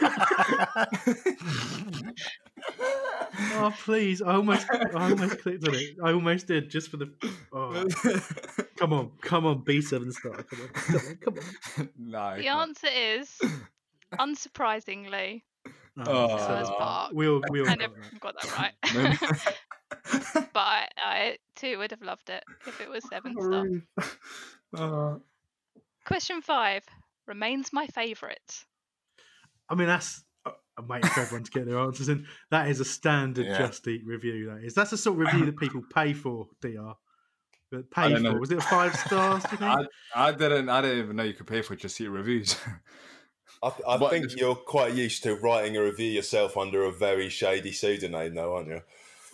oh 3.52 3.74
please! 3.84 4.22
I 4.22 4.34
almost, 4.34 4.66
I 4.70 5.10
almost 5.10 5.40
clicked 5.42 5.68
on 5.68 5.74
it. 5.74 5.96
I 6.02 6.12
almost 6.12 6.46
did 6.46 6.70
just 6.70 6.90
for 6.90 6.96
the. 6.96 7.12
Oh, 7.52 7.86
come 8.78 8.92
on, 8.94 9.10
come 9.20 9.44
on, 9.46 9.62
B 9.62 9.80
seven 9.82 10.10
star. 10.12 10.42
Come 10.42 10.60
on, 10.62 10.68
come 10.68 10.96
on, 10.96 11.16
come 11.22 11.34
on. 11.78 11.88
nah, 11.98 12.36
The 12.36 12.48
answer 12.48 12.88
is, 12.90 13.38
unsurprisingly, 14.14 15.42
Oh, 15.98 16.28
Selhurst 16.40 16.70
Aw. 16.70 16.78
Park. 16.78 17.12
We'll, 17.14 17.40
we 17.50 17.60
all 17.60 17.68
I 17.68 17.76
got 17.76 17.78
never 17.78 17.94
that. 17.94 18.20
got 18.20 18.34
that 18.42 18.58
right. 18.58 19.56
but 20.52 20.60
I, 20.60 20.88
I 20.96 21.36
too 21.56 21.78
would 21.78 21.90
have 21.92 22.02
loved 22.02 22.30
it 22.30 22.42
if 22.66 22.80
it 22.80 22.88
was 22.88 23.04
seven 23.08 23.34
star. 23.40 24.12
Uh, 24.76 25.18
Question 26.04 26.42
five 26.42 26.82
remains 27.26 27.72
my 27.72 27.86
favourite. 27.86 28.64
I 29.68 29.74
mean, 29.74 29.86
that's. 29.86 30.24
uh, 30.44 30.50
I'm 30.76 30.88
waiting 30.88 31.08
for 31.10 31.20
everyone 31.20 31.44
to 31.44 31.50
get 31.50 31.66
their 31.66 31.78
answers 31.78 32.08
in. 32.08 32.26
That 32.50 32.68
is 32.68 32.80
a 32.80 32.84
standard 32.84 33.46
Yeah. 33.46 33.58
Just 33.58 33.86
Eat 33.86 34.02
review. 34.04 34.50
That 34.50 34.64
is. 34.64 34.74
That's 34.74 34.90
the 34.90 34.98
sort 34.98 35.14
of 35.20 35.26
review 35.26 35.46
that 35.46 35.56
people 35.56 35.82
pay 35.94 36.12
for. 36.12 36.48
Dr. 36.60 36.94
But 37.70 37.90
pay 37.90 38.10
don't 38.10 38.22
know. 38.22 38.32
for 38.32 38.40
was 38.40 38.50
it 38.50 38.62
five 38.62 38.94
stars? 38.96 39.42
Do 39.44 39.48
you 39.52 39.56
think? 39.58 39.88
I, 40.14 40.28
I 40.28 40.32
didn't. 40.32 40.68
I 40.68 40.82
didn't 40.82 40.98
even 40.98 41.16
know 41.16 41.22
you 41.22 41.34
could 41.34 41.46
pay 41.46 41.62
for 41.62 41.76
Just 41.76 42.00
Eat 42.00 42.08
reviews. 42.08 42.56
I, 43.64 43.94
I 43.94 43.96
But- 43.98 44.10
think 44.10 44.36
you're 44.36 44.54
quite 44.54 44.94
used 44.94 45.22
to 45.24 45.34
writing 45.36 45.76
a 45.76 45.82
review 45.82 46.10
yourself 46.10 46.56
under 46.56 46.84
a 46.84 46.92
very 46.92 47.28
shady 47.28 47.72
pseudonym, 47.72 48.34
though, 48.34 48.54
aren't 48.56 48.68
you? 48.68 48.82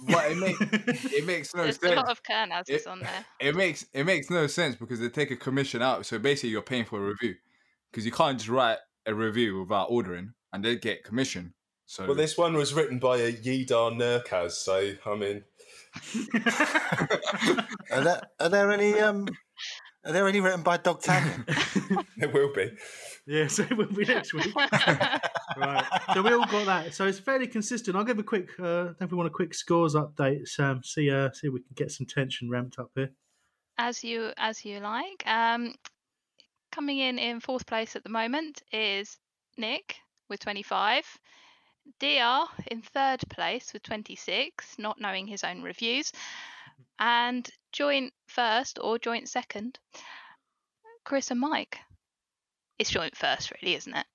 but 0.09 0.31
it 0.31 0.37
makes 0.39 0.61
it 1.13 1.27
makes 1.27 1.55
no 1.55 1.65
There's 1.65 1.77
a 1.77 1.81
sense. 1.81 1.97
lot 1.97 2.09
of 2.09 2.23
Kernazes 2.23 2.71
It- 2.71 2.87
on 2.87 3.01
there. 3.01 3.25
It 3.39 3.55
makes 3.55 3.85
it 3.93 4.05
makes 4.05 4.31
no 4.31 4.47
sense 4.47 4.77
because 4.77 4.99
they 5.01 5.09
take 5.11 5.31
a 5.31 5.37
commission 5.37 5.83
out. 5.83 6.07
So 6.07 6.19
basically, 6.19 6.51
you're 6.51 6.63
paying 6.63 6.87
for 6.87 6.99
a 7.05 7.07
review 7.09 7.35
because 7.91 8.07
you 8.07 8.13
can't 8.13 8.39
just 8.39 8.49
write 8.49 8.79
a 9.07 9.15
review 9.15 9.61
without 9.61 9.89
ordering 9.91 10.33
and 10.53 10.65
they 10.65 10.77
get 10.77 11.05
commission. 11.05 11.53
So 11.87 12.07
Well, 12.07 12.15
this 12.15 12.39
one 12.39 12.55
was 12.55 12.73
written 12.73 12.99
by 12.99 13.17
a 13.19 13.33
Yidar 13.33 13.93
Nurkaz, 13.95 14.53
so 14.53 14.93
I 15.05 15.15
mean, 15.17 15.45
are 17.91 18.01
there 18.01 18.23
are 18.39 18.49
there 18.49 18.73
any 18.73 18.99
um 19.01 19.27
are 20.05 20.13
there 20.13 20.27
any 20.27 20.41
written 20.41 20.63
by 20.63 20.79
Dogtanian? 20.79 21.45
there 22.17 22.29
will 22.29 22.53
be. 22.55 22.71
Yeah, 23.27 23.49
so 23.49 23.65
it 23.65 23.77
will 23.77 23.93
be 23.93 24.05
next 24.05 24.33
week. 24.33 24.55
right. 25.57 25.85
So 26.15 26.23
we 26.23 26.33
all 26.33 26.47
got 26.47 26.67
that. 26.67 26.95
So 26.95 27.07
it's 27.07 27.19
fairly 27.19 27.47
consistent. 27.47 27.97
I'll 27.97 28.05
give 28.05 28.19
a 28.19 28.23
quick. 28.23 28.49
Uh, 28.59 28.65
I 28.65 28.85
don't 28.85 29.03
if 29.03 29.11
we 29.11 29.17
want 29.17 29.27
a 29.27 29.31
quick 29.31 29.55
scores 29.55 29.95
update, 29.95 30.49
Sam. 30.49 30.83
See, 30.83 31.11
uh, 31.11 31.31
see 31.33 31.49
if 31.49 31.53
we 31.53 31.61
can 31.61 31.75
get 31.75 31.91
some 31.91 32.07
tension 32.07 32.49
ramped 32.49 32.79
up 32.79 32.91
here. 32.95 33.11
as 33.79 34.03
you 34.03 34.33
as 34.37 34.65
you 34.65 34.81
like. 34.81 35.23
Um, 35.27 35.75
coming 36.73 36.99
in 36.99 37.19
in 37.19 37.41
fourth 37.41 37.67
place 37.67 37.95
at 37.97 38.05
the 38.05 38.11
moment 38.11 38.63
is 38.73 39.19
Nick 39.59 39.97
with 40.29 40.41
25. 40.41 41.05
Dr 41.99 42.49
in 42.71 42.83
third 42.83 43.21
place 43.31 43.73
with 43.73 43.83
26, 43.83 44.79
not 44.79 45.01
knowing 45.01 45.27
his 45.27 45.45
own 45.45 45.63
reviews, 45.63 46.13
and 47.01 47.49
joint 47.73 48.13
first 48.29 48.79
or 48.81 48.99
joint 48.99 49.29
second, 49.29 49.79
Chris 51.05 51.31
and 51.31 51.41
Mike. 51.41 51.79
It's 52.79 52.91
joint 52.91 53.17
first, 53.17 53.53
really, 53.61 53.75
isn't 53.75 53.95
it? 53.95 54.07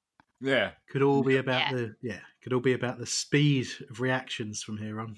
yeah, 0.42 0.72
Could 0.90 1.02
all 1.02 1.24
be 1.24 1.38
about 1.38 1.72
Yeah. 1.72 1.78
the 1.78 1.96
yeah. 2.02 2.20
Could 2.42 2.54
all 2.54 2.60
be 2.60 2.74
about 2.74 3.00
the 3.00 3.06
speed 3.06 3.68
of 3.90 4.00
reactions 4.00 4.62
from 4.64 4.78
here 4.78 5.00
on. 5.02 5.18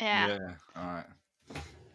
Yeah, 0.00 0.26
yeah. 0.28 0.54
All 0.76 0.86
right. 0.94 1.06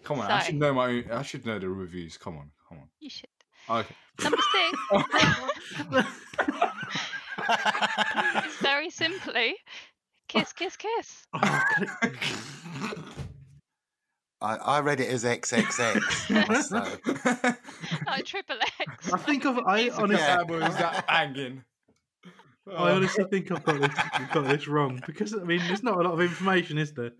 Come 0.03 0.19
on, 0.19 0.31
I 0.31 0.39
should 0.43 0.55
know 0.55 0.73
my. 0.73 1.03
I 1.11 1.21
should 1.23 1.45
know 1.45 1.59
the 1.59 1.69
reviews. 1.69 2.17
Come 2.17 2.37
on, 2.37 2.51
come 2.69 2.79
on. 2.79 2.89
you 2.99 3.09
should. 3.09 3.29
Okay. 3.69 3.95
Number 4.23 4.37
six. 4.53 6.07
it's 8.45 8.57
very 8.61 8.89
simply 8.89 9.55
kiss, 10.27 10.53
kiss, 10.53 10.75
kiss. 10.77 11.27
Oh, 11.33 11.63
click. 12.01 12.17
I, 14.41 14.55
I 14.55 14.79
read 14.81 14.99
it 14.99 15.09
as 15.09 15.23
XXX. 15.23 16.63
so. 16.63 17.57
like 18.05 18.25
triple 18.25 18.57
X. 18.79 19.11
I 19.13 19.17
think 19.17 19.45
I've, 19.45 19.57
I 19.59 19.89
honestly, 19.89 20.15
Yeah. 20.25 20.43
Was 20.43 20.75
that 20.77 21.07
banging. 21.07 21.63
Oh. 22.69 22.83
I 22.83 22.91
honestly 22.91 23.23
think 23.31 23.51
I've 23.51 23.63
got 23.63 23.79
this, 23.79 24.29
got 24.33 24.47
this 24.47 24.67
wrong 24.67 25.01
because 25.07 25.33
I 25.33 25.43
mean, 25.43 25.61
there's 25.67 25.83
not 25.83 25.97
a 25.97 26.01
lot 26.01 26.13
of 26.13 26.21
information, 26.21 26.77
is 26.77 26.93
there? 26.93 27.11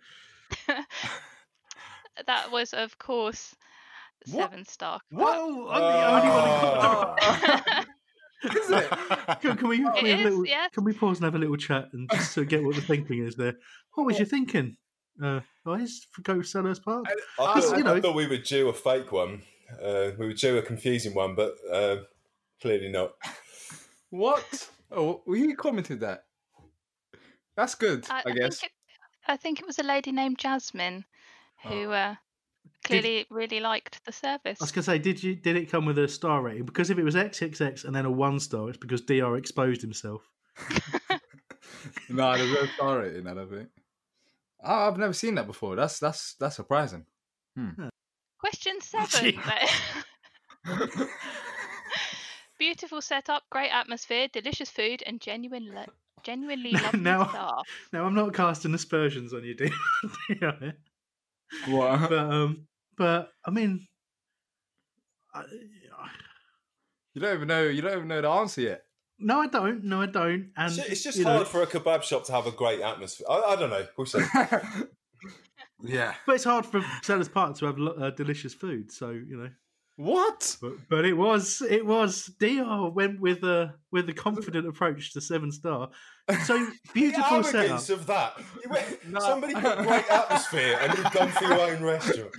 that 2.28 2.52
was, 2.52 2.74
of 2.74 2.98
course, 2.98 3.56
What? 4.32 4.52
seven 4.52 4.66
star. 4.66 5.00
Whoa! 5.10 5.70
I'm 5.70 5.82
the 5.82 6.08
only 6.08 6.30
one. 6.30 6.46
Oh. 6.82 7.84
Is 8.44 8.70
it? 8.70 8.90
Can, 9.42 9.58
can 9.58 9.68
we, 9.68 9.78
can, 9.78 9.94
we 10.04 10.10
It 10.12 10.18
have 10.18 10.20
is, 10.20 10.26
little, 10.26 10.46
yes. 10.46 10.70
can 10.72 10.84
we 10.84 10.94
pause 10.94 11.18
and 11.18 11.26
have 11.26 11.34
a 11.34 11.40
little 11.40 11.58
chat 11.58 11.86
and 11.94 12.08
just 12.12 12.36
to 12.36 12.46
get 12.46 12.64
what 12.64 12.76
the 12.76 12.82
thinking 12.82 13.26
is 13.26 13.36
there? 13.36 13.56
What 13.96 14.06
was 14.06 14.20
you 14.20 14.26
thinking, 14.26 14.78
uh, 15.24 15.40
guys, 15.66 16.06
for 16.12 16.22
Go 16.22 16.36
Selhurst 16.38 16.84
Park? 16.84 17.06
I, 17.08 17.16
Because, 17.38 17.70
thought, 17.70 17.78
you 17.78 17.84
know- 17.84 17.96
I 17.96 18.02
thought 18.02 18.16
we 18.16 18.28
were 18.28 18.38
due 18.38 18.70
a 18.70 18.74
fake 18.74 19.12
one. 19.12 19.44
Uh, 19.82 20.12
we 20.18 20.28
were 20.28 20.34
due 20.34 20.58
a 20.58 20.62
confusing 20.62 21.14
one, 21.14 21.36
but 21.36 21.56
uh, 21.72 21.98
clearly 22.62 22.90
not. 22.90 23.12
What? 24.10 24.70
Oh, 24.92 25.22
well, 25.26 25.36
you 25.36 25.56
commented 25.56 26.00
that. 26.00 26.24
That's 27.58 27.76
good, 27.76 28.06
I, 28.10 28.20
I, 28.20 28.24
I 28.28 28.32
guess. 28.32 28.60
Think 28.60 28.72
it, 28.72 29.32
I 29.32 29.38
think 29.38 29.60
it 29.60 29.66
was 29.66 29.80
a 29.80 29.84
lady 29.84 30.12
named 30.12 30.38
Jasmine 30.38 31.04
who 31.64 31.92
uh, 31.92 32.16
clearly 32.84 33.26
really 33.30 33.60
liked 33.60 34.06
the 34.06 34.12
service. 34.12 34.60
I 34.62 34.64
was 34.64 34.72
gonna 34.72 34.84
say, 34.84 35.00
did 35.00 35.22
you 35.22 35.36
did 35.36 35.58
it 35.58 35.70
come 35.70 35.86
with 35.86 35.98
a 35.98 36.08
star 36.08 36.42
rating? 36.42 36.66
Because 36.66 36.90
if 36.90 36.98
it 36.98 37.04
was 37.04 37.16
XXX 37.16 37.84
and 37.84 37.96
then 37.96 38.06
a 38.06 38.12
one 38.12 38.40
star, 38.40 38.70
it's 38.70 38.78
because 38.78 39.02
Dr 39.02 39.36
exposed 39.36 39.82
himself. 39.82 40.22
no, 42.10 42.38
there's 42.38 42.54
no 42.54 42.66
star 42.76 43.00
rating. 43.00 43.28
I 43.28 43.34
don't 43.34 43.50
think. 43.50 43.70
Oh, 44.64 44.88
I've 44.88 44.98
never 44.98 45.14
seen 45.14 45.36
that 45.36 45.48
before. 45.48 45.76
That's 45.76 46.00
that's 46.00 46.36
that's 46.40 46.56
surprising. 46.56 47.06
Hmm. 47.56 47.88
Question 48.40 48.76
seven. 48.82 49.40
Beautiful 52.60 53.02
setup, 53.02 53.44
great 53.52 53.70
atmosphere, 53.70 54.28
delicious 54.34 54.70
food, 54.72 55.04
and 55.06 55.22
genuine, 55.22 55.72
lo- 55.76 55.86
genuinely 56.24 56.72
lovely 56.84 57.02
Now- 57.02 57.28
staff. 57.30 57.68
Now 57.94 58.04
I'm 58.06 58.16
not 58.16 58.34
casting 58.34 58.74
aspersions 58.74 59.34
on 59.34 59.44
you, 59.44 59.56
Dr. 59.56 60.76
What? 61.68 62.10
but 62.10 62.14
um, 62.20 62.68
but 62.98 63.30
I 63.46 63.52
mean, 63.52 63.88
I, 65.34 65.44
You 67.14 67.22
don't 67.22 67.36
even 67.36 67.48
know. 67.48 67.64
You 67.64 67.82
don't 67.82 67.96
even 67.96 68.08
know 68.08 68.22
the 68.22 68.30
answer 68.30 68.62
yet. 68.62 68.82
No, 69.20 69.42
I 69.42 69.48
don't. 69.48 69.84
No, 69.84 70.02
I 70.02 70.06
don't. 70.06 70.52
And 70.56 70.68
It's 70.68 70.76
ju- 70.76 70.84
it's 70.92 71.04
just 71.04 71.18
you 71.18 71.24
know, 71.26 71.34
hard 71.38 71.48
for 71.48 71.62
a 71.64 71.68
kebab 71.68 72.04
shop 72.04 72.26
to 72.26 72.32
have 72.34 72.46
a 72.46 72.52
great 72.52 72.82
atmosphere. 72.82 73.26
I, 73.30 73.40
I 73.40 73.56
don't 73.56 73.70
know. 73.70 73.86
We'll 73.98 74.06
see. 74.06 74.20
yeah. 75.84 76.14
But 76.26 76.36
it's 76.36 76.44
hard 76.44 76.66
for 76.66 76.82
Selhurst 77.04 77.34
Park 77.34 77.58
to 77.58 77.66
have 77.66 77.80
uh, 77.80 78.12
delicious 78.12 78.54
food. 78.54 78.92
So 78.92 79.10
you 79.10 79.38
know. 79.38 79.50
what? 79.96 80.58
But, 80.62 80.74
but 80.90 81.06
it 81.06 81.14
was 81.14 81.64
it 81.68 81.84
was 81.86 82.28
Dr 82.40 82.92
went 82.92 83.20
with 83.20 83.44
a 83.44 83.74
with 83.92 84.08
a 84.10 84.14
confident 84.14 84.68
approach 84.68 85.14
to 85.14 85.22
seven 85.22 85.52
star. 85.52 85.90
So 86.44 86.68
beautiful 86.94 87.42
the 87.42 87.58
arrogance 87.58 87.86
setup. 87.86 88.00
of 88.00 88.08
that. 88.08 88.38
You 88.64 88.70
went, 88.70 89.08
No. 89.10 89.20
Somebody 89.20 89.56
put 89.56 89.78
great 89.80 90.12
atmosphere 90.12 90.78
and 90.82 90.96
you've 90.98 91.12
gone 91.12 91.30
for 91.30 91.44
your 91.46 91.60
own 91.60 91.84
restaurant. 91.84 92.34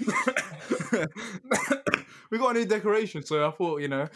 we 2.30 2.38
got 2.38 2.54
a 2.54 2.58
new 2.60 2.66
decoration, 2.66 3.24
so 3.24 3.48
I 3.48 3.50
thought 3.50 3.80
you 3.80 3.88
know. 3.88 4.08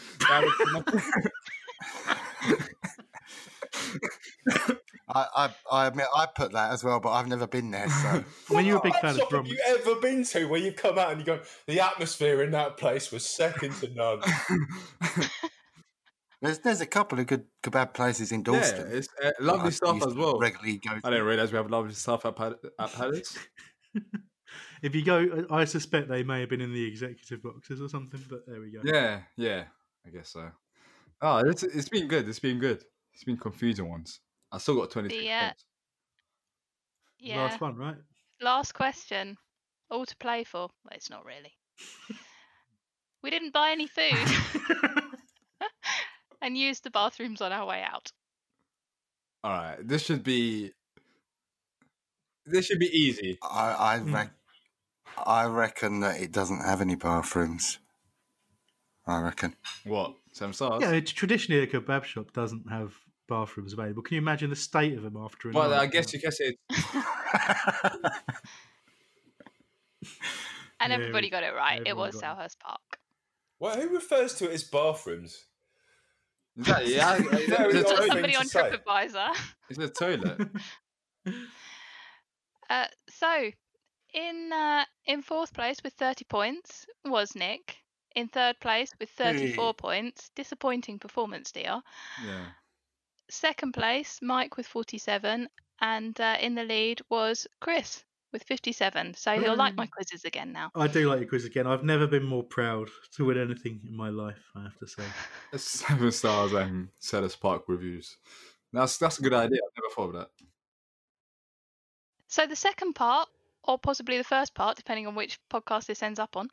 That 4.45 4.67
was- 4.69 4.77
I, 5.09 5.25
I, 5.35 5.55
I 5.71 5.87
admit 5.87 6.05
I 6.15 6.25
put 6.33 6.53
that 6.53 6.71
as 6.71 6.83
well, 6.83 6.99
but 6.99 7.11
I've 7.11 7.27
never 7.27 7.45
been 7.45 7.71
there. 7.71 7.89
So 7.89 8.23
When 8.55 8.65
you're 8.65 8.77
a 8.77 8.81
big 8.81 8.93
What 8.93 9.01
fan 9.01 9.11
of 9.11 9.17
shop 9.17 9.31
have 9.31 9.47
you 9.47 9.57
ever 9.67 9.95
been 9.95 10.23
to 10.25 10.45
where 10.45 10.59
you've 10.59 10.77
come 10.77 10.97
out 10.97 11.11
and 11.11 11.19
you 11.19 11.25
go, 11.25 11.41
the 11.67 11.81
atmosphere 11.81 12.41
in 12.41 12.51
that 12.51 12.77
place 12.77 13.11
was 13.11 13.25
second 13.25 13.73
to 13.75 13.93
none. 13.93 14.21
there's 16.41 16.59
there's 16.59 16.81
a 16.81 16.85
couple 16.85 17.19
of 17.19 17.27
good 17.27 17.45
kebab 17.63 17.93
places 17.93 18.31
in 18.31 18.43
yeah, 18.47 18.59
it's 18.61 19.07
uh, 19.23 19.31
lovely 19.39 19.67
I 19.67 19.71
stuff 19.71 20.05
as 20.07 20.13
well. 20.15 20.39
Regularly 20.39 20.77
go. 20.79 20.91
I 21.03 21.09
didn't 21.09 21.25
realize 21.25 21.51
we 21.51 21.57
have 21.57 21.69
lovely 21.69 21.93
stuff 21.93 22.25
at, 22.25 22.35
Pal- 22.35 22.55
at 22.79 22.93
Palace. 22.93 23.37
if 24.81 24.95
you 24.95 25.03
go, 25.03 25.45
I 25.49 25.65
suspect 25.65 26.07
they 26.07 26.23
may 26.23 26.39
have 26.39 26.49
been 26.49 26.61
in 26.61 26.73
the 26.73 26.85
executive 26.85 27.43
boxes 27.43 27.81
or 27.81 27.89
something. 27.89 28.21
But 28.29 28.47
there 28.47 28.59
we 28.61 28.71
go. 28.71 28.81
Yeah, 28.83 29.21
yeah, 29.37 29.65
I 30.05 30.09
guess 30.09 30.29
so. 30.29 30.49
Oh, 31.21 31.37
it's, 31.45 31.63
it's 31.63 31.89
been 31.89 32.07
good. 32.07 32.27
It's 32.27 32.39
been 32.39 32.59
good. 32.59 32.83
It's 33.13 33.23
been 33.23 33.37
confusing 33.37 33.89
ones. 33.89 34.19
I 34.51 34.57
still 34.57 34.75
got 34.75 34.91
twenty 34.91 35.09
six 35.09 35.21
The, 35.21 35.31
uh, 35.31 35.41
points. 35.41 35.65
Yeah. 37.19 37.37
Last 37.43 37.61
one, 37.61 37.75
right? 37.77 37.95
Last 38.41 38.73
question. 38.73 39.37
All 39.89 40.05
to 40.05 40.17
play 40.17 40.43
for. 40.43 40.69
Well, 40.83 40.93
it's 40.93 41.09
not 41.09 41.25
really. 41.25 41.53
we 43.23 43.29
didn't 43.29 43.53
buy 43.53 43.71
any 43.71 43.87
food 43.87 44.13
and 46.41 46.57
used 46.57 46.83
the 46.83 46.91
bathrooms 46.91 47.41
on 47.41 47.51
our 47.51 47.65
way 47.65 47.83
out. 47.83 48.11
All 49.43 49.51
right, 49.51 49.77
this 49.87 50.03
should 50.03 50.23
be. 50.23 50.71
This 52.45 52.65
should 52.65 52.79
be 52.79 52.87
easy. 52.87 53.37
I 53.41 53.71
I, 53.71 53.97
rec- 53.99 54.33
I 55.17 55.45
reckon 55.45 56.01
that 56.01 56.19
it 56.21 56.31
doesn't 56.31 56.61
have 56.61 56.81
any 56.81 56.95
bathrooms. 56.95 57.79
I 59.05 59.21
reckon. 59.21 59.55
What? 59.85 60.15
Seven 60.31 60.53
stars? 60.53 60.81
Yeah, 60.81 60.91
it's 60.91 61.11
traditionally 61.11 61.61
a 61.61 61.67
kebab 61.67 62.03
shop 62.05 62.33
doesn't 62.33 62.69
have 62.69 62.93
bathrooms 63.27 63.73
available. 63.73 64.01
Can 64.01 64.15
you 64.15 64.21
imagine 64.21 64.49
the 64.49 64.55
state 64.55 64.93
of 64.97 65.03
them 65.03 65.17
after 65.17 65.49
an? 65.49 65.55
Well, 65.55 65.73
hour? 65.73 65.81
I 65.81 65.85
guess 65.87 66.13
you 66.13 66.19
can 66.19 66.39
it. 66.39 66.57
And 70.79 70.91
Yeah, 70.91 70.97
everybody 70.97 71.29
got 71.29 71.43
it 71.43 71.53
right. 71.55 71.81
It 71.85 71.95
was 71.95 72.13
got. 72.19 72.37
Selhurst 72.37 72.59
Park. 72.59 72.99
Well, 73.59 73.79
who 73.79 73.89
refers 73.93 74.33
to 74.35 74.49
it 74.49 74.53
as 74.53 74.65
bathrooms? 74.65 75.45
Is 76.57 76.65
that, 76.65 76.87
yeah, 76.87 77.17
Very 77.19 77.37
it's, 77.39 77.49
a 77.49 77.55
odd 77.55 77.75
Or 77.77 77.83
thing 77.85 77.85
toilet. 77.95 78.07
somebody 78.09 78.35
on 78.35 78.45
say. 78.47 78.59
TripAdvisor. 78.85 79.35
it's 79.69 79.79
a 79.79 79.87
toilet. 79.89 80.49
Uh, 82.69 82.85
so, 83.09 83.49
in 84.13 84.49
uh, 84.53 84.83
in 85.05 85.21
fourth 85.21 85.53
place 85.53 85.77
with 85.83 85.93
30 85.93 86.25
points 86.25 86.85
was 87.05 87.33
Nick. 87.35 87.77
In 88.15 88.27
third 88.27 88.59
place 88.59 88.91
with 88.99 89.09
34 89.11 89.73
points, 89.73 90.29
disappointing 90.35 90.99
performance, 90.99 91.51
dear. 91.51 91.81
Yeah. 92.23 92.45
Second 93.29 93.73
place, 93.73 94.19
Mike 94.21 94.57
with 94.57 94.67
47, 94.67 95.47
and 95.81 96.19
uh, 96.21 96.37
in 96.39 96.55
the 96.55 96.63
lead 96.63 97.01
was 97.09 97.47
Chris 97.59 98.03
with 98.33 98.43
57. 98.43 99.13
So 99.13 99.39
he'll 99.39 99.55
like 99.55 99.75
my 99.75 99.85
quizzes 99.85 100.25
again 100.25 100.51
now. 100.51 100.71
I 100.75 100.87
do 100.87 101.07
like 101.07 101.19
your 101.19 101.29
quiz 101.29 101.45
again. 101.45 101.67
I've 101.67 101.83
never 101.83 102.07
been 102.07 102.23
more 102.23 102.43
proud 102.43 102.89
to 103.15 103.25
win 103.25 103.37
anything 103.37 103.79
in 103.87 103.95
my 103.95 104.09
life. 104.09 104.43
I 104.55 104.63
have 104.63 104.77
to 104.79 104.87
say. 104.87 105.03
It's 105.53 105.63
seven 105.87 106.11
stars 106.11 106.51
and 106.53 106.89
Selhurst 106.99 107.39
Park 107.39 107.63
reviews. 107.67 108.17
That's 108.73 108.97
that's 108.97 109.19
a 109.19 109.21
good 109.21 109.33
idea. 109.33 109.59
I've 109.63 109.83
never 109.83 109.93
thought 109.93 110.15
of 110.15 110.21
that. 110.21 110.29
So 112.27 112.47
the 112.47 112.55
second 112.55 112.93
part, 112.93 113.29
or 113.63 113.77
possibly 113.77 114.17
the 114.17 114.23
first 114.23 114.55
part, 114.55 114.75
depending 114.75 115.05
on 115.05 115.13
which 115.13 115.39
podcast 115.51 115.85
this 115.85 116.01
ends 116.01 116.19
up 116.19 116.35
on, 116.35 116.49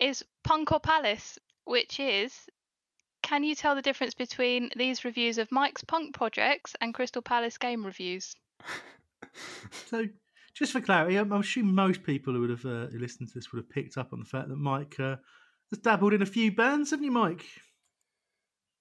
is 0.00 0.24
Punk 0.42 0.72
or 0.72 0.80
Palace, 0.80 1.38
which 1.64 2.00
is 2.00 2.48
can 3.28 3.44
you 3.44 3.54
tell 3.54 3.74
the 3.74 3.82
difference 3.82 4.14
between 4.14 4.70
these 4.74 5.04
reviews 5.04 5.36
of 5.36 5.52
Mike's 5.52 5.84
punk 5.84 6.14
projects 6.14 6.74
and 6.80 6.94
Crystal 6.94 7.20
Palace 7.20 7.58
game 7.58 7.84
reviews? 7.84 8.34
So, 9.86 10.06
just 10.54 10.72
for 10.72 10.80
clarity, 10.80 11.16
I'm, 11.16 11.30
I'm 11.32 11.42
assuming 11.42 11.74
most 11.74 12.02
people 12.02 12.32
who 12.32 12.40
would 12.40 12.50
have 12.50 12.64
uh, 12.64 12.86
who 12.86 12.98
listened 12.98 13.28
to 13.28 13.34
this 13.34 13.52
would 13.52 13.58
have 13.58 13.70
picked 13.70 13.98
up 13.98 14.12
on 14.12 14.20
the 14.20 14.24
fact 14.24 14.48
that 14.48 14.56
Mike 14.56 14.98
uh, 14.98 15.16
has 15.70 15.78
dabbled 15.80 16.14
in 16.14 16.22
a 16.22 16.26
few 16.26 16.50
bands, 16.50 16.90
haven't 16.90 17.04
you, 17.04 17.10
Mike? 17.10 17.44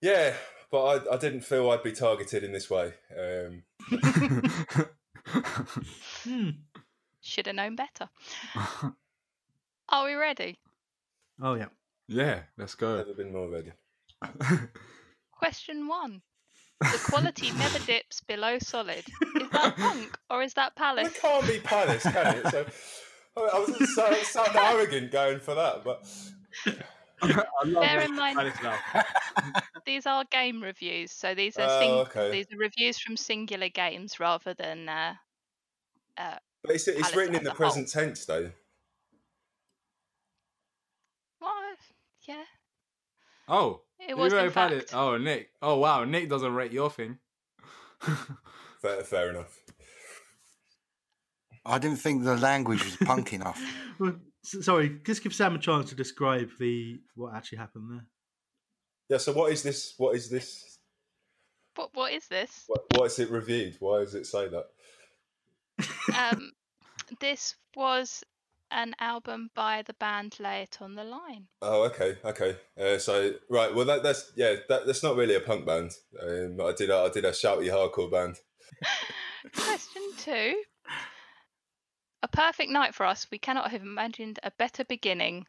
Yeah, 0.01 0.33
but 0.71 0.85
I, 0.85 1.15
I 1.15 1.17
didn't 1.17 1.41
feel 1.41 1.69
I'd 1.69 1.83
be 1.83 1.91
targeted 1.91 2.43
in 2.43 2.53
this 2.53 2.69
way. 2.69 2.93
Um, 3.19 3.63
Hmm. 6.23 6.49
Should 7.21 7.47
have 7.47 7.55
known 7.55 7.75
better. 7.75 8.09
Are 9.89 10.05
we 10.05 10.13
ready? 10.13 10.57
Oh 11.41 11.55
yeah. 11.55 11.67
yeah, 12.07 12.43
let's 12.57 12.75
go. 12.75 12.97
never 12.97 13.13
been 13.13 13.33
more 13.33 13.49
ready. 13.49 13.73
Question 15.31 15.87
one. 15.87 16.21
The 16.79 16.99
quality 17.09 17.51
never 17.51 17.79
dips 17.79 18.21
below 18.21 18.59
solid. 18.59 19.03
Is 19.35 19.49
that 19.51 19.75
punk 19.77 20.17
or 20.29 20.43
is 20.43 20.53
that 20.55 20.75
palace? 20.75 21.07
It 21.07 21.21
can't 21.21 21.47
be 21.47 21.59
Palace, 21.59 22.03
can 22.03 22.37
it? 22.37 22.47
So 22.49 22.65
I, 23.35 23.41
I 23.41 23.59
was 23.59 23.77
just 23.77 23.95
so, 23.95 24.13
sound 24.23 24.55
arrogant 24.55 25.11
going 25.11 25.39
for 25.39 25.55
that, 25.55 25.83
but 25.83 26.07
Bear 27.63 28.01
in 28.01 28.15
mind- 28.15 28.53
These 29.85 30.05
are 30.05 30.23
game 30.31 30.61
reviews, 30.61 31.11
so 31.11 31.33
these 31.33 31.57
are 31.57 31.67
Oh, 31.69 31.79
sing- 31.79 31.91
okay. 32.21 32.31
these 32.31 32.45
are 32.53 32.57
reviews 32.57 32.99
from 32.99 33.17
singular 33.17 33.69
games 33.69 34.19
rather 34.19 34.53
than 34.53 34.87
uh, 34.89 35.13
uh, 36.17 36.37
but 36.63 36.75
it's, 36.75 36.87
it's 36.87 37.15
written 37.15 37.35
in 37.35 37.41
as 37.41 37.45
the 37.45 37.51
a 37.51 37.53
whole. 37.53 37.57
present 37.57 37.89
tense, 37.89 38.25
though. 38.25 38.51
what? 41.39 41.77
Yeah, 42.27 42.43
Oh, 43.47 43.81
It 44.07 44.11
you 44.11 44.17
was, 44.17 44.33
in 44.33 44.39
wrote 44.39 44.53
Palace. 44.53 44.83
fact. 44.83 44.95
Oh, 44.95 45.17
Nick. 45.17 45.49
Oh, 45.61 45.77
wow. 45.77 46.03
Nick 46.05 46.29
doesn't 46.29 46.53
rate 46.53 46.71
your 46.71 46.89
thing. 46.89 47.17
Fair, 48.81 49.03
fair 49.03 49.29
enough. 49.31 49.57
I 51.65 51.79
didn't 51.79 51.97
think 51.97 52.23
the 52.23 52.37
language 52.37 52.83
was 52.83 52.95
punk 52.95 53.33
enough. 53.33 53.59
Well, 53.99 54.13
Sorry, 54.43 54.99
just 55.03 55.23
give 55.23 55.33
Sam 55.33 55.55
a 55.55 55.59
chance 55.59 55.89
to 55.89 55.95
describe 55.95 56.51
the 56.59 57.01
what 57.15 57.33
actually 57.35 57.57
happened 57.57 57.89
there. 57.91 58.05
Yeah. 59.09 59.17
So 59.17 59.33
what 59.33 59.51
is 59.51 59.63
this? 59.63 59.95
What 59.97 60.15
is 60.15 60.29
this? 60.29 60.77
What 61.75 61.89
what 61.93 62.13
is 62.13 62.27
this? 62.27 62.63
What, 62.67 62.85
why 62.95 63.05
is 63.05 63.19
it 63.19 63.29
reviewed? 63.29 63.75
Why 63.79 63.99
does 63.99 64.15
it 64.15 64.25
say 64.27 64.47
that? 64.47 64.65
Um, 66.15 66.51
this 67.19 67.55
was 67.75 68.23
an 68.71 68.95
album 68.99 69.49
by 69.55 69.83
the 69.85 69.93
band 69.93 70.37
Lay 70.39 70.63
It 70.63 70.77
on 70.81 70.95
the 70.95 71.03
Line. 71.03 71.47
Oh, 71.61 71.83
okay, 71.85 72.17
okay. 72.23 72.57
Uh, 72.79 72.97
so 72.97 73.33
right, 73.49 73.73
well, 73.73 73.85
that, 73.85 74.03
that's 74.03 74.31
yeah, 74.35 74.55
that, 74.69 74.85
that's 74.85 75.03
not 75.03 75.15
really 75.15 75.35
a 75.35 75.39
punk 75.39 75.65
band. 75.65 75.91
Um, 76.21 76.59
I 76.61 76.73
did 76.73 76.89
a, 76.89 76.97
I 76.97 77.09
did 77.09 77.25
a 77.25 77.31
shouty 77.31 77.69
hardcore 77.71 78.11
band. 78.11 78.37
Question 79.55 80.03
two. 80.17 80.61
A 82.23 82.27
perfect 82.27 82.71
night 82.71 82.95
for 82.95 83.05
us. 83.05 83.27
We 83.31 83.37
cannot 83.37 83.71
have 83.71 83.81
imagined 83.81 84.39
a 84.43 84.51
better 84.51 84.83
beginning. 84.83 85.45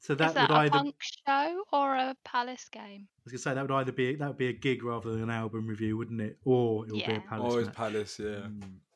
So 0.00 0.14
that, 0.14 0.28
is 0.28 0.34
that 0.34 0.48
would 0.48 0.56
either 0.56 0.70
be 0.70 0.76
a 0.76 0.78
either 0.78 0.84
punk 0.84 0.94
show 1.26 1.62
or 1.72 1.96
a 1.96 2.16
palace 2.24 2.68
game? 2.70 3.08
I 3.08 3.20
was 3.24 3.32
gonna 3.32 3.38
say 3.38 3.54
that 3.54 3.62
would 3.62 3.74
either 3.80 3.92
be 3.92 4.14
that 4.16 4.28
would 4.28 4.38
be 4.38 4.48
a 4.48 4.52
gig 4.52 4.84
rather 4.84 5.10
than 5.10 5.24
an 5.24 5.30
album 5.30 5.66
review, 5.66 5.96
wouldn't 5.96 6.20
it? 6.20 6.38
Or 6.44 6.86
it 6.86 6.92
would 6.92 7.04
be 7.04 7.12
Yeah. 7.12 7.16
a 7.16 7.20
palace. 7.20 7.50
Always 7.52 7.66
match. 7.66 7.76
Palace, 7.76 8.20
yeah. 8.20 8.46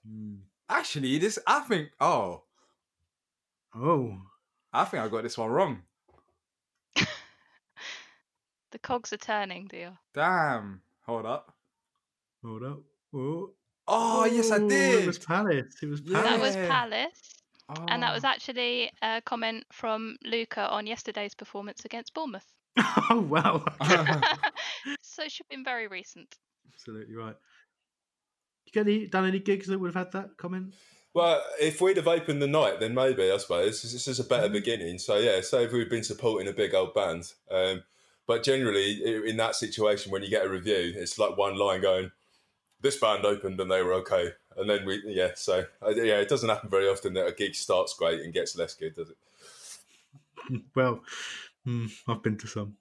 Mm. 0.09 0.39
Actually, 0.69 1.19
this 1.19 1.39
I 1.47 1.61
think. 1.61 1.91
Oh, 2.01 2.45
Oh, 3.75 4.19
I 4.73 4.85
think 4.85 5.03
I 5.03 5.09
got 5.09 5.23
this 5.23 5.39
one 5.39 5.51
wrong. 5.51 5.83
The 8.71 8.79
cogs 8.79 9.13
are 9.13 9.19
turning, 9.19 9.67
dear. 9.67 9.99
Damn. 10.15 10.81
Hold 11.05 11.27
up. 11.27 11.55
hold 12.43 12.63
up. 12.65 12.79
Oh, 13.15 13.51
Oh, 13.87 14.25
yes, 14.25 14.51
I 14.51 14.57
Oh, 14.57 14.69
did. 14.69 15.03
It 15.03 15.07
was 15.07 15.19
Palace. 15.19 15.77
It 15.83 15.87
was 15.87 16.01
Palace. 16.01 16.23
That 16.25 16.41
was 16.41 16.57
Yeah. 16.57 16.69
Palace. 16.69 17.35
And 17.89 18.03
that 18.03 18.15
was 18.15 18.25
Oh. 18.25 18.29
actually 18.29 18.91
a 19.03 19.21
comment 19.27 19.65
from 19.73 20.17
Luca 20.23 20.69
on 20.71 20.87
yesterday's 20.87 21.35
performance 21.35 21.85
against 21.85 22.15
Bournemouth. 22.15 22.51
oh 23.11 23.21
wow. 23.29 23.63
so 25.03 25.25
it 25.25 25.33
should 25.33 25.45
have 25.45 25.51
been 25.51 25.65
very 25.65 25.87
recent. 25.89 26.35
Absolutely 26.73 27.15
right. 27.15 27.37
You 28.65 28.73
got 28.73 28.89
any 28.89 29.07
done 29.07 29.27
any 29.27 29.39
gigs 29.41 29.67
that 29.67 29.79
would 29.79 29.95
have 29.95 30.07
had 30.07 30.13
that 30.13 30.39
comment? 30.39 30.73
Well, 31.15 31.43
if 31.61 31.81
we'd 31.81 31.99
have 31.99 32.09
opened 32.09 32.41
the 32.41 32.47
night, 32.47 32.81
then 32.81 32.95
maybe 32.95 33.31
I 33.31 33.37
suppose 33.37 33.83
this 33.83 34.09
is 34.09 34.19
a 34.19 34.25
better 34.25 34.49
beginning. 34.49 34.99
So 34.99 35.19
yeah, 35.19 35.41
say 35.43 35.65
if 35.65 35.73
we'd 35.73 35.91
been 35.91 36.05
supporting 36.05 36.49
a 36.49 36.53
big 36.53 36.75
old 36.75 36.95
band, 36.95 37.33
um, 37.51 37.83
but 38.27 38.43
generally 38.43 39.27
in 39.29 39.37
that 39.37 39.57
situation, 39.57 40.11
when 40.11 40.23
you 40.23 40.31
get 40.31 40.47
a 40.47 40.49
review, 40.49 40.95
it's 40.97 41.19
like 41.19 41.37
one 41.37 41.59
line 41.59 41.83
going, 41.83 42.13
"This 42.81 42.99
band 42.99 43.27
opened 43.27 43.61
and 43.61 43.71
they 43.71 43.83
were 43.83 43.93
okay," 43.95 44.31
and 44.57 44.71
then 44.71 44.87
we 44.87 45.03
yeah. 45.05 45.33
So 45.35 45.67
uh, 45.85 45.91
yeah, 45.91 46.19
it 46.19 46.29
doesn't 46.29 46.49
happen 46.49 46.71
very 46.71 46.89
often 46.89 47.13
that 47.15 47.27
a 47.27 47.33
gig 47.33 47.55
starts 47.55 47.95
great 47.95 48.21
and 48.21 48.33
gets 48.33 48.57
less 48.57 48.75
good, 48.75 48.95
does 48.95 49.11
it? 49.11 50.63
Well, 50.75 51.03
mm, 51.67 51.93
I've 52.09 52.23
been 52.23 52.39
to 52.39 52.47
some. 52.47 52.77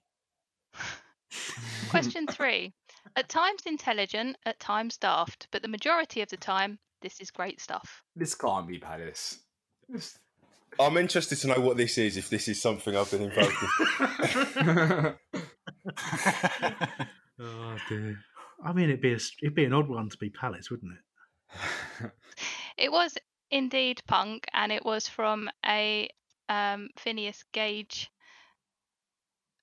Question 1.90 2.26
three. 2.26 2.72
At 3.14 3.28
times 3.28 3.62
intelligent, 3.66 4.36
at 4.46 4.58
times 4.58 4.96
daft, 4.96 5.48
but 5.50 5.60
the 5.62 5.68
majority 5.68 6.22
of 6.22 6.28
the 6.28 6.36
time, 6.36 6.78
this 7.02 7.20
is 7.20 7.30
great 7.30 7.60
stuff. 7.60 8.02
This 8.16 8.34
can't 8.34 8.66
be 8.66 8.78
Palace. 8.78 9.38
This- 9.88 10.18
I'm 10.80 10.96
interested 10.96 11.36
to 11.40 11.48
know 11.48 11.60
what 11.60 11.76
this 11.76 11.98
is. 11.98 12.16
If 12.16 12.30
this 12.30 12.48
is 12.48 12.62
something 12.62 12.96
I've 12.96 13.10
been 13.10 13.22
involved 13.22 13.56
in. 14.56 15.14
Oh 17.40 17.76
dear. 17.88 18.16
I 18.64 18.72
mean, 18.72 18.84
it'd 18.84 19.00
be 19.00 19.12
a, 19.12 19.18
it'd 19.42 19.54
be 19.54 19.64
an 19.64 19.72
odd 19.72 19.88
one 19.88 20.08
to 20.08 20.16
be 20.18 20.30
Palace, 20.30 20.70
wouldn't 20.70 20.92
it? 20.92 22.10
It 22.78 22.92
was 22.92 23.18
indeed 23.50 24.00
punk, 24.06 24.46
and 24.54 24.70
it 24.70 24.84
was 24.84 25.08
from 25.08 25.50
a 25.66 26.08
um, 26.48 26.88
Phineas 26.98 27.42
Gage 27.52 28.10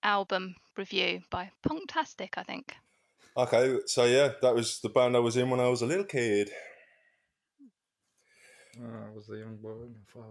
album 0.04 0.56
review 0.78 1.22
by 1.32 1.52
Punktastic, 1.68 2.30
I 2.38 2.44
think. 2.44 2.76
okay, 3.38 3.78
so 3.86 4.04
yeah, 4.06 4.32
that 4.42 4.54
was 4.54 4.80
the 4.82 4.90
band 4.90 5.16
I 5.16 5.20
was 5.20 5.38
in 5.38 5.50
when 5.50 5.60
I 5.60 5.70
was 5.70 5.82
a 5.82 5.86
little 5.88 6.06
kid. 6.06 6.50
Oh, 8.82 9.12
I 9.12 9.16
was 9.16 9.30
a 9.30 9.38
young 9.38 9.58
boy. 9.58 9.72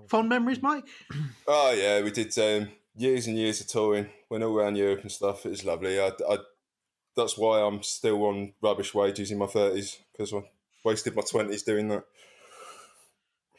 Fond 0.08 0.28
memories, 0.28 0.62
Mike. 0.62 0.84
Oh 1.46 1.72
yeah, 1.72 2.02
we 2.02 2.10
did 2.10 2.36
um, 2.38 2.68
years 2.96 3.26
and 3.26 3.36
years 3.36 3.60
of 3.60 3.68
touring. 3.68 4.08
Went 4.30 4.44
all 4.44 4.58
around 4.58 4.76
Europe 4.76 5.00
and 5.00 5.12
stuff. 5.12 5.46
It 5.46 5.50
was 5.50 5.64
lovely. 5.64 5.98
I, 5.98 6.12
I, 6.28 6.38
that's 7.16 7.38
why 7.38 7.60
I'm 7.60 7.82
still 7.82 8.22
on 8.24 8.52
rubbish 8.62 8.94
wages 8.94 9.30
in 9.30 9.38
my 9.38 9.46
thirties 9.46 9.98
because 10.12 10.32
I 10.32 10.42
wasted 10.84 11.16
my 11.16 11.22
twenties 11.22 11.62
doing 11.62 11.88
that. 11.88 12.04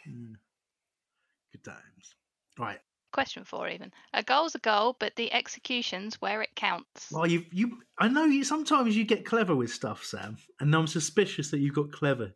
Good 0.05 1.63
times. 1.63 2.15
Right. 2.57 2.79
Question 3.11 3.43
four, 3.43 3.67
even. 3.67 3.91
A 4.13 4.23
goal's 4.23 4.53
a 4.53 4.59
goal, 4.59 4.95
but 4.99 5.15
the 5.15 5.33
execution's 5.33 6.21
where 6.21 6.43
it 6.43 6.55
counts. 6.55 7.07
Well, 7.11 7.27
you 7.27 7.45
you. 7.51 7.79
I 7.97 8.07
know 8.07 8.25
you. 8.25 8.43
Sometimes 8.43 8.95
you 8.95 9.03
get 9.03 9.25
clever 9.25 9.55
with 9.55 9.71
stuff, 9.71 10.03
Sam, 10.03 10.37
and 10.59 10.73
I'm 10.75 10.87
suspicious 10.87 11.49
that 11.51 11.59
you 11.59 11.71
got 11.71 11.91
clever 11.91 12.33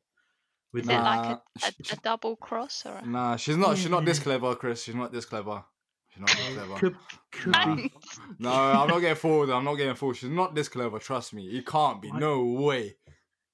with 0.73 0.83
Is 0.83 0.89
it 0.89 0.93
like 0.93 1.25
a, 1.25 1.29
Nah, 1.29 1.39
a, 1.67 1.93
a 1.93 1.95
double 2.03 2.35
cross 2.35 2.83
or 2.85 2.95
a. 2.97 3.05
Nah, 3.05 3.35
she's 3.37 3.57
not. 3.57 3.77
She's 3.77 3.89
not 3.89 4.05
this 4.05 4.19
clever, 4.19 4.55
Chris. 4.55 4.83
She's 4.83 4.95
not 4.95 5.11
this 5.11 5.25
clever. 5.25 5.63
She's 6.09 6.19
not 6.21 6.29
this 6.29 6.53
clever. 6.55 6.75
Could, 6.75 6.95
could 7.31 7.75
be. 7.77 7.93
No, 8.39 8.51
I'm 8.51 8.87
not 8.87 8.99
getting 8.99 9.15
forward. 9.15 9.49
I'm 9.49 9.63
not 9.63 9.75
getting 9.75 9.95
forward. 9.95 10.17
She's 10.17 10.29
not 10.29 10.53
this 10.53 10.67
clever. 10.67 10.99
Trust 10.99 11.33
me. 11.33 11.45
It 11.47 11.65
can't 11.65 12.01
be. 12.01 12.11
No 12.11 12.43
way. 12.43 12.95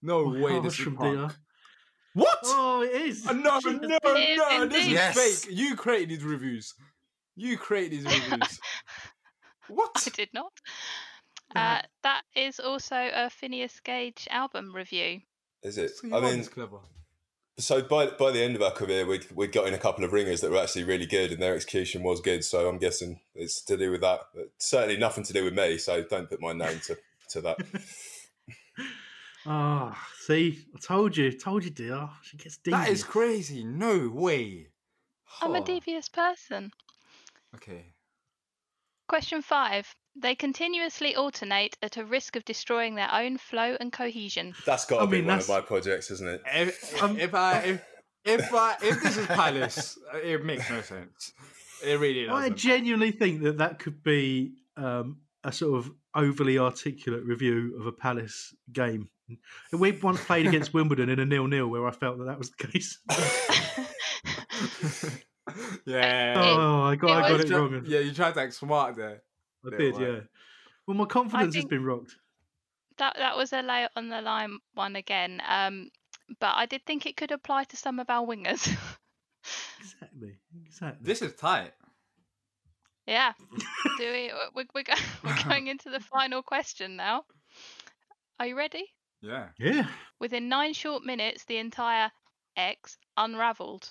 No 0.01 0.19
Oh, 0.19 0.29
way. 0.41 0.59
This 0.59 0.77
harsh 0.77 0.79
is 0.79 0.83
from 0.83 0.97
punk. 0.97 1.33
What? 2.13 2.39
Oh, 2.45 2.81
it 2.81 3.01
is. 3.01 3.25
Uh, 3.27 3.33
no, 3.33 3.59
She- 3.61 3.73
no, 3.73 3.97
It 4.03 4.29
is 4.31 4.37
no. 4.37 4.65
This 4.67 4.85
is. 4.85 4.91
Yes. 4.91 5.45
fake. 5.45 5.55
You 5.57 5.75
created 5.75 6.09
these 6.09 6.23
reviews. 6.23 6.73
You 7.35 7.57
created 7.57 7.91
these 7.99 8.05
reviews. 8.05 8.59
what? 9.69 9.91
I 10.05 10.09
did 10.09 10.29
not. 10.33 10.51
Uh, 11.55 11.81
that 12.03 12.23
is 12.35 12.59
also 12.59 12.95
a 12.95 13.29
Phineas 13.29 13.79
Gage 13.79 14.27
album 14.31 14.73
review. 14.75 15.21
Is 15.63 15.77
it? 15.77 15.91
So 15.95 16.07
I 16.15 16.19
mean, 16.21 16.37
this 16.39 16.49
clever. 16.49 16.77
So 17.59 17.81
by 17.81 18.07
by 18.07 18.31
the 18.31 18.41
end 18.41 18.55
of 18.55 18.61
our 18.61 18.71
career, 18.71 19.05
we'd 19.05 19.29
we'd 19.31 19.51
got 19.51 19.67
in 19.67 19.73
a 19.73 19.77
couple 19.77 20.03
of 20.03 20.11
ringers 20.13 20.41
that 20.41 20.49
were 20.51 20.57
actually 20.57 20.83
really 20.85 21.05
good, 21.05 21.31
and 21.31 21.41
their 21.41 21.55
execution 21.55 22.01
was 22.03 22.21
good. 22.21 22.43
So 22.43 22.67
I'm 22.67 22.77
guessing 22.77 23.19
it's 23.35 23.61
to 23.65 23.77
do 23.77 23.91
with 23.91 24.01
that. 24.01 24.21
But 24.33 24.49
certainly 24.57 24.97
nothing 24.97 25.23
to 25.25 25.33
do 25.33 25.43
with 25.43 25.53
me. 25.53 25.77
So 25.77 26.03
don't 26.03 26.29
put 26.29 26.41
my 26.41 26.53
name 26.53 26.79
to 26.87 26.97
to 27.29 27.41
that. 27.41 27.57
Ah, 29.45 30.07
see, 30.19 30.65
I 30.75 30.79
told 30.79 31.15
you, 31.15 31.31
told 31.31 31.63
you, 31.63 31.69
dear. 31.69 32.09
She 32.23 32.35
gets 32.37 32.57
deep. 32.57 32.73
That 32.73 32.89
is 32.89 33.03
crazy. 33.05 33.63
No 33.63 34.09
way. 34.09 34.67
I'm 35.41 35.55
a 35.55 35.59
Oh, 35.59 35.63
devious 35.63 36.09
person. 36.09 36.71
Okay. 37.55 37.93
Question 39.07 39.41
five. 39.41 39.87
They 40.21 40.35
continuously 40.35 41.15
alternate 41.15 41.77
at 41.81 41.97
a 41.97 42.05
risk 42.05 42.35
of 42.35 42.43
destroying 42.45 42.95
their 42.95 43.09
own 43.13 43.37
flow 43.37 43.77
and 43.79 43.91
cohesion. 43.91 44.53
That's 44.65 44.85
got 44.85 44.97
to 44.97 45.03
I 45.03 45.05
be 45.05 45.17
mean, 45.17 45.27
one 45.27 45.39
of 45.39 45.47
my 45.49 45.61
projects, 45.61 46.11
isn't 46.11 46.27
it? 46.27 46.41
If, 46.53 47.01
Um, 47.03 47.17
if 47.17 47.33
I 47.33 47.59
if, 47.61 47.81
if 48.25 48.53
I 48.53 48.75
if 48.83 49.01
this 49.01 49.17
is 49.17 49.27
Palace, 49.27 49.97
it 50.15 50.43
makes 50.43 50.69
no 50.69 50.81
sense. 50.81 51.31
It 51.83 51.99
really 51.99 52.27
I 52.27 52.41
doesn't. 52.49 52.57
genuinely 52.57 53.11
think 53.11 53.43
that 53.43 53.59
that 53.59 53.79
could 53.79 54.03
be 54.03 54.53
um, 54.75 55.19
a 55.43 55.51
sort 55.53 55.79
of 55.79 55.91
overly 56.13 56.59
articulate 56.59 57.23
review 57.23 57.77
of 57.79 57.85
a 57.85 57.91
Palace 57.93 58.53
game. 58.73 59.09
We 59.71 59.91
once 59.91 60.23
played 60.25 60.47
against 60.47 60.73
Wimbledon 60.73 61.07
in 61.09 61.19
a 61.19 61.25
nil-nil 61.25 61.67
where 61.67 61.87
I 61.87 61.91
felt 61.91 62.17
that 62.17 62.25
that 62.25 62.39
was 62.39 62.49
the 62.51 62.67
case. 62.67 62.97
yeah. 65.85 66.33
oh, 66.35 66.81
I 66.81 66.95
got, 66.95 67.09
it 67.09 67.13
I 67.13 67.29
got 67.29 67.37
was 67.37 67.51
it 67.51 67.55
wrong. 67.55 67.83
yeah, 67.87 67.99
you 67.99 68.11
tried 68.11 68.33
to 68.33 68.41
act 68.41 68.55
smart 68.55 68.95
there. 68.95 69.21
I 69.65 69.77
did, 69.77 69.95
right. 69.95 70.01
yeah. 70.01 70.19
Well, 70.87 70.97
my 70.97 71.05
confidence 71.05 71.55
has 71.55 71.65
been 71.65 71.83
rocked. 71.83 72.15
That 72.97 73.15
that 73.17 73.37
was 73.37 73.53
a 73.53 73.61
lay 73.61 73.87
on 73.95 74.09
the 74.09 74.21
line 74.21 74.57
one 74.73 74.95
again. 74.95 75.41
Um, 75.47 75.89
but 76.39 76.53
I 76.55 76.65
did 76.65 76.85
think 76.85 77.05
it 77.05 77.15
could 77.17 77.31
apply 77.31 77.63
to 77.65 77.77
some 77.77 77.99
of 77.99 78.09
our 78.09 78.25
wingers. 78.25 78.67
Exactly, 79.79 80.37
exactly. 80.65 80.99
This 81.05 81.21
is 81.21 81.33
tight. 81.35 81.71
yeah. 83.07 83.33
Do 83.97 84.11
we? 84.11 84.31
We're, 84.55 84.65
we're, 84.75 84.83
go, 84.83 84.93
we're 85.23 85.43
going 85.47 85.67
into 85.67 85.89
the 85.89 85.99
final 85.99 86.41
question 86.43 86.95
now. 86.95 87.23
Are 88.39 88.47
you 88.47 88.57
ready? 88.57 88.85
Yeah. 89.21 89.47
Yeah. 89.57 89.87
Within 90.19 90.49
nine 90.49 90.73
short 90.73 91.03
minutes, 91.03 91.45
the 91.45 91.57
entire 91.57 92.11
X 92.57 92.97
unravelled. 93.17 93.89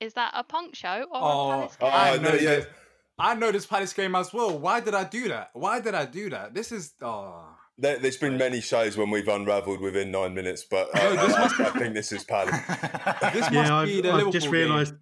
Is 0.00 0.14
that 0.14 0.32
a 0.34 0.42
punk 0.44 0.74
show 0.74 1.06
or 1.10 1.16
Oh, 1.16 1.50
a 1.50 1.54
Palace 1.54 1.76
Oh, 1.80 1.86
game? 1.86 1.94
I 1.94 2.16
no, 2.16 2.28
know 2.30 2.34
yeah. 2.34 2.64
This. 3.18 3.26
I 3.26 3.34
know 3.34 3.52
this 3.52 3.66
Palace 3.66 3.92
game 3.92 4.14
as 4.14 4.32
well. 4.32 4.58
Why 4.58 4.80
did 4.80 4.94
I 4.94 5.04
do 5.04 5.28
that? 5.28 5.50
Why 5.52 5.80
did 5.80 5.94
I 5.94 6.04
do 6.06 6.30
that? 6.30 6.54
This 6.54 6.72
is 6.72 6.92
oh. 7.02 7.46
There, 7.76 7.98
there's 7.98 8.16
been 8.18 8.36
many 8.38 8.60
shows 8.60 8.96
when 8.96 9.10
we've 9.10 9.26
unravelled 9.26 9.80
within 9.80 10.12
nine 10.12 10.32
minutes, 10.32 10.64
but 10.70 10.88
I, 10.96 11.12
No, 11.14 11.26
this 11.26 11.34
I- 11.34 11.40
must- 11.40 11.60
I 11.60 11.70
think 11.70 11.94
this 11.94 12.12
is 12.12 12.22
Palace. 12.24 12.54
This 13.34 13.50
yeah, 13.50 13.62
must 13.62 13.72
I've, 13.72 13.88
the 14.02 14.10
I've 14.12 14.32
just 14.32 14.48
realised. 14.48 14.94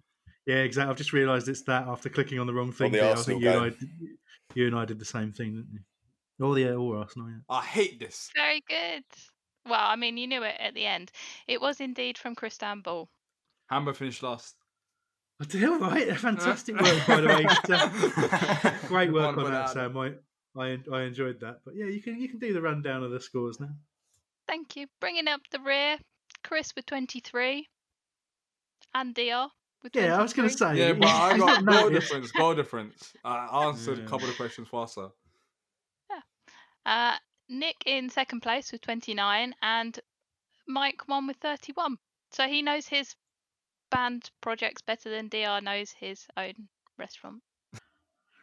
Yeah, 0.47 0.55
exactly. 0.55 0.89
I've 0.89 0.97
just 0.97 1.13
realised 1.13 1.47
it's 1.47 1.61
that 1.63 1.87
after 1.87 2.09
clicking 2.09 2.39
on 2.39 2.47
the 2.47 2.53
wrong 2.53 2.71
thing. 2.71 2.91
the 2.91 3.01
I 3.05 3.09
Arsenal 3.11 3.39
think 3.39 3.43
you 3.43 3.49
and 3.51 3.59
I, 3.59 3.69
did- 3.69 3.89
you 4.55 4.67
and 4.67 4.75
I 4.75 4.85
did 4.85 4.97
the 4.99 5.05
same 5.05 5.31
thing, 5.31 5.53
didn't 5.53 5.69
you? 5.71 5.79
Oh, 6.41 6.55
yeah, 6.55 6.73
all 6.73 6.97
Arsenal. 6.97 7.29
Yeah. 7.29 7.37
I 7.47 7.61
hate 7.61 7.99
this. 7.99 8.29
Very 8.35 8.63
good. 8.67 9.03
Well, 9.67 9.79
I 9.79 9.95
mean, 9.95 10.17
you 10.17 10.25
knew 10.27 10.41
it 10.43 10.55
at 10.59 10.73
the 10.73 10.85
end. 10.85 11.11
It 11.47 11.61
was 11.61 11.79
indeed 11.79 12.17
from 12.17 12.35
Istanbul. 12.43 13.07
Hamburg 13.69 13.95
finished 13.97 14.23
last. 14.23 14.55
I 15.43 15.45
do, 15.45 15.77
right? 15.79 16.17
Fantastic 16.17 16.79
work, 16.79 17.07
by 17.07 17.21
the 17.21 17.27
way. 17.27 18.77
Great 18.87 19.11
work 19.11 19.37
on 19.37 19.51
that, 19.51 19.69
Sam. 19.71 19.97
I, 19.97 20.13
I 20.57 20.77
I 20.91 21.01
enjoyed 21.03 21.39
that. 21.41 21.59
But 21.65 21.75
yeah, 21.75 21.85
you 21.85 22.01
can 22.01 22.19
you 22.19 22.29
can 22.29 22.39
do 22.39 22.53
the 22.53 22.61
rundown 22.61 23.03
of 23.03 23.11
the 23.11 23.19
scores 23.19 23.59
now. 23.59 23.71
Thank 24.47 24.75
you. 24.75 24.87
Bringing 25.01 25.27
up 25.27 25.41
the 25.51 25.59
rear, 25.59 25.97
Chris 26.43 26.73
with 26.75 26.85
23 26.85 27.67
and 28.95 29.15
DR 29.15 29.47
with 29.81 29.95
Yeah, 29.95 30.17
I 30.17 30.21
was 30.21 30.33
going 30.33 30.49
to 30.49 30.55
say. 30.55 30.77
Yeah, 30.77 30.93
but 30.93 31.07
I 31.07 31.37
got 31.37 31.63
not 31.63 31.81
goal 31.81 31.89
difference. 31.89 32.31
Goal 32.31 32.55
difference. 32.55 33.13
I 33.23 33.67
answered 33.67 33.99
Yeah. 33.99 34.05
a 34.05 34.07
couple 34.07 34.29
of 34.29 34.35
questions 34.35 34.67
faster. 34.69 35.09
Yeah. 36.09 36.21
Uh, 36.85 37.17
Nick 37.49 37.77
in 37.85 38.09
second 38.09 38.41
place 38.41 38.71
with 38.71 38.81
29 38.81 39.55
and 39.61 39.99
Mike 40.67 41.07
one 41.07 41.27
with 41.27 41.37
31. 41.37 41.97
So 42.31 42.47
he 42.47 42.61
knows 42.61 42.87
his 42.87 43.15
band 43.93 44.31
projects 44.41 44.81
better 44.81 45.09
than 45.09 45.29
DR 45.29 45.61
knows 45.61 45.91
his 45.91 46.25
own 46.35 46.53
restaurant. 46.97 47.41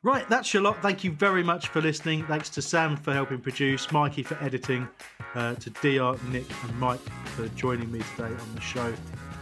Right, 0.02 0.26
that's 0.30 0.54
your 0.54 0.62
lot. 0.62 0.80
Thank 0.80 1.04
you 1.04 1.10
very 1.12 1.42
much 1.42 1.68
for 1.68 1.82
listening. 1.82 2.24
Thanks 2.26 2.48
to 2.50 2.62
Sam 2.62 2.96
for 2.96 3.12
helping 3.12 3.38
produce, 3.38 3.92
Mikey 3.92 4.22
for 4.22 4.42
editing, 4.42 4.88
uh, 5.34 5.56
to 5.56 5.70
DR, 5.70 6.18
Nick, 6.30 6.46
and 6.64 6.80
Mike 6.80 7.00
for 7.36 7.48
joining 7.48 7.92
me 7.92 8.00
today 8.16 8.32
on 8.32 8.54
the 8.54 8.62
show. 8.62 8.94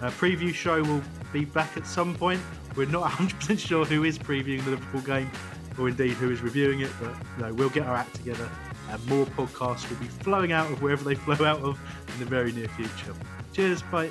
Uh, 0.03 0.11
preview 0.11 0.53
show 0.53 0.83
will 0.83 1.03
be 1.33 1.45
back 1.45 1.77
at 1.77 1.87
some 1.87 2.15
point. 2.17 2.41
We're 2.75 2.87
not 2.87 3.09
100% 3.11 3.57
sure 3.57 3.85
who 3.85 4.03
is 4.03 4.19
previewing 4.19 4.65
the 4.65 4.71
Liverpool 4.71 5.03
game 5.03 5.31
or 5.79 5.89
indeed 5.89 6.13
who 6.13 6.33
is 6.33 6.41
reviewing 6.41 6.81
it, 6.81 6.91
but 7.01 7.15
you 7.37 7.45
know, 7.45 7.55
we'll 7.55 7.69
get 7.69 7.87
our 7.87 7.95
act 7.95 8.17
together 8.17 8.49
and 8.91 9.07
more 9.07 9.27
podcasts 9.27 9.89
will 9.89 9.99
be 9.99 10.07
flowing 10.07 10.51
out 10.51 10.71
of 10.73 10.83
wherever 10.83 11.05
they 11.05 11.15
flow 11.35 11.45
out 11.45 11.61
of 11.61 11.79
in 12.15 12.19
the 12.19 12.25
very 12.25 12.51
near 12.51 12.69
future. 12.69 13.15
Cheers, 13.53 13.83
bye. 13.83 14.11